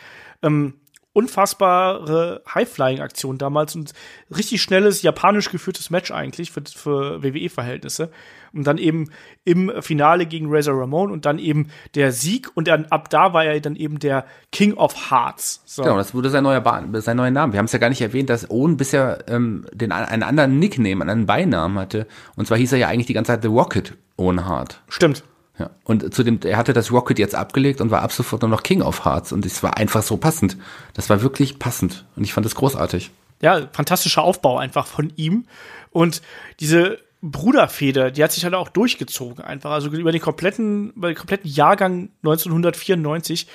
Ähm, 0.43 0.75
unfassbare 1.19 2.41
High-Flying-Aktion 2.53 3.37
damals 3.37 3.75
und 3.75 3.91
richtig 4.35 4.61
schnelles, 4.61 5.01
japanisch 5.01 5.51
geführtes 5.51 5.89
Match 5.89 6.11
eigentlich 6.11 6.51
für, 6.51 6.63
für 6.65 7.21
WWE-Verhältnisse. 7.21 8.09
Und 8.53 8.65
dann 8.65 8.77
eben 8.77 9.11
im 9.43 9.71
Finale 9.81 10.25
gegen 10.25 10.47
Razor 10.49 10.79
Ramon 10.79 11.11
und 11.11 11.25
dann 11.25 11.37
eben 11.37 11.69
der 11.93 12.11
Sieg 12.11 12.49
und 12.55 12.67
dann 12.67 12.85
ab 12.85 13.09
da 13.09 13.33
war 13.33 13.43
er 13.43 13.59
dann 13.59 13.75
eben 13.75 13.99
der 13.99 14.25
King 14.51 14.73
of 14.73 15.11
Hearts. 15.11 15.61
So. 15.65 15.83
Genau, 15.83 15.97
das 15.97 16.15
wurde 16.15 16.29
sein 16.29 16.43
neuer, 16.43 16.61
ba 16.61 16.83
sein 16.93 17.17
neuer 17.17 17.31
Name. 17.31 17.53
Wir 17.53 17.59
haben 17.59 17.65
es 17.65 17.73
ja 17.73 17.79
gar 17.79 17.89
nicht 17.89 18.01
erwähnt, 18.01 18.29
dass 18.29 18.49
Owen 18.49 18.77
bisher 18.77 19.25
ähm, 19.27 19.65
den, 19.73 19.91
einen 19.91 20.23
anderen 20.23 20.57
Nickname, 20.57 21.03
einen 21.03 21.25
Beinamen 21.25 21.77
hatte. 21.77 22.07
Und 22.37 22.47
zwar 22.47 22.57
hieß 22.57 22.71
er 22.71 22.79
ja 22.79 22.87
eigentlich 22.87 23.07
die 23.07 23.13
ganze 23.13 23.33
Zeit 23.33 23.43
The 23.43 23.49
Rocket 23.49 23.95
Owen 24.17 24.45
Hart. 24.45 24.81
Stimmt. 24.87 25.23
Ja. 25.59 25.69
Und 25.83 26.13
zu 26.13 26.23
dem, 26.23 26.39
er 26.43 26.57
hatte 26.57 26.73
das 26.73 26.91
Rocket 26.91 27.19
jetzt 27.19 27.35
abgelegt 27.35 27.81
und 27.81 27.91
war 27.91 28.01
ab 28.01 28.13
sofort 28.13 28.41
nur 28.41 28.49
noch 28.49 28.63
King 28.63 28.81
of 28.81 29.05
Hearts 29.05 29.31
und 29.31 29.45
es 29.45 29.61
war 29.61 29.77
einfach 29.77 30.01
so 30.01 30.17
passend. 30.17 30.57
Das 30.93 31.09
war 31.09 31.21
wirklich 31.21 31.59
passend 31.59 32.05
und 32.15 32.23
ich 32.23 32.33
fand 32.33 32.45
es 32.45 32.55
großartig. 32.55 33.11
Ja, 33.41 33.67
fantastischer 33.71 34.23
Aufbau 34.23 34.57
einfach 34.57 34.87
von 34.87 35.11
ihm 35.17 35.45
und 35.91 36.21
diese 36.59 36.99
Bruderfeder, 37.21 38.11
die 38.11 38.23
hat 38.23 38.31
sich 38.31 38.45
halt 38.45 38.53
auch 38.53 38.69
durchgezogen 38.69 39.43
einfach. 39.43 39.71
Also 39.71 39.89
über 39.89 40.13
den 40.13 40.21
kompletten, 40.21 40.91
über 40.91 41.09
den 41.09 41.17
kompletten 41.17 41.49
Jahrgang 41.49 42.09
1994, 42.23 43.47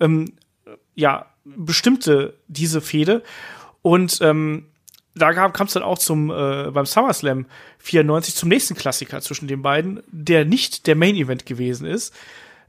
ähm, 0.00 0.32
ja, 0.94 1.26
bestimmte 1.44 2.34
diese 2.48 2.80
Fehde 2.80 3.22
und 3.82 4.18
ähm, 4.22 4.66
da 5.14 5.32
kam 5.32 5.66
es 5.66 5.72
dann 5.72 5.82
auch 5.82 5.98
zum 5.98 6.30
äh, 6.30 6.70
beim 6.70 6.86
SummerSlam 6.86 7.46
94 7.78 8.34
zum 8.34 8.48
nächsten 8.48 8.74
Klassiker 8.74 9.20
zwischen 9.20 9.48
den 9.48 9.62
beiden, 9.62 10.02
der 10.06 10.44
nicht 10.44 10.86
der 10.86 10.96
Main 10.96 11.16
Event 11.16 11.46
gewesen 11.46 11.86
ist. 11.86 12.14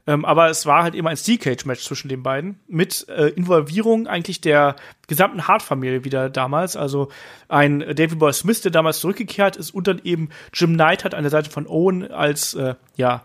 Ähm, 0.04 0.24
aber 0.24 0.50
es 0.50 0.66
war 0.66 0.82
halt 0.82 0.96
immer 0.96 1.10
ein 1.10 1.16
Steel 1.16 1.38
Cage 1.38 1.64
Match 1.64 1.84
zwischen 1.84 2.08
den 2.08 2.24
beiden 2.24 2.58
mit 2.66 3.06
äh, 3.08 3.28
Involvierung 3.28 4.08
eigentlich 4.08 4.40
der 4.40 4.74
gesamten 5.06 5.46
Hart-Familie 5.46 6.04
wieder 6.04 6.28
damals. 6.28 6.76
Also 6.76 7.08
ein 7.48 7.80
David 7.80 8.18
Boy 8.18 8.32
Smith, 8.32 8.62
der 8.62 8.72
damals 8.72 8.98
zurückgekehrt 8.98 9.56
ist 9.56 9.72
und 9.72 9.86
dann 9.86 10.00
eben 10.02 10.30
Jim 10.52 10.74
Knight 10.74 11.04
hat 11.04 11.14
an 11.14 11.22
der 11.22 11.30
Seite 11.30 11.50
von 11.50 11.68
Owen 11.68 12.10
als 12.10 12.54
äh, 12.54 12.74
ja 12.96 13.22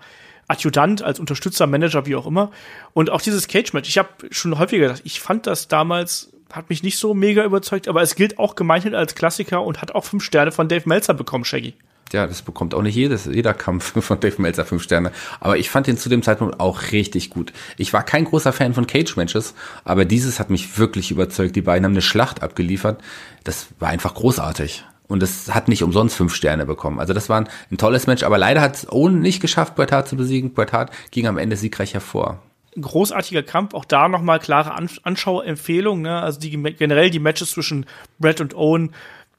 Adjutant, 0.47 1.01
als 1.01 1.19
Unterstützer, 1.19 1.67
Manager, 1.67 2.05
wie 2.05 2.15
auch 2.15 2.27
immer. 2.27 2.51
Und 2.93 3.09
auch 3.09 3.21
dieses 3.21 3.47
Cage 3.47 3.73
Match. 3.73 3.89
Ich 3.89 3.97
habe 3.97 4.09
schon 4.31 4.57
häufiger 4.59 4.87
gedacht, 4.87 5.01
ich 5.03 5.19
fand 5.19 5.47
das 5.47 5.67
damals 5.67 6.31
hat 6.51 6.69
mich 6.69 6.83
nicht 6.83 6.97
so 6.97 7.13
mega 7.13 7.43
überzeugt, 7.43 7.87
aber 7.87 8.01
es 8.01 8.15
gilt 8.15 8.39
auch 8.39 8.55
gemeinhin 8.55 8.95
als 8.95 9.15
Klassiker 9.15 9.63
und 9.63 9.81
hat 9.81 9.93
auch 9.93 10.05
fünf 10.05 10.23
Sterne 10.23 10.51
von 10.51 10.67
Dave 10.67 10.87
Meltzer 10.87 11.13
bekommen, 11.13 11.45
Shaggy. 11.45 11.73
Ja, 12.13 12.25
das 12.25 12.41
bekommt 12.41 12.73
auch 12.73 12.81
nicht 12.81 12.95
jedes, 12.95 13.25
jeder 13.25 13.53
Kampf 13.53 14.01
von 14.03 14.19
Dave 14.19 14.41
Meltzer 14.41 14.65
fünf 14.65 14.83
Sterne. 14.83 15.11
Aber 15.39 15.57
ich 15.57 15.69
fand 15.69 15.87
ihn 15.87 15.97
zu 15.97 16.09
dem 16.09 16.23
Zeitpunkt 16.23 16.59
auch 16.59 16.91
richtig 16.91 17.29
gut. 17.29 17.51
Ich 17.77 17.93
war 17.93 18.03
kein 18.03 18.25
großer 18.25 18.53
Fan 18.53 18.73
von 18.73 18.87
Cage-Matches, 18.87 19.53
aber 19.83 20.05
dieses 20.05 20.39
hat 20.39 20.49
mich 20.49 20.77
wirklich 20.77 21.11
überzeugt. 21.11 21.55
Die 21.55 21.61
beiden 21.61 21.85
haben 21.85 21.91
eine 21.91 22.01
Schlacht 22.01 22.43
abgeliefert. 22.43 23.01
Das 23.43 23.67
war 23.79 23.89
einfach 23.89 24.13
großartig. 24.13 24.85
Und 25.07 25.23
es 25.23 25.53
hat 25.53 25.69
nicht 25.69 25.83
umsonst 25.83 26.15
fünf 26.15 26.35
Sterne 26.35 26.65
bekommen. 26.65 26.99
Also 26.99 27.13
das 27.13 27.29
war 27.29 27.41
ein, 27.41 27.49
ein 27.71 27.77
tolles 27.77 28.07
Match, 28.07 28.23
aber 28.23 28.37
leider 28.37 28.61
hat 28.61 28.75
es 28.75 28.91
Owen 28.91 29.19
nicht 29.19 29.41
geschafft, 29.41 29.75
Bret 29.75 29.91
Hart 29.91 30.07
zu 30.07 30.17
besiegen. 30.17 30.53
Bret 30.53 30.73
Hart 30.73 30.91
ging 31.11 31.27
am 31.27 31.37
Ende 31.37 31.55
siegreich 31.55 31.93
hervor 31.93 32.41
großartiger 32.81 33.43
Kampf. 33.43 33.73
Auch 33.73 33.85
da 33.85 34.07
nochmal 34.07 34.39
klare 34.39 34.73
An 34.73 34.89
Anschauempfehlung. 35.03 36.01
Ne? 36.01 36.21
Also 36.21 36.39
die 36.39 36.51
generell 36.51 37.09
die 37.09 37.19
Matches 37.19 37.51
zwischen 37.51 37.85
Brett 38.19 38.41
und 38.41 38.55
Owen, 38.55 38.93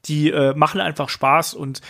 die 0.07 0.31
äh, 0.31 0.55
machen 0.55 0.81
einfach 0.81 1.09
Spaß 1.09 1.55
und 1.55 1.81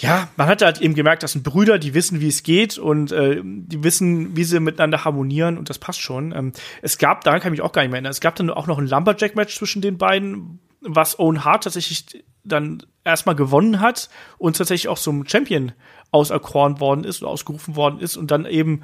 ja, 0.00 0.28
man 0.36 0.46
hat 0.46 0.62
halt 0.62 0.80
eben 0.80 0.94
gemerkt, 0.94 1.22
das 1.22 1.32
sind 1.32 1.44
Brüder, 1.44 1.78
die 1.78 1.94
wissen, 1.94 2.20
wie 2.20 2.28
es 2.28 2.42
geht 2.42 2.78
und 2.78 3.12
äh, 3.12 3.42
die 3.44 3.84
wissen, 3.84 4.34
wie 4.34 4.44
sie 4.44 4.60
miteinander 4.60 5.04
harmonieren 5.04 5.58
und 5.58 5.68
das 5.68 5.78
passt 5.78 6.00
schon. 6.00 6.32
Ähm, 6.32 6.52
es 6.80 6.96
gab, 6.96 7.22
daran 7.24 7.40
kann 7.40 7.52
ich 7.52 7.58
mich 7.58 7.66
auch 7.66 7.72
gar 7.72 7.82
nicht 7.82 7.90
mehr 7.90 7.98
erinnern, 7.98 8.12
es 8.12 8.20
gab 8.20 8.36
dann 8.36 8.50
auch 8.50 8.66
noch 8.66 8.78
ein 8.78 8.86
Lumberjack-Match 8.86 9.56
zwischen 9.56 9.82
den 9.82 9.98
beiden, 9.98 10.60
was 10.80 11.18
Owen 11.18 11.44
Hart 11.44 11.64
tatsächlich 11.64 12.06
dann 12.44 12.82
erstmal 13.04 13.34
gewonnen 13.34 13.80
hat 13.80 14.08
und 14.38 14.56
tatsächlich 14.56 14.88
auch 14.88 14.98
zum 14.98 15.26
Champion 15.26 15.72
auserkoren 16.12 16.80
worden 16.80 17.04
ist 17.04 17.22
oder 17.22 17.30
ausgerufen 17.30 17.76
worden 17.76 18.00
ist 18.00 18.16
und 18.16 18.30
dann 18.30 18.46
eben 18.46 18.82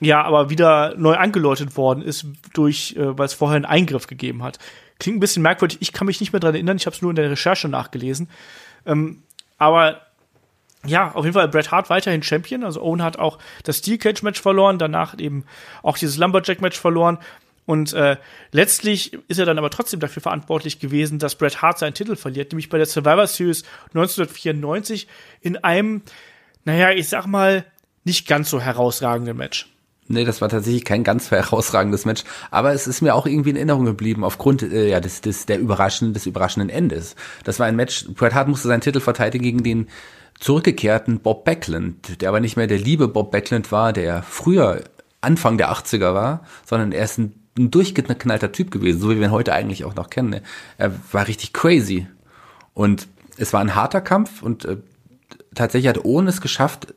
ja 0.00 0.22
aber 0.22 0.50
wieder 0.50 0.94
neu 0.96 1.14
angeläutet 1.14 1.76
worden 1.76 2.02
ist 2.02 2.26
durch, 2.52 2.94
äh, 2.96 3.18
weil 3.18 3.26
es 3.26 3.34
vorher 3.34 3.56
einen 3.56 3.64
Eingriff 3.64 4.06
gegeben 4.06 4.42
hat. 4.42 4.58
Klingt 4.98 5.18
ein 5.18 5.20
bisschen 5.20 5.42
merkwürdig, 5.42 5.78
ich 5.80 5.92
kann 5.92 6.06
mich 6.06 6.20
nicht 6.20 6.32
mehr 6.32 6.40
dran 6.40 6.54
erinnern, 6.54 6.76
ich 6.76 6.86
habe 6.86 6.96
es 6.96 7.02
nur 7.02 7.10
in 7.10 7.16
der 7.16 7.30
Recherche 7.30 7.68
nachgelesen. 7.68 8.28
Ähm, 8.86 9.22
aber 9.58 10.02
ja, 10.86 11.12
auf 11.12 11.24
jeden 11.24 11.34
Fall 11.34 11.48
Bret 11.48 11.70
Hart 11.70 11.90
weiterhin 11.90 12.22
Champion. 12.22 12.64
Also 12.64 12.82
Owen 12.82 13.02
hat 13.02 13.18
auch 13.18 13.38
das 13.64 13.78
Steel 13.78 13.98
Cage 13.98 14.22
Match 14.22 14.40
verloren, 14.40 14.78
danach 14.78 15.18
eben 15.18 15.44
auch 15.82 15.98
dieses 15.98 16.16
Lumberjack 16.16 16.60
Match 16.60 16.78
verloren. 16.78 17.18
Und 17.64 17.92
äh, 17.94 18.16
letztlich 18.52 19.14
ist 19.26 19.38
er 19.38 19.46
dann 19.46 19.58
aber 19.58 19.70
trotzdem 19.70 19.98
dafür 19.98 20.22
verantwortlich 20.22 20.78
gewesen, 20.78 21.18
dass 21.18 21.34
Bret 21.34 21.62
Hart 21.62 21.78
seinen 21.78 21.94
Titel 21.94 22.14
verliert, 22.14 22.52
nämlich 22.52 22.68
bei 22.68 22.78
der 22.78 22.86
Survivor 22.86 23.26
Series 23.26 23.64
1994 23.88 25.08
in 25.40 25.56
einem, 25.56 26.02
naja, 26.64 26.92
ich 26.92 27.08
sag 27.08 27.26
mal, 27.26 27.64
nicht 28.04 28.28
ganz 28.28 28.50
so 28.50 28.60
herausragenden 28.60 29.36
Match. 29.36 29.68
Nee, 30.08 30.24
das 30.24 30.40
war 30.40 30.48
tatsächlich 30.48 30.84
kein 30.84 31.04
ganz 31.04 31.30
herausragendes 31.30 32.04
Match, 32.04 32.24
aber 32.50 32.72
es 32.72 32.86
ist 32.86 33.02
mir 33.02 33.14
auch 33.14 33.26
irgendwie 33.26 33.50
in 33.50 33.56
Erinnerung 33.56 33.84
geblieben 33.84 34.24
aufgrund 34.24 34.62
äh, 34.62 34.88
ja 34.88 35.00
des, 35.00 35.20
des 35.20 35.46
der 35.46 35.58
überraschenden 35.58 36.14
des 36.14 36.26
überraschenden 36.26 36.70
Endes. 36.70 37.16
Das 37.44 37.58
war 37.58 37.66
ein 37.66 37.76
Match. 37.76 38.06
Bret 38.14 38.34
Hart 38.34 38.48
musste 38.48 38.68
seinen 38.68 38.80
Titel 38.80 39.00
verteidigen 39.00 39.44
gegen 39.44 39.62
den 39.62 39.88
zurückgekehrten 40.38 41.20
Bob 41.20 41.44
Backlund, 41.44 42.20
der 42.20 42.28
aber 42.28 42.40
nicht 42.40 42.56
mehr 42.56 42.66
der 42.66 42.78
liebe 42.78 43.08
Bob 43.08 43.30
Backlund 43.30 43.72
war, 43.72 43.92
der 43.92 44.22
früher 44.22 44.84
Anfang 45.20 45.58
der 45.58 45.72
80er 45.72 46.14
war, 46.14 46.44
sondern 46.64 46.92
er 46.92 47.04
ist 47.04 47.18
ein, 47.18 47.34
ein 47.58 47.70
durchgeknallter 47.70 48.52
Typ 48.52 48.70
gewesen, 48.70 49.00
so 49.00 49.10
wie 49.10 49.18
wir 49.18 49.26
ihn 49.28 49.32
heute 49.32 49.54
eigentlich 49.54 49.84
auch 49.84 49.94
noch 49.94 50.10
kennen. 50.10 50.40
Er 50.78 50.92
war 51.10 51.26
richtig 51.26 51.52
crazy. 51.52 52.06
Und 52.74 53.08
es 53.38 53.52
war 53.52 53.60
ein 53.60 53.74
harter 53.74 54.02
Kampf 54.02 54.42
und 54.42 54.66
äh, 54.66 54.76
tatsächlich 55.54 55.88
hat 55.88 56.04
Owen 56.04 56.28
es 56.28 56.40
geschafft, 56.40 56.94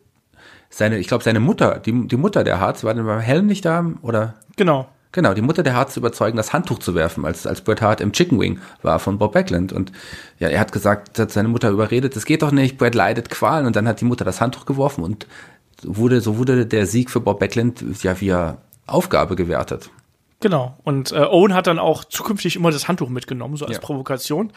seine, 0.69 0.97
ich 0.97 1.07
glaube, 1.07 1.23
seine 1.23 1.39
Mutter, 1.39 1.79
die, 1.79 2.07
die 2.07 2.17
Mutter 2.17 2.43
der 2.43 2.59
Harz, 2.59 2.83
war 2.83 2.93
denn 2.93 3.05
beim 3.05 3.19
Helm 3.19 3.47
nicht 3.47 3.65
da, 3.65 3.85
oder? 4.01 4.35
Genau. 4.55 4.87
Genau, 5.11 5.33
die 5.33 5.41
Mutter 5.41 5.63
der 5.63 5.73
Hart 5.73 5.91
zu 5.91 5.99
überzeugen, 5.99 6.37
das 6.37 6.53
Handtuch 6.53 6.77
zu 6.77 6.93
werfen, 6.93 7.25
als, 7.25 7.47
als 7.47 7.61
Bret 7.61 7.81
Hart 7.81 7.99
im 7.99 8.11
Chicken 8.11 8.39
Wing 8.39 8.59
war 8.83 8.99
von 8.99 9.17
Bob 9.17 9.33
Backlund. 9.33 9.73
Und 9.73 9.91
ja, 10.37 10.49
er 10.49 10.59
hat 10.59 10.71
gesagt, 10.71 11.17
hat 11.17 11.31
seine 11.31 11.47
Mutter 11.47 11.71
überredet, 11.71 12.15
das 12.15 12.25
geht 12.25 12.43
doch 12.43 12.51
nicht, 12.51 12.77
Bret 12.77 12.93
leidet 12.93 13.31
Qualen. 13.31 13.65
Und 13.65 13.75
dann 13.75 13.87
hat 13.87 14.01
die 14.01 14.05
Mutter 14.05 14.23
das 14.23 14.39
Handtuch 14.39 14.67
geworfen 14.67 15.03
und 15.03 15.25
wurde, 15.81 16.21
so 16.21 16.37
wurde 16.37 16.67
der 16.67 16.85
Sieg 16.85 17.09
für 17.09 17.21
Bob 17.21 17.39
Backlund 17.39 17.83
ja 18.03 18.21
via 18.21 18.57
Aufgabe 18.85 19.35
gewertet. 19.35 19.89
Genau. 20.41 20.77
Und 20.83 21.11
äh, 21.11 21.25
Owen 21.25 21.55
hat 21.55 21.65
dann 21.65 21.79
auch 21.79 22.03
zukünftig 22.03 22.55
immer 22.55 22.69
das 22.69 22.87
Handtuch 22.87 23.09
mitgenommen, 23.09 23.57
so 23.57 23.65
als 23.65 23.77
ja. 23.77 23.81
Provokation. 23.81 24.53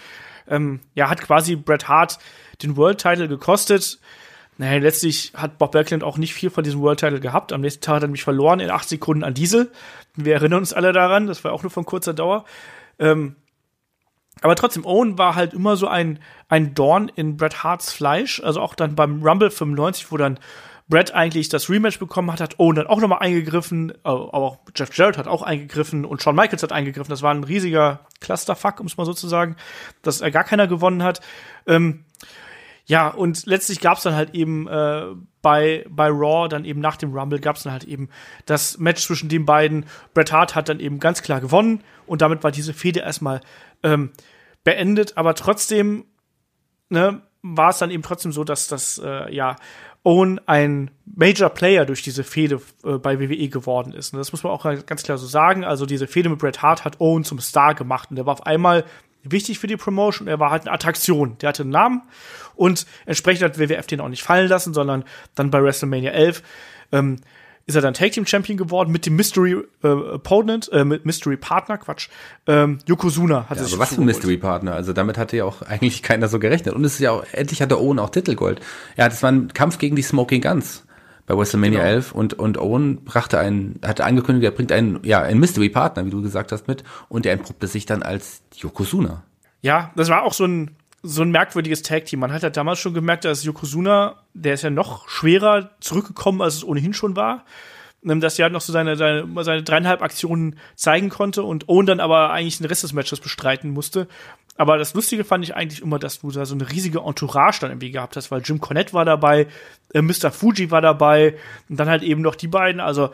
Ähm, 0.48 0.80
ja, 0.94 1.08
hat 1.08 1.22
quasi 1.22 1.56
Bret 1.56 1.88
Hart 1.88 2.18
den 2.62 2.76
World 2.76 2.98
Title 2.98 3.26
gekostet. 3.26 3.98
Naja, 4.58 4.78
letztlich 4.78 5.32
hat 5.34 5.58
Bob 5.58 5.72
Backlund 5.72 6.04
auch 6.04 6.18
nicht 6.18 6.34
viel 6.34 6.50
von 6.50 6.62
diesem 6.62 6.80
World 6.80 7.00
Title 7.00 7.20
gehabt. 7.20 7.52
Am 7.52 7.62
nächsten 7.62 7.82
Tag 7.82 7.96
hat 7.96 8.02
er 8.02 8.08
nämlich 8.08 8.24
verloren 8.24 8.60
in 8.60 8.70
acht 8.70 8.88
Sekunden 8.88 9.24
an 9.24 9.34
Diesel. 9.34 9.72
Wir 10.14 10.34
erinnern 10.34 10.60
uns 10.60 10.72
alle 10.72 10.92
daran, 10.92 11.26
das 11.26 11.42
war 11.42 11.52
auch 11.52 11.62
nur 11.62 11.70
von 11.70 11.86
kurzer 11.86 12.12
Dauer. 12.12 12.44
Ähm, 12.98 13.36
aber 14.42 14.56
trotzdem, 14.56 14.84
Owen 14.84 15.18
war 15.18 15.34
halt 15.34 15.54
immer 15.54 15.76
so 15.76 15.86
ein, 15.88 16.18
ein 16.48 16.74
Dorn 16.74 17.10
in 17.14 17.36
Bret 17.36 17.62
Harts 17.62 17.92
Fleisch. 17.92 18.40
Also 18.42 18.60
auch 18.60 18.74
dann 18.74 18.94
beim 18.94 19.22
Rumble 19.22 19.50
95, 19.50 20.10
wo 20.10 20.16
dann 20.16 20.38
Bret 20.88 21.14
eigentlich 21.14 21.48
das 21.48 21.70
Rematch 21.70 21.98
bekommen 21.98 22.30
hat, 22.32 22.40
hat 22.40 22.58
Owen 22.58 22.76
dann 22.76 22.86
auch 22.86 23.00
nochmal 23.00 23.20
eingegriffen. 23.20 23.94
Aber 24.02 24.34
auch 24.34 24.58
Jeff 24.74 24.94
Jarrett 24.96 25.16
hat 25.16 25.28
auch 25.28 25.42
eingegriffen 25.42 26.04
und 26.04 26.22
Shawn 26.22 26.34
Michaels 26.34 26.62
hat 26.62 26.72
eingegriffen. 26.72 27.10
Das 27.10 27.22
war 27.22 27.32
ein 27.32 27.44
riesiger 27.44 28.00
Clusterfuck, 28.20 28.80
um 28.80 28.86
es 28.86 28.96
mal 28.96 29.06
so 29.06 29.14
zu 29.14 29.28
sagen, 29.28 29.56
dass 30.02 30.20
er 30.20 30.30
gar 30.30 30.44
keiner 30.44 30.66
gewonnen 30.66 31.02
hat. 31.02 31.20
Ähm, 31.66 32.04
ja, 32.92 33.08
und 33.08 33.46
letztlich 33.46 33.80
gab 33.80 33.96
es 33.96 34.02
dann 34.02 34.14
halt 34.14 34.34
eben 34.34 34.68
äh, 34.68 35.06
bei, 35.40 35.86
bei 35.88 36.08
Raw, 36.08 36.46
dann 36.46 36.66
eben 36.66 36.80
nach 36.80 36.98
dem 36.98 37.14
Rumble, 37.14 37.40
gab 37.40 37.56
es 37.56 37.62
dann 37.62 37.72
halt 37.72 37.84
eben 37.84 38.10
das 38.44 38.76
Match 38.76 39.02
zwischen 39.06 39.30
den 39.30 39.46
beiden. 39.46 39.86
Bret 40.12 40.30
Hart 40.30 40.54
hat 40.54 40.68
dann 40.68 40.78
eben 40.78 41.00
ganz 41.00 41.22
klar 41.22 41.40
gewonnen 41.40 41.82
und 42.06 42.20
damit 42.20 42.44
war 42.44 42.50
diese 42.50 42.74
Fehde 42.74 43.00
erstmal 43.00 43.40
ähm, 43.82 44.10
beendet. 44.62 45.16
Aber 45.16 45.34
trotzdem 45.34 46.04
ne, 46.90 47.22
war 47.40 47.70
es 47.70 47.78
dann 47.78 47.90
eben 47.90 48.02
trotzdem 48.02 48.30
so, 48.30 48.44
dass 48.44 48.68
das, 48.68 49.00
äh, 49.02 49.34
ja, 49.34 49.56
Owen 50.04 50.38
ein 50.46 50.90
Major 51.06 51.48
Player 51.48 51.86
durch 51.86 52.02
diese 52.02 52.24
Fehde 52.24 52.60
äh, 52.84 52.98
bei 52.98 53.18
WWE 53.18 53.48
geworden 53.48 53.94
ist. 53.94 54.12
Und 54.12 54.18
das 54.18 54.32
muss 54.32 54.42
man 54.42 54.52
auch 54.52 54.64
ganz 54.84 55.02
klar 55.02 55.16
so 55.16 55.26
sagen. 55.26 55.64
Also 55.64 55.86
diese 55.86 56.06
Fehde 56.06 56.28
mit 56.28 56.40
Bret 56.40 56.60
Hart 56.60 56.84
hat 56.84 57.00
Owen 57.00 57.24
zum 57.24 57.38
Star 57.38 57.74
gemacht 57.74 58.10
und 58.10 58.16
der 58.16 58.26
war 58.26 58.34
auf 58.34 58.44
einmal 58.44 58.84
wichtig 59.22 59.58
für 59.58 59.66
die 59.66 59.76
Promotion. 59.76 60.28
Er 60.28 60.40
war 60.40 60.50
halt 60.50 60.62
eine 60.62 60.72
Attraktion. 60.72 61.38
Der 61.38 61.50
hatte 61.50 61.62
einen 61.62 61.70
Namen 61.70 62.02
und 62.54 62.86
entsprechend 63.06 63.44
hat 63.44 63.58
WWF 63.58 63.86
den 63.86 64.00
auch 64.00 64.08
nicht 64.08 64.22
fallen 64.22 64.48
lassen, 64.48 64.74
sondern 64.74 65.04
dann 65.34 65.50
bei 65.50 65.62
WrestleMania 65.62 66.10
11 66.12 66.42
ähm, 66.92 67.16
ist 67.66 67.74
er 67.74 67.82
dann 67.82 67.94
Tag 67.94 68.12
Team 68.12 68.26
Champion 68.26 68.56
geworden 68.56 68.90
mit 68.90 69.06
dem 69.06 69.16
Mystery 69.16 69.56
äh, 69.82 69.86
Opponent, 69.88 70.70
äh, 70.72 70.84
mit 70.84 71.06
Mystery 71.06 71.36
Partner, 71.36 71.78
Quatsch. 71.78 72.08
Ähm, 72.46 72.78
Yokozuna 72.86 73.48
hat 73.48 73.58
ja, 73.58 73.64
sich. 73.64 73.72
Aber 73.74 73.82
was 73.82 73.94
für 73.94 74.00
ein 74.00 74.04
Mystery 74.04 74.36
Partner? 74.36 74.74
Also 74.74 74.92
damit 74.92 75.16
hatte 75.18 75.36
ja 75.36 75.44
auch 75.44 75.62
eigentlich 75.68 76.02
keiner 76.02 76.28
so 76.28 76.38
gerechnet. 76.38 76.74
Und 76.74 76.84
es 76.84 76.94
ist 76.94 77.00
ja 77.00 77.12
auch, 77.12 77.24
endlich 77.32 77.62
hat 77.62 77.70
der 77.70 77.80
Owen 77.80 77.98
auch 77.98 78.10
Titelgold. 78.10 78.60
Ja, 78.96 79.08
das 79.08 79.22
war 79.22 79.30
ein 79.30 79.52
Kampf 79.52 79.78
gegen 79.78 79.96
die 79.96 80.02
Smoking 80.02 80.42
Guns 80.42 80.84
bei 81.26 81.36
WrestleMania 81.36 81.78
genau. 81.78 81.92
11 81.92 82.12
und, 82.12 82.34
und 82.34 82.58
Owen 82.58 83.04
brachte 83.04 83.38
einen, 83.38 83.78
hatte 83.84 84.04
angekündigt, 84.04 84.44
er 84.44 84.50
bringt 84.50 84.72
einen, 84.72 84.98
ja, 85.04 85.22
einen 85.22 85.38
Mystery 85.38 85.68
Partner, 85.68 86.04
wie 86.04 86.10
du 86.10 86.20
gesagt 86.20 86.50
hast, 86.50 86.66
mit 86.66 86.82
und 87.08 87.26
er 87.26 87.34
entpuppte 87.34 87.68
sich 87.68 87.86
dann 87.86 88.02
als 88.02 88.42
Yokozuna. 88.56 89.22
Ja, 89.60 89.92
das 89.94 90.08
war 90.08 90.24
auch 90.24 90.32
so 90.32 90.44
ein, 90.44 90.72
so 91.02 91.22
ein 91.22 91.30
merkwürdiges 91.30 91.82
Tag-Team. 91.82 92.20
Man 92.20 92.32
hat 92.32 92.42
ja 92.42 92.50
damals 92.50 92.78
schon 92.78 92.94
gemerkt, 92.94 93.24
dass 93.24 93.44
Yokozuna, 93.44 94.16
der 94.34 94.54
ist 94.54 94.62
ja 94.62 94.70
noch 94.70 95.08
schwerer 95.08 95.70
zurückgekommen, 95.80 96.40
als 96.40 96.54
es 96.54 96.64
ohnehin 96.64 96.94
schon 96.94 97.16
war. 97.16 97.44
Ähm, 98.04 98.20
dass 98.20 98.38
er 98.38 98.44
halt 98.44 98.52
noch 98.52 98.60
so 98.60 98.72
seine, 98.72 98.96
seine, 98.96 99.26
seine 99.44 99.62
dreieinhalb 99.62 100.02
Aktionen 100.02 100.56
zeigen 100.74 101.08
konnte 101.08 101.42
und 101.42 101.68
Owen 101.68 101.86
dann 101.86 102.00
aber 102.00 102.30
eigentlich 102.30 102.58
den 102.58 102.66
Rest 102.66 102.82
des 102.82 102.92
Matches 102.92 103.20
bestreiten 103.20 103.70
musste. 103.70 104.08
Aber 104.56 104.76
das 104.76 104.94
Lustige 104.94 105.24
fand 105.24 105.44
ich 105.44 105.54
eigentlich 105.54 105.82
immer, 105.82 105.98
dass 105.98 106.20
du 106.20 106.30
da 106.30 106.44
so 106.44 106.54
eine 106.54 106.70
riesige 106.70 107.00
Entourage 107.00 107.60
dann 107.60 107.70
irgendwie 107.70 107.90
gehabt 107.90 108.16
hast, 108.16 108.30
weil 108.30 108.42
Jim 108.42 108.60
Cornette 108.60 108.92
war 108.92 109.04
dabei, 109.04 109.46
äh, 109.94 110.02
Mr. 110.02 110.30
Fuji 110.30 110.70
war 110.70 110.80
dabei 110.80 111.36
und 111.68 111.78
dann 111.78 111.88
halt 111.88 112.02
eben 112.02 112.22
noch 112.22 112.34
die 112.34 112.48
beiden. 112.48 112.80
Also 112.80 113.10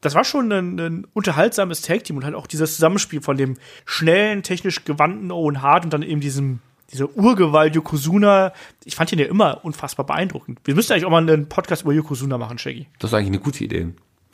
das 0.00 0.14
war 0.14 0.24
schon 0.24 0.50
ein, 0.52 0.78
ein 0.78 1.06
unterhaltsames 1.12 1.82
Tag-Team 1.82 2.16
und 2.16 2.24
halt 2.24 2.34
auch 2.34 2.46
dieses 2.46 2.74
Zusammenspiel 2.74 3.22
von 3.22 3.36
dem 3.36 3.56
schnellen, 3.84 4.42
technisch 4.42 4.84
gewandten 4.84 5.32
Owen 5.32 5.62
Hart 5.62 5.84
und 5.84 5.92
dann 5.92 6.02
eben 6.02 6.20
diesem 6.20 6.60
diese 6.94 7.14
Urgewalt 7.16 7.74
Yokozuna, 7.74 8.52
ich 8.84 8.96
fand 8.96 9.12
ihn 9.12 9.18
ja 9.18 9.26
immer 9.26 9.64
unfassbar 9.64 10.06
beeindruckend. 10.06 10.60
Wir 10.64 10.74
müssten 10.74 10.92
eigentlich 10.92 11.04
auch 11.04 11.10
mal 11.10 11.18
einen 11.18 11.48
Podcast 11.48 11.82
über 11.82 11.92
Yokozuna 11.92 12.38
machen, 12.38 12.56
Shaggy. 12.56 12.86
Das 12.98 13.10
ist 13.10 13.14
eigentlich 13.14 13.28
eine 13.28 13.40
gute 13.40 13.64
Idee. 13.64 13.88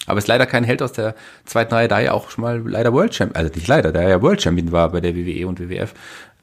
Aber 0.07 0.19
ist 0.19 0.29
leider 0.29 0.47
kein 0.47 0.65
Held 0.65 0.83
aus 0.83 0.93
der 0.93 1.15
zweiten 1.45 1.75
Reihe, 1.75 1.89
da 1.89 2.01
er 2.01 2.15
auch 2.15 2.31
schon 2.31 2.43
mal 2.43 2.63
leider 2.67 2.93
World 2.93 3.15
Champion, 3.15 3.37
also 3.37 3.55
nicht 3.55 3.69
leider, 3.69 3.93
da 3.93 4.01
er 4.01 4.09
ja 4.09 4.23
World 4.23 4.41
Champion 4.41 4.73
war 4.73 4.91
bei 4.91 5.01
der 5.01 5.17
WWE 5.17 5.47
und 5.47 5.61
WWF. 5.61 5.95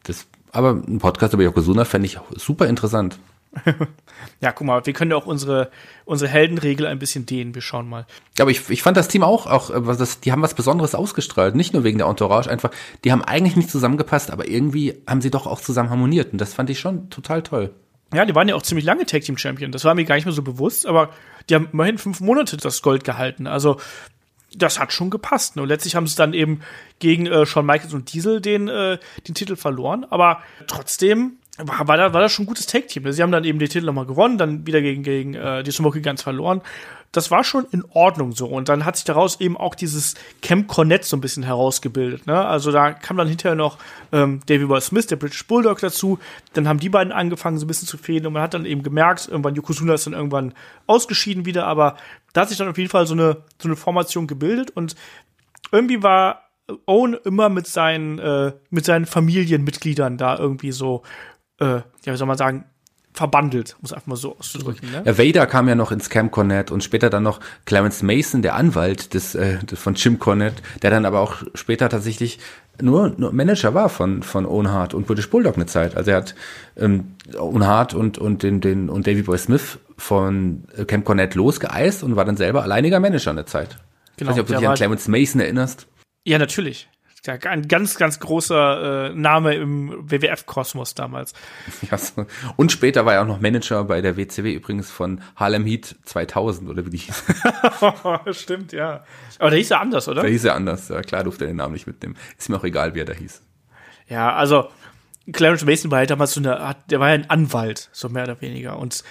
Das, 0.04 0.28
aber 0.52 0.72
ein 0.72 1.00
Podcast 1.00 1.34
über 1.34 1.44
Yokozuna 1.44 1.86
fände 1.86 2.08
ich 2.08 2.20
super 2.36 2.68
interessant. 2.68 3.18
ja, 4.42 4.52
guck 4.52 4.68
mal, 4.68 4.86
wir 4.86 4.94
können 4.94 5.12
ja 5.12 5.18
auch 5.18 5.26
unsere, 5.26 5.72
unsere 6.06 6.30
Heldenregel 6.30 6.86
ein 6.86 7.00
bisschen 7.00 7.26
dehnen. 7.26 7.56
Wir 7.56 7.62
schauen 7.62 7.88
mal. 7.88 8.06
Ja, 8.38 8.44
aber 8.44 8.52
ich, 8.52 8.70
ich 8.70 8.82
fand 8.82 8.98
das 8.98 9.08
Team 9.08 9.24
auch, 9.24 9.48
auch 9.48 9.70
äh, 9.70 9.98
das, 9.98 10.20
die 10.20 10.32
haben 10.32 10.42
was 10.42 10.54
Besonderes 10.54 10.96
ausgestrahlt. 10.96 11.56
Nicht 11.56 11.74
nur 11.74 11.84
wegen 11.84 11.98
der 11.98 12.08
Entourage, 12.08 12.50
einfach, 12.50 12.72
die 13.04 13.12
haben 13.12 13.24
eigentlich 13.24 13.56
nicht 13.56 13.70
zusammengepasst, 13.70 14.32
aber 14.32 14.48
irgendwie 14.48 14.96
haben 15.08 15.22
sie 15.22 15.32
doch 15.32 15.48
auch 15.48 15.62
zusammen 15.62 15.90
harmoniert. 15.90 16.34
Und 16.34 16.40
das 16.40 16.54
fand 16.54 16.70
ich 16.70 16.80
schon 16.80 17.10
total 17.10 17.44
toll. 17.44 17.74
Ja, 18.14 18.26
die 18.26 18.36
waren 18.36 18.48
ja 18.48 18.56
auch 18.56 18.62
ziemlich 18.62 18.86
lange 18.86 19.06
Tag 19.06 19.24
Team 19.24 19.38
Champion. 19.38 19.72
Das 19.72 19.84
war 19.84 19.94
mir 19.94 20.06
gar 20.06 20.16
nicht 20.16 20.26
mehr 20.26 20.34
so 20.34 20.42
bewusst, 20.42 20.86
aber 20.86 21.10
die 21.50 21.56
haben 21.56 21.70
immerhin 21.74 21.98
fünf 21.98 22.22
Monate 22.22 22.56
das 22.58 22.82
Gold 22.82 23.04
gehalten. 23.04 23.48
Also, 23.48 23.80
das 24.56 24.80
hat 24.80 24.94
schon 24.94 25.10
gepasst. 25.10 25.56
Ne? 25.56 25.62
Und 25.62 25.68
letztlich 25.68 25.96
haben 25.96 26.08
sie 26.08 26.16
dann 26.16 26.34
eben 26.34 26.62
gegen 27.00 27.28
äh, 27.28 27.46
Shawn 27.46 27.66
Michaels 27.66 27.94
und 27.94 28.14
Diesel 28.14 28.40
den, 28.40 28.70
äh, 28.70 28.98
den 29.28 29.36
Titel 29.36 29.56
verloren. 29.56 30.06
Aber 30.10 30.42
trotzdem 30.68 31.38
war, 31.58 31.88
war, 31.88 31.98
da, 31.98 32.14
war 32.14 32.22
das 32.22 32.32
schon 32.32 32.44
ein 32.44 32.48
gutes 32.48 32.68
Tag-Team. 32.68 33.12
Sie 33.12 33.24
haben 33.24 33.32
dann 33.32 33.44
eben 33.44 33.60
den 33.60 33.70
Titel 33.70 33.86
nochmal 33.86 34.06
gewonnen, 34.06 34.38
dann 34.38 34.68
wieder 34.68 34.82
gegen, 34.82 35.04
gegen 35.04 35.34
äh, 35.34 35.64
die 35.64 35.72
Smoky 35.72 36.02
Guns 36.02 36.22
verloren. 36.22 36.62
Das 37.12 37.32
war 37.32 37.44
schon 37.44 37.66
in 37.72 37.84
Ordnung 37.94 38.34
so. 38.34 38.48
Und 38.48 38.70
dann 38.70 38.86
hat 38.86 38.98
sich 38.98 39.06
daraus 39.06 39.40
eben 39.40 39.58
auch 39.58 39.74
dieses 39.74 40.16
Camp 40.42 40.68
Cornet 40.68 41.04
so 41.04 41.18
ein 41.18 41.22
bisschen 41.22 41.44
herausgebildet. 41.44 42.28
Ne? 42.28 42.46
Also 42.46 42.72
da 42.72 42.92
kam 42.92 43.18
dann 43.18 43.28
hinterher 43.28 43.56
noch 43.56 43.78
ähm, 44.12 44.42
Davy 44.46 44.66
Boy 44.66 44.82
Smith, 44.82 45.08
der 45.08 45.16
British 45.16 45.48
Bulldog 45.48 45.80
dazu. 45.80 46.20
Dann 46.54 46.68
haben 46.68 46.80
die 46.80 46.90
beiden 46.90 47.14
angefangen, 47.14 47.58
so 47.58 47.66
ein 47.66 47.68
bisschen 47.68 47.88
zu 47.88 47.98
fehlen. 47.98 48.28
Und 48.28 48.34
man 48.34 48.42
hat 48.42 48.54
dann 48.54 48.66
eben 48.66 48.84
gemerkt, 48.84 49.28
irgendwann 49.28 49.56
Yokozuna 49.56 49.96
ist 49.96 50.06
dann 50.06 50.14
irgendwann 50.14 50.54
ausgeschieden 50.86 51.46
wieder. 51.46 51.66
Aber 51.66 51.96
da 52.34 52.42
hat 52.42 52.50
sich 52.50 52.58
dann 52.58 52.68
auf 52.68 52.78
jeden 52.78 52.90
Fall 52.90 53.08
so 53.08 53.14
eine, 53.14 53.38
so 53.58 53.68
eine 53.68 53.78
Formation 53.78 54.28
gebildet. 54.28 54.72
Und 54.72 54.96
irgendwie 55.72 56.04
war 56.04 56.44
Owen 56.86 57.16
immer 57.24 57.50
mit 57.50 57.66
seinen, 57.68 58.20
äh, 58.20 58.52
mit 58.70 58.86
seinen 58.86 59.06
Familienmitgliedern 59.06 60.18
da 60.18 60.38
irgendwie 60.38 60.74
so 60.74 61.04
äh, 61.60 61.66
ja, 61.66 62.14
wie 62.14 62.18
soll 62.18 62.28
man 62.28 62.38
sagen, 62.38 62.66
verbandelt, 63.18 63.76
muss 63.82 63.94
einfach 63.94 64.08
mal 64.08 64.16
so 64.16 64.38
auszudrücken. 64.38 64.92
Ne? 64.92 65.02
Ja, 65.04 65.18
Vader 65.18 65.48
kam 65.48 65.68
ja 65.68 65.74
noch 65.74 65.92
ins 65.92 66.10
Camp 66.10 66.32
Cornet 66.32 66.70
und 66.70 66.84
später 66.84 67.10
dann 67.10 67.24
noch 67.24 67.40
Clarence 67.66 68.04
Mason, 68.04 68.44
der 68.44 68.56
Anwalt 68.56 69.16
des, 69.16 69.34
äh, 69.34 69.58
von 69.74 69.96
Jim 69.96 70.20
Cornet, 70.20 70.54
der 70.84 70.92
dann 70.92 71.04
aber 71.04 71.20
auch 71.20 71.38
später 71.56 71.90
tatsächlich 71.90 72.40
nur, 72.80 73.16
nur 73.18 73.34
Manager 73.34 73.74
war 73.74 73.90
von 73.90 74.22
von 74.22 74.46
Owen 74.46 74.70
Hart 74.70 74.94
und 74.94 75.08
British 75.08 75.32
Bulldog 75.32 75.56
eine 75.56 75.66
Zeit. 75.66 75.98
Also 75.98 76.12
er 76.12 76.18
hat 76.18 76.36
ähm, 76.76 77.16
Owen 77.36 77.66
Hart 77.66 77.96
und 77.96 78.20
und 78.20 78.44
den 78.44 78.62
den 78.62 78.88
und 78.90 79.08
Davy 79.08 79.24
Boy 79.24 79.40
Smith 79.40 79.80
von 79.98 80.66
äh, 80.78 80.86
Camp 80.86 81.04
Cornet 81.04 81.34
losgeeist 81.34 82.04
und 82.04 82.16
war 82.16 82.26
dann 82.26 82.38
selber 82.38 82.62
alleiniger 82.62 83.00
Manager 83.00 83.32
eine 83.32 83.46
Zeit. 83.46 83.78
Genau, 84.18 84.30
ich 84.30 84.30
weiß 84.30 84.36
nicht, 84.36 84.42
ob 84.42 84.48
du 84.48 84.58
dich 84.58 84.68
an 84.68 84.76
Clarence 84.76 85.08
Mason 85.08 85.42
erinnerst. 85.42 85.88
Ja, 86.24 86.38
natürlich 86.38 86.88
ein 87.26 87.68
ganz, 87.68 87.98
ganz 87.98 88.20
großer 88.20 89.10
äh, 89.12 89.16
Name 89.16 89.56
im 89.56 90.10
WWF-Kosmos 90.10 90.96
damals. 90.96 91.34
Ja, 91.90 91.98
so. 91.98 92.26
Und 92.56 92.72
später 92.72 93.06
war 93.06 93.14
er 93.14 93.22
auch 93.22 93.28
noch 93.28 93.40
Manager 93.40 93.84
bei 93.84 94.02
der 94.02 94.18
WCW 94.18 94.54
übrigens 94.54 94.90
von 94.90 95.22
Harlem 95.36 95.66
Heat 95.66 95.96
2000 96.06 96.70
oder 96.70 96.86
wie 96.86 96.90
die 96.90 96.98
hieß. 96.98 97.24
Stimmt, 98.32 98.72
ja. 98.74 99.04
Aber 99.40 99.50
der 99.52 99.60
hieß 99.60 99.70
ja 99.70 99.80
anders, 99.80 100.08
oder? 100.08 100.22
Der 100.22 100.32
hieß 100.32 100.44
ja 100.44 100.56
anders. 100.56 100.90
Ja, 100.90 101.02
klar 101.02 101.24
durfte 101.24 101.46
er 101.46 101.50
den 101.50 101.58
Namen 101.58 101.74
nicht 101.74 101.88
mitnehmen. 101.88 102.18
Ist 102.38 102.50
mir 102.50 102.58
auch 102.58 102.64
egal, 102.64 102.96
wie 102.96 103.00
er 103.00 103.06
da 103.06 103.14
hieß. 103.14 103.42
Ja, 104.08 104.34
also 104.34 104.70
Clarence 105.32 105.66
Mason 105.66 105.92
war 105.92 106.00
halt 106.00 106.10
damals 106.10 106.34
so 106.34 106.40
eine, 106.40 106.76
der 106.90 107.00
war 107.00 107.10
ja 107.10 107.16
ein 107.16 107.30
Anwalt, 107.30 107.90
so 107.92 108.10
mehr 108.10 108.24
oder 108.24 108.42
weniger. 108.42 108.80
Und 108.80 109.04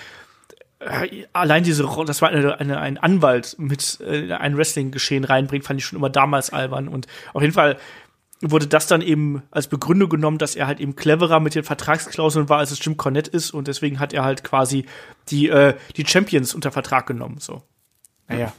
allein 1.33 1.65
diese 1.65 1.85
Rolle, 1.85 2.07
das 2.07 2.23
war 2.23 2.29
eine, 2.29 2.59
eine, 2.61 2.79
ein 2.81 2.99
Anwalt 2.99 3.57
mit 3.59 3.99
äh, 4.01 4.33
ein 4.33 4.57
Wrestling-Geschehen 4.57 5.25
reinbringt, 5.25 5.65
fand 5.65 5.81
ich 5.81 5.87
schon 5.87 5.99
immer 5.99 6.11
damals 6.11 6.51
albern. 6.51 6.89
Und 6.89 7.07
auf 7.33 7.43
jeden 7.43 7.55
Fall 7.55 7.79
wurde 8.43 8.67
das 8.67 8.87
dann 8.87 9.01
eben 9.01 9.43
als 9.51 9.69
Begründung 9.69 10.11
genommen, 10.11 10.39
dass 10.39 10.57
er 10.57 10.67
halt 10.67 10.81
eben 10.81 10.95
cleverer 10.95 11.41
mit 11.41 11.55
den 11.55 11.65
Vertragsklauseln 11.65 12.49
war, 12.49 12.59
als 12.59 12.71
es 12.71 12.85
Jim 12.85 12.97
Cornette 12.97 13.31
ist 13.31 13.53
und 13.53 13.67
deswegen 13.69 13.99
hat 13.99 14.13
er 14.13 14.25
halt 14.25 14.45
quasi 14.45 14.85
die, 15.29 15.49
äh, 15.49 15.75
die 15.97 16.07
Champions 16.07 16.55
unter 16.55 16.71
Vertrag 16.71 17.07
genommen, 17.07 17.39
so. 17.39 17.63
Naja. 18.29 18.53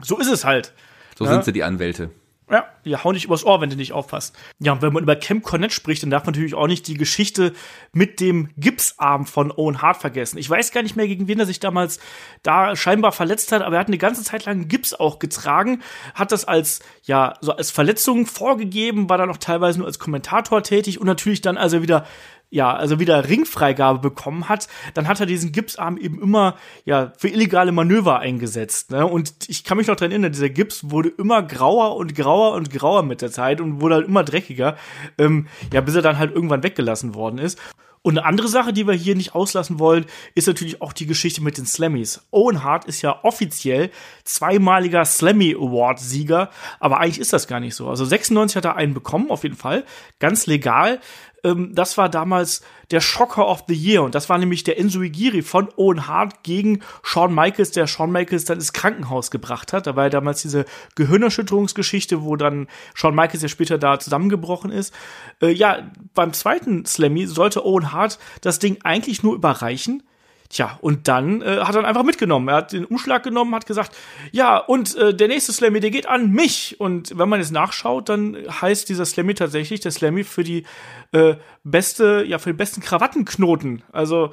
So 0.00 0.18
ist 0.18 0.28
es 0.28 0.44
halt. 0.44 0.74
So 1.16 1.24
ja? 1.24 1.32
sind 1.32 1.44
sie, 1.44 1.52
die 1.52 1.62
Anwälte. 1.62 2.10
Ja, 2.50 2.66
die 2.84 2.96
hauen 2.96 3.12
dich 3.12 3.26
übers 3.26 3.44
Ohr, 3.44 3.60
wenn 3.60 3.68
du 3.68 3.76
nicht 3.76 3.92
aufpasst. 3.92 4.34
Ja, 4.58 4.72
und 4.72 4.80
wenn 4.80 4.92
man 4.92 5.02
über 5.02 5.16
Camp 5.16 5.44
Cornette 5.44 5.74
spricht, 5.74 6.02
dann 6.02 6.10
darf 6.10 6.24
man 6.24 6.32
natürlich 6.32 6.54
auch 6.54 6.66
nicht 6.66 6.86
die 6.86 6.94
Geschichte 6.94 7.52
mit 7.92 8.20
dem 8.20 8.48
Gipsarm 8.56 9.26
von 9.26 9.52
Owen 9.52 9.82
Hart 9.82 9.98
vergessen. 9.98 10.38
Ich 10.38 10.48
weiß 10.48 10.72
gar 10.72 10.82
nicht 10.82 10.96
mehr, 10.96 11.06
gegen 11.06 11.28
wen 11.28 11.38
er 11.38 11.44
sich 11.44 11.60
damals 11.60 12.00
da 12.42 12.74
scheinbar 12.74 13.12
verletzt 13.12 13.52
hat, 13.52 13.60
aber 13.60 13.76
er 13.76 13.80
hat 13.80 13.88
eine 13.88 13.98
ganze 13.98 14.24
Zeit 14.24 14.46
lang 14.46 14.66
Gips 14.68 14.94
auch 14.94 15.18
getragen, 15.18 15.82
hat 16.14 16.32
das 16.32 16.46
als, 16.46 16.80
ja, 17.02 17.34
so 17.42 17.52
als 17.52 17.70
Verletzung 17.70 18.24
vorgegeben, 18.24 19.10
war 19.10 19.18
dann 19.18 19.30
auch 19.30 19.36
teilweise 19.36 19.78
nur 19.78 19.86
als 19.86 19.98
Kommentator 19.98 20.62
tätig 20.62 21.00
und 21.00 21.06
natürlich 21.06 21.42
dann, 21.42 21.58
als 21.58 21.74
er 21.74 21.82
wieder 21.82 22.06
ja, 22.50 22.74
also 22.74 22.98
wieder 22.98 23.28
Ringfreigabe 23.28 23.98
bekommen 23.98 24.48
hat, 24.48 24.68
dann 24.94 25.06
hat 25.06 25.20
er 25.20 25.26
diesen 25.26 25.52
Gipsarm 25.52 25.98
eben 25.98 26.20
immer 26.20 26.56
ja 26.84 27.12
für 27.16 27.28
illegale 27.28 27.72
Manöver 27.72 28.20
eingesetzt. 28.20 28.90
Ne? 28.90 29.06
Und 29.06 29.34
ich 29.48 29.64
kann 29.64 29.76
mich 29.76 29.86
noch 29.86 29.96
dran 29.96 30.10
erinnern, 30.10 30.32
dieser 30.32 30.48
Gips 30.48 30.90
wurde 30.90 31.10
immer 31.10 31.42
grauer 31.42 31.96
und 31.96 32.14
grauer 32.14 32.54
und 32.54 32.70
grauer 32.70 33.02
mit 33.02 33.22
der 33.22 33.30
Zeit 33.30 33.60
und 33.60 33.80
wurde 33.80 33.96
halt 33.96 34.08
immer 34.08 34.24
dreckiger, 34.24 34.76
ähm, 35.18 35.46
ja, 35.72 35.80
bis 35.80 35.94
er 35.94 36.02
dann 36.02 36.18
halt 36.18 36.34
irgendwann 36.34 36.62
weggelassen 36.62 37.14
worden 37.14 37.38
ist. 37.38 37.58
Und 38.02 38.16
eine 38.16 38.26
andere 38.26 38.48
Sache, 38.48 38.72
die 38.72 38.86
wir 38.86 38.94
hier 38.94 39.16
nicht 39.16 39.34
auslassen 39.34 39.78
wollen, 39.78 40.06
ist 40.34 40.46
natürlich 40.46 40.80
auch 40.80 40.92
die 40.92 41.06
Geschichte 41.06 41.42
mit 41.42 41.58
den 41.58 41.66
Slammies. 41.66 42.22
Owen 42.30 42.62
Hart 42.62 42.84
ist 42.84 43.02
ja 43.02 43.22
offiziell 43.24 43.90
zweimaliger 44.24 45.04
Slammy 45.04 45.54
Award 45.54 45.98
Sieger, 45.98 46.50
aber 46.80 47.00
eigentlich 47.00 47.18
ist 47.18 47.32
das 47.32 47.48
gar 47.48 47.60
nicht 47.60 47.74
so. 47.74 47.88
Also 47.88 48.04
96 48.04 48.56
hat 48.56 48.64
er 48.64 48.76
einen 48.76 48.94
bekommen, 48.94 49.30
auf 49.30 49.42
jeden 49.42 49.56
Fall, 49.56 49.84
ganz 50.20 50.46
legal 50.46 51.00
ähm, 51.44 51.74
das 51.74 51.98
war 51.98 52.08
damals 52.08 52.62
der 52.90 53.00
Shocker 53.00 53.46
of 53.46 53.64
the 53.68 53.74
Year 53.74 54.02
und 54.02 54.14
das 54.14 54.28
war 54.28 54.38
nämlich 54.38 54.64
der 54.64 54.78
Enzo 54.78 55.02
Igiri 55.02 55.42
von 55.42 55.68
Owen 55.76 56.06
Hart 56.06 56.42
gegen 56.42 56.80
Shawn 57.02 57.34
Michaels, 57.34 57.70
der 57.72 57.86
Shawn 57.86 58.10
Michaels 58.10 58.44
dann 58.44 58.58
ins 58.58 58.72
Krankenhaus 58.72 59.30
gebracht 59.30 59.72
hat. 59.72 59.86
Da 59.86 59.94
war 59.94 60.04
ja 60.04 60.10
damals 60.10 60.42
diese 60.42 60.64
Gehirnerschütterungsgeschichte, 60.94 62.22
wo 62.22 62.36
dann 62.36 62.68
Shawn 62.94 63.14
Michaels 63.14 63.42
ja 63.42 63.48
später 63.48 63.78
da 63.78 63.98
zusammengebrochen 63.98 64.70
ist. 64.70 64.94
Äh, 65.42 65.52
ja, 65.52 65.90
beim 66.14 66.32
zweiten 66.32 66.86
Slammy 66.86 67.26
sollte 67.26 67.64
Owen 67.64 67.92
Hart 67.92 68.18
das 68.40 68.58
Ding 68.58 68.78
eigentlich 68.82 69.22
nur 69.22 69.34
überreichen. 69.34 70.02
Tja, 70.50 70.78
und 70.80 71.08
dann 71.08 71.42
äh, 71.42 71.58
hat 71.58 71.74
er 71.74 71.84
einfach 71.84 72.04
mitgenommen. 72.04 72.48
Er 72.48 72.56
hat 72.56 72.72
den 72.72 72.86
Umschlag 72.86 73.22
genommen, 73.22 73.54
hat 73.54 73.66
gesagt, 73.66 73.94
ja, 74.32 74.56
und 74.56 74.96
äh, 74.96 75.14
der 75.14 75.28
nächste 75.28 75.52
Slammy, 75.52 75.80
der 75.80 75.90
geht 75.90 76.08
an 76.08 76.32
mich. 76.32 76.80
Und 76.80 77.18
wenn 77.18 77.28
man 77.28 77.40
jetzt 77.40 77.52
nachschaut, 77.52 78.08
dann 78.08 78.34
heißt 78.48 78.88
dieser 78.88 79.04
Slammy 79.04 79.34
tatsächlich 79.34 79.80
der 79.80 79.92
Slammy 79.92 80.24
für 80.24 80.44
die 80.44 80.64
äh, 81.12 81.34
beste, 81.64 82.24
ja, 82.26 82.38
für 82.38 82.50
den 82.50 82.56
besten 82.56 82.80
Krawattenknoten. 82.80 83.82
Also 83.92 84.32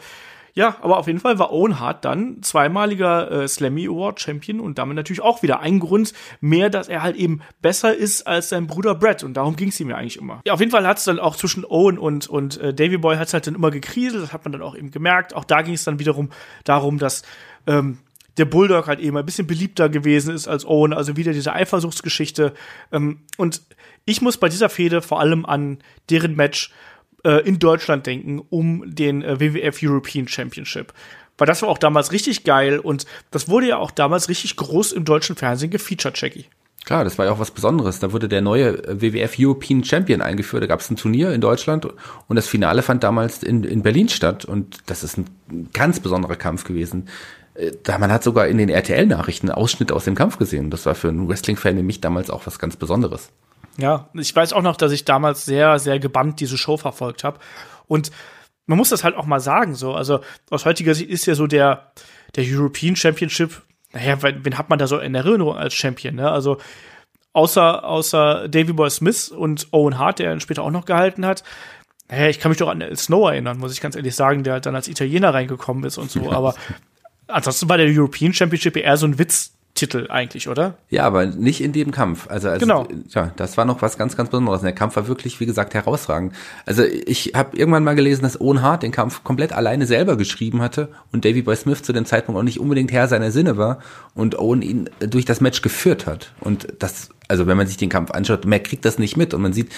ja, 0.55 0.77
aber 0.81 0.97
auf 0.97 1.07
jeden 1.07 1.19
Fall 1.19 1.37
war 1.37 1.51
Owen 1.51 1.79
Hart 1.79 2.05
dann 2.05 2.41
zweimaliger 2.41 3.29
äh, 3.29 3.47
Slammy 3.47 3.87
Award 3.87 4.21
Champion 4.21 4.61
und 4.61 4.77
damit 4.77 4.95
natürlich 4.95 5.21
auch 5.21 5.43
wieder 5.43 5.59
ein 5.59 5.79
Grund 5.79 6.13
mehr, 6.39 6.69
dass 6.69 6.87
er 6.87 7.03
halt 7.03 7.17
eben 7.17 7.41
besser 7.61 7.93
ist 7.93 8.25
als 8.25 8.49
sein 8.49 8.65
Bruder 8.65 8.95
Brett 8.95 9.23
und 9.23 9.35
darum 9.35 9.57
ging 9.57 9.67
es 9.69 9.79
ihm 9.81 9.89
ja 9.89 9.97
eigentlich 9.97 10.17
immer. 10.17 10.41
Ja, 10.45 10.53
auf 10.53 10.61
jeden 10.61 10.71
Fall 10.71 10.87
hat 10.87 10.97
es 10.97 11.03
dann 11.03 11.19
auch 11.19 11.35
zwischen 11.35 11.65
Owen 11.65 11.97
und 11.97 12.27
und 12.27 12.57
äh, 12.61 12.73
Davy 12.73 12.97
Boy 12.97 13.17
hat 13.17 13.27
es 13.27 13.33
halt 13.33 13.47
dann 13.47 13.55
immer 13.55 13.69
gekriselt, 13.69 14.23
das 14.23 14.31
hat 14.31 14.45
man 14.45 14.53
dann 14.53 14.61
auch 14.61 14.75
eben 14.75 14.91
gemerkt. 14.91 15.35
Auch 15.35 15.43
da 15.43 15.61
ging 15.61 15.73
es 15.73 15.83
dann 15.83 15.99
wiederum 15.99 16.29
darum, 16.63 16.99
dass 16.99 17.23
ähm, 17.67 17.99
der 18.37 18.45
Bulldog 18.45 18.87
halt 18.87 18.99
eben 18.99 19.17
ein 19.17 19.25
bisschen 19.25 19.47
beliebter 19.47 19.89
gewesen 19.89 20.33
ist 20.33 20.47
als 20.47 20.65
Owen, 20.65 20.93
also 20.93 21.17
wieder 21.17 21.33
diese 21.33 21.53
Eifersuchtsgeschichte. 21.53 22.53
Ähm, 22.91 23.19
und 23.37 23.61
ich 24.05 24.21
muss 24.21 24.37
bei 24.37 24.49
dieser 24.49 24.69
Fehde 24.69 25.01
vor 25.01 25.19
allem 25.19 25.45
an 25.45 25.79
deren 26.09 26.35
Match 26.35 26.71
äh, 27.25 27.41
in 27.45 27.59
Deutschland 27.59 28.05
denken 28.05 28.41
um 28.49 28.83
den 28.85 29.23
äh, 29.23 29.39
WWF 29.39 29.79
European 29.81 30.27
Championship. 30.27 30.93
Weil 31.37 31.47
das 31.47 31.61
war 31.61 31.69
auch 31.69 31.77
damals 31.77 32.13
richtig 32.13 32.45
geil 32.45 32.79
und 32.79 33.05
das 33.31 33.49
wurde 33.49 33.67
ja 33.67 33.77
auch 33.77 33.91
damals 33.91 34.29
richtig 34.29 34.55
groß 34.55 34.93
im 34.93 35.03
deutschen 35.03 35.35
Fernsehen 35.35 35.69
gefeatured, 35.69 36.19
Jackie. 36.19 36.45
Klar, 36.85 37.03
das 37.03 37.17
war 37.17 37.25
ja 37.25 37.31
auch 37.31 37.39
was 37.39 37.49
Besonderes. 37.49 37.99
Da 37.99 38.13
wurde 38.13 38.29
der 38.29 38.41
neue 38.41 38.83
äh, 38.87 39.01
WWF 39.01 39.35
European 39.39 39.83
Champion 39.83 40.21
eingeführt. 40.21 40.63
Da 40.63 40.67
gab 40.67 40.79
es 40.79 40.89
ein 40.89 40.95
Turnier 40.95 41.33
in 41.33 41.41
Deutschland 41.41 41.85
und 42.27 42.35
das 42.35 42.47
Finale 42.47 42.83
fand 42.83 43.03
damals 43.03 43.41
in, 43.41 43.63
in 43.63 43.81
Berlin 43.81 44.07
statt. 44.07 44.45
Und 44.45 44.77
das 44.85 45.03
ist 45.03 45.17
ein 45.17 45.25
ganz 45.73 45.99
besonderer 45.99 46.35
Kampf 46.35 46.63
gewesen. 46.63 47.09
Äh, 47.55 47.71
da 47.83 47.97
man 47.97 48.11
hat 48.11 48.23
sogar 48.23 48.47
in 48.47 48.59
den 48.59 48.69
RTL-Nachrichten 48.69 49.49
Ausschnitte 49.49 49.95
aus 49.95 50.05
dem 50.05 50.15
Kampf 50.15 50.37
gesehen. 50.37 50.69
Das 50.69 50.85
war 50.85 50.93
für 50.93 51.09
einen 51.09 51.27
Wrestling-Fan 51.27 51.75
wie 51.75 51.83
mich 51.83 52.01
damals 52.01 52.29
auch 52.29 52.45
was 52.45 52.59
ganz 52.59 52.75
Besonderes. 52.75 53.31
Ja, 53.77 54.09
ich 54.13 54.35
weiß 54.35 54.53
auch 54.53 54.61
noch, 54.61 54.77
dass 54.77 54.91
ich 54.91 55.05
damals 55.05 55.45
sehr, 55.45 55.79
sehr 55.79 55.99
gebannt 55.99 56.39
diese 56.39 56.57
Show 56.57 56.77
verfolgt 56.77 57.23
habe. 57.23 57.39
Und 57.87 58.11
man 58.67 58.77
muss 58.77 58.89
das 58.89 59.03
halt 59.03 59.15
auch 59.15 59.25
mal 59.25 59.39
sagen, 59.39 59.75
so. 59.75 59.93
Also 59.93 60.21
aus 60.49 60.65
heutiger 60.65 60.95
Sicht 60.95 61.09
ist 61.09 61.25
ja 61.25 61.35
so 61.35 61.47
der, 61.47 61.91
der 62.35 62.45
European 62.47 62.95
Championship, 62.95 63.61
naja, 63.91 64.17
wen 64.21 64.57
hat 64.57 64.69
man 64.69 64.79
da 64.79 64.87
so 64.87 64.99
in 64.99 65.15
Erinnerung 65.15 65.55
als 65.55 65.73
Champion, 65.73 66.15
ne? 66.15 66.29
Also 66.29 66.57
außer, 67.33 67.83
außer 67.83 68.47
Davy 68.47 68.73
Boy 68.73 68.89
Smith 68.89 69.29
und 69.29 69.67
Owen 69.71 69.99
Hart, 69.99 70.19
der 70.19 70.33
ihn 70.33 70.39
später 70.39 70.63
auch 70.63 70.71
noch 70.71 70.85
gehalten 70.85 71.25
hat. 71.25 71.43
Naja, 72.09 72.29
ich 72.29 72.39
kann 72.39 72.49
mich 72.49 72.59
doch 72.59 72.69
an 72.69 72.83
Snow 72.95 73.29
erinnern, 73.29 73.57
muss 73.57 73.73
ich 73.73 73.81
ganz 73.81 73.95
ehrlich 73.95 74.15
sagen, 74.15 74.43
der 74.43 74.53
halt 74.53 74.65
dann 74.65 74.75
als 74.75 74.87
Italiener 74.87 75.33
reingekommen 75.33 75.83
ist 75.83 75.97
und 75.97 76.11
so. 76.11 76.31
Aber 76.31 76.55
ansonsten 77.27 77.67
war 77.67 77.77
der 77.77 77.87
European 77.87 78.33
Championship 78.33 78.77
eher 78.77 78.97
so 78.97 79.07
ein 79.07 79.19
Witz 79.19 79.54
Titel 79.75 80.07
eigentlich, 80.09 80.47
oder? 80.47 80.75
Ja, 80.89 81.03
aber 81.03 81.25
nicht 81.25 81.61
in 81.61 81.73
dem 81.73 81.91
Kampf. 81.91 82.29
Also, 82.29 82.47
also 82.47 82.65
genau. 82.65 82.87
ja, 83.09 83.31
das 83.35 83.57
war 83.57 83.65
noch 83.65 83.81
was 83.81 83.97
ganz, 83.97 84.15
ganz 84.15 84.29
Besonderes. 84.29 84.61
Der 84.61 84.71
Kampf 84.71 84.95
war 84.95 85.09
wirklich, 85.09 85.41
wie 85.41 85.45
gesagt, 85.45 85.73
herausragend. 85.73 86.33
Also 86.65 86.83
ich 86.83 87.33
habe 87.35 87.57
irgendwann 87.57 87.83
mal 87.83 87.93
gelesen, 87.93 88.23
dass 88.23 88.39
Owen 88.39 88.61
Hart 88.61 88.83
den 88.83 88.93
Kampf 88.93 89.25
komplett 89.25 89.51
alleine 89.51 89.85
selber 89.85 90.15
geschrieben 90.15 90.61
hatte 90.61 90.87
und 91.11 91.25
Davy 91.25 91.41
Boy 91.41 91.57
Smith 91.57 91.83
zu 91.83 91.91
dem 91.91 92.05
Zeitpunkt 92.05 92.39
auch 92.39 92.43
nicht 92.43 92.61
unbedingt 92.61 92.93
Herr 92.93 93.09
seiner 93.09 93.31
Sinne 93.31 93.57
war 93.57 93.79
und 94.13 94.39
Owen 94.39 94.61
ihn 94.61 94.89
durch 94.99 95.25
das 95.25 95.41
Match 95.41 95.61
geführt 95.61 96.05
hat. 96.05 96.31
Und 96.39 96.67
das, 96.79 97.09
also 97.27 97.45
wenn 97.45 97.57
man 97.57 97.67
sich 97.67 97.75
den 97.75 97.89
Kampf 97.89 98.11
anschaut, 98.11 98.45
mehr 98.45 98.61
kriegt 98.61 98.85
das 98.85 98.97
nicht 98.97 99.17
mit 99.17 99.33
und 99.33 99.41
man 99.41 99.51
sieht, 99.51 99.73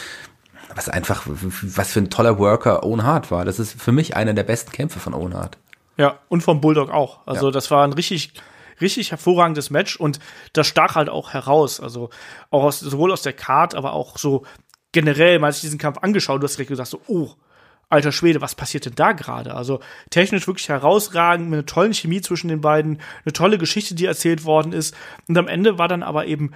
was 0.76 0.90
einfach, 0.90 1.24
was 1.26 1.91
für 1.91 2.02
ein 2.02 2.11
toller 2.11 2.38
Worker 2.38 2.84
Owen 2.84 3.02
Hart 3.02 3.32
war. 3.32 3.45
Das 3.45 3.57
ist 3.57 3.82
für 3.82 3.91
mich 3.91 4.15
einer 4.15 4.36
der 4.36 4.44
besten 4.44 4.72
Kämpfe 4.72 4.99
von 4.99 5.15
Owen 5.15 5.34
Hart. 5.34 5.57
Ja, 5.98 6.19
und 6.30 6.41
vom 6.41 6.61
Bulldog 6.61 6.91
auch. 6.91 7.26
Also 7.26 7.48
ja. 7.48 7.52
das 7.52 7.72
war 7.72 7.84
ein 7.84 7.94
richtig 7.94 8.34
richtig 8.82 9.12
hervorragendes 9.12 9.70
Match 9.70 9.95
und 9.95 10.20
das 10.54 10.68
stach 10.68 10.95
halt 10.95 11.10
auch 11.10 11.34
heraus. 11.34 11.80
Also 11.80 12.10
auch 12.49 12.64
aus, 12.64 12.80
sowohl 12.80 13.12
aus 13.12 13.22
der 13.22 13.34
Card, 13.34 13.76
aber 13.76 13.94
auch 13.94 14.18
so 14.18 14.45
generell, 14.91 15.40
mal 15.40 15.52
sich 15.52 15.62
diesen 15.62 15.80
Kampf 15.80 15.99
angeschaut, 15.99 16.41
du 16.41 16.45
hast 16.45 16.58
direkt 16.58 16.70
gesagt 16.70 16.90
so, 16.90 17.02
oh, 17.08 17.32
alter 17.90 18.12
Schwede, 18.12 18.41
was 18.41 18.56
passiert 18.56 18.86
denn 18.86 18.95
da 18.95 19.14
gerade? 19.14 19.56
Also 19.56 19.80
technisch 20.10 20.48
wirklich 20.48 20.70
herausragend, 20.70 21.49
mit 21.49 21.58
einer 21.58 21.66
tollen 21.66 21.94
Chemie 21.94 22.22
zwischen 22.22 22.49
den 22.49 22.62
beiden, 22.62 22.99
eine 23.24 23.34
tolle 23.34 23.58
Geschichte, 23.58 23.95
die 23.95 24.06
erzählt 24.06 24.44
worden 24.44 24.74
ist. 24.74 24.95
Und 25.28 25.38
am 25.38 25.48
Ende 25.48 25.78
war 25.78 25.88
dann 25.88 26.04
aber 26.04 26.26
eben 26.26 26.52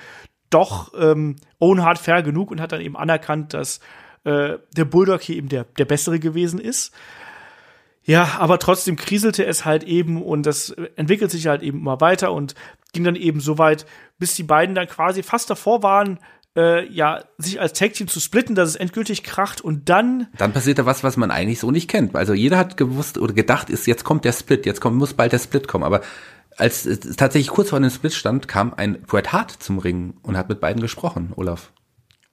doch 0.50 0.94
ähm, 1.00 1.38
Owen 1.60 1.84
Hart 1.84 1.98
fair 1.98 2.22
genug 2.22 2.52
und 2.52 2.60
hat 2.60 2.74
dann 2.74 2.82
eben 2.82 2.98
anerkannt, 2.98 3.54
dass 3.54 3.80
äh, 4.24 4.58
der 4.76 4.86
Bulldog 4.86 5.22
hier 5.22 5.38
eben 5.38 5.50
der, 5.50 5.64
der 5.64 5.86
bessere 5.86 6.20
gewesen 6.20 6.60
ist. 6.60 6.94
Ja, 8.04 8.38
aber 8.40 8.58
trotzdem 8.58 8.96
kriselte 8.96 9.46
es 9.46 9.64
halt 9.64 9.84
eben 9.84 10.22
und 10.22 10.46
das 10.46 10.72
entwickelt 10.96 11.32
sich 11.32 11.48
halt 11.48 11.62
eben 11.62 11.80
immer 11.80 12.02
weiter 12.02 12.34
und 12.34 12.56
ging 12.94 13.04
dann 13.04 13.16
eben 13.16 13.40
so 13.40 13.58
weit, 13.58 13.86
bis 14.18 14.36
die 14.36 14.44
beiden 14.44 14.76
dann 14.76 14.88
quasi 14.88 15.24
fast 15.24 15.50
davor 15.50 15.84
waren, 15.84 16.20
äh, 16.56 16.86
ja, 16.92 17.24
sich 17.38 17.62
als 17.62 17.74
Tag-Team 17.74 18.08
zu 18.08 18.20
splitten, 18.20 18.56
dass 18.56 18.70
es 18.70 18.76
endgültig 18.76 19.24
kracht 19.24 19.62
und 19.62 19.88
dann. 19.88 20.28
Dann 20.38 20.52
passiert 20.52 20.80
da 20.80 20.86
was, 20.86 21.04
was 21.04 21.16
man 21.16 21.32
eigentlich 21.32 21.60
so 21.60 21.72
nicht 21.72 21.90
kennt. 21.90 22.16
Also 22.16 22.34
jeder 22.34 22.58
hat 22.58 22.76
gewusst 22.76 23.18
oder 23.18 23.34
gedacht, 23.34 23.70
ist, 23.70 23.88
jetzt 23.88 24.04
kommt 24.04 24.26
der 24.26 24.34
Split, 24.34 24.66
jetzt 24.66 24.82
kommt, 24.82 24.98
muss 24.98 25.14
bald 25.14 25.32
der 25.32 25.40
Split 25.40 25.68
kommen. 25.68 25.84
Aber 25.84 26.02
als 26.58 26.86
es 26.86 27.16
tatsächlich 27.16 27.50
kurz 27.50 27.70
vor 27.70 27.80
dem 27.80 27.90
Split 27.90 28.14
stand, 28.14 28.48
kam 28.48 28.74
ein 28.74 29.02
Bret 29.04 29.32
Hart 29.32 29.52
zum 29.52 29.78
Ring 29.80 30.16
und 30.24 30.36
hat 30.36 30.50
mit 30.50 30.60
beiden 30.60 30.82
gesprochen, 30.82 31.32
Olaf. 31.36 31.72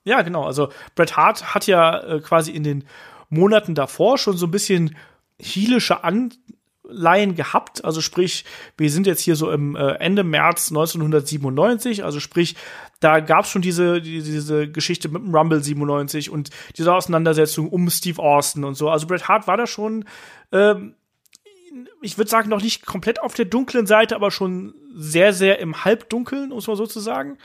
Ja, 0.05 0.23
genau. 0.23 0.45
Also 0.45 0.71
Bret 0.97 1.17
Hart 1.17 1.55
hat 1.55 1.67
ja 1.67 2.01
äh, 2.01 2.21
quasi 2.21 2.51
in 2.51 2.65
den 2.65 2.85
Monaten 3.29 3.75
davor 3.75 4.19
schon 4.19 4.37
so 4.37 4.47
ein 4.47 4.51
bisschen 4.51 4.97
hielische 5.41 6.05
Anleihen 6.05 7.35
gehabt. 7.35 7.85
Also 7.85 8.01
sprich, 8.01 8.45
wir 8.77 8.91
sind 8.91 9.07
jetzt 9.07 9.21
hier 9.21 9.37
so 9.37 9.51
im 9.51 9.77
äh, 9.77 9.95
Ende 9.95 10.25
März 10.25 10.71
1997. 10.71 12.05
Also 12.05 12.21
sprich, 12.21 12.57
da 13.01 13.21
gab 13.21 13.45
es 13.45 13.51
schon 13.51 13.63
diese, 13.63 14.01
diese 14.01 14.69
Geschichte 14.71 15.09
mit 15.09 15.23
dem 15.23 15.35
Rumble 15.35 15.63
97 15.63 16.31
und 16.31 16.51
diese 16.77 16.93
Auseinandersetzung 16.93 17.69
um 17.69 17.89
Steve 17.91 18.21
Austin 18.23 18.65
und 18.65 18.75
so. 18.75 18.91
Also 18.91 19.07
Bret 19.07 19.29
Hart 19.29 19.47
war 19.47 19.57
da 19.57 19.67
schon, 19.67 20.05
ähm, 20.53 20.95
ich 22.03 22.19
würde 22.19 22.31
sagen, 22.31 22.49
noch 22.49 22.63
nicht 22.63 22.87
komplett 22.87 23.21
auf 23.23 23.35
der 23.35 23.45
dunklen 23.45 23.87
Seite, 23.87 24.17
aber 24.17 24.31
schon 24.31 24.75
sehr, 24.95 25.33
sehr 25.33 25.61
im 25.61 25.85
Halbdunkeln, 25.85 26.49
muss 26.49 26.67
man 26.67 26.77
sozusagen. 26.77 27.39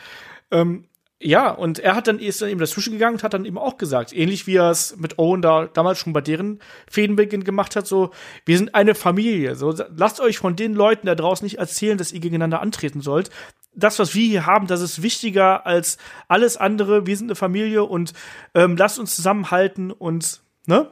Ähm, 0.50 0.86
ja, 1.24 1.50
und 1.50 1.80
er 1.80 1.96
hat 1.96 2.08
dann 2.08 2.20
ist 2.20 2.42
dann 2.42 2.50
eben 2.50 2.60
dazwischen 2.60 2.94
gegangen 2.94 3.16
und 3.16 3.24
hat 3.24 3.34
dann 3.34 3.46
eben 3.46 3.58
auch 3.58 3.78
gesagt, 3.78 4.14
ähnlich 4.14 4.46
wie 4.46 4.58
er 4.58 4.70
es 4.70 4.98
mit 4.98 5.18
Owen 5.18 5.42
da 5.42 5.68
damals 5.68 5.98
schon 5.98 6.12
bei 6.12 6.22
deren 6.22 6.60
Fädenbeginn 6.90 7.46
gemacht 7.46 7.76
hat, 7.76 7.88
so, 7.88 8.12
wir 8.46 8.58
sind 8.58 8.76
eine 8.76 8.94
Familie. 8.94 9.56
So, 9.56 9.74
lasst 9.96 10.20
euch 10.20 10.38
von 10.38 10.56
den 10.56 10.74
Leuten 10.74 11.08
da 11.08 11.16
draußen 11.16 11.46
nicht 11.46 11.60
erzählen, 11.60 11.98
dass 11.98 12.12
ihr 12.12 12.20
gegeneinander 12.20 12.62
antreten 12.62 13.02
sollt. 13.02 13.30
Das, 13.74 14.00
was 14.00 14.14
wir 14.14 14.28
hier 14.28 14.46
haben, 14.46 14.68
das 14.68 14.82
ist 14.82 15.02
wichtiger 15.02 15.66
als 15.66 15.98
alles 16.28 16.58
andere. 16.58 17.08
Wir 17.08 17.18
sind 17.18 17.28
eine 17.28 17.36
Familie 17.36 17.86
und 17.86 18.14
ähm, 18.54 18.76
lasst 18.78 19.00
uns 19.00 19.16
zusammenhalten 19.16 19.92
und 19.92 20.42
ne? 20.68 20.92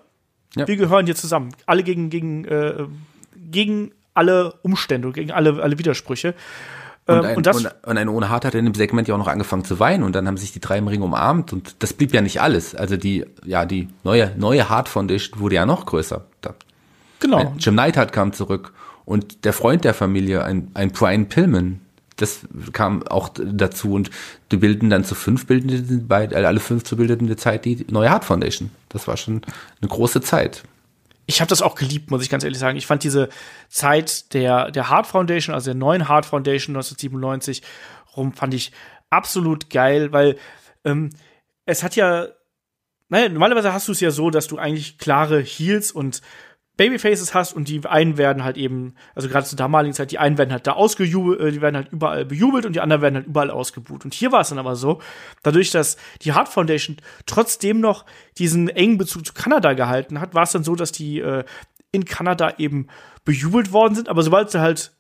Ja. 0.55 0.67
Wir 0.67 0.77
gehören 0.77 1.05
hier 1.05 1.15
zusammen. 1.15 1.53
Alle 1.65 1.83
gegen, 1.83 2.09
gegen, 2.09 2.45
äh, 2.45 2.85
gegen 3.35 3.91
alle 4.13 4.53
Umstände, 4.63 5.11
gegen 5.11 5.31
alle, 5.31 5.61
alle 5.61 5.77
Widersprüche. 5.77 6.35
Und 7.11 7.23
ähm, 7.23 7.25
ein, 7.25 7.37
und, 7.37 7.45
das, 7.45 7.57
und, 7.57 7.71
und 7.85 7.97
ein 7.97 8.09
Ohne 8.09 8.29
Hart 8.29 8.45
hat 8.45 8.55
in 8.55 8.65
dem 8.65 8.73
Segment 8.73 9.07
ja 9.07 9.15
auch 9.15 9.19
noch 9.19 9.27
angefangen 9.27 9.65
zu 9.65 9.79
weinen 9.79 10.03
und 10.03 10.13
dann 10.13 10.27
haben 10.27 10.37
sich 10.37 10.51
die 10.51 10.59
drei 10.59 10.77
im 10.77 10.87
Ring 10.87 11.01
umarmt 11.01 11.53
und 11.53 11.75
das 11.79 11.93
blieb 11.93 12.13
ja 12.13 12.21
nicht 12.21 12.41
alles. 12.41 12.75
Also 12.75 12.97
die, 12.97 13.25
ja, 13.45 13.65
die 13.65 13.89
neue, 14.03 14.31
neue 14.37 14.69
Hart 14.69 14.89
Foundation 14.89 15.39
wurde 15.39 15.55
ja 15.55 15.65
noch 15.65 15.85
größer. 15.85 16.25
Da. 16.41 16.55
Genau. 17.19 17.53
Jim 17.57 17.75
Neidhart 17.75 18.13
kam 18.13 18.33
zurück 18.33 18.73
und 19.05 19.45
der 19.45 19.53
Freund 19.53 19.83
der 19.83 19.93
Familie, 19.93 20.43
ein, 20.43 20.71
ein 20.73 20.91
Brian 20.91 21.27
Pillman, 21.27 21.81
das 22.17 22.41
kam 22.73 23.05
auch 23.07 23.29
dazu 23.33 23.93
und 23.93 24.11
die 24.51 24.57
bilden 24.57 24.89
dann 24.89 25.03
zu 25.03 25.15
fünf 25.15 25.47
bildeten, 25.47 26.05
alle 26.11 26.59
fünf 26.59 26.83
zu 26.83 26.95
bildeten 26.97 27.25
eine 27.25 27.35
Zeit 27.35 27.65
die 27.65 27.85
neue 27.89 28.09
Hart 28.11 28.25
Foundation. 28.25 28.69
Das 28.89 29.07
war 29.07 29.17
schon 29.17 29.41
eine 29.81 29.89
große 29.89 30.21
Zeit 30.21 30.63
ich 31.31 31.39
habe 31.39 31.47
das 31.47 31.61
auch 31.61 31.75
geliebt, 31.75 32.11
muss 32.11 32.21
ich 32.21 32.29
ganz 32.29 32.43
ehrlich 32.43 32.59
sagen. 32.59 32.77
Ich 32.77 32.85
fand 32.85 33.03
diese 33.03 33.29
Zeit 33.69 34.33
der, 34.33 34.69
der 34.69 34.89
Hart 34.89 35.07
Foundation, 35.07 35.55
also 35.55 35.65
der 35.71 35.75
neuen 35.75 36.09
Hart 36.09 36.25
Foundation 36.25 36.75
1997 36.75 37.61
rum, 38.17 38.33
fand 38.33 38.53
ich 38.53 38.73
absolut 39.09 39.69
geil, 39.69 40.11
weil 40.11 40.37
ähm, 40.83 41.09
es 41.65 41.83
hat 41.83 41.95
ja, 41.95 42.27
naja, 43.07 43.29
normalerweise 43.29 43.71
hast 43.71 43.87
du 43.87 43.93
es 43.93 44.01
ja 44.01 44.11
so, 44.11 44.29
dass 44.29 44.47
du 44.47 44.57
eigentlich 44.57 44.97
klare 44.97 45.39
Heels 45.39 45.93
und 45.93 46.21
Babyfaces 46.77 47.33
hast 47.33 47.53
und 47.53 47.67
die 47.67 47.85
einen 47.85 48.17
werden 48.17 48.43
halt 48.43 48.57
eben, 48.57 48.95
also 49.13 49.27
gerade 49.29 49.45
zur 49.45 49.57
damaligen 49.57 49.93
Zeit, 49.93 50.11
die 50.11 50.19
einen 50.19 50.37
werden 50.37 50.51
halt 50.51 50.65
da 50.65 50.73
ausgejubelt, 50.73 51.39
äh, 51.39 51.51
die 51.51 51.61
werden 51.61 51.75
halt 51.75 51.91
überall 51.91 52.25
bejubelt 52.25 52.65
und 52.65 52.73
die 52.73 52.81
anderen 52.81 53.01
werden 53.01 53.15
halt 53.15 53.27
überall 53.27 53.51
ausgebuht. 53.51 54.05
Und 54.05 54.13
hier 54.13 54.31
war 54.31 54.41
es 54.41 54.49
dann 54.49 54.57
aber 54.57 54.75
so, 54.75 55.01
dadurch, 55.43 55.71
dass 55.71 55.97
die 56.21 56.33
Hart 56.33 56.47
Foundation 56.47 56.97
trotzdem 57.25 57.79
noch 57.79 58.05
diesen 58.37 58.69
engen 58.69 58.97
Bezug 58.97 59.25
zu 59.25 59.33
Kanada 59.33 59.73
gehalten 59.73 60.19
hat, 60.19 60.33
war 60.33 60.43
es 60.43 60.51
dann 60.51 60.63
so, 60.63 60.75
dass 60.75 60.91
die 60.91 61.19
äh, 61.19 61.43
in 61.91 62.05
Kanada 62.05 62.55
eben 62.57 62.87
bejubelt 63.25 63.71
worden 63.71 63.95
sind, 63.95 64.09
aber 64.09 64.23
sobald 64.23 64.49
sie 64.49 64.61
halt 64.61 64.93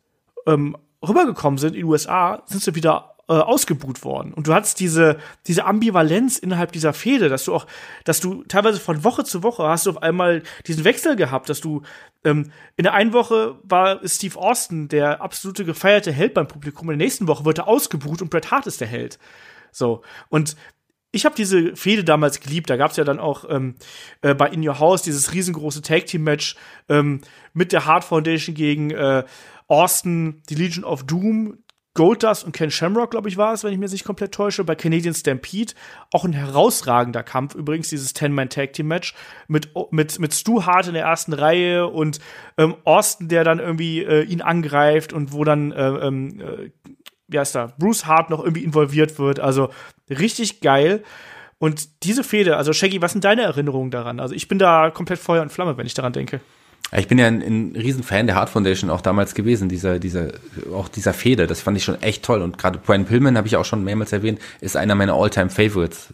ähm, 0.45 0.75
rübergekommen 1.07 1.57
sind 1.57 1.73
in 1.73 1.81
die 1.81 1.85
USA, 1.85 2.43
sind 2.45 2.61
sie 2.61 2.75
wieder 2.75 3.10
äh, 3.27 3.33
ausgebuht 3.33 4.03
worden. 4.03 4.33
Und 4.33 4.47
du 4.47 4.53
hattest 4.53 4.79
diese, 4.79 5.17
diese 5.47 5.65
Ambivalenz 5.65 6.37
innerhalb 6.37 6.71
dieser 6.71 6.93
Fehde, 6.93 7.29
dass 7.29 7.45
du 7.45 7.55
auch, 7.55 7.67
dass 8.03 8.19
du 8.19 8.43
teilweise 8.43 8.79
von 8.79 9.03
Woche 9.03 9.23
zu 9.23 9.43
Woche 9.43 9.63
hast 9.63 9.85
du 9.85 9.91
auf 9.91 10.03
einmal 10.03 10.43
diesen 10.67 10.83
Wechsel 10.83 11.15
gehabt, 11.15 11.49
dass 11.49 11.61
du 11.61 11.81
ähm, 12.23 12.51
in 12.77 12.83
der 12.83 12.93
einen 12.93 13.13
Woche 13.13 13.59
war 13.63 13.99
Steve 14.07 14.37
Austin 14.37 14.87
der 14.87 15.21
absolute 15.21 15.65
gefeierte 15.65 16.11
Held 16.11 16.33
beim 16.33 16.47
Publikum, 16.47 16.89
in 16.89 16.99
der 16.99 17.05
nächsten 17.05 17.27
Woche 17.27 17.45
wird 17.45 17.59
er 17.59 17.67
ausgebuht 17.67 18.21
und 18.21 18.29
Bret 18.29 18.51
Hart 18.51 18.67
ist 18.67 18.81
der 18.81 18.87
Held. 18.87 19.19
So. 19.71 20.01
Und 20.29 20.55
ich 21.11 21.25
habe 21.25 21.35
diese 21.35 21.75
Fehde 21.75 22.03
damals 22.03 22.39
geliebt. 22.39 22.69
Da 22.69 22.77
gab 22.77 22.91
es 22.91 22.97
ja 22.97 23.03
dann 23.03 23.19
auch 23.19 23.45
ähm, 23.49 23.75
äh, 24.21 24.33
bei 24.33 24.47
In 24.47 24.67
Your 24.67 24.79
House 24.79 25.01
dieses 25.01 25.33
riesengroße 25.33 25.81
Tag 25.81 26.05
Team 26.05 26.23
Match 26.23 26.55
ähm, 26.89 27.21
mit 27.53 27.73
der 27.73 27.85
Hart 27.85 28.03
Foundation 28.03 28.55
gegen 28.55 28.91
äh, 28.91 29.23
Austin, 29.67 30.41
die 30.49 30.55
Legion 30.55 30.83
of 30.83 31.03
Doom, 31.03 31.57
Goldust 32.01 32.43
und 32.43 32.51
Ken 32.51 32.71
Shamrock, 32.71 33.11
glaube 33.11 33.29
ich, 33.29 33.37
war 33.37 33.53
es, 33.53 33.63
wenn 33.63 33.73
ich 33.73 33.77
mir 33.77 33.87
nicht 33.87 34.05
komplett 34.05 34.33
täusche, 34.33 34.63
bei 34.63 34.73
Canadian 34.73 35.13
Stampede. 35.13 35.73
Auch 36.11 36.25
ein 36.25 36.33
herausragender 36.33 37.21
Kampf, 37.21 37.53
übrigens, 37.53 37.89
dieses 37.89 38.13
Ten-Man-Tag-Team-Match 38.13 39.13
mit, 39.47 39.69
mit, 39.91 40.17
mit 40.17 40.33
Stu 40.33 40.65
Hart 40.65 40.87
in 40.87 40.95
der 40.95 41.03
ersten 41.03 41.31
Reihe 41.31 41.85
und 41.85 42.19
ähm, 42.57 42.73
Austin, 42.85 43.27
der 43.27 43.43
dann 43.43 43.59
irgendwie 43.59 44.01
äh, 44.01 44.23
ihn 44.23 44.41
angreift 44.41 45.13
und 45.13 45.31
wo 45.31 45.43
dann, 45.43 45.71
äh, 45.73 45.89
ähm, 45.89 46.41
äh, 46.41 46.71
wie 47.27 47.37
heißt 47.37 47.55
er, 47.55 47.67
Bruce 47.77 48.07
Hart 48.07 48.31
noch 48.31 48.39
irgendwie 48.39 48.63
involviert 48.63 49.19
wird. 49.19 49.39
Also 49.39 49.69
richtig 50.09 50.59
geil. 50.61 51.03
Und 51.59 52.03
diese 52.03 52.23
Fehde, 52.23 52.57
also 52.57 52.73
Shaggy, 52.73 53.03
was 53.03 53.11
sind 53.11 53.25
deine 53.25 53.43
Erinnerungen 53.43 53.91
daran? 53.91 54.19
Also 54.19 54.33
ich 54.33 54.47
bin 54.47 54.57
da 54.57 54.89
komplett 54.89 55.19
Feuer 55.19 55.43
und 55.43 55.51
Flamme, 55.51 55.77
wenn 55.77 55.85
ich 55.85 55.93
daran 55.93 56.13
denke. 56.13 56.41
Ich 56.97 57.07
bin 57.07 57.17
ja 57.17 57.27
ein, 57.27 57.41
ein 57.41 57.75
Riesenfan 57.75 58.27
der 58.27 58.35
Hart 58.35 58.49
Foundation 58.49 58.89
auch 58.89 58.99
damals 58.99 59.33
gewesen, 59.33 59.69
dieser, 59.69 59.97
dieser, 59.97 60.33
auch 60.73 60.89
dieser 60.89 61.13
Feder. 61.13 61.47
Das 61.47 61.61
fand 61.61 61.77
ich 61.77 61.85
schon 61.85 62.01
echt 62.01 62.23
toll. 62.23 62.41
Und 62.41 62.57
gerade 62.57 62.79
Brian 62.79 63.05
Pillman, 63.05 63.37
habe 63.37 63.47
ich 63.47 63.55
auch 63.55 63.63
schon 63.63 63.83
mehrmals 63.85 64.11
erwähnt, 64.11 64.39
ist 64.59 64.75
einer 64.75 64.95
meiner 64.95 65.13
All-Time-Favorites. 65.13 66.13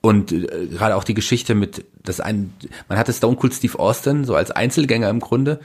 Und 0.00 0.32
äh, 0.32 0.66
gerade 0.72 0.96
auch 0.96 1.04
die 1.04 1.14
Geschichte 1.14 1.54
mit, 1.54 1.84
das 2.02 2.20
ein, 2.20 2.52
man 2.88 2.98
hatte 2.98 3.12
Stone 3.12 3.36
Cold 3.36 3.54
Steve 3.54 3.78
Austin 3.78 4.24
so 4.24 4.34
als 4.34 4.50
Einzelgänger 4.50 5.08
im 5.08 5.20
Grunde 5.20 5.60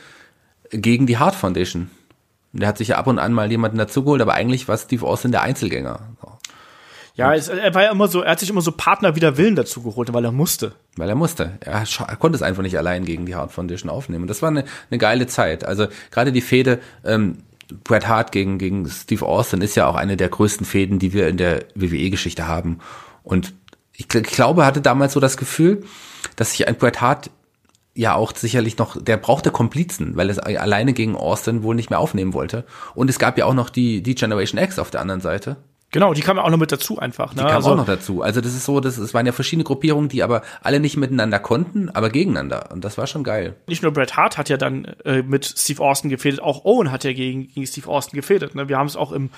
gegen 0.70 1.08
die 1.08 1.18
Hart 1.18 1.36
Foundation. 1.36 1.90
Der 2.54 2.68
hat 2.68 2.78
sich 2.78 2.90
ja 2.90 2.98
ab 2.98 3.08
und 3.08 3.18
an 3.18 3.34
mal 3.34 3.50
jemanden 3.50 3.78
dazugeholt, 3.78 4.22
aber 4.22 4.34
eigentlich 4.34 4.68
war 4.68 4.78
Steve 4.78 5.06
Austin 5.06 5.32
der 5.32 5.42
Einzelgänger. 5.42 6.00
Ja, 7.22 7.36
es, 7.36 7.48
er 7.48 7.74
war 7.74 7.84
ja 7.84 7.92
immer 7.92 8.08
so, 8.08 8.22
er 8.22 8.32
hat 8.32 8.40
sich 8.40 8.50
immer 8.50 8.62
so 8.62 8.72
Partner 8.72 9.16
wider 9.16 9.38
Willen 9.38 9.56
dazu 9.56 9.82
geholt, 9.82 10.12
weil 10.14 10.26
er 10.26 10.32
musste. 10.32 10.74
Weil 10.96 11.10
er 11.10 11.16
musste. 11.16 11.58
Er, 11.62 11.84
er 12.08 12.16
konnte 12.18 12.36
es 12.36 12.42
einfach 12.42 12.64
nicht 12.64 12.78
allein 12.78 13.06
gegen 13.06 13.26
die 13.26 13.36
Hart 13.36 13.52
Foundation 13.52 13.90
aufnehmen. 13.90 14.24
Und 14.24 14.30
das 14.30 14.42
war 14.42 14.50
eine, 14.50 14.66
eine 14.90 14.98
geile 14.98 15.28
Zeit. 15.28 15.64
Also 15.64 15.88
gerade 16.12 16.32
die 16.32 16.42
Fehde, 16.42 16.80
ähm, 17.06 17.38
Bret 17.84 18.08
Hart 18.08 18.32
gegen, 18.32 18.58
gegen 18.58 18.88
Steve 18.90 19.26
Austin 19.26 19.62
ist 19.62 19.76
ja 19.76 19.88
auch 19.88 19.96
eine 19.96 20.18
der 20.18 20.30
größten 20.30 20.66
Fäden, 20.66 21.00
die 21.00 21.14
wir 21.14 21.28
in 21.28 21.38
der 21.38 21.66
WWE-Geschichte 21.76 22.48
haben. 22.48 22.80
Und 23.24 23.54
ich, 23.94 24.14
ich 24.14 24.24
glaube, 24.24 24.62
er 24.62 24.66
hatte 24.66 24.82
damals 24.82 25.14
so 25.14 25.20
das 25.20 25.38
Gefühl, 25.38 25.84
dass 26.36 26.52
sich 26.52 26.68
ein 26.68 26.76
Bret 26.76 27.02
Hart 27.02 27.30
ja 27.94 28.16
auch 28.16 28.34
sicherlich 28.36 28.78
noch, 28.78 29.02
der 29.02 29.18
brauchte 29.18 29.52
Komplizen, 29.52 30.16
weil 30.16 30.30
es 30.30 30.40
alleine 30.40 30.94
gegen 30.94 31.16
Austin 31.16 31.64
wohl 31.64 31.76
nicht 31.76 31.90
mehr 31.90 32.00
aufnehmen 32.00 32.34
wollte. 32.34 32.66
Und 32.96 33.10
es 33.10 33.20
gab 33.20 33.38
ja 33.38 33.46
auch 33.46 33.54
noch 33.54 33.70
die, 33.70 34.02
die 34.02 34.16
Generation 34.16 34.62
X 34.62 34.80
auf 34.80 34.92
der 34.92 35.02
anderen 35.02 35.22
Seite. 35.22 35.58
Genau, 35.92 36.14
die 36.14 36.22
kam 36.22 36.38
ja 36.38 36.44
auch 36.44 36.50
noch 36.50 36.58
mit 36.58 36.72
dazu 36.72 37.00
einfach. 37.00 37.36
Ne? 37.36 37.42
Die 37.42 37.48
kam 37.48 37.58
also, 37.58 37.72
auch 37.72 37.76
noch 37.76 37.86
dazu. 37.86 38.22
Also 38.22 38.40
das 38.40 38.54
ist 38.54 38.64
so, 38.64 38.80
das, 38.80 38.98
es 38.98 39.14
waren 39.14 39.26
ja 39.26 39.34
verschiedene 39.34 39.66
Gruppierungen, 39.66 40.08
die 40.08 40.24
aber 40.24 40.42
alle 40.62 40.80
nicht 40.80 40.96
miteinander 40.96 41.38
konnten, 41.38 41.90
aber 41.90 42.10
gegeneinander. 42.10 42.70
Und 42.72 42.86
das 42.86 42.98
war 42.98 43.08
schon 43.08 43.24
geil. 43.26 43.56
Nicht 43.68 43.84
nur 43.84 43.92
Bret 43.92 44.16
Hart 44.16 44.38
hat 44.38 44.48
ja 44.48 44.56
dann 44.56 44.86
äh, 45.04 45.22
mit 45.22 45.46
Steve 45.46 45.82
Austin 45.82 46.10
gefädet, 46.10 46.42
auch 46.42 46.64
Owen 46.64 46.92
hat 46.92 47.04
ja 47.04 47.12
gegen, 47.12 47.50
gegen 47.50 47.68
Steve 47.68 47.90
Austin 47.90 48.16
gefädet. 48.16 48.56
Ne? 48.56 48.70
Wir 48.70 48.78
haben 48.78 48.88
es 48.88 48.96
auch 48.96 49.12
im 49.12 49.32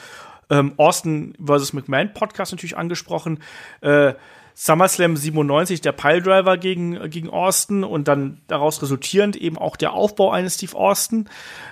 ähm, 0.51 0.73
Austin 0.77 1.33
vs. 1.43 1.73
McMahon 1.73 2.13
Podcast 2.13 2.51
natürlich 2.51 2.77
angesprochen. 2.77 3.39
Äh, 3.81 4.13
SummerSlam 4.55 5.17
97 5.17 5.81
der 5.81 5.91
Piledriver 5.91 6.57
gegen, 6.57 7.09
gegen 7.09 7.29
Austin 7.29 7.83
und 7.83 8.07
dann 8.07 8.41
daraus 8.47 8.81
resultierend 8.81 9.35
eben 9.35 9.57
auch 9.57 9.75
der 9.75 9.93
Aufbau 9.93 10.31
eines 10.31 10.55
Steve 10.55 10.75
Austin. 10.75 11.29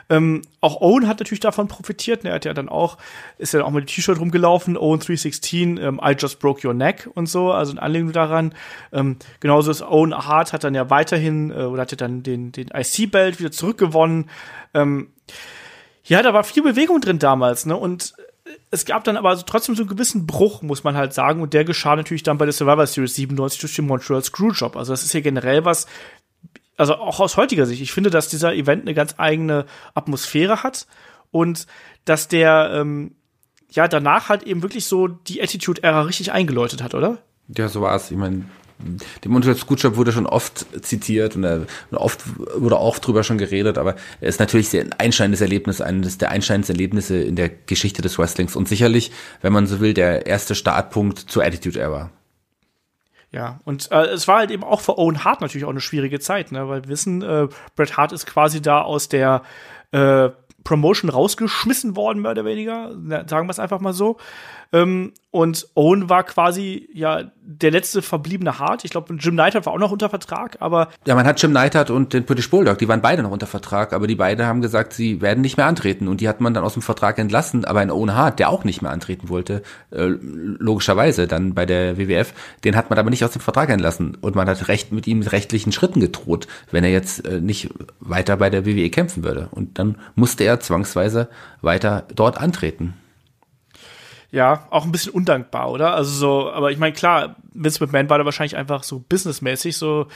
Ähm, 0.09 0.41
auch 0.61 0.81
Owen 0.81 1.07
hat 1.07 1.19
natürlich 1.19 1.39
davon 1.39 1.67
profitiert. 1.67 2.25
Er 2.25 2.33
hat 2.33 2.45
ja 2.45 2.53
dann 2.53 2.69
auch, 2.69 2.97
ist 3.37 3.53
ja 3.53 3.63
auch 3.63 3.71
mit 3.71 3.85
dem 3.85 3.87
T-Shirt 3.87 4.19
rumgelaufen, 4.19 4.77
Owen 4.77 4.99
316, 4.99 5.77
ähm, 5.77 6.01
I 6.03 6.15
just 6.17 6.39
broke 6.39 6.67
your 6.67 6.73
neck 6.73 7.09
und 7.13 7.27
so, 7.27 7.51
also 7.51 7.71
in 7.71 7.79
Anlehnung 7.79 8.11
daran. 8.11 8.53
Ähm, 8.91 9.17
genauso 9.39 9.71
ist 9.71 9.83
Owen 9.83 10.15
Hart 10.15 10.53
hat 10.53 10.63
dann 10.63 10.75
ja 10.75 10.89
weiterhin, 10.89 11.51
äh, 11.51 11.63
oder 11.63 11.83
hat 11.83 11.91
ja 11.91 11.97
dann 11.97 12.23
den, 12.23 12.51
den 12.51 12.69
IC-Belt 12.73 13.39
wieder 13.39 13.51
zurückgewonnen. 13.51 14.29
Ähm, 14.73 15.11
ja, 16.03 16.23
da 16.23 16.33
war 16.33 16.43
viel 16.43 16.63
Bewegung 16.63 16.99
drin 16.99 17.19
damals, 17.19 17.65
ne? 17.65 17.77
Und 17.77 18.15
es 18.69 18.85
gab 18.85 19.03
dann 19.03 19.17
aber 19.17 19.37
trotzdem 19.45 19.75
so 19.75 19.83
einen 19.83 19.89
gewissen 19.89 20.25
Bruch, 20.25 20.61
muss 20.61 20.83
man 20.83 20.95
halt 20.95 21.13
sagen. 21.13 21.41
Und 21.41 21.53
der 21.53 21.65
geschah 21.65 21.95
natürlich 21.95 22.23
dann 22.23 22.37
bei 22.37 22.45
der 22.45 22.53
Survivor 22.53 22.87
Series 22.87 23.15
97 23.15 23.59
durch 23.59 23.75
den 23.75 23.87
Montreal 23.87 24.23
Screwjob. 24.23 24.75
Also 24.75 24.93
das 24.93 25.03
ist 25.03 25.13
ja 25.13 25.21
generell 25.21 25.65
was, 25.65 25.87
also 26.77 26.95
auch 26.95 27.19
aus 27.19 27.37
heutiger 27.37 27.65
Sicht. 27.65 27.81
Ich 27.81 27.91
finde, 27.91 28.09
dass 28.09 28.29
dieser 28.29 28.53
Event 28.53 28.83
eine 28.83 28.93
ganz 28.93 29.15
eigene 29.17 29.65
Atmosphäre 29.93 30.63
hat 30.63 30.87
und 31.31 31.67
dass 32.05 32.27
der, 32.27 32.71
ähm, 32.73 33.15
ja, 33.69 33.87
danach 33.87 34.29
halt 34.29 34.43
eben 34.43 34.61
wirklich 34.61 34.85
so 34.85 35.07
die 35.07 35.41
Attitude-Ära 35.41 36.01
richtig 36.01 36.31
eingeläutet 36.31 36.83
hat, 36.83 36.93
oder? 36.93 37.19
Ja, 37.47 37.67
so 37.67 37.81
war 37.81 37.95
es. 37.95 38.11
Ich 38.11 38.17
meine, 38.17 38.45
dem 39.23 39.31
Montreal 39.31 39.55
Screwjob 39.55 39.95
wurde 39.95 40.11
schon 40.11 40.25
oft 40.25 40.65
zitiert 40.85 41.35
und, 41.35 41.45
und 41.45 41.67
oft 41.97 42.21
wurde 42.55 42.77
auch 42.77 42.99
drüber 42.99 43.23
schon 43.23 43.37
geredet, 43.37 43.77
aber 43.77 43.95
er 44.19 44.29
ist 44.29 44.39
natürlich 44.39 44.73
ein 44.77 44.93
einschneidendes 44.93 45.41
Erlebnis, 45.41 45.81
eines 45.81 46.17
der 46.17 46.31
einschneidendsten 46.31 46.75
Erlebnisse 46.75 47.17
in 47.17 47.35
der 47.35 47.49
Geschichte 47.49 48.01
des 48.01 48.17
Wrestlings 48.17 48.55
und 48.55 48.67
sicherlich, 48.67 49.11
wenn 49.41 49.53
man 49.53 49.67
so 49.67 49.79
will, 49.79 49.93
der 49.93 50.25
erste 50.25 50.55
Startpunkt 50.55 51.19
zur 51.19 51.43
Attitude 51.43 51.79
Era. 51.79 52.09
Ja, 53.31 53.61
und 53.63 53.89
äh, 53.91 54.07
es 54.07 54.27
war 54.27 54.39
halt 54.39 54.51
eben 54.51 54.63
auch 54.63 54.81
für 54.81 54.97
Owen 54.97 55.23
Hart 55.23 55.39
natürlich 55.39 55.63
auch 55.63 55.69
eine 55.69 55.79
schwierige 55.79 56.19
Zeit, 56.19 56.51
ne? 56.51 56.67
weil 56.67 56.83
wir 56.83 56.89
wissen, 56.89 57.21
äh, 57.21 57.47
Bret 57.75 57.95
Hart 57.95 58.11
ist 58.11 58.25
quasi 58.25 58.61
da 58.61 58.81
aus 58.81 59.07
der 59.07 59.43
äh, 59.91 60.29
Promotion 60.63 61.09
rausgeschmissen 61.09 61.95
worden, 61.95 62.21
mehr 62.21 62.31
oder 62.31 62.45
weniger, 62.45 62.91
sagen 63.27 63.47
wir 63.47 63.51
es 63.51 63.59
einfach 63.59 63.79
mal 63.79 63.93
so. 63.93 64.17
Ähm, 64.73 65.13
und 65.31 65.67
Owen 65.75 66.09
war 66.09 66.23
quasi 66.23 66.89
ja 66.93 67.31
der 67.41 67.71
letzte 67.71 68.01
verbliebene 68.01 68.59
Hart. 68.59 68.83
Ich 68.83 68.91
glaube, 68.91 69.13
Jim 69.15 69.35
Neidhart 69.35 69.65
war 69.65 69.73
auch 69.73 69.79
noch 69.79 69.91
unter 69.91 70.09
Vertrag, 70.09 70.57
aber. 70.59 70.89
Ja, 71.05 71.15
man 71.15 71.25
hat 71.25 71.41
Jim 71.41 71.51
Neidhart 71.51 71.89
und 71.89 72.13
den 72.13 72.25
British 72.25 72.49
Bulldog, 72.49 72.77
die 72.77 72.87
waren 72.87 73.01
beide 73.01 73.23
noch 73.23 73.31
unter 73.31 73.47
Vertrag, 73.47 73.93
aber 73.93 74.07
die 74.07 74.15
beiden 74.15 74.45
haben 74.45 74.61
gesagt, 74.61 74.93
sie 74.93 75.21
werden 75.21 75.41
nicht 75.41 75.57
mehr 75.57 75.67
antreten. 75.67 76.07
Und 76.07 76.21
die 76.21 76.27
hat 76.27 76.41
man 76.41 76.53
dann 76.53 76.63
aus 76.63 76.73
dem 76.73 76.81
Vertrag 76.81 77.17
entlassen. 77.17 77.65
Aber 77.65 77.79
ein 77.79 77.91
Owen 77.91 78.13
Hart, 78.13 78.39
der 78.39 78.49
auch 78.49 78.63
nicht 78.63 78.81
mehr 78.81 78.91
antreten 78.91 79.29
wollte, 79.29 79.61
äh, 79.91 80.05
logischerweise 80.19 81.27
dann 81.27 81.53
bei 81.53 81.65
der 81.65 81.97
WWF, 81.97 82.33
den 82.63 82.75
hat 82.75 82.89
man 82.89 82.99
aber 82.99 83.09
nicht 83.09 83.23
aus 83.23 83.31
dem 83.31 83.41
Vertrag 83.41 83.69
entlassen. 83.69 84.17
Und 84.19 84.35
man 84.35 84.49
hat 84.49 84.67
recht 84.67 84.91
mit 84.91 85.07
ihm 85.07 85.21
rechtlichen 85.21 85.71
Schritten 85.71 85.99
gedroht, 85.99 86.47
wenn 86.71 86.83
er 86.83 86.91
jetzt 86.91 87.25
äh, 87.25 87.41
nicht 87.41 87.69
weiter 87.99 88.37
bei 88.37 88.49
der 88.49 88.65
WWE 88.65 88.89
kämpfen 88.89 89.23
würde. 89.23 89.49
Und 89.51 89.79
dann 89.79 89.97
musste 90.15 90.43
er 90.43 90.59
zwangsweise 90.59 91.29
weiter 91.61 92.05
dort 92.15 92.37
antreten. 92.37 92.95
Ja, 94.31 94.65
auch 94.69 94.85
ein 94.85 94.93
bisschen 94.93 95.11
undankbar, 95.11 95.69
oder? 95.69 95.93
Also 95.93 96.11
so, 96.11 96.51
aber 96.51 96.71
ich 96.71 96.77
meine, 96.77 96.93
klar, 96.93 97.35
Vince 97.53 97.83
McMahon 97.83 98.09
war 98.09 98.17
da 98.17 98.25
wahrscheinlich 98.25 98.55
einfach 98.55 98.83
so 98.83 98.99
businessmäßig, 98.99 99.75
so 99.75 100.07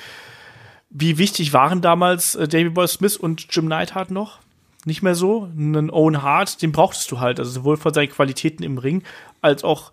wie 0.89 1.17
wichtig 1.17 1.51
waren 1.51 1.81
damals 1.81 2.35
äh, 2.35 2.47
David 2.47 2.73
Boy 2.73 2.87
Smith 2.87 3.17
und 3.17 3.47
Jim 3.53 3.67
Neidhart 3.67 4.11
noch? 4.11 4.39
Nicht 4.85 5.01
mehr 5.01 5.15
so. 5.15 5.43
Einen 5.43 5.89
Owen 5.89 6.21
Hart, 6.21 6.61
den 6.61 6.71
brauchtest 6.71 7.11
du 7.11 7.19
halt, 7.19 7.39
also 7.39 7.51
sowohl 7.51 7.75
von 7.75 7.93
seinen 7.93 8.09
Qualitäten 8.09 8.63
im 8.63 8.77
Ring, 8.77 9.03
als 9.41 9.65
auch 9.65 9.91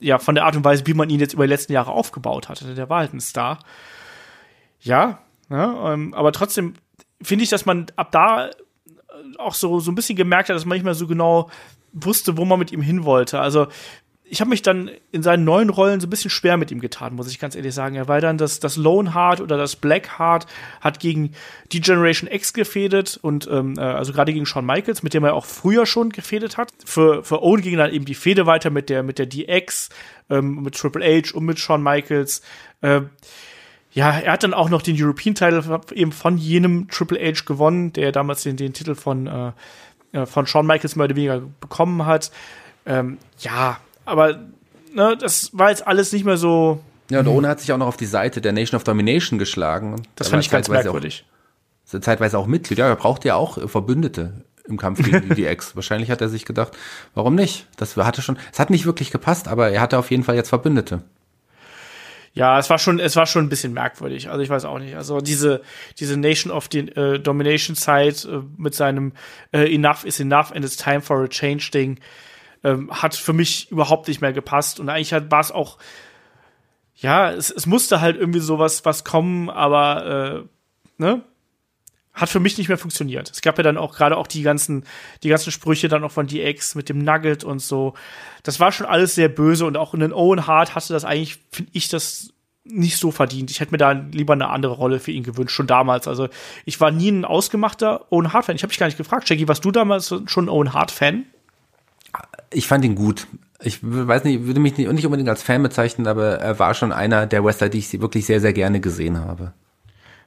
ja 0.00 0.18
von 0.18 0.34
der 0.34 0.44
Art 0.44 0.56
und 0.56 0.64
Weise, 0.64 0.86
wie 0.86 0.94
man 0.94 1.10
ihn 1.10 1.20
jetzt 1.20 1.34
über 1.34 1.46
die 1.46 1.52
letzten 1.52 1.72
Jahre 1.72 1.92
aufgebaut 1.92 2.48
hatte. 2.48 2.74
Der 2.74 2.88
war 2.88 3.00
halt 3.00 3.14
ein 3.14 3.20
Star. 3.20 3.60
Ja, 4.80 5.20
ja 5.48 5.92
ähm, 5.92 6.14
aber 6.14 6.32
trotzdem 6.32 6.74
finde 7.22 7.44
ich, 7.44 7.50
dass 7.50 7.66
man 7.66 7.86
ab 7.96 8.10
da 8.10 8.50
auch 9.38 9.54
so, 9.54 9.78
so 9.78 9.92
ein 9.92 9.94
bisschen 9.94 10.16
gemerkt 10.16 10.48
hat, 10.48 10.56
dass 10.56 10.64
man 10.64 10.76
nicht 10.76 10.84
mehr 10.84 10.94
so 10.94 11.06
genau 11.06 11.50
wusste, 11.92 12.36
wo 12.36 12.44
man 12.44 12.58
mit 12.58 12.72
ihm 12.72 12.82
hin 12.82 13.04
wollte. 13.04 13.40
Also 13.40 13.68
ich 14.32 14.40
habe 14.40 14.50
mich 14.50 14.62
dann 14.62 14.90
in 15.10 15.24
seinen 15.24 15.42
neuen 15.44 15.70
Rollen 15.70 15.98
so 15.98 16.06
ein 16.06 16.10
bisschen 16.10 16.30
schwer 16.30 16.56
mit 16.56 16.70
ihm 16.70 16.80
getan, 16.80 17.16
muss 17.16 17.28
ich 17.28 17.40
ganz 17.40 17.56
ehrlich 17.56 17.74
sagen. 17.74 17.96
Er 17.96 18.06
war 18.06 18.20
dann 18.20 18.38
das, 18.38 18.60
das 18.60 18.76
Lone 18.76 19.12
Heart 19.12 19.40
oder 19.40 19.58
das 19.58 19.74
Black 19.74 20.20
Heart, 20.20 20.46
hat 20.80 21.00
gegen 21.00 21.32
die 21.72 21.80
Generation 21.80 22.30
X 22.30 22.52
gefädet 22.52 23.18
und 23.20 23.48
ähm, 23.50 23.74
äh, 23.76 23.80
also 23.80 24.12
gerade 24.12 24.32
gegen 24.32 24.46
Shawn 24.46 24.64
Michaels, 24.64 25.02
mit 25.02 25.14
dem 25.14 25.24
er 25.24 25.34
auch 25.34 25.46
früher 25.46 25.84
schon 25.84 26.10
gefädet 26.10 26.56
hat. 26.56 26.72
Für, 26.84 27.24
für 27.24 27.42
Owen 27.42 27.60
ging 27.60 27.76
dann 27.76 27.92
eben 27.92 28.04
die 28.04 28.14
Fehde 28.14 28.46
weiter 28.46 28.70
mit 28.70 28.88
der, 28.88 29.02
mit 29.02 29.18
der 29.18 29.26
DX, 29.26 29.88
ähm, 30.30 30.62
mit 30.62 30.76
Triple 30.76 31.04
H 31.04 31.36
und 31.36 31.44
mit 31.44 31.58
Shawn 31.58 31.82
Michaels. 31.82 32.42
Äh, 32.82 33.00
ja, 33.92 34.10
er 34.10 34.32
hat 34.32 34.44
dann 34.44 34.54
auch 34.54 34.70
noch 34.70 34.82
den 34.82 34.96
European 34.96 35.34
Title 35.34 35.80
eben 35.92 36.12
von 36.12 36.38
jenem 36.38 36.86
Triple 36.86 37.18
H 37.18 37.42
gewonnen, 37.44 37.92
der 37.92 38.12
damals 38.12 38.44
den, 38.44 38.56
den 38.56 38.74
Titel 38.74 38.94
von 38.94 39.26
äh, 39.26 39.50
äh, 40.12 40.26
von 40.26 40.46
Shawn 40.46 40.66
Michaels 40.66 40.96
mehr 40.96 41.04
oder 41.04 41.16
weniger 41.16 41.42
bekommen 41.60 42.06
hat. 42.06 42.30
Ähm, 42.86 43.18
ja, 43.38 43.78
aber 44.04 44.38
ne, 44.92 45.16
das 45.18 45.50
war 45.52 45.70
jetzt 45.70 45.86
alles 45.86 46.12
nicht 46.12 46.24
mehr 46.24 46.36
so. 46.36 46.80
Ja, 47.10 47.20
und 47.20 47.28
Ohne 47.28 47.48
hat 47.48 47.60
sich 47.60 47.72
auch 47.72 47.78
noch 47.78 47.88
auf 47.88 47.96
die 47.96 48.06
Seite 48.06 48.40
der 48.40 48.52
Nation 48.52 48.76
of 48.76 48.84
Domination 48.84 49.38
geschlagen. 49.38 50.02
Das 50.14 50.28
fand 50.28 50.44
ich 50.44 50.50
ganz 50.50 50.68
merkwürdig. 50.68 51.24
Auch, 51.92 52.00
zeitweise 52.00 52.38
auch 52.38 52.46
Mitglied. 52.46 52.78
Ja, 52.78 52.86
er 52.86 52.96
braucht 52.96 53.24
ja 53.24 53.34
auch 53.34 53.68
Verbündete 53.68 54.44
im 54.64 54.76
Kampf 54.76 55.02
gegen 55.02 55.28
die 55.34 55.42
DX. 55.42 55.74
Wahrscheinlich 55.74 56.10
hat 56.10 56.20
er 56.20 56.28
sich 56.28 56.44
gedacht, 56.44 56.76
warum 57.14 57.34
nicht? 57.34 57.66
Das 57.76 57.96
hatte 57.96 58.22
schon, 58.22 58.38
es 58.52 58.60
hat 58.60 58.70
nicht 58.70 58.86
wirklich 58.86 59.10
gepasst, 59.10 59.48
aber 59.48 59.70
er 59.70 59.80
hatte 59.80 59.98
auf 59.98 60.10
jeden 60.10 60.22
Fall 60.22 60.36
jetzt 60.36 60.50
Verbündete 60.50 61.02
ja, 62.32 62.58
es 62.58 62.70
war 62.70 62.78
schon, 62.78 63.00
es 63.00 63.16
war 63.16 63.26
schon 63.26 63.46
ein 63.46 63.48
bisschen 63.48 63.72
merkwürdig. 63.72 64.28
Also 64.28 64.40
ich 64.40 64.50
weiß 64.50 64.64
auch 64.64 64.78
nicht. 64.78 64.94
Also 64.94 65.20
diese, 65.20 65.62
diese 65.98 66.16
Nation 66.16 66.52
of 66.52 66.68
the, 66.70 66.80
äh, 66.80 67.18
Domination 67.18 67.74
Zeit 67.74 68.24
äh, 68.24 68.40
mit 68.56 68.74
seinem 68.74 69.12
äh, 69.52 69.74
Enough 69.74 70.04
is 70.04 70.20
enough 70.20 70.52
and 70.52 70.64
it's 70.64 70.76
time 70.76 71.00
for 71.00 71.24
a 71.24 71.28
change 71.28 71.70
Ding 71.72 71.98
ähm, 72.62 72.90
hat 72.90 73.14
für 73.14 73.32
mich 73.32 73.70
überhaupt 73.70 74.08
nicht 74.08 74.20
mehr 74.20 74.32
gepasst. 74.32 74.80
Und 74.80 74.88
eigentlich 74.88 75.12
war 75.12 75.40
es 75.40 75.50
auch, 75.50 75.78
ja, 76.96 77.30
es, 77.32 77.50
es 77.50 77.66
musste 77.66 78.00
halt 78.00 78.16
irgendwie 78.16 78.40
sowas 78.40 78.84
was 78.84 79.04
kommen, 79.04 79.48
aber 79.50 80.46
äh, 80.98 81.02
ne? 81.02 81.22
Hat 82.12 82.28
für 82.28 82.40
mich 82.40 82.58
nicht 82.58 82.68
mehr 82.68 82.78
funktioniert. 82.78 83.30
Es 83.30 83.40
gab 83.40 83.56
ja 83.56 83.62
dann 83.62 83.78
auch 83.78 83.94
gerade 83.94 84.16
auch 84.16 84.26
die 84.26 84.42
ganzen, 84.42 84.84
die 85.22 85.28
ganzen 85.28 85.52
Sprüche 85.52 85.88
dann 85.88 86.04
auch 86.04 86.10
von 86.10 86.26
DX 86.26 86.74
mit 86.74 86.88
dem 86.88 86.98
Nugget 86.98 87.44
und 87.44 87.60
so. 87.60 87.94
Das 88.42 88.60
war 88.60 88.72
schon 88.72 88.86
alles 88.86 89.14
sehr 89.14 89.28
böse 89.28 89.64
und 89.64 89.76
auch 89.76 89.94
in 89.94 90.00
den 90.00 90.12
Owen 90.12 90.46
Hart 90.46 90.74
hatte 90.74 90.92
das 90.92 91.04
eigentlich, 91.04 91.38
finde 91.50 91.70
ich, 91.74 91.88
das 91.88 92.32
nicht 92.64 92.98
so 92.98 93.10
verdient. 93.10 93.50
Ich 93.50 93.60
hätte 93.60 93.72
mir 93.72 93.78
da 93.78 93.92
lieber 93.92 94.34
eine 94.34 94.48
andere 94.48 94.74
Rolle 94.74 95.00
für 95.00 95.12
ihn 95.12 95.22
gewünscht, 95.22 95.54
schon 95.54 95.66
damals. 95.66 96.08
Also 96.08 96.28
ich 96.64 96.80
war 96.80 96.90
nie 96.90 97.10
ein 97.10 97.24
ausgemachter 97.24 98.06
Owen 98.10 98.32
Hart-Fan. 98.32 98.56
Ich 98.56 98.62
habe 98.62 98.70
dich 98.70 98.78
gar 98.78 98.86
nicht 98.86 98.98
gefragt, 98.98 99.28
Jackie, 99.28 99.48
warst 99.48 99.64
du 99.64 99.70
damals 99.70 100.14
schon 100.26 100.44
ein 100.44 100.48
Owen 100.48 100.72
Hart-Fan? 100.72 101.24
Ich 102.52 102.66
fand 102.66 102.84
ihn 102.84 102.96
gut. 102.96 103.26
Ich 103.62 103.78
weiß 103.82 104.24
nicht, 104.24 104.46
würde 104.46 104.60
mich 104.60 104.76
nicht 104.76 104.88
unbedingt 104.88 105.28
als 105.28 105.42
Fan 105.42 105.62
bezeichnen, 105.62 106.06
aber 106.06 106.38
er 106.38 106.58
war 106.58 106.74
schon 106.74 106.92
einer 106.92 107.26
der 107.26 107.44
Wrestler, 107.44 107.68
die 107.68 107.78
ich 107.78 108.00
wirklich 108.00 108.26
sehr, 108.26 108.40
sehr 108.40 108.52
gerne 108.52 108.80
gesehen 108.80 109.18
habe. 109.18 109.52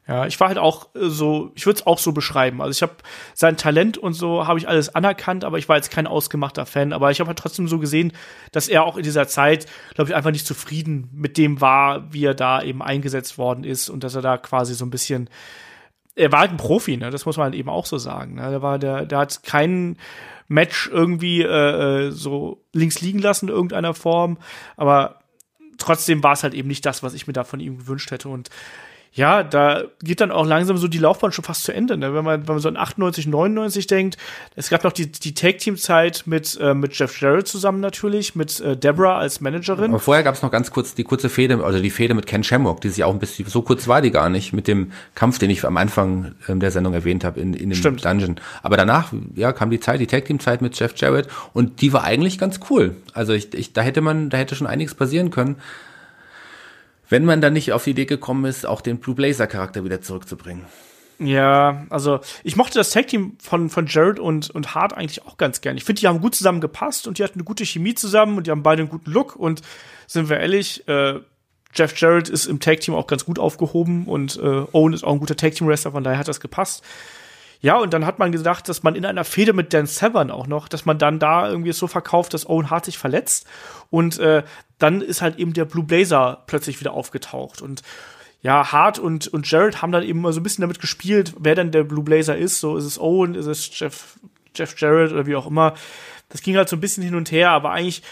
Ja, 0.06 0.26
ich 0.26 0.38
war 0.40 0.50
halt 0.50 0.58
auch 0.58 0.94
äh, 0.96 1.08
so, 1.10 1.52
ich 1.56 1.66
würde 1.66 1.80
es 1.80 1.88
auch 1.88 1.98
so 1.98 2.12
beschreiben. 2.12 2.62
Also 2.62 2.72
ich 2.72 2.82
habe 2.82 3.02
sein 3.34 3.56
Talent 3.56 3.98
und 3.98 4.14
so 4.14 4.46
habe 4.48 4.60
ich 4.60 4.68
alles 4.68 4.94
anerkannt, 4.94 5.46
aber 5.46 5.58
ich 5.58 5.70
war 5.70 5.78
jetzt 5.78 5.92
kein 5.92 6.08
ausgemachter 6.08 6.66
Fan. 6.66 6.92
Aber 6.92 7.10
ich 7.12 7.20
habe 7.20 7.30
halt 7.30 7.40
trotzdem 7.40 7.68
so 7.68 7.80
gesehen, 7.80 8.12
dass 8.52 8.68
er 8.68 8.84
auch 8.84 8.98
in 8.98 9.04
dieser 9.04 9.28
Zeit, 9.28 9.66
glaube 9.96 10.10
ich, 10.10 10.16
einfach 10.16 10.32
nicht 10.32 10.46
zufrieden 10.46 11.10
mit 11.14 11.38
dem 11.38 11.62
war, 11.62 12.12
wie 12.12 12.26
er 12.26 12.34
da 12.34 12.62
eben 12.62 12.82
eingesetzt 12.82 13.38
worden 13.38 13.64
ist 13.64 13.90
und 13.90 14.04
dass 14.04 14.16
er 14.16 14.22
da 14.22 14.38
quasi 14.38 14.74
so 14.74 14.86
ein 14.86 14.90
bisschen 14.90 15.30
er 16.16 16.32
war 16.32 16.42
halt 16.42 16.52
ein 16.52 16.58
Profi, 16.58 16.96
ne? 16.96 17.10
Das 17.10 17.26
muss 17.26 17.38
man 17.38 17.46
halt 17.46 17.56
eben 17.56 17.70
auch 17.70 17.88
so 17.88 17.98
sagen. 17.98 18.36
Ne? 18.36 18.48
Der 18.52 18.62
war 18.62 18.78
der, 18.78 19.08
der 19.08 19.18
hat 19.18 19.42
kein 19.44 19.98
Match 20.48 20.88
irgendwie 20.92 21.42
äh, 21.42 22.08
äh 22.08 22.12
so 22.12 22.64
links 22.72 23.02
liegen 23.02 23.18
lassen 23.18 23.48
in 23.48 23.56
irgendeiner 23.56 23.96
Form, 23.96 24.38
aber 24.78 25.22
trotzdem 25.78 26.22
war 26.24 26.34
es 26.34 26.44
halt 26.44 26.54
eben 26.54 26.68
nicht 26.68 26.86
das, 26.86 27.02
was 27.02 27.16
ich 27.16 27.26
mir 27.26 27.34
da 27.34 27.44
von 27.44 27.60
ihm 27.60 27.80
gewünscht 27.80 28.12
hätte. 28.12 28.30
Und 28.30 28.50
ja, 29.16 29.44
da 29.44 29.84
geht 30.02 30.22
dann 30.22 30.32
auch 30.32 30.46
langsam 30.46 30.78
so 30.78 30.88
die 30.88 30.98
Laufbahn 30.98 31.32
schon 31.32 31.46
fast 31.46 31.64
zu 31.64 31.72
Ende. 31.72 31.98
Ne? 31.98 32.16
Wenn, 32.16 32.26
man, 32.26 32.48
wenn 32.48 32.56
man 32.56 32.60
so 32.60 32.68
an 32.68 32.78
98, 32.78 33.28
99 33.28 33.86
denkt, 33.86 34.18
es 34.56 34.70
gab 34.70 34.84
noch 34.84 34.92
die, 34.92 35.12
die 35.12 35.36
Tag-Team-Zeit 35.36 36.24
mit, 36.26 36.58
äh, 36.60 36.74
mit 36.74 36.98
Jeff 36.98 37.22
Jarrett 37.22 37.48
zusammen 37.48 37.80
natürlich, 37.80 38.34
mit 38.34 38.60
äh, 38.60 38.76
Deborah 38.76 39.20
als 39.20 39.40
Managerin. 39.40 39.92
Aber 39.92 40.00
vorher 40.00 40.24
gab 40.24 40.34
es 40.34 40.42
noch 40.42 40.50
ganz 40.50 40.72
kurz 40.72 40.96
die 40.96 41.04
kurze 41.04 41.30
Fehde, 41.30 41.64
also 41.64 41.80
die 41.80 41.92
Fehde 41.92 42.16
mit 42.16 42.26
Ken 42.26 42.44
Shamrock, 42.44 42.82
die 42.82 42.90
sich 42.90 43.04
auch 43.04 43.14
ein 43.14 43.20
bisschen, 43.20 43.48
so 43.48 43.62
kurz 43.62 43.88
war 43.88 44.02
die 44.02 44.10
gar 44.10 44.30
nicht, 44.30 44.52
mit 44.52 44.68
dem 44.68 44.92
Kampf, 45.14 45.38
den 45.38 45.52
ich 45.52 45.64
am 45.64 45.78
Anfang 45.78 46.34
ähm, 46.48 46.60
der 46.60 46.72
Sendung 46.72 46.96
erwähnt 46.96 47.24
habe, 47.24 47.40
in, 47.40 47.54
in 47.54 47.70
dem 47.70 47.76
Stimmt. 47.76 48.04
Dungeon. 48.04 48.38
Aber 48.64 48.78
danach, 48.78 49.14
ja, 49.36 49.54
kam 49.54 49.70
die 49.70 49.80
Zeit, 49.80 50.00
die 50.00 50.08
Tag-Team-Zeit 50.08 50.64
mit 50.64 50.80
Jeff 50.80 50.94
Jarrett 50.96 51.28
und 51.54 51.82
die 51.82 51.94
war 51.94 52.04
eigentlich 52.04 52.40
ganz 52.40 52.60
cool. 52.72 52.96
Also 53.14 53.34
ich, 53.34 53.54
ich, 53.54 53.74
da 53.74 53.82
hätte 53.82 54.02
man, 54.02 54.32
da 54.32 54.38
hätte 54.38 54.56
schon 54.56 54.66
einiges 54.66 54.96
passieren 54.96 55.30
können 55.30 55.58
wenn 57.14 57.26
man 57.26 57.42
dann 57.42 57.54
nicht 57.54 57.72
auf 57.74 57.84
die 57.84 57.92
Idee 57.92 58.06
gekommen 58.06 58.46
ist, 58.46 58.66
auch 58.66 58.82
den 58.82 58.98
Blue 58.98 59.16
Blazer 59.16 59.46
Charakter 59.46 59.86
wieder 59.86 60.02
zurückzubringen. 60.02 60.66
Ja, 61.20 61.86
also 61.92 62.22
ich 62.44 62.56
mochte 62.56 62.80
das 62.80 62.90
Tag 62.90 63.06
Team 63.06 63.38
von, 63.40 63.70
von 63.70 63.86
Jared 63.86 64.20
und, 64.20 64.50
und 64.50 64.74
Hart 64.74 64.98
eigentlich 64.98 65.24
auch 65.24 65.38
ganz 65.38 65.62
gern. 65.62 65.78
Ich 65.78 65.84
finde, 65.84 66.00
die 66.00 66.08
haben 66.08 66.22
gut 66.22 66.34
zusammen 66.34 66.60
gepasst 66.60 67.06
und 67.08 67.20
die 67.20 67.24
hatten 67.24 67.36
eine 67.36 67.44
gute 67.44 67.68
Chemie 67.68 67.94
zusammen 67.94 68.36
und 68.36 68.48
die 68.48 68.52
haben 68.52 68.64
beide 68.64 68.82
einen 68.82 68.90
guten 68.90 69.12
Look 69.12 69.36
und 69.36 69.62
sind 70.08 70.28
wir 70.28 70.40
ehrlich, 70.40 70.88
äh, 70.88 71.20
Jeff 71.76 71.96
Jarrett 71.98 72.30
ist 72.30 72.48
im 72.48 72.60
Tag 72.60 72.80
Team 72.80 72.96
auch 72.96 73.06
ganz 73.06 73.26
gut 73.26 73.38
aufgehoben 73.38 74.08
und 74.08 74.38
äh, 74.38 74.66
Owen 74.72 74.94
ist 74.94 75.04
auch 75.04 75.14
ein 75.14 75.20
guter 75.20 75.36
Tag 75.36 75.54
Team 75.54 75.68
Wrestler, 75.68 75.92
von 75.92 76.04
daher 76.04 76.18
hat 76.18 76.28
das 76.28 76.40
gepasst. 76.40 76.84
Ja, 77.64 77.78
und 77.78 77.94
dann 77.94 78.06
hat 78.06 78.20
man 78.20 78.34
gedacht, 78.34 78.68
dass 78.68 78.84
man 78.84 78.94
in 78.94 79.06
einer 79.06 79.24
Fehde 79.24 79.54
mit 79.54 79.74
Dan 79.74 79.86
Severn 79.86 80.32
auch 80.32 80.48
noch, 80.48 80.68
dass 80.68 80.86
man 80.86 80.98
dann 80.98 81.18
da 81.18 81.50
irgendwie 81.50 81.72
so 81.72 81.88
verkauft, 81.88 82.34
dass 82.34 82.48
Owen 82.48 82.70
Hart 82.70 82.84
sich 82.84 82.98
verletzt. 82.98 83.48
Und 83.90 84.20
äh, 84.20 84.44
dann 84.80 85.00
ist 85.00 85.22
halt 85.22 85.40
eben 85.40 85.54
der 85.54 85.64
Blue 85.64 85.86
Blazer 85.86 86.44
plötzlich 86.46 86.82
wieder 86.82 86.92
aufgetaucht. 86.92 87.62
Und 87.62 87.82
ja, 88.42 88.74
Hart 88.74 89.00
und, 89.00 89.30
und 89.30 89.50
Jared 89.50 89.82
haben 89.82 89.94
dann 89.94 90.04
eben 90.04 90.20
mal 90.20 90.34
so 90.34 90.42
ein 90.42 90.44
bisschen 90.44 90.64
damit 90.64 90.82
gespielt, 90.82 91.36
wer 91.40 91.56
denn 91.56 91.72
der 91.72 91.86
Blue 91.86 92.04
Blazer 92.04 92.36
ist. 92.36 92.60
So 92.60 92.76
ist 92.76 92.84
es 92.84 93.00
Owen, 93.00 93.34
ist 93.34 93.46
es 93.46 93.70
Jeff, 93.80 94.20
Jeff 94.54 94.78
Jarrett 94.78 95.14
oder 95.14 95.26
wie 95.26 95.38
auch 95.38 95.48
immer. 95.48 95.74
Das 96.28 96.42
ging 96.42 96.58
halt 96.58 96.68
so 96.68 96.76
ein 96.76 96.82
bisschen 96.82 97.02
hin 97.02 97.16
und 97.16 97.32
her, 97.32 97.52
aber 97.52 97.72
eigentlich 97.72 98.04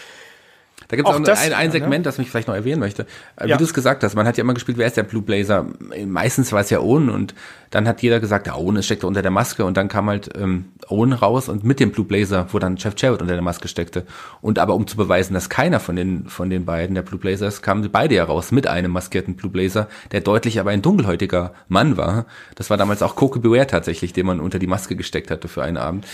da 0.88 0.96
gibt 0.96 1.08
es 1.08 1.14
auch, 1.14 1.20
auch 1.20 1.24
das, 1.24 1.40
ein, 1.40 1.54
ein 1.54 1.66
ja, 1.66 1.72
Segment, 1.72 2.00
ne? 2.00 2.02
das 2.02 2.18
mich 2.18 2.28
vielleicht 2.28 2.48
noch 2.48 2.54
erwähnen 2.54 2.80
möchte. 2.80 3.06
Äh, 3.36 3.46
Wie 3.46 3.50
Ja. 3.50 3.56
du 3.56 3.64
es 3.64 3.72
gesagt 3.72 4.02
hast, 4.04 4.14
man 4.14 4.26
hat 4.26 4.36
ja 4.36 4.42
immer 4.42 4.52
gespielt, 4.54 4.76
wer 4.78 4.86
ist 4.86 4.96
der 4.96 5.04
Blue 5.04 5.22
Blazer? 5.22 5.66
Meistens 6.06 6.52
war 6.52 6.60
es 6.60 6.70
ja 6.70 6.80
Owen 6.80 7.08
und 7.08 7.34
dann 7.70 7.88
hat 7.88 8.02
jeder 8.02 8.20
gesagt, 8.20 8.46
ja, 8.46 8.56
Owen 8.56 8.82
steckte 8.82 9.06
unter 9.06 9.22
der 9.22 9.30
Maske 9.30 9.64
und 9.64 9.78
dann 9.78 9.88
kam 9.88 10.10
halt 10.10 10.28
ähm, 10.36 10.66
Owen 10.88 11.14
raus 11.14 11.48
und 11.48 11.64
mit 11.64 11.80
dem 11.80 11.92
Blue 11.92 12.04
Blazer, 12.04 12.46
wo 12.52 12.58
dann 12.58 12.76
Jeff 12.76 12.92
Jarrett 12.98 13.22
unter 13.22 13.32
der 13.32 13.42
Maske 13.42 13.68
steckte. 13.68 14.04
Und 14.42 14.58
aber 14.58 14.74
um 14.74 14.86
zu 14.86 14.98
beweisen, 14.98 15.32
dass 15.32 15.48
keiner 15.48 15.80
von 15.80 15.96
den, 15.96 16.26
von 16.26 16.50
den 16.50 16.66
beiden 16.66 16.94
der 16.94 17.02
Blue 17.02 17.18
Blazers, 17.18 17.62
kamen 17.62 17.88
beide 17.90 18.14
ja 18.14 18.24
raus 18.24 18.52
mit 18.52 18.66
einem 18.66 18.90
maskierten 18.90 19.34
Blue 19.36 19.50
Blazer, 19.50 19.88
der 20.12 20.20
deutlich 20.20 20.60
aber 20.60 20.70
ein 20.70 20.82
dunkelhäutiger 20.82 21.54
Mann 21.68 21.96
war. 21.96 22.26
Das 22.54 22.68
war 22.68 22.76
damals 22.76 23.02
auch 23.02 23.16
Coco 23.16 23.40
Beware 23.40 23.66
tatsächlich, 23.66 24.12
den 24.12 24.26
man 24.26 24.40
unter 24.40 24.58
die 24.58 24.66
Maske 24.66 24.94
gesteckt 24.94 25.30
hatte 25.30 25.48
für 25.48 25.62
einen 25.62 25.78
Abend. 25.78 26.06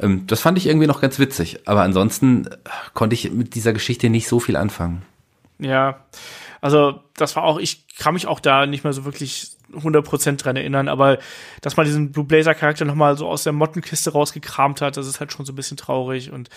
Ähm, 0.00 0.24
das 0.28 0.40
fand 0.40 0.58
ich 0.58 0.68
irgendwie 0.68 0.86
noch 0.86 1.00
ganz 1.00 1.18
witzig. 1.18 1.60
Aber 1.66 1.82
ansonsten 1.82 2.46
äh, 2.46 2.50
konnte 2.94 3.14
ich 3.14 3.32
mit 3.32 3.56
dieser 3.56 3.72
Geschichte 3.72 4.01
nicht 4.10 4.28
so 4.28 4.40
viel 4.40 4.56
anfangen. 4.56 5.02
Ja, 5.58 6.00
also 6.60 7.00
das 7.16 7.36
war 7.36 7.44
auch, 7.44 7.58
ich 7.58 7.86
kann 7.96 8.14
mich 8.14 8.26
auch 8.26 8.40
da 8.40 8.66
nicht 8.66 8.84
mehr 8.84 8.92
so 8.92 9.04
wirklich 9.04 9.56
100% 9.72 10.36
dran 10.36 10.56
erinnern, 10.56 10.88
aber 10.88 11.18
dass 11.60 11.76
man 11.76 11.86
diesen 11.86 12.12
Blue 12.12 12.24
Blazer 12.24 12.54
Charakter 12.54 12.84
noch 12.84 12.94
mal 12.94 13.16
so 13.16 13.28
aus 13.28 13.44
der 13.44 13.52
Mottenkiste 13.52 14.12
rausgekramt 14.12 14.80
hat, 14.80 14.96
das 14.96 15.06
ist 15.06 15.20
halt 15.20 15.32
schon 15.32 15.46
so 15.46 15.52
ein 15.52 15.56
bisschen 15.56 15.76
traurig 15.76 16.30
und 16.30 16.50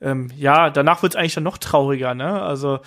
ähm, 0.00 0.30
ja, 0.36 0.70
danach 0.70 1.02
wird's 1.02 1.16
eigentlich 1.16 1.34
dann 1.34 1.44
noch 1.44 1.58
trauriger, 1.58 2.14
ne? 2.14 2.42
Also 2.42 2.80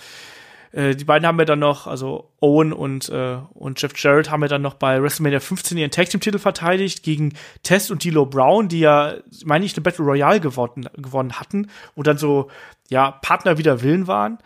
äh, 0.72 0.94
die 0.94 1.04
beiden 1.04 1.26
haben 1.26 1.38
ja 1.38 1.44
dann 1.44 1.58
noch, 1.58 1.86
also 1.86 2.30
Owen 2.40 2.72
und, 2.72 3.08
äh, 3.08 3.38
und 3.54 3.80
Jeff 3.80 3.92
Jarrett 3.96 4.30
haben 4.30 4.42
ja 4.42 4.48
dann 4.48 4.62
noch 4.62 4.74
bei 4.74 5.02
WrestleMania 5.02 5.40
15 5.40 5.78
ihren 5.78 5.90
Tag 5.90 6.10
Team 6.10 6.20
Titel 6.20 6.38
verteidigt 6.38 7.02
gegen 7.02 7.34
Test 7.62 7.90
und 7.90 8.02
D'Lo 8.02 8.26
Brown, 8.26 8.68
die 8.68 8.80
ja, 8.80 9.14
meine 9.44 9.64
ich, 9.64 9.74
eine 9.74 9.82
Battle 9.82 10.04
Royale 10.04 10.40
gewonnen, 10.40 10.88
gewonnen 10.96 11.32
hatten 11.40 11.70
und 11.94 12.06
dann 12.06 12.18
so, 12.18 12.50
ja, 12.88 13.10
Partner 13.10 13.58
wider 13.58 13.82
Willen 13.82 14.06
waren. 14.06 14.38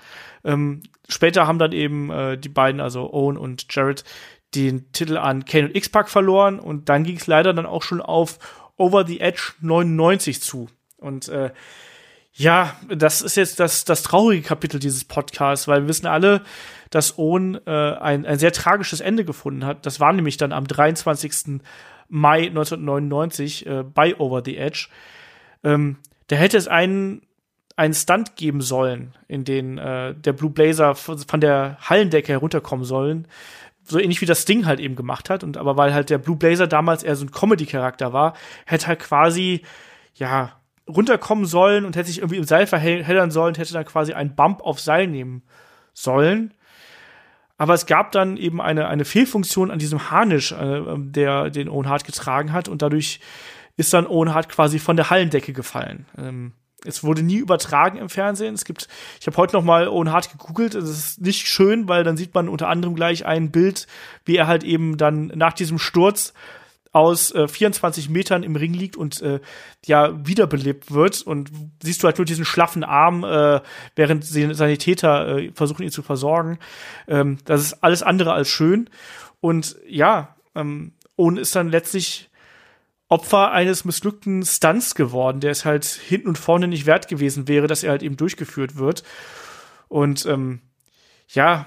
Ähm, 0.44 0.82
später 1.08 1.46
haben 1.46 1.58
dann 1.58 1.72
eben 1.72 2.10
äh, 2.10 2.38
die 2.38 2.48
beiden, 2.48 2.80
also 2.80 3.12
Owen 3.12 3.36
und 3.36 3.66
Jarrett, 3.70 4.04
den 4.54 4.92
Titel 4.92 5.16
an 5.16 5.44
Kane 5.44 5.66
und 5.66 5.76
X-Pac 5.76 6.10
verloren 6.10 6.58
und 6.58 6.88
dann 6.88 7.04
ging 7.04 7.16
es 7.16 7.26
leider 7.26 7.54
dann 7.54 7.66
auch 7.66 7.82
schon 7.82 8.02
auf 8.02 8.38
Over 8.76 9.06
the 9.06 9.20
Edge 9.20 9.52
99 9.60 10.42
zu. 10.42 10.68
Und 10.98 11.28
äh, 11.28 11.50
ja, 12.34 12.76
das 12.88 13.22
ist 13.22 13.36
jetzt 13.36 13.60
das, 13.60 13.84
das 13.84 14.02
traurige 14.02 14.42
Kapitel 14.42 14.80
dieses 14.80 15.04
Podcasts, 15.04 15.68
weil 15.68 15.82
wir 15.82 15.88
wissen 15.88 16.06
alle, 16.06 16.42
dass 16.90 17.18
Owen 17.18 17.60
äh, 17.66 17.70
ein, 17.70 18.24
ein 18.24 18.38
sehr 18.38 18.52
tragisches 18.52 19.00
Ende 19.00 19.24
gefunden 19.24 19.64
hat. 19.64 19.84
Das 19.86 20.00
war 20.00 20.12
nämlich 20.12 20.36
dann 20.36 20.52
am 20.52 20.66
23. 20.66 21.60
Mai 22.08 22.46
1999 22.46 23.66
äh, 23.66 23.82
bei 23.82 24.18
Over 24.18 24.42
the 24.44 24.56
Edge. 24.56 24.88
Ähm, 25.64 25.98
da 26.28 26.36
hätte 26.36 26.56
es 26.56 26.68
einen, 26.68 27.22
einen 27.76 27.94
Stunt 27.94 28.36
geben 28.36 28.60
sollen, 28.60 29.14
in 29.28 29.44
den 29.44 29.78
äh, 29.78 30.14
der 30.14 30.32
Blue 30.32 30.50
Blazer 30.50 30.94
von 30.94 31.40
der 31.40 31.78
Hallendecke 31.80 32.32
herunterkommen 32.32 32.84
sollen. 32.84 33.26
So 33.84 33.98
ähnlich 33.98 34.20
wie 34.20 34.26
das 34.26 34.44
Ding 34.44 34.66
halt 34.66 34.80
eben 34.80 34.94
gemacht 34.94 35.30
hat. 35.30 35.42
Und 35.42 35.56
aber 35.56 35.76
weil 35.76 35.92
halt 35.94 36.10
der 36.10 36.18
Blue 36.18 36.36
Blazer 36.36 36.66
damals 36.66 37.02
eher 37.02 37.16
so 37.16 37.24
ein 37.24 37.30
Comedy-Charakter 37.30 38.12
war, 38.12 38.34
hätte 38.66 38.86
halt 38.86 39.00
quasi, 39.00 39.62
ja, 40.14 40.52
runterkommen 40.88 41.46
sollen 41.46 41.84
und 41.84 41.96
hätte 41.96 42.08
sich 42.08 42.18
irgendwie 42.18 42.36
im 42.36 42.44
Seil 42.44 42.66
verheddern 42.66 43.30
sollen, 43.30 43.54
hätte 43.54 43.72
dann 43.72 43.84
quasi 43.84 44.12
einen 44.12 44.34
Bump 44.34 44.60
auf 44.62 44.80
Seil 44.80 45.06
nehmen 45.06 45.42
sollen. 45.94 46.54
Aber 47.56 47.74
es 47.74 47.86
gab 47.86 48.12
dann 48.12 48.36
eben 48.36 48.60
eine, 48.60 48.88
eine 48.88 49.04
Fehlfunktion 49.04 49.70
an 49.70 49.78
diesem 49.78 50.10
Harnisch, 50.10 50.52
äh, 50.52 50.82
der 50.98 51.50
den 51.50 51.68
Owen 51.68 51.88
Hart 51.88 52.04
getragen 52.04 52.52
hat 52.52 52.68
und 52.68 52.82
dadurch 52.82 53.20
ist 53.76 53.92
dann 53.92 54.06
Owen 54.06 54.34
Hart 54.34 54.48
quasi 54.48 54.78
von 54.78 54.96
der 54.96 55.10
Hallendecke 55.10 55.52
gefallen. 55.52 56.06
Ähm, 56.18 56.52
es 56.84 57.04
wurde 57.04 57.22
nie 57.22 57.36
übertragen 57.36 57.98
im 57.98 58.08
Fernsehen. 58.08 58.54
Es 58.54 58.64
gibt, 58.64 58.88
ich 59.20 59.26
habe 59.26 59.36
heute 59.36 59.54
noch 59.54 59.64
mal 59.64 59.88
Owen 59.88 60.12
Hart 60.12 60.30
gegoogelt. 60.32 60.74
Es 60.74 60.88
ist 60.88 61.20
nicht 61.20 61.46
schön, 61.46 61.88
weil 61.88 62.04
dann 62.04 62.16
sieht 62.16 62.34
man 62.34 62.48
unter 62.48 62.68
anderem 62.68 62.94
gleich 62.94 63.26
ein 63.26 63.50
Bild, 63.50 63.86
wie 64.24 64.36
er 64.36 64.46
halt 64.46 64.64
eben 64.64 64.96
dann 64.96 65.32
nach 65.34 65.52
diesem 65.52 65.78
Sturz 65.78 66.32
aus 66.92 67.34
äh, 67.34 67.48
24 67.48 68.10
Metern 68.10 68.42
im 68.42 68.54
Ring 68.54 68.74
liegt 68.74 68.96
und 68.96 69.22
äh, 69.22 69.40
ja 69.86 70.12
wiederbelebt 70.26 70.92
wird 70.92 71.22
und 71.22 71.50
siehst 71.82 72.02
du 72.02 72.06
halt 72.06 72.18
nur 72.18 72.26
diesen 72.26 72.44
schlaffen 72.44 72.84
Arm, 72.84 73.24
äh, 73.24 73.60
während 73.96 74.24
Sanitäter 74.24 75.38
äh, 75.38 75.52
versuchen 75.54 75.84
ihn 75.84 75.90
zu 75.90 76.02
versorgen. 76.02 76.58
Ähm, 77.08 77.38
das 77.46 77.62
ist 77.62 77.82
alles 77.82 78.02
andere 78.02 78.34
als 78.34 78.48
schön 78.48 78.90
und 79.40 79.76
ja, 79.88 80.36
ähm, 80.54 80.92
Owen 81.16 81.38
ist 81.38 81.56
dann 81.56 81.70
letztlich 81.70 82.28
Opfer 83.12 83.52
eines 83.52 83.84
missglückten 83.84 84.42
Stunts 84.42 84.94
geworden, 84.94 85.40
der 85.40 85.50
es 85.50 85.66
halt 85.66 85.84
hinten 85.84 86.28
und 86.28 86.38
vorne 86.38 86.66
nicht 86.66 86.86
wert 86.86 87.08
gewesen 87.08 87.46
wäre, 87.46 87.66
dass 87.66 87.82
er 87.82 87.90
halt 87.90 88.02
eben 88.02 88.16
durchgeführt 88.16 88.76
wird. 88.76 89.02
Und 89.88 90.24
ähm, 90.24 90.60
ja, 91.28 91.66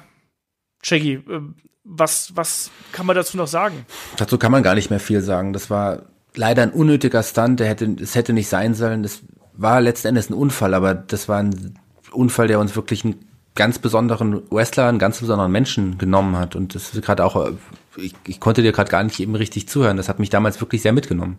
Shaggy, 0.82 1.14
äh, 1.14 1.42
was, 1.84 2.36
was 2.36 2.72
kann 2.92 3.06
man 3.06 3.16
dazu 3.16 3.38
noch 3.38 3.46
sagen? 3.46 3.86
Dazu 4.18 4.40
kann 4.40 4.52
man 4.52 4.64
gar 4.64 4.74
nicht 4.74 4.90
mehr 4.90 5.00
viel 5.00 5.22
sagen. 5.22 5.54
Das 5.54 5.70
war 5.70 6.02
leider 6.34 6.64
ein 6.64 6.72
unnötiger 6.72 7.22
Stunt. 7.22 7.60
Der 7.60 7.68
hätte, 7.68 7.96
es 8.02 8.16
hätte 8.16 8.34
nicht 8.34 8.50
sein 8.50 8.74
sollen. 8.74 9.04
Das 9.04 9.22
war 9.54 9.82
letzten 9.82 10.08
Endes 10.08 10.32
ein 10.32 10.34
Unfall, 10.34 10.74
aber 10.74 10.96
das 10.96 11.30
war 11.30 11.44
ein 11.44 11.78
Unfall, 12.12 12.48
der 12.48 12.60
uns 12.60 12.76
wirklich 12.76 13.06
einen 13.06 13.24
ganz 13.54 13.78
besonderen 13.78 14.42
Wrestler, 14.50 14.88
einen 14.88 14.98
ganz 14.98 15.20
besonderen 15.20 15.52
Menschen 15.52 16.00
genommen 16.00 16.38
hat. 16.38 16.56
Und 16.56 16.74
das 16.74 16.96
ist 16.96 17.04
gerade 17.04 17.24
auch, 17.24 17.52
ich, 17.98 18.14
ich 18.28 18.40
konnte 18.40 18.62
dir 18.62 18.72
gerade 18.72 18.92
gar 18.92 19.04
nicht 19.04 19.20
eben 19.20 19.36
richtig 19.36 19.68
zuhören. 19.68 19.98
Das 19.98 20.10
hat 20.10 20.20
mich 20.20 20.30
damals 20.30 20.60
wirklich 20.62 20.82
sehr 20.82 20.94
mitgenommen. 20.94 21.38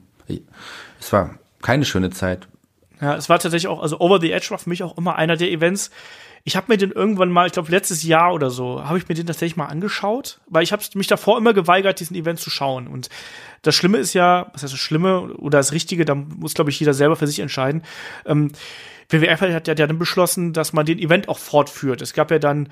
Es 1.01 1.13
war 1.13 1.39
keine 1.63 1.85
schöne 1.85 2.11
Zeit. 2.11 2.49
Ja, 3.01 3.15
es 3.15 3.29
war 3.29 3.39
tatsächlich 3.39 3.69
auch, 3.69 3.83
also 3.83 4.01
Over 4.01 4.21
the 4.21 4.33
Edge 4.33 4.49
war 4.51 4.59
für 4.59 4.69
mich 4.69 4.83
auch 4.83 4.97
immer 4.97 5.17
einer 5.17 5.37
der 5.37 5.51
Events. 5.51 5.91
Ich 6.45 6.57
habe 6.57 6.67
mir 6.69 6.79
den 6.79 6.93
irgendwann 6.93 7.29
mal, 7.29 7.47
ich 7.47 7.53
glaube 7.53 7.71
letztes 7.71 8.05
Jahr 8.05 8.33
oder 8.33 8.51
so, 8.51 8.85
habe 8.85 8.99
ich 8.99 9.09
mir 9.09 9.17
den 9.17 9.27
tatsächlich 9.27 9.57
mal 9.57 9.67
angeschaut, 9.67 10.41
weil 10.47 10.63
ich 10.63 10.73
habe 10.73 10.83
mich 10.95 11.09
davor 11.09 11.39
immer 11.39 11.53
geweigert, 11.53 11.99
diesen 11.99 12.17
Event 12.17 12.39
zu 12.39 12.51
schauen. 12.51 12.87
Und 12.87 13.09
das 13.63 13.75
Schlimme 13.75 13.99
ist 13.99 14.15
ja, 14.15 14.47
was 14.53 14.63
heißt 14.63 14.73
das 14.73 14.81
Schlimme 14.81 15.35
oder 15.35 15.59
das 15.59 15.73
Richtige, 15.73 16.05
da 16.05 16.15
muss 16.15 16.55
glaube 16.55 16.71
ich 16.71 16.79
jeder 16.79 16.95
selber 16.95 17.17
für 17.17 17.27
sich 17.27 17.41
entscheiden. 17.41 17.83
Ähm, 18.25 18.53
WWF 19.09 19.41
hat 19.41 19.69
ja 19.69 19.75
dann 19.75 19.99
beschlossen, 19.99 20.53
dass 20.53 20.73
man 20.73 20.87
den 20.87 20.99
Event 20.99 21.29
auch 21.29 21.39
fortführt. 21.39 22.01
Es 22.03 22.13
gab 22.13 22.31
ja 22.31 22.39
dann 22.39 22.69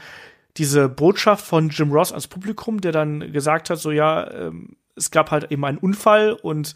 diese 0.56 0.88
Botschaft 0.88 1.44
von 1.44 1.68
Jim 1.70 1.92
Ross 1.92 2.12
ans 2.12 2.28
Publikum, 2.28 2.80
der 2.80 2.92
dann 2.92 3.32
gesagt 3.32 3.70
hat, 3.70 3.78
so 3.78 3.90
ja, 3.90 4.30
ähm, 4.30 4.76
es 4.96 5.10
gab 5.10 5.30
halt 5.30 5.50
eben 5.50 5.64
einen 5.64 5.78
Unfall 5.78 6.32
und 6.32 6.74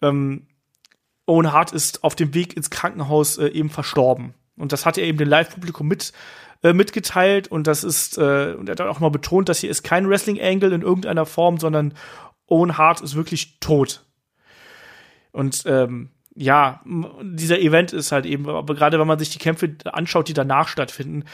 ähm, 0.00 0.46
Owen 1.26 1.52
Hart 1.52 1.72
ist 1.72 2.04
auf 2.04 2.14
dem 2.14 2.32
Weg 2.32 2.56
ins 2.56 2.70
Krankenhaus 2.70 3.36
äh, 3.36 3.48
eben 3.48 3.68
verstorben. 3.68 4.34
Und 4.56 4.72
das 4.72 4.86
hat 4.86 4.96
er 4.96 5.04
eben 5.04 5.18
dem 5.18 5.28
Live-Publikum 5.28 5.86
mit 5.86 6.12
äh, 6.62 6.72
mitgeteilt 6.72 7.48
und 7.48 7.66
das 7.66 7.84
ist 7.84 8.18
äh, 8.18 8.54
und 8.58 8.68
er 8.68 8.72
hat 8.72 8.80
auch 8.80 9.00
mal 9.00 9.10
betont, 9.10 9.48
dass 9.48 9.60
hier 9.60 9.70
ist 9.70 9.84
kein 9.84 10.08
Wrestling-Angle 10.08 10.72
in 10.72 10.82
irgendeiner 10.82 11.26
Form, 11.26 11.58
sondern 11.58 11.94
Owen 12.46 12.78
Hart 12.78 13.00
ist 13.00 13.14
wirklich 13.14 13.60
tot. 13.60 14.04
Und 15.30 15.62
ähm, 15.66 16.10
ja, 16.34 16.82
dieser 17.22 17.60
Event 17.60 17.92
ist 17.92 18.10
halt 18.10 18.24
eben, 18.24 18.48
aber 18.48 18.74
gerade 18.74 18.98
wenn 18.98 19.06
man 19.06 19.18
sich 19.18 19.30
die 19.30 19.38
Kämpfe 19.38 19.76
anschaut, 19.84 20.28
die 20.28 20.34
danach 20.34 20.68
stattfinden, 20.68 21.24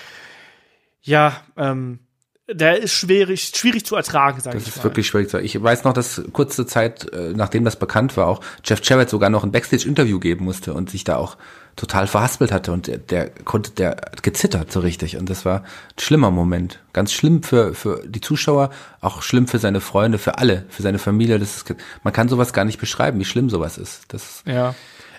ja, 1.04 1.40
ähm, 1.56 2.00
der 2.46 2.82
ist 2.82 2.92
schwierig, 2.92 3.52
schwierig 3.54 3.86
zu 3.86 3.96
ertragen, 3.96 4.40
sage 4.40 4.58
ich 4.58 4.64
Das 4.64 4.72
ist 4.74 4.78
mal. 4.78 4.84
wirklich 4.84 5.06
schwierig. 5.06 5.30
zu 5.30 5.40
Ich 5.40 5.60
weiß 5.62 5.84
noch, 5.84 5.94
dass 5.94 6.22
kurze 6.32 6.66
Zeit, 6.66 7.10
äh, 7.12 7.32
nachdem 7.34 7.64
das 7.64 7.76
bekannt 7.76 8.16
war, 8.18 8.26
auch 8.26 8.40
Jeff 8.62 8.80
Jarrett 8.82 9.08
sogar 9.08 9.30
noch 9.30 9.44
ein 9.44 9.52
Backstage-Interview 9.52 10.18
geben 10.18 10.44
musste 10.44 10.74
und 10.74 10.90
sich 10.90 11.04
da 11.04 11.16
auch 11.16 11.38
total 11.76 12.06
verhaspelt 12.06 12.52
hatte 12.52 12.70
und 12.72 12.86
der, 12.86 12.98
der 12.98 13.30
konnte, 13.30 13.70
der 13.72 13.90
hat 13.90 14.22
gezittert 14.22 14.70
so 14.70 14.80
richtig 14.80 15.16
und 15.16 15.28
das 15.28 15.44
war 15.44 15.60
ein 15.62 15.98
schlimmer 15.98 16.30
Moment. 16.30 16.80
Ganz 16.92 17.12
schlimm 17.12 17.42
für, 17.42 17.74
für 17.74 18.02
die 18.06 18.20
Zuschauer, 18.20 18.70
auch 19.00 19.22
schlimm 19.22 19.48
für 19.48 19.58
seine 19.58 19.80
Freunde, 19.80 20.18
für 20.18 20.38
alle, 20.38 20.66
für 20.68 20.82
seine 20.82 20.98
Familie. 20.98 21.38
Das 21.38 21.56
ist, 21.56 21.74
man 22.02 22.12
kann 22.12 22.28
sowas 22.28 22.52
gar 22.52 22.64
nicht 22.64 22.78
beschreiben, 22.78 23.18
wie 23.18 23.24
schlimm 23.24 23.50
sowas 23.50 23.78
ist. 23.78 24.04
Das, 24.08 24.42
Ja. 24.46 24.74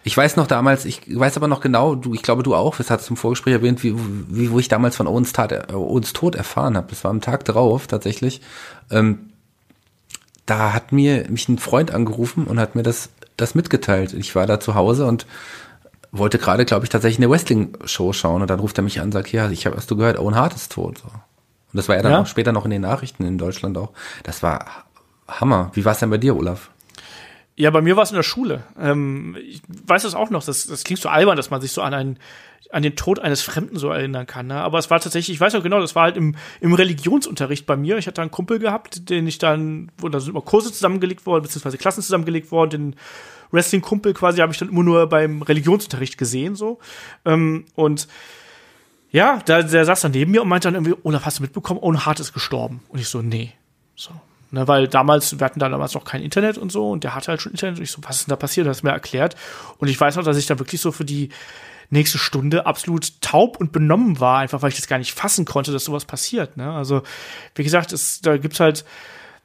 Ich 0.06 0.16
weiß 0.16 0.36
noch 0.36 0.46
damals, 0.46 0.86
ich 0.86 1.02
weiß 1.08 1.36
aber 1.36 1.48
noch 1.48 1.62
genau, 1.62 1.96
du, 1.96 2.14
ich 2.14 2.22
glaube 2.22 2.44
du 2.44 2.54
auch, 2.56 2.78
das 2.78 2.92
hast 2.92 3.10
du 3.10 3.14
im 3.14 3.18
Vorgespräch 3.18 3.54
erwähnt, 3.54 3.84
wie, 3.84 3.96
wie 4.30 4.52
wo 4.52 4.60
ich 4.60 4.68
damals 4.68 4.96
von 4.96 5.08
Owens, 5.08 5.34
Tat, 5.34 5.52
äh, 5.52 5.74
Owens 5.74 6.14
Tod 6.14 6.36
erfahren 6.36 6.78
habe. 6.78 6.88
Das 6.92 7.04
war 7.04 7.10
am 7.12 7.22
Tag 7.22 7.44
drauf 7.44 7.88
tatsächlich. 7.88 8.40
Ähm, 8.92 9.32
da 10.46 10.74
hat 10.74 10.92
mir 10.92 11.26
mich 11.30 11.50
ein 11.50 11.58
Freund 11.58 11.92
angerufen 11.92 12.46
und 12.46 12.60
hat 12.60 12.76
mir 12.76 12.84
das, 12.84 13.10
das 13.36 13.56
mitgeteilt. 13.56 14.14
Ich 14.14 14.36
war 14.36 14.46
da 14.46 14.60
zu 14.60 14.76
Hause 14.76 15.08
und 15.08 15.26
wollte 16.12 16.38
gerade, 16.38 16.66
glaube 16.66 16.86
ich, 16.86 16.90
tatsächlich 16.92 17.18
eine 17.18 17.32
Wrestling-Show 17.32 18.14
schauen 18.14 18.42
und 18.44 18.50
dann 18.50 18.60
ruft 18.60 18.78
er 18.78 18.84
mich 18.84 19.00
an 19.00 19.06
und 19.08 19.12
sagt, 19.12 19.32
ja, 19.32 19.50
ich 19.50 19.66
habe, 19.66 19.76
hast 19.76 19.90
du 19.90 19.98
gehört, 19.98 20.20
Owen 20.20 20.36
Hart 20.36 20.54
ist 20.54 20.72
tot. 20.72 21.00
So. 21.00 21.06
Und 21.08 21.14
das 21.74 21.90
war 21.90 21.96
ja 21.96 22.04
dann 22.04 22.12
Ja. 22.12 22.22
auch 22.22 22.28
später 22.28 22.52
noch 22.52 22.64
in 22.66 22.72
den 22.72 22.84
Nachrichten 22.84 23.26
in 23.26 23.40
Deutschland 23.40 23.76
auch. 23.78 23.90
Das 24.22 24.44
war 24.44 24.66
Hammer. 25.28 25.72
Wie 25.74 25.84
war 25.84 25.94
es 25.94 26.00
denn 26.00 26.12
bei 26.12 26.20
dir, 26.20 26.38
Olaf? 26.38 26.70
Ja, 27.58 27.70
bei 27.72 27.82
mir 27.82 27.96
war 27.96 28.04
es 28.04 28.12
in 28.12 28.18
der 28.18 28.24
Schule. 28.24 28.64
Ähm, 28.80 29.38
ich 29.40 29.62
weiß 29.68 30.04
das 30.04 30.14
auch 30.14 30.30
noch. 30.30 30.44
Das, 30.44 30.68
das 30.68 30.84
klingt 30.84 31.00
so 31.00 31.10
albern, 31.10 31.38
dass 31.38 31.50
man 31.50 31.62
sich 31.62 31.72
so 31.72 31.82
an 31.82 31.94
einen 31.94 32.20
an 32.72 32.84
den 32.84 32.96
Tod 32.96 33.20
eines 33.20 33.42
Fremden 33.42 33.78
so 33.78 33.90
erinnern 33.90 34.26
kann. 34.26 34.48
Ne? 34.48 34.56
Aber 34.56 34.80
es 34.80 34.90
war 34.90 35.00
tatsächlich, 35.00 35.36
ich 35.36 35.40
weiß 35.40 35.54
noch 35.54 35.64
genau, 35.64 35.80
das 35.80 35.96
war 35.96 36.04
halt 36.04 36.18
im, 36.18 36.36
im 36.60 36.74
Religionsunterricht 36.74 37.66
bei 37.66 37.78
mir. 37.78 37.98
Ich 37.98 38.08
hatte 38.08 38.22
einen 38.22 38.32
Kumpel 38.32 38.60
gehabt, 38.60 39.10
den 39.10 39.28
ich 39.28 39.38
dann, 39.38 39.92
wo 39.98 40.10
da 40.10 40.20
sind 40.20 40.32
immer 40.32 40.42
Kurse 40.42 40.74
zusammengelegt 40.74 41.26
worden, 41.26 41.44
beziehungsweise 41.44 41.78
Klassen 41.78 42.02
zusammengelegt 42.02 42.52
worden. 42.52 42.70
Den 42.70 42.96
Wrestling-Kumpel 43.52 44.14
quasi 44.14 44.40
habe 44.40 44.52
ich 44.52 44.58
dann 44.58 44.70
immer 44.70 44.84
nur 44.84 45.08
beim 45.08 45.42
Religionsunterricht 45.42 46.18
gesehen 46.18 46.56
so. 46.56 46.80
Ähm, 47.24 47.66
und 47.76 48.08
ja, 49.12 49.40
da, 49.46 49.62
der 49.62 49.86
saß 49.86 50.02
dann 50.02 50.12
neben 50.12 50.32
mir 50.32 50.42
und 50.42 50.50
meinte 50.50 50.68
dann 50.68 50.76
irgendwie, 50.76 51.00
Olaf, 51.04 51.26
hast 51.26 51.40
du 51.40 51.44
mitbekommen, 51.44 51.80
Owen 51.82 52.06
Hart 52.06 52.20
ist 52.20 52.34
gestorben? 52.34 52.82
Und 52.90 53.00
ich 53.00 53.08
so, 53.08 53.22
nee. 53.22 53.54
So. 53.96 54.12
Ne, 54.56 54.70
weil 54.70 54.88
damals, 54.88 55.38
wir 55.38 55.44
hatten 55.44 55.60
da 55.60 55.68
damals 55.68 55.96
noch 55.96 56.06
kein 56.06 56.22
Internet 56.22 56.58
und 56.58 56.72
so 56.72 56.90
und 56.90 57.04
der 57.04 57.14
hatte 57.14 57.28
halt 57.28 57.42
schon 57.42 57.52
Internet 57.52 57.78
und 57.78 57.84
ich 57.84 57.92
so, 57.92 58.02
was 58.06 58.20
ist 58.20 58.28
denn 58.28 58.30
da 58.30 58.38
passiert? 58.38 58.66
Das 58.66 58.78
hat 58.78 58.84
mir 58.86 58.92
erklärt. 58.92 59.36
Und 59.80 59.90
ich 59.90 60.00
weiß 60.00 60.16
noch, 60.16 60.24
dass 60.24 60.38
ich 60.38 60.46
da 60.46 60.58
wirklich 60.60 60.80
so 60.80 60.94
für 60.94 61.04
die 61.04 61.28
nächste 61.90 62.18
Stunde 62.18 62.66
absolut 62.66 63.20
taub 63.20 63.58
und 63.60 63.74
benommen 63.74 64.22
war, 64.22 64.40
einfach 64.40 64.62
weil 64.62 64.70
ich 64.70 64.78
das 64.78 64.88
gar 64.88 64.98
nicht 64.98 65.12
fassen 65.12 65.44
konnte, 65.44 65.74
dass 65.74 65.84
sowas 65.84 66.06
passiert. 66.06 66.56
Ne? 66.56 66.72
Also, 66.72 67.02
wie 67.54 67.66
gesagt, 67.66 67.92
es, 67.92 68.22
da 68.22 68.38
gibt's 68.38 68.62
halt 68.62 68.86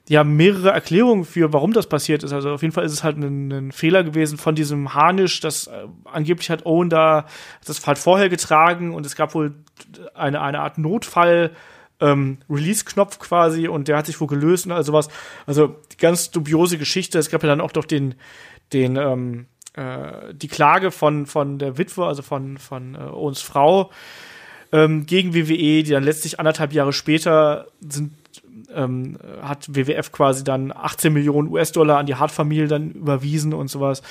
ja 0.08 0.22
mehrere 0.22 0.70
Erklärungen 0.70 1.24
für, 1.24 1.52
warum 1.52 1.72
das 1.72 1.88
passiert 1.88 2.22
ist. 2.22 2.32
Also 2.32 2.50
auf 2.50 2.62
jeden 2.62 2.72
Fall 2.72 2.84
ist 2.84 2.92
es 2.92 3.02
halt 3.02 3.16
ein, 3.16 3.50
ein 3.50 3.72
Fehler 3.72 4.04
gewesen 4.04 4.38
von 4.38 4.54
diesem 4.54 4.94
Harnisch, 4.94 5.40
das 5.40 5.66
äh, 5.66 5.88
angeblich 6.04 6.50
hat 6.50 6.66
Owen 6.66 6.88
da 6.88 7.26
das 7.66 7.84
halt 7.84 7.98
vorher 7.98 8.28
getragen 8.28 8.94
und 8.94 9.04
es 9.04 9.16
gab 9.16 9.34
wohl 9.34 9.56
eine, 10.14 10.40
eine 10.40 10.60
Art 10.60 10.78
Notfall. 10.78 11.50
Ähm, 12.00 12.38
Release-Knopf 12.48 13.18
quasi 13.18 13.68
und 13.68 13.88
der 13.88 13.96
hat 13.96 14.06
sich 14.06 14.20
wohl 14.20 14.28
gelöst 14.28 14.66
und 14.66 14.72
all 14.72 14.84
sowas. 14.84 15.08
Also 15.46 15.76
ganz 15.98 16.30
dubiose 16.30 16.78
Geschichte. 16.78 17.18
Es 17.18 17.30
gab 17.30 17.42
ja 17.42 17.48
dann 17.48 17.60
auch 17.60 17.72
doch 17.72 17.84
den, 17.84 18.14
den, 18.72 18.96
ähm, 18.96 19.46
äh, 19.74 20.32
die 20.32 20.48
Klage 20.48 20.90
von, 20.90 21.26
von 21.26 21.58
der 21.58 21.78
Witwe, 21.78 22.06
also 22.06 22.22
von, 22.22 22.58
von 22.58 22.94
äh, 22.94 22.98
Owens 22.98 23.42
Frau, 23.42 23.90
ähm, 24.72 25.06
gegen 25.06 25.34
WWE, 25.34 25.82
die 25.82 25.90
dann 25.90 26.04
letztlich 26.04 26.38
anderthalb 26.38 26.72
Jahre 26.72 26.92
später 26.92 27.66
sind 27.80 28.12
ähm, 28.74 29.18
hat 29.42 29.74
WWF 29.74 30.12
quasi 30.12 30.44
dann 30.44 30.72
18 30.72 31.12
Millionen 31.12 31.48
US-Dollar 31.48 31.98
an 31.98 32.06
die 32.06 32.14
Hart-Familie 32.14 32.68
dann 32.68 32.92
überwiesen 32.92 33.52
und 33.52 33.68
sowas. 33.68 34.02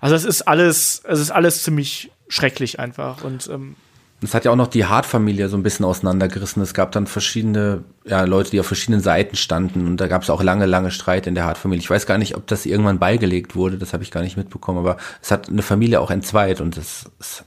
Also 0.00 0.14
es 0.14 0.24
ist 0.24 0.42
alles, 0.42 1.02
es 1.06 1.20
ist 1.20 1.30
alles 1.30 1.62
ziemlich 1.62 2.10
schrecklich 2.28 2.78
einfach 2.78 3.24
und 3.24 3.48
ähm, 3.48 3.76
Das 4.22 4.34
hat 4.34 4.44
ja 4.44 4.52
auch 4.52 4.56
noch 4.56 4.68
die 4.68 4.86
Hart-Familie 4.86 5.48
so 5.48 5.56
ein 5.56 5.64
bisschen 5.64 5.84
auseinandergerissen. 5.84 6.62
Es 6.62 6.74
gab 6.74 6.92
dann 6.92 7.08
verschiedene 7.08 7.82
ja, 8.04 8.22
Leute, 8.22 8.52
die 8.52 8.60
auf 8.60 8.66
verschiedenen 8.66 9.00
Seiten 9.00 9.34
standen 9.34 9.86
und 9.86 9.96
da 9.96 10.06
gab 10.06 10.22
es 10.22 10.30
auch 10.30 10.42
lange, 10.42 10.66
lange 10.66 10.92
Streit 10.92 11.26
in 11.26 11.34
der 11.34 11.44
Hart-Familie. 11.44 11.82
Ich 11.82 11.90
weiß 11.90 12.06
gar 12.06 12.18
nicht, 12.18 12.36
ob 12.36 12.46
das 12.46 12.64
irgendwann 12.64 13.00
beigelegt 13.00 13.56
wurde, 13.56 13.78
das 13.78 13.92
habe 13.92 14.04
ich 14.04 14.12
gar 14.12 14.22
nicht 14.22 14.36
mitbekommen, 14.36 14.78
aber 14.78 14.96
es 15.20 15.32
hat 15.32 15.48
eine 15.48 15.62
Familie 15.62 16.00
auch 16.00 16.10
entzweit 16.10 16.60
und 16.60 16.76
das 16.76 17.10
ist 17.18 17.44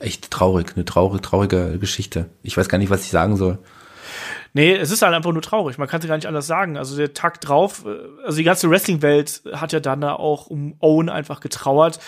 echt 0.00 0.32
traurig, 0.32 0.72
eine 0.74 0.84
traurige, 0.84 1.22
traurige 1.22 1.78
Geschichte. 1.78 2.26
Ich 2.42 2.56
weiß 2.56 2.68
gar 2.68 2.78
nicht, 2.78 2.90
was 2.90 3.04
ich 3.04 3.10
sagen 3.10 3.36
soll. 3.36 3.58
Nee, 4.54 4.74
es 4.74 4.90
ist 4.90 5.02
halt 5.02 5.14
einfach 5.14 5.32
nur 5.32 5.40
traurig. 5.40 5.78
Man 5.78 5.88
kann 5.88 6.00
es 6.00 6.06
gar 6.06 6.16
nicht 6.16 6.26
anders 6.26 6.46
sagen. 6.46 6.76
Also 6.76 6.96
der 6.96 7.14
Tag 7.14 7.40
drauf, 7.40 7.84
äh, 7.86 8.24
also 8.24 8.36
die 8.36 8.44
ganze 8.44 8.68
Wrestling-Welt 8.68 9.42
hat 9.52 9.72
ja 9.72 9.80
dann 9.80 10.00
da 10.00 10.14
auch 10.14 10.46
um 10.46 10.74
Owen 10.80 11.08
einfach 11.08 11.40
getrauert. 11.40 12.00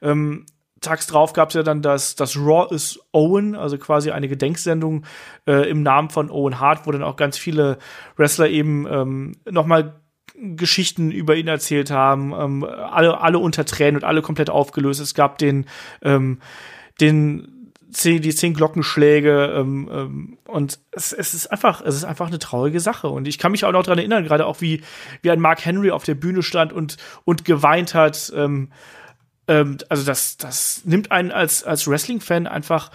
Ähm, 0.00 0.46
tags 0.82 1.06
drauf 1.06 1.32
gab 1.32 1.48
es 1.48 1.54
ja 1.54 1.62
dann 1.62 1.82
das, 1.82 2.14
das 2.14 2.36
Raw 2.36 2.74
is 2.74 3.00
Owen, 3.12 3.54
also 3.54 3.78
quasi 3.78 4.10
eine 4.10 4.28
Gedenksendung 4.28 5.04
äh, 5.46 5.68
im 5.68 5.82
Namen 5.82 6.10
von 6.10 6.30
Owen 6.30 6.60
Hart, 6.60 6.86
wo 6.86 6.92
dann 6.92 7.02
auch 7.02 7.16
ganz 7.16 7.38
viele 7.38 7.78
Wrestler 8.16 8.48
eben 8.48 8.86
ähm, 8.86 9.32
nochmal 9.50 10.00
Geschichten 10.34 11.10
über 11.10 11.36
ihn 11.36 11.48
erzählt 11.48 11.90
haben, 11.90 12.32
ähm, 12.32 12.64
alle, 12.64 13.20
alle 13.20 13.38
unter 13.38 13.64
Tränen 13.64 13.96
und 13.96 14.04
alle 14.04 14.22
komplett 14.22 14.50
aufgelöst. 14.50 15.00
Es 15.00 15.14
gab 15.14 15.38
den, 15.38 15.66
ähm, 16.02 16.40
den 17.00 17.62
die 18.04 18.34
zehn 18.34 18.54
Glockenschläge 18.54 19.54
ähm, 19.54 19.90
ähm, 19.92 20.38
und 20.46 20.78
es, 20.92 21.12
es 21.12 21.34
ist 21.34 21.48
einfach, 21.48 21.82
es 21.84 21.94
ist 21.94 22.04
einfach 22.04 22.28
eine 22.28 22.38
traurige 22.38 22.80
Sache 22.80 23.08
und 23.08 23.28
ich 23.28 23.38
kann 23.38 23.52
mich 23.52 23.66
auch 23.66 23.72
noch 23.72 23.82
dran 23.82 23.98
erinnern, 23.98 24.24
gerade 24.24 24.46
auch 24.46 24.62
wie 24.62 24.82
wie 25.20 25.30
ein 25.30 25.40
Mark 25.40 25.64
Henry 25.64 25.90
auf 25.90 26.04
der 26.04 26.14
Bühne 26.14 26.42
stand 26.42 26.72
und 26.72 26.96
und 27.24 27.44
geweint 27.44 27.94
hat. 27.94 28.32
Ähm, 28.34 28.70
ähm, 29.52 29.78
also 29.88 30.04
das 30.04 30.36
das 30.36 30.82
nimmt 30.84 31.10
einen 31.10 31.30
als 31.30 31.64
als 31.64 31.86
Wrestling-Fan 31.86 32.46
einfach 32.46 32.90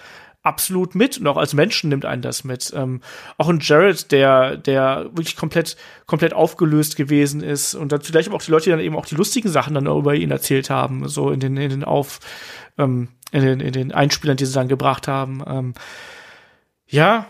absolut 0.48 0.96
mit 0.96 1.18
und 1.18 1.28
auch 1.28 1.36
als 1.36 1.54
Menschen 1.54 1.90
nimmt 1.90 2.06
einen 2.06 2.22
das 2.22 2.46
mit. 2.46 2.72
Ähm, 2.74 3.02
auch 3.38 3.50
ein 3.50 3.60
Jared, 3.62 4.12
der, 4.14 4.56
der 4.56 5.10
wirklich 5.12 5.36
komplett, 5.36 5.76
komplett 6.06 6.34
aufgelöst 6.34 6.96
gewesen 6.96 7.44
ist 7.44 7.76
und 7.76 7.92
dann 7.92 8.02
vielleicht 8.02 8.32
auch 8.32 8.42
die 8.42 8.52
Leute, 8.52 8.66
die 8.66 8.70
dann 8.70 8.80
eben 8.80 8.96
auch 8.96 9.06
die 9.06 9.16
lustigen 9.16 9.50
Sachen 9.50 9.74
dann 9.74 9.88
über 9.88 10.16
ihn 10.16 10.32
erzählt 10.32 10.70
haben, 10.70 11.08
so 11.10 11.32
in 11.32 11.42
den, 11.42 11.58
in 11.58 11.70
den 11.70 11.84
Auf, 11.84 12.20
ähm, 12.78 13.10
in 13.34 13.42
den, 13.44 13.60
in 13.60 13.74
den 13.74 13.92
Einspielern, 13.92 14.38
die 14.38 14.46
sie 14.46 14.54
dann 14.54 14.70
gebracht 14.70 15.10
haben. 15.10 15.44
Ähm, 15.46 15.74
ja, 16.88 17.28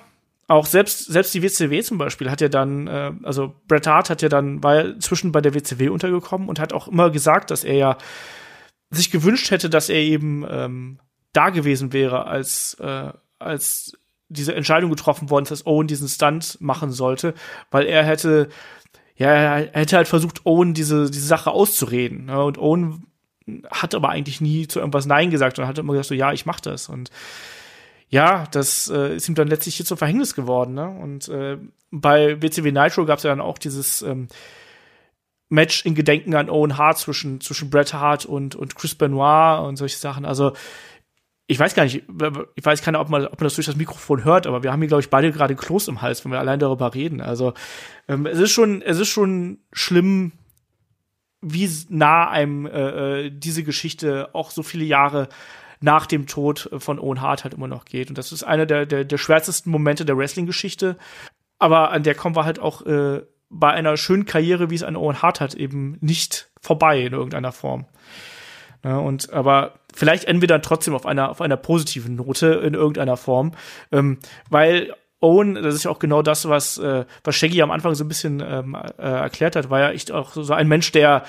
auch 0.48 0.68
selbst, 0.68 1.12
selbst 1.12 1.34
die 1.34 1.42
WCW 1.42 1.82
zum 1.82 1.98
Beispiel 1.98 2.30
hat 2.30 2.40
ja 2.40 2.50
dann, 2.50 2.86
äh, 2.86 3.14
also 3.24 3.56
Bret 3.68 3.88
Hart 3.88 4.12
hat 4.12 4.22
ja 4.22 4.30
dann, 4.30 4.64
war 4.64 4.76
ja 4.76 5.00
zwischen 5.00 5.32
bei 5.32 5.42
der 5.42 5.56
WCW 5.56 5.90
untergekommen 5.90 6.48
und 6.48 6.60
hat 6.60 6.72
auch 6.72 6.88
immer 6.88 7.10
gesagt, 7.10 7.50
dass 7.50 7.64
er 7.64 7.76
ja 7.76 7.98
sich 8.90 9.12
gewünscht 9.12 9.52
hätte, 9.52 9.70
dass 9.70 9.90
er 9.90 10.00
eben 10.00 10.46
ähm, 10.50 11.00
da 11.34 11.50
gewesen 11.50 11.94
wäre, 11.94 12.26
als, 12.26 12.76
äh, 12.80 13.12
als 13.40 13.98
diese 14.30 14.56
Entscheidung 14.56 14.90
getroffen 14.90 15.30
worden 15.30 15.44
ist, 15.44 15.52
dass 15.52 15.66
Owen 15.66 15.88
diesen 15.88 16.08
Stunt 16.08 16.58
machen 16.60 16.92
sollte, 16.92 17.34
weil 17.72 17.86
er 17.86 18.04
hätte, 18.04 18.50
ja, 19.16 19.30
er 19.30 19.80
hätte 19.80 19.98
halt 19.98 20.08
versucht, 20.08 20.46
Owen 20.46 20.74
diese, 20.74 21.10
diese 21.10 21.28
Sache 21.28 21.52
auszureden. 21.52 22.26
Ne? 22.26 22.44
Und 22.44 22.58
Owen 22.58 23.08
hat 23.70 23.96
aber 23.96 24.10
eigentlich 24.10 24.42
nie 24.42 24.68
zu 24.68 24.80
irgendwas 24.80 25.06
Nein 25.06 25.30
gesagt 25.30 25.60
und 25.60 25.68
hat 25.68 25.78
immer 25.78 25.94
gesagt, 25.94 26.10
so, 26.10 26.16
ja, 26.16 26.34
ich 26.34 26.46
mach 26.46 26.60
das. 26.60 26.90
Und 26.90 27.12
ja, 28.10 28.46
das 28.52 28.90
äh, 28.90 29.16
ist 29.16 29.28
ihm 29.28 29.36
dann 29.36 29.48
letztlich 29.48 29.76
hier 29.76 29.86
zum 29.86 29.98
Verhängnis 29.98 30.34
geworden. 30.34 30.74
Ne? 30.74 30.88
Und 30.88 31.28
äh, 31.30 31.58
bei 31.92 32.42
WCW 32.42 32.72
Nitro 32.72 33.06
gab 33.06 33.18
es 33.18 33.24
ja 33.24 33.30
dann 33.30 33.42
auch 33.42 33.58
dieses 33.58 34.02
ähm, 34.02 34.28
Match 35.50 35.86
in 35.86 35.96
Gedenken 35.96 36.36
an 36.36 36.50
Owen 36.50 36.78
Hart 36.78 36.98
zwischen, 36.98 37.42
zwischen 37.42 37.70
Bret 37.70 37.94
Hart 37.94 38.26
und, 38.26 38.56
und 38.56 38.76
Chris 38.76 38.96
Benoit 38.96 39.66
und 39.66 39.78
solche 39.78 39.98
Sachen. 39.98 40.26
Also 40.26 40.54
ich 41.48 41.58
weiß 41.58 41.74
gar 41.74 41.84
nicht, 41.84 42.04
ich 42.56 42.66
weiß 42.66 42.82
keine, 42.82 43.00
ob 43.00 43.10
man, 43.10 43.26
ob 43.26 43.40
man 43.40 43.46
das 43.46 43.56
durch 43.56 43.68
das 43.68 43.78
Mikrofon 43.78 44.26
hört, 44.26 44.46
aber 44.46 44.64
wir 44.64 44.72
haben 44.74 44.82
hier, 44.82 44.90
glaube 44.90 45.02
ich, 45.02 45.10
beide 45.10 45.32
gerade 45.32 45.56
Kloß 45.56 45.88
im 45.88 46.02
Hals, 46.02 46.24
wenn 46.26 46.34
wir 46.34 46.40
allein 46.40 46.60
darüber 46.60 46.94
reden. 46.94 47.22
Also 47.22 47.54
ähm, 48.10 48.26
es 48.26 48.40
ist 48.40 48.52
schon, 48.52 48.82
es 48.82 49.00
ist 49.00 49.08
schon 49.08 49.60
schlimm, 49.72 50.34
wie 51.42 51.70
nah 51.88 52.30
einem 52.30 52.66
äh, 52.66 53.30
diese 53.30 53.64
Geschichte 53.64 54.30
auch 54.34 54.52
so 54.52 54.62
viele 54.62 54.84
Jahre 54.84 55.30
nach 55.80 56.06
dem 56.06 56.28
Tod 56.28 56.70
von 56.80 57.00
Owen 57.00 57.22
Hart 57.22 57.44
halt 57.44 57.54
immer 57.54 57.68
noch 57.68 57.86
geht. 57.86 58.10
Und 58.10 58.18
das 58.18 58.32
ist 58.32 58.44
einer 58.44 58.66
der, 58.66 58.86
der, 58.86 59.06
der 59.06 59.18
schwärzesten 59.18 59.72
Momente 59.72 60.04
der 60.04 60.18
Wrestling-Geschichte. 60.18 60.98
Aber 61.60 61.92
an 61.92 62.04
der 62.04 62.16
kommen 62.16 62.36
wir 62.36 62.46
halt 62.46 62.60
auch 62.60 62.86
äh, 62.86 63.22
bei 63.50 63.72
einer 63.72 63.98
schönen 63.98 64.26
Karriere, 64.26 64.70
wie 64.70 64.76
es 64.76 64.84
ein 64.84 64.96
Owen 64.96 65.22
Hart 65.22 65.40
hat, 65.40 65.54
eben 65.54 65.98
nicht 66.02 66.50
vorbei 66.62 67.02
in 67.02 67.14
irgendeiner 67.14 67.52
Form. 67.52 67.86
Ja, 68.84 68.98
und 68.98 69.34
aber 69.34 69.80
vielleicht 69.94 70.26
enden 70.26 70.42
wir 70.42 70.48
dann 70.48 70.62
trotzdem 70.62 70.94
auf 70.94 71.06
einer 71.06 71.30
auf 71.30 71.42
einer 71.42 71.58
positiven 71.58 72.16
Note 72.16 72.48
in 72.48 72.74
irgendeiner 72.74 73.18
Form, 73.18 73.54
ähm, 73.92 74.20
weil 74.50 74.94
Owen, 75.20 75.56
das 75.56 75.74
ist 75.74 75.84
ja 75.86 75.92
auch 75.92 76.00
genau 76.00 76.22
das, 76.22 76.48
was 76.48 76.78
äh, 76.78 77.06
was 77.24 77.36
Shaggy 77.36 77.62
am 77.62 77.72
Anfang 77.72 77.96
so 77.96 78.04
ein 78.04 78.08
bisschen 78.08 78.40
ähm, 78.40 78.76
äh, 78.76 79.02
erklärt 79.02 79.56
hat, 79.56 79.70
war 79.70 79.80
ja 79.80 79.92
echt 79.92 80.12
auch 80.12 80.34
so 80.34 80.54
ein 80.54 80.68
Mensch, 80.68 80.92
der 80.92 81.24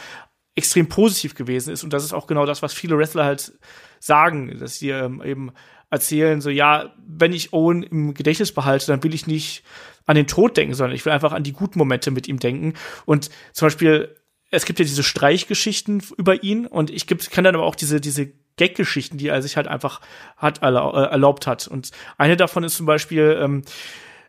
extrem 0.54 0.88
positiv 0.88 1.34
gewesen 1.34 1.72
ist 1.72 1.84
und 1.84 1.92
das 1.92 2.04
ist 2.04 2.12
auch 2.12 2.26
genau 2.26 2.44
das, 2.44 2.62
was 2.62 2.74
viele 2.74 2.98
Wrestler 2.98 3.24
halt 3.24 3.52
sagen, 3.98 4.58
dass 4.58 4.78
sie 4.78 4.90
ähm, 4.90 5.22
eben 5.24 5.52
erzählen, 5.90 6.40
so 6.40 6.50
ja, 6.50 6.94
wenn 7.06 7.32
ich 7.32 7.52
Owen 7.52 7.82
im 7.82 8.14
Gedächtnis 8.14 8.52
behalte, 8.52 8.86
dann 8.86 9.02
will 9.02 9.14
ich 9.14 9.26
nicht 9.26 9.64
an 10.06 10.16
den 10.16 10.26
Tod 10.26 10.56
denken, 10.56 10.74
sondern 10.74 10.94
ich 10.94 11.04
will 11.04 11.12
einfach 11.12 11.32
an 11.32 11.42
die 11.42 11.52
guten 11.52 11.78
Momente 11.78 12.10
mit 12.10 12.28
ihm 12.28 12.38
denken 12.38 12.74
und 13.06 13.30
zum 13.52 13.66
Beispiel 13.66 14.14
es 14.50 14.64
gibt 14.64 14.78
ja 14.78 14.84
diese 14.84 15.02
Streichgeschichten 15.02 16.02
über 16.16 16.42
ihn 16.42 16.66
und 16.66 16.90
ich 16.90 17.06
gibt, 17.06 17.30
kann 17.30 17.44
dann 17.44 17.54
aber 17.54 17.64
auch 17.64 17.74
diese, 17.74 18.00
diese 18.00 18.32
Gag-Geschichten, 18.56 19.18
die 19.18 19.28
er 19.28 19.42
sich 19.42 19.56
halt 19.56 19.68
einfach 19.68 20.00
hat 20.36 20.62
erlaubt 20.62 21.46
hat. 21.46 21.68
Und 21.68 21.90
eine 22.16 22.36
davon 22.36 22.64
ist 22.64 22.76
zum 22.76 22.86
Beispiel, 22.86 23.38
ähm, 23.40 23.62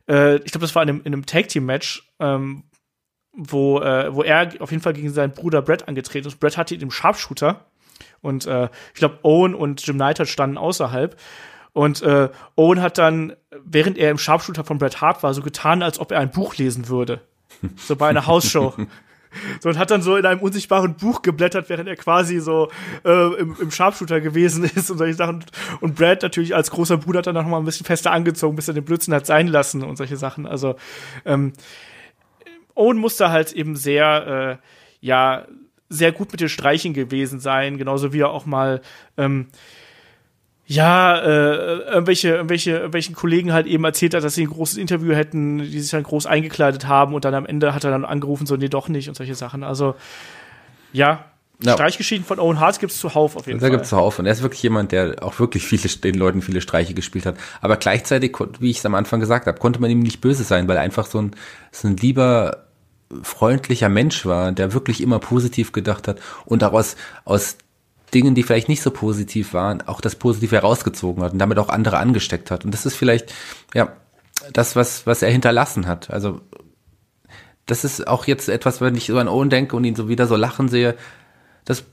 äh, 0.08 0.36
ich 0.38 0.52
glaube, 0.52 0.66
das 0.66 0.76
war 0.76 0.84
in 0.84 0.90
einem, 0.90 1.00
in 1.04 1.14
einem 1.14 1.26
Tag-Team-Match, 1.26 2.14
ähm, 2.20 2.64
wo, 3.32 3.80
äh, 3.80 4.14
wo 4.14 4.24
er 4.24 4.54
auf 4.60 4.72
jeden 4.72 4.84
Fall 4.84 4.94
gegen 4.94 5.12
seinen 5.12 5.34
Bruder 5.34 5.62
Brett 5.62 5.88
angetreten 5.88 6.28
ist. 6.28 6.40
Brett 6.40 6.58
hatte 6.58 6.78
den 6.78 6.92
Sharpshooter 6.92 7.66
und 8.22 8.46
äh, 8.46 8.70
ich 8.94 9.00
glaube, 9.00 9.20
Owen 9.24 9.56
und 9.56 9.86
Jim 9.86 9.98
Neidhart 9.98 10.30
standen 10.30 10.58
außerhalb. 10.58 11.18
Und 11.74 12.02
äh, 12.02 12.30
Owen 12.56 12.82
hat 12.82 12.98
dann, 12.98 13.34
während 13.64 13.98
er 13.98 14.12
im 14.12 14.18
Sharpshooter 14.18 14.64
von 14.64 14.80
Bret 14.80 15.02
Hart 15.02 15.24
war, 15.24 15.34
so 15.34 15.42
getan, 15.42 15.84
als 15.84 16.00
ob 16.00 16.12
er 16.12 16.20
ein 16.20 16.32
Buch 16.32 16.56
lesen 16.58 16.88
würde. 16.88 17.22
So 17.76 17.96
bei 17.96 18.08
einer 18.08 18.26
Hausshow. 18.26 18.74
So 19.60 19.70
und 19.70 19.78
hat 19.78 19.92
dann 19.92 20.02
so 20.02 20.16
in 20.16 20.26
einem 20.26 20.40
unsichtbaren 20.40 20.96
Buch 20.96 21.22
geblättert, 21.22 21.70
während 21.70 21.88
er 21.88 21.96
quasi 21.96 22.40
so 22.40 22.70
äh, 23.06 23.34
im, 23.36 23.56
im 23.60 23.72
Sharpshooter 23.72 24.22
gewesen 24.22 24.64
ist 24.64 24.90
und 24.90 24.98
solche 24.98 25.14
Sachen. 25.14 25.46
Und 25.82 25.96
Brad 25.96 26.24
natürlich 26.24 26.56
als 26.56 26.72
großer 26.72 26.98
Bruder 26.98 27.20
hat 27.20 27.28
dann 27.28 27.36
noch 27.36 27.46
mal 27.46 27.60
ein 27.60 27.66
bisschen 27.66 27.86
fester 27.86 28.12
angezogen, 28.12 28.56
bis 28.56 28.68
er 28.68 28.74
den 28.74 28.86
Blödsinn 28.86 29.14
hat 29.14 29.26
sein 29.26 29.48
lassen 29.48 29.84
und 29.84 29.98
solche 29.98 30.18
Sachen. 30.18 30.46
Also 30.48 30.76
ähm, 31.26 31.54
Owen 32.74 32.98
musste 32.98 33.30
halt 33.30 33.52
eben 33.54 33.76
sehr, 33.76 34.60
äh, 34.62 35.06
ja, 35.06 35.46
sehr 35.90 36.12
gut 36.12 36.32
mit 36.32 36.42
den 36.42 36.50
Streichen 36.50 36.94
gewesen 36.94 37.40
sein, 37.40 37.78
genauso 37.78 38.14
wie 38.14 38.22
er 38.22 38.30
auch 38.30 38.46
mal 38.46 38.82
ähm, 39.18 39.48
ja, 40.70 41.18
äh, 41.18 41.80
irgendwelche, 41.94 42.30
irgendwelche, 42.30 42.72
irgendwelchen 42.72 43.16
Kollegen 43.16 43.54
halt 43.54 43.66
eben 43.66 43.84
erzählt 43.84 44.14
hat, 44.14 44.24
dass 44.24 44.36
sie 44.36 44.44
ein 44.44 44.52
großes 44.52 44.78
Interview 44.78 45.16
hätten, 45.16 45.58
die 45.58 45.80
sich 45.80 45.90
dann 45.90 46.04
groß 46.04 46.28
eingekleidet 46.28 46.86
haben 46.88 47.16
und 47.16 47.26
dann 47.26 47.34
am 47.34 47.48
Ende 47.48 47.74
hat 47.74 47.84
er 47.86 47.90
dann 47.90 48.06
angerufen, 48.06 48.46
so, 48.46 48.56
nee, 48.56 48.68
doch 48.68 48.88
nicht 48.88 49.10
und 49.10 49.16
solche 49.16 49.34
Sachen. 49.34 49.64
Also, 49.64 49.96
ja, 50.94 51.26
ja. 51.62 51.74
Streichgeschichten 51.74 52.24
von 52.26 52.40
Owen 52.40 52.60
Hart 52.60 52.80
gibt's 52.80 53.00
zuhauf 53.00 53.36
auf 53.36 53.48
jeden 53.48 53.60
da 53.60 53.64
Fall. 53.64 53.72
Da 53.72 53.78
gibt's 53.78 53.90
zuhauf 53.90 54.20
und 54.20 54.28
er 54.28 54.32
ist 54.32 54.44
wirklich 54.44 54.62
jemand, 54.62 54.92
der 54.92 55.24
auch 55.24 55.40
wirklich 55.40 55.66
viele, 55.66 55.90
den 55.90 56.16
Leuten 56.16 56.44
viele 56.44 56.62
Streiche 56.62 56.94
gespielt 56.94 57.26
hat. 57.26 57.36
Aber 57.62 57.76
gleichzeitig, 57.76 58.38
wie 58.60 58.70
ich 58.70 58.78
es 58.78 58.86
am 58.86 58.94
Anfang 58.96 59.20
gesagt 59.20 59.48
habe, 59.48 59.58
konnte 59.58 59.82
man 59.82 59.90
ihm 59.90 60.00
nicht 60.00 60.22
böse 60.22 60.44
sein, 60.44 60.68
weil 60.68 60.78
er 60.78 60.84
einfach 60.84 61.08
so 61.08 61.20
ein, 61.20 61.32
so 61.72 61.88
ein 61.88 61.98
lieber, 61.98 62.66
freundlicher 63.24 63.90
Mensch 63.90 64.26
war, 64.26 64.52
der 64.52 64.74
wirklich 64.74 65.02
immer 65.02 65.20
positiv 65.20 65.72
gedacht 65.72 66.08
hat 66.08 66.20
und 66.46 66.62
daraus 66.62 66.96
aus 67.26 67.58
Dingen, 68.14 68.36
die 68.36 68.44
vielleicht 68.44 68.70
nicht 68.70 68.82
so 68.82 68.92
positiv 68.92 69.54
waren, 69.54 69.82
auch 69.88 70.02
das 70.02 70.16
Positive 70.16 70.56
herausgezogen 70.56 71.24
hat 71.24 71.34
und 71.34 71.40
damit 71.40 71.60
auch 71.60 71.70
andere 71.70 71.98
angesteckt 71.98 72.52
hat. 72.52 72.66
Und 72.66 72.74
das 72.74 72.86
ist 72.86 72.96
vielleicht, 72.96 73.34
ja, 73.74 73.94
das, 74.54 74.76
was, 74.76 75.06
was 75.06 75.22
er 75.22 75.30
hinterlassen 75.32 75.88
hat. 75.88 76.10
Also, 76.10 76.42
das 77.66 77.84
ist 77.84 78.08
auch 78.08 78.26
jetzt 78.26 78.50
etwas, 78.50 78.82
wenn 78.82 78.96
ich 78.96 79.08
so 79.08 79.18
an 79.18 79.28
Owen 79.28 79.50
denke 79.50 79.76
und 79.76 79.84
ihn 79.84 79.96
so 79.96 80.08
wieder 80.08 80.26
so 80.26 80.36
lachen 80.36 80.70
sehe, 80.70 80.96
das 81.66 81.84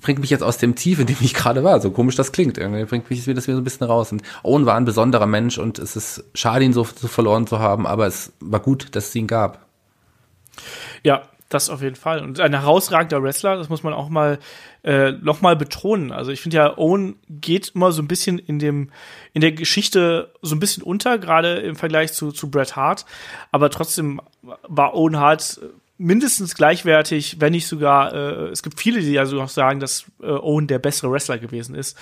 bringt 0.00 0.18
mich 0.18 0.30
jetzt 0.30 0.42
aus 0.42 0.58
dem 0.58 0.74
Tief, 0.74 0.98
in 0.98 1.06
dem 1.06 1.16
ich 1.20 1.32
gerade 1.32 1.64
war. 1.64 1.80
So 1.80 1.90
komisch 1.90 2.16
das 2.16 2.32
klingt. 2.32 2.58
Irgendwie 2.58 2.84
bringt 2.84 3.08
mich 3.08 3.20
das 3.20 3.28
wieder 3.28 3.40
so 3.40 3.52
ein 3.52 3.64
bisschen 3.64 3.86
raus. 3.86 4.12
Und 4.12 4.22
Owen 4.42 4.66
war 4.66 4.76
ein 4.76 4.84
besonderer 4.84 5.26
Mensch 5.26 5.58
und 5.58 5.78
es 5.78 5.96
ist 5.96 6.24
schade, 6.34 6.64
ihn 6.64 6.72
so, 6.72 6.84
so 6.84 7.08
verloren 7.08 7.46
zu 7.46 7.60
haben, 7.60 7.86
aber 7.86 8.06
es 8.06 8.32
war 8.40 8.60
gut, 8.60 8.94
dass 8.94 9.08
es 9.08 9.14
ihn 9.14 9.26
gab. 9.26 9.66
Ja, 11.02 11.28
das 11.52 11.70
auf 11.70 11.82
jeden 11.82 11.96
Fall. 11.96 12.22
Und 12.22 12.40
ein 12.40 12.52
herausragender 12.52 13.22
Wrestler, 13.22 13.56
das 13.56 13.68
muss 13.68 13.82
man 13.82 13.92
auch 13.92 14.08
mal 14.08 14.38
äh, 14.84 15.12
nochmal 15.12 15.56
betonen. 15.56 16.10
Also 16.10 16.32
ich 16.32 16.40
finde 16.40 16.56
ja, 16.56 16.78
Owen 16.78 17.16
geht 17.28 17.72
immer 17.74 17.92
so 17.92 18.02
ein 18.02 18.08
bisschen 18.08 18.38
in 18.38 18.58
dem, 18.58 18.90
in 19.32 19.40
der 19.40 19.52
Geschichte 19.52 20.32
so 20.40 20.54
ein 20.54 20.60
bisschen 20.60 20.82
unter, 20.82 21.18
gerade 21.18 21.56
im 21.56 21.76
Vergleich 21.76 22.12
zu, 22.12 22.32
zu 22.32 22.50
Bret 22.50 22.76
Hart. 22.76 23.04
Aber 23.50 23.70
trotzdem 23.70 24.20
war 24.42 24.94
Owen 24.94 25.18
Hart 25.18 25.60
mindestens 25.98 26.54
gleichwertig, 26.54 27.36
wenn 27.40 27.52
nicht 27.52 27.66
sogar, 27.66 28.12
äh, 28.12 28.48
es 28.48 28.62
gibt 28.62 28.80
viele, 28.80 29.00
die 29.00 29.18
also 29.18 29.36
noch 29.36 29.48
sagen, 29.48 29.78
dass 29.78 30.06
äh, 30.22 30.26
Owen 30.26 30.66
der 30.66 30.78
bessere 30.78 31.12
Wrestler 31.12 31.38
gewesen 31.38 31.74
ist 31.74 31.96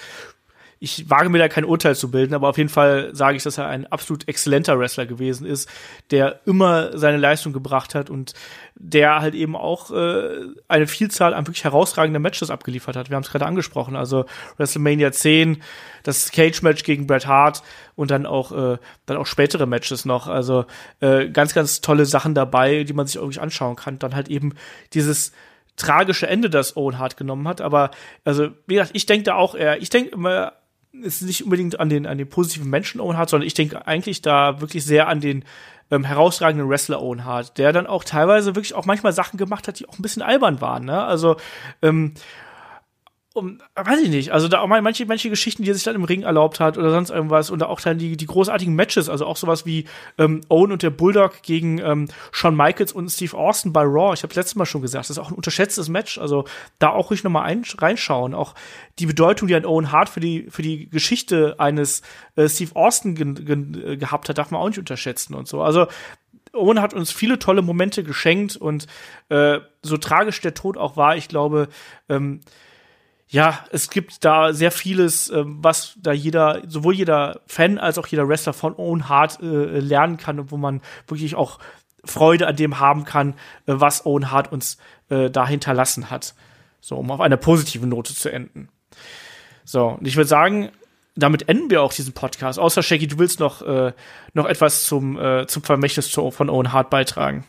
ich 0.83 1.11
wage 1.11 1.29
mir 1.29 1.39
da 1.39 1.49
kein 1.49 1.67
Urteil 1.67 1.95
zu 1.95 2.11
bilden, 2.11 2.33
aber 2.33 2.49
auf 2.49 2.57
jeden 2.57 2.71
Fall 2.71 3.11
sage 3.13 3.37
ich, 3.37 3.43
dass 3.43 3.59
er 3.59 3.67
ein 3.67 3.87
absolut 3.87 4.27
exzellenter 4.29 4.79
Wrestler 4.79 5.05
gewesen 5.05 5.47
ist, 5.47 5.69
der 6.11 6.41
immer 6.47 6.97
seine 6.97 7.19
Leistung 7.19 7.53
gebracht 7.53 7.95
hat 7.95 8.09
und 8.09 8.33
der 8.77 9.21
halt 9.21 9.35
eben 9.35 9.57
auch 9.57 9.91
äh, 9.91 10.39
eine 10.69 10.87
Vielzahl 10.87 11.35
an 11.35 11.47
wirklich 11.47 11.65
herausragenden 11.65 12.23
Matches 12.23 12.49
abgeliefert 12.49 12.97
hat. 12.97 13.11
Wir 13.11 13.17
haben 13.17 13.23
es 13.23 13.31
gerade 13.31 13.45
angesprochen, 13.45 13.95
also 13.95 14.25
WrestleMania 14.57 15.13
10, 15.13 15.63
das 16.03 16.33
Cage-Match 16.33 16.83
gegen 16.83 17.07
Bret 17.07 17.27
Hart 17.27 17.63
und 17.95 18.11
dann 18.11 18.25
auch 18.25 18.51
äh, 18.51 18.79
dann 19.05 19.19
auch 19.19 19.27
spätere 19.27 19.67
Matches 19.67 20.07
noch. 20.07 20.29
Also 20.29 20.65
äh, 21.01 21.29
ganz, 21.29 21.53
ganz 21.53 21.83
tolle 21.83 22.07
Sachen 22.07 22.35
dabei, 22.35 22.85
die 22.85 22.95
man 22.95 23.07
sich 23.07 23.17
wirklich 23.21 23.43
anschauen 23.43 23.77
kann. 23.77 23.99
Dann 23.99 24.15
halt 24.15 24.29
eben 24.29 24.55
dieses 24.95 25.33
tragische 25.77 26.27
Ende, 26.27 26.49
das 26.49 26.77
Owen 26.77 26.99
Hart 26.99 27.19
genommen 27.19 27.47
hat. 27.47 27.61
Aber 27.61 27.91
also, 28.25 28.49
wie 28.67 28.75
gesagt, 28.75 28.93
ich 28.95 29.05
denke 29.05 29.25
da 29.25 29.35
auch 29.35 29.55
eher, 29.55 29.83
ich 29.83 29.91
denke 29.91 30.13
immer 30.13 30.55
ist 30.93 31.23
nicht 31.23 31.45
unbedingt 31.45 31.79
an 31.79 31.89
den, 31.89 32.07
an 32.07 32.19
den 32.19 32.29
positiven 32.29 32.69
Menschen 32.69 33.01
Owen 33.01 33.17
Hart, 33.17 33.31
sondern 33.31 33.47
ich 33.47 33.55
denke 33.55 33.87
eigentlich 33.87 34.23
da 34.23 34.61
wirklich 34.61 34.85
sehr 34.85 35.09
an 35.09 35.21
den 35.21 35.45
ähm, 35.91 36.05
herausragenden 36.05 36.69
Wrestler 36.69 37.03
Owen 37.03 37.25
Hart, 37.25 37.59
der 37.59 37.73
dann 37.73 37.87
auch 37.87 38.05
teilweise 38.05 38.55
wirklich 38.55 38.75
auch 38.75 38.87
manchmal 38.87 39.13
Sachen 39.13 39.37
gemacht 39.37 39.69
hat, 39.69 39.79
die 39.79 39.89
auch 39.89 39.99
ein 39.99 40.03
bisschen 40.03 40.23
albern 40.23 40.61
waren. 40.61 40.85
Ne? 40.85 41.03
Also 41.03 41.37
ähm, 41.83 42.15
um, 43.33 43.59
weiß 43.77 44.01
ich 44.01 44.09
nicht, 44.09 44.33
also 44.33 44.49
da 44.49 44.61
auch 44.61 44.67
mal 44.67 44.83
manche, 44.83 45.07
manche 45.07 45.31
Geschichten, 45.31 45.63
die 45.63 45.71
er 45.71 45.75
sich 45.75 45.85
dann 45.85 45.95
im 45.95 46.03
Ring 46.03 46.23
erlaubt 46.23 46.59
hat 46.59 46.77
oder 46.77 46.91
sonst 46.91 47.11
irgendwas 47.11 47.51
und 47.51 47.63
auch 47.63 47.81
dann 47.81 47.97
die, 47.97 48.17
die 48.17 48.27
großartigen 48.27 48.75
Matches, 48.75 49.09
also 49.09 49.25
auch 49.25 49.37
sowas 49.37 49.65
wie 49.65 49.85
ähm, 50.19 50.41
Owen 50.49 50.73
und 50.73 50.83
der 50.83 50.91
Bulldog 50.91 51.43
gegen 51.43 51.79
ähm, 51.79 52.09
Shawn 52.33 52.57
Michaels 52.57 52.93
und 52.93 53.09
Steve 53.09 53.37
Austin 53.37 53.73
bei 53.73 53.83
Raw. 53.83 54.15
Ich 54.15 54.25
habe 54.25 54.35
letztes 54.35 54.57
Mal 54.57 54.67
schon 54.67 54.83
gesagt, 54.83 55.05
das 55.05 55.11
ist 55.11 55.19
auch 55.19 55.31
ein 55.31 55.37
unterschätztes 55.37 55.89
Match, 55.89 56.19
also 56.19 56.45
da 56.81 56.91
auch 56.91 57.11
ruhig 57.11 57.23
nochmal 57.23 57.57
reinschauen. 57.79 58.35
Auch 58.35 58.57
die 58.99 59.07
Bedeutung, 59.07 59.47
die 59.47 59.55
ein 59.55 59.65
Owen 59.65 59.93
Hart 59.93 60.09
für 60.09 60.21
die, 60.21 60.49
für 60.51 60.63
die 60.63 60.91
Geschichte 60.91 61.55
eines 61.59 62.03
äh, 62.35 62.49
Steve 62.49 62.75
Austin 62.75 63.15
ge 63.15 63.35
ge 63.35 63.97
gehabt 63.97 64.29
hat, 64.29 64.39
darf 64.39 64.51
man 64.51 64.61
auch 64.61 64.69
nicht 64.69 64.81
unterschätzen 64.81 65.35
und 65.35 65.47
so. 65.47 65.63
Also 65.63 65.87
Owen 66.53 66.81
hat 66.81 66.95
uns 66.95 67.13
viele 67.13 67.39
tolle 67.39 67.63
Momente 67.63 68.03
geschenkt 68.03 68.57
und 68.57 68.89
äh, 69.29 69.61
so 69.83 69.99
tragisch 69.99 70.41
der 70.41 70.55
Tod 70.55 70.77
auch 70.77 70.97
war, 70.97 71.17
ich 71.17 71.29
glaube, 71.29 71.69
ähm, 72.09 72.41
ja, 73.31 73.65
es 73.71 73.91
gibt 73.91 74.25
da 74.25 74.53
sehr 74.53 74.73
vieles, 74.73 75.31
äh, 75.31 75.45
was 75.45 75.95
da 75.97 76.13
jeder, 76.13 76.63
sowohl 76.67 76.95
jeder 76.95 77.41
Fan 77.47 77.79
als 77.79 77.97
auch 77.97 78.09
jeder 78.09 78.29
Wrestler 78.29 78.53
von 78.53 78.75
Owen 78.75 79.09
Hart 79.09 79.41
äh, 79.41 79.79
lernen 79.79 80.17
kann 80.17 80.41
und 80.41 80.51
wo 80.51 80.57
man 80.57 80.83
wirklich 81.07 81.37
auch 81.37 81.61
Freude 82.05 82.49
an 82.49 82.57
dem 82.57 82.81
haben 82.81 83.05
kann, 83.05 83.35
äh, 83.67 83.75
was 83.77 84.05
Owen 84.05 84.33
Hart 84.33 84.51
uns 84.51 84.79
äh, 85.11 85.31
da 85.31 85.47
hinterlassen 85.47 86.11
hat. 86.11 86.35
So, 86.81 86.97
um 86.97 87.11
auf 87.13 87.21
einer 87.21 87.37
positiven 87.37 87.89
Note 87.89 88.15
zu 88.15 88.31
enden. 88.31 88.69
So, 89.65 89.87
und 89.89 90.07
ich 90.09 90.17
würde 90.17 90.29
sagen, 90.29 90.71
damit 91.15 91.49
enden 91.49 91.71
wir 91.71 91.83
auch 91.83 91.93
diesen 91.93 92.15
Podcast. 92.15 92.59
Außer 92.59 92.83
Shaggy, 92.83 93.07
du 93.07 93.19
willst 93.19 93.39
noch, 93.39 93.63
äh, 93.63 93.93
noch 94.35 94.47
etwas 94.47 94.87
zum, 94.87 95.17
äh, 95.21 95.47
zum 95.47 95.63
Vermächtnis 95.63 96.09
von 96.09 96.51
Owen 96.51 96.73
Hart 96.73 96.91
beitragen. 96.91 97.45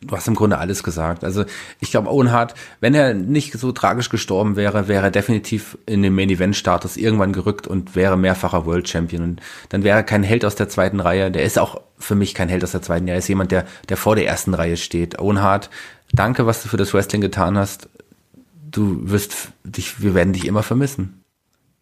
Du 0.00 0.16
hast 0.16 0.28
im 0.28 0.34
Grunde 0.34 0.58
alles 0.58 0.82
gesagt. 0.82 1.24
Also 1.24 1.44
ich 1.80 1.90
glaube, 1.90 2.10
Owen 2.10 2.30
Hart, 2.30 2.54
wenn 2.80 2.94
er 2.94 3.14
nicht 3.14 3.52
so 3.54 3.72
tragisch 3.72 4.10
gestorben 4.10 4.56
wäre, 4.56 4.88
wäre 4.88 5.04
er 5.04 5.10
definitiv 5.10 5.78
in 5.86 6.02
den 6.02 6.14
Main-Event-Status 6.14 6.96
irgendwann 6.96 7.32
gerückt 7.32 7.66
und 7.66 7.96
wäre 7.96 8.16
mehrfacher 8.16 8.66
World 8.66 8.88
Champion. 8.88 9.22
Und 9.22 9.42
dann 9.70 9.82
wäre 9.82 9.98
er 9.98 10.02
kein 10.02 10.22
Held 10.22 10.44
aus 10.44 10.56
der 10.56 10.68
zweiten 10.68 11.00
Reihe. 11.00 11.30
Der 11.30 11.44
ist 11.44 11.58
auch 11.58 11.80
für 11.98 12.14
mich 12.14 12.34
kein 12.34 12.48
Held 12.48 12.64
aus 12.64 12.72
der 12.72 12.82
zweiten 12.82 13.06
Reihe. 13.06 13.14
Er 13.14 13.18
ist 13.18 13.28
jemand, 13.28 13.50
der, 13.50 13.66
der 13.88 13.96
vor 13.96 14.16
der 14.16 14.26
ersten 14.26 14.54
Reihe 14.54 14.76
steht. 14.76 15.18
Owen 15.18 15.40
Hart, 15.40 15.70
danke, 16.12 16.46
was 16.46 16.62
du 16.62 16.68
für 16.68 16.76
das 16.76 16.92
Wrestling 16.92 17.20
getan 17.20 17.56
hast. 17.56 17.88
Du 18.70 19.10
wirst 19.10 19.48
dich, 19.64 20.02
wir 20.02 20.14
werden 20.14 20.32
dich 20.32 20.46
immer 20.46 20.62
vermissen. 20.62 21.24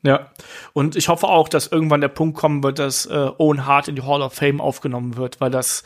Ja, 0.04 0.30
und 0.72 0.96
ich 0.96 1.08
hoffe 1.08 1.28
auch, 1.28 1.48
dass 1.48 1.68
irgendwann 1.68 2.00
der 2.00 2.08
Punkt 2.08 2.36
kommen 2.36 2.62
wird, 2.64 2.80
dass 2.80 3.06
äh, 3.06 3.30
Owen 3.38 3.66
Hart 3.66 3.86
in 3.88 3.94
die 3.94 4.02
Hall 4.02 4.20
of 4.20 4.34
Fame 4.34 4.60
aufgenommen 4.60 5.16
wird, 5.16 5.40
weil 5.40 5.50
das 5.50 5.84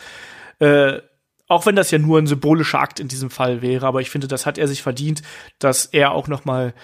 äh, 0.59 1.01
auch 1.49 1.67
wenn 1.67 1.77
das 1.77 1.91
ja 1.91 1.99
nur 1.99 2.19
ein 2.19 2.27
symbolischer 2.27 2.81
Akt 2.81 3.01
in 3.01 3.09
diesem 3.09 3.31
Fall 3.31 3.63
wäre, 3.63 3.87
aber 3.87 4.01
ich 4.01 4.11
finde, 4.11 4.29
das 4.29 4.47
hat 4.47 4.59
er 4.59 4.69
sich 4.69 4.83
verdient, 4.83 5.23
dass 5.59 5.87
er 5.87 6.13
auch 6.13 6.29
noch 6.29 6.45
mal, 6.45 6.75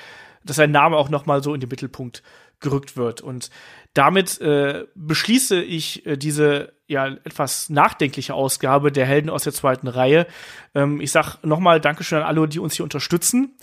dass 0.44 0.56
sein 0.56 0.70
Name 0.70 0.96
auch 0.96 1.08
noch 1.08 1.26
mal 1.26 1.42
so 1.42 1.54
in 1.54 1.60
den 1.60 1.68
Mittelpunkt 1.68 2.22
gerückt 2.60 2.96
wird. 2.96 3.20
Und 3.20 3.50
damit 3.92 4.40
äh, 4.40 4.86
beschließe 4.94 5.60
ich 5.62 6.06
äh, 6.06 6.16
diese 6.16 6.72
ja 6.86 7.08
etwas 7.08 7.68
nachdenkliche 7.68 8.34
Ausgabe 8.34 8.92
der 8.92 9.06
Helden 9.06 9.30
aus 9.30 9.44
der 9.44 9.52
zweiten 9.52 9.88
Reihe. 9.88 10.26
Ähm, 10.74 11.00
ich 11.00 11.10
sag 11.10 11.42
noch 11.42 11.58
mal 11.58 11.80
Dankeschön 11.80 12.18
an 12.18 12.24
alle, 12.24 12.48
die 12.48 12.60
uns 12.60 12.74
hier 12.74 12.84
unterstützen. 12.84 13.56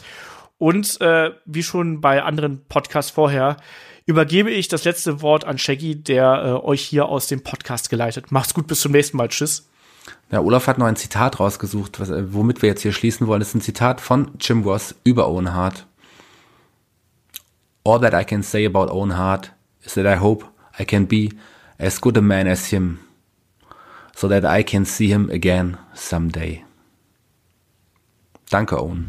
Und 0.58 1.00
äh, 1.00 1.32
wie 1.46 1.64
schon 1.64 2.02
bei 2.02 2.22
anderen 2.22 2.66
Podcasts 2.68 3.12
vorher, 3.12 3.58
übergebe 4.06 4.52
ich 4.52 4.68
das 4.68 4.84
letzte 4.84 5.22
Wort 5.22 5.46
an 5.46 5.58
Shaggy, 5.58 6.04
der 6.04 6.44
äh, 6.44 6.66
euch 6.66 6.82
hier 6.82 7.06
aus 7.06 7.28
dem 7.28 7.44
Podcast 7.44 7.90
geleitet. 7.90 8.32
Macht's 8.32 8.54
gut, 8.54 8.68
bis 8.68 8.82
zum 8.82 8.92
nächsten 8.92 9.16
Mal. 9.16 9.30
Tschüss. 9.30 9.69
Ja, 10.32 10.42
Olaf 10.42 10.68
hat 10.68 10.78
noch 10.78 10.86
ein 10.86 10.96
Zitat 10.96 11.40
rausgesucht, 11.40 12.00
was, 12.00 12.10
äh, 12.10 12.34
womit 12.34 12.62
wir 12.62 12.70
jetzt 12.70 12.82
hier 12.82 12.94
schließen 12.94 13.26
wollen. 13.28 13.40
Das 13.40 13.50
ist 13.50 13.56
ein 13.56 13.62
Zitat 13.62 14.00
von 14.00 14.32
Jim 14.40 14.64
Ross 14.64 14.96
über 15.04 15.28
Owen 15.28 15.54
Hart. 15.54 15.86
All 17.84 18.00
that 18.00 18.14
I 18.14 18.24
can 18.24 18.44
say 18.44 18.66
about 18.66 18.92
Owen 18.92 19.18
Hart 19.18 19.54
is 19.84 19.94
that 19.94 20.06
I 20.06 20.20
hope 20.20 20.46
I 20.80 20.86
can 20.86 21.08
be 21.08 21.30
as 21.80 22.00
good 22.00 22.18
a 22.18 22.22
man 22.22 22.46
as 22.46 22.68
him, 22.68 23.00
so 24.16 24.28
that 24.28 24.46
I 24.46 24.64
can 24.64 24.86
see 24.86 25.08
him 25.08 25.30
again 25.32 25.78
someday. 25.96 26.64
Danke, 28.52 28.78
Owen. 28.80 29.08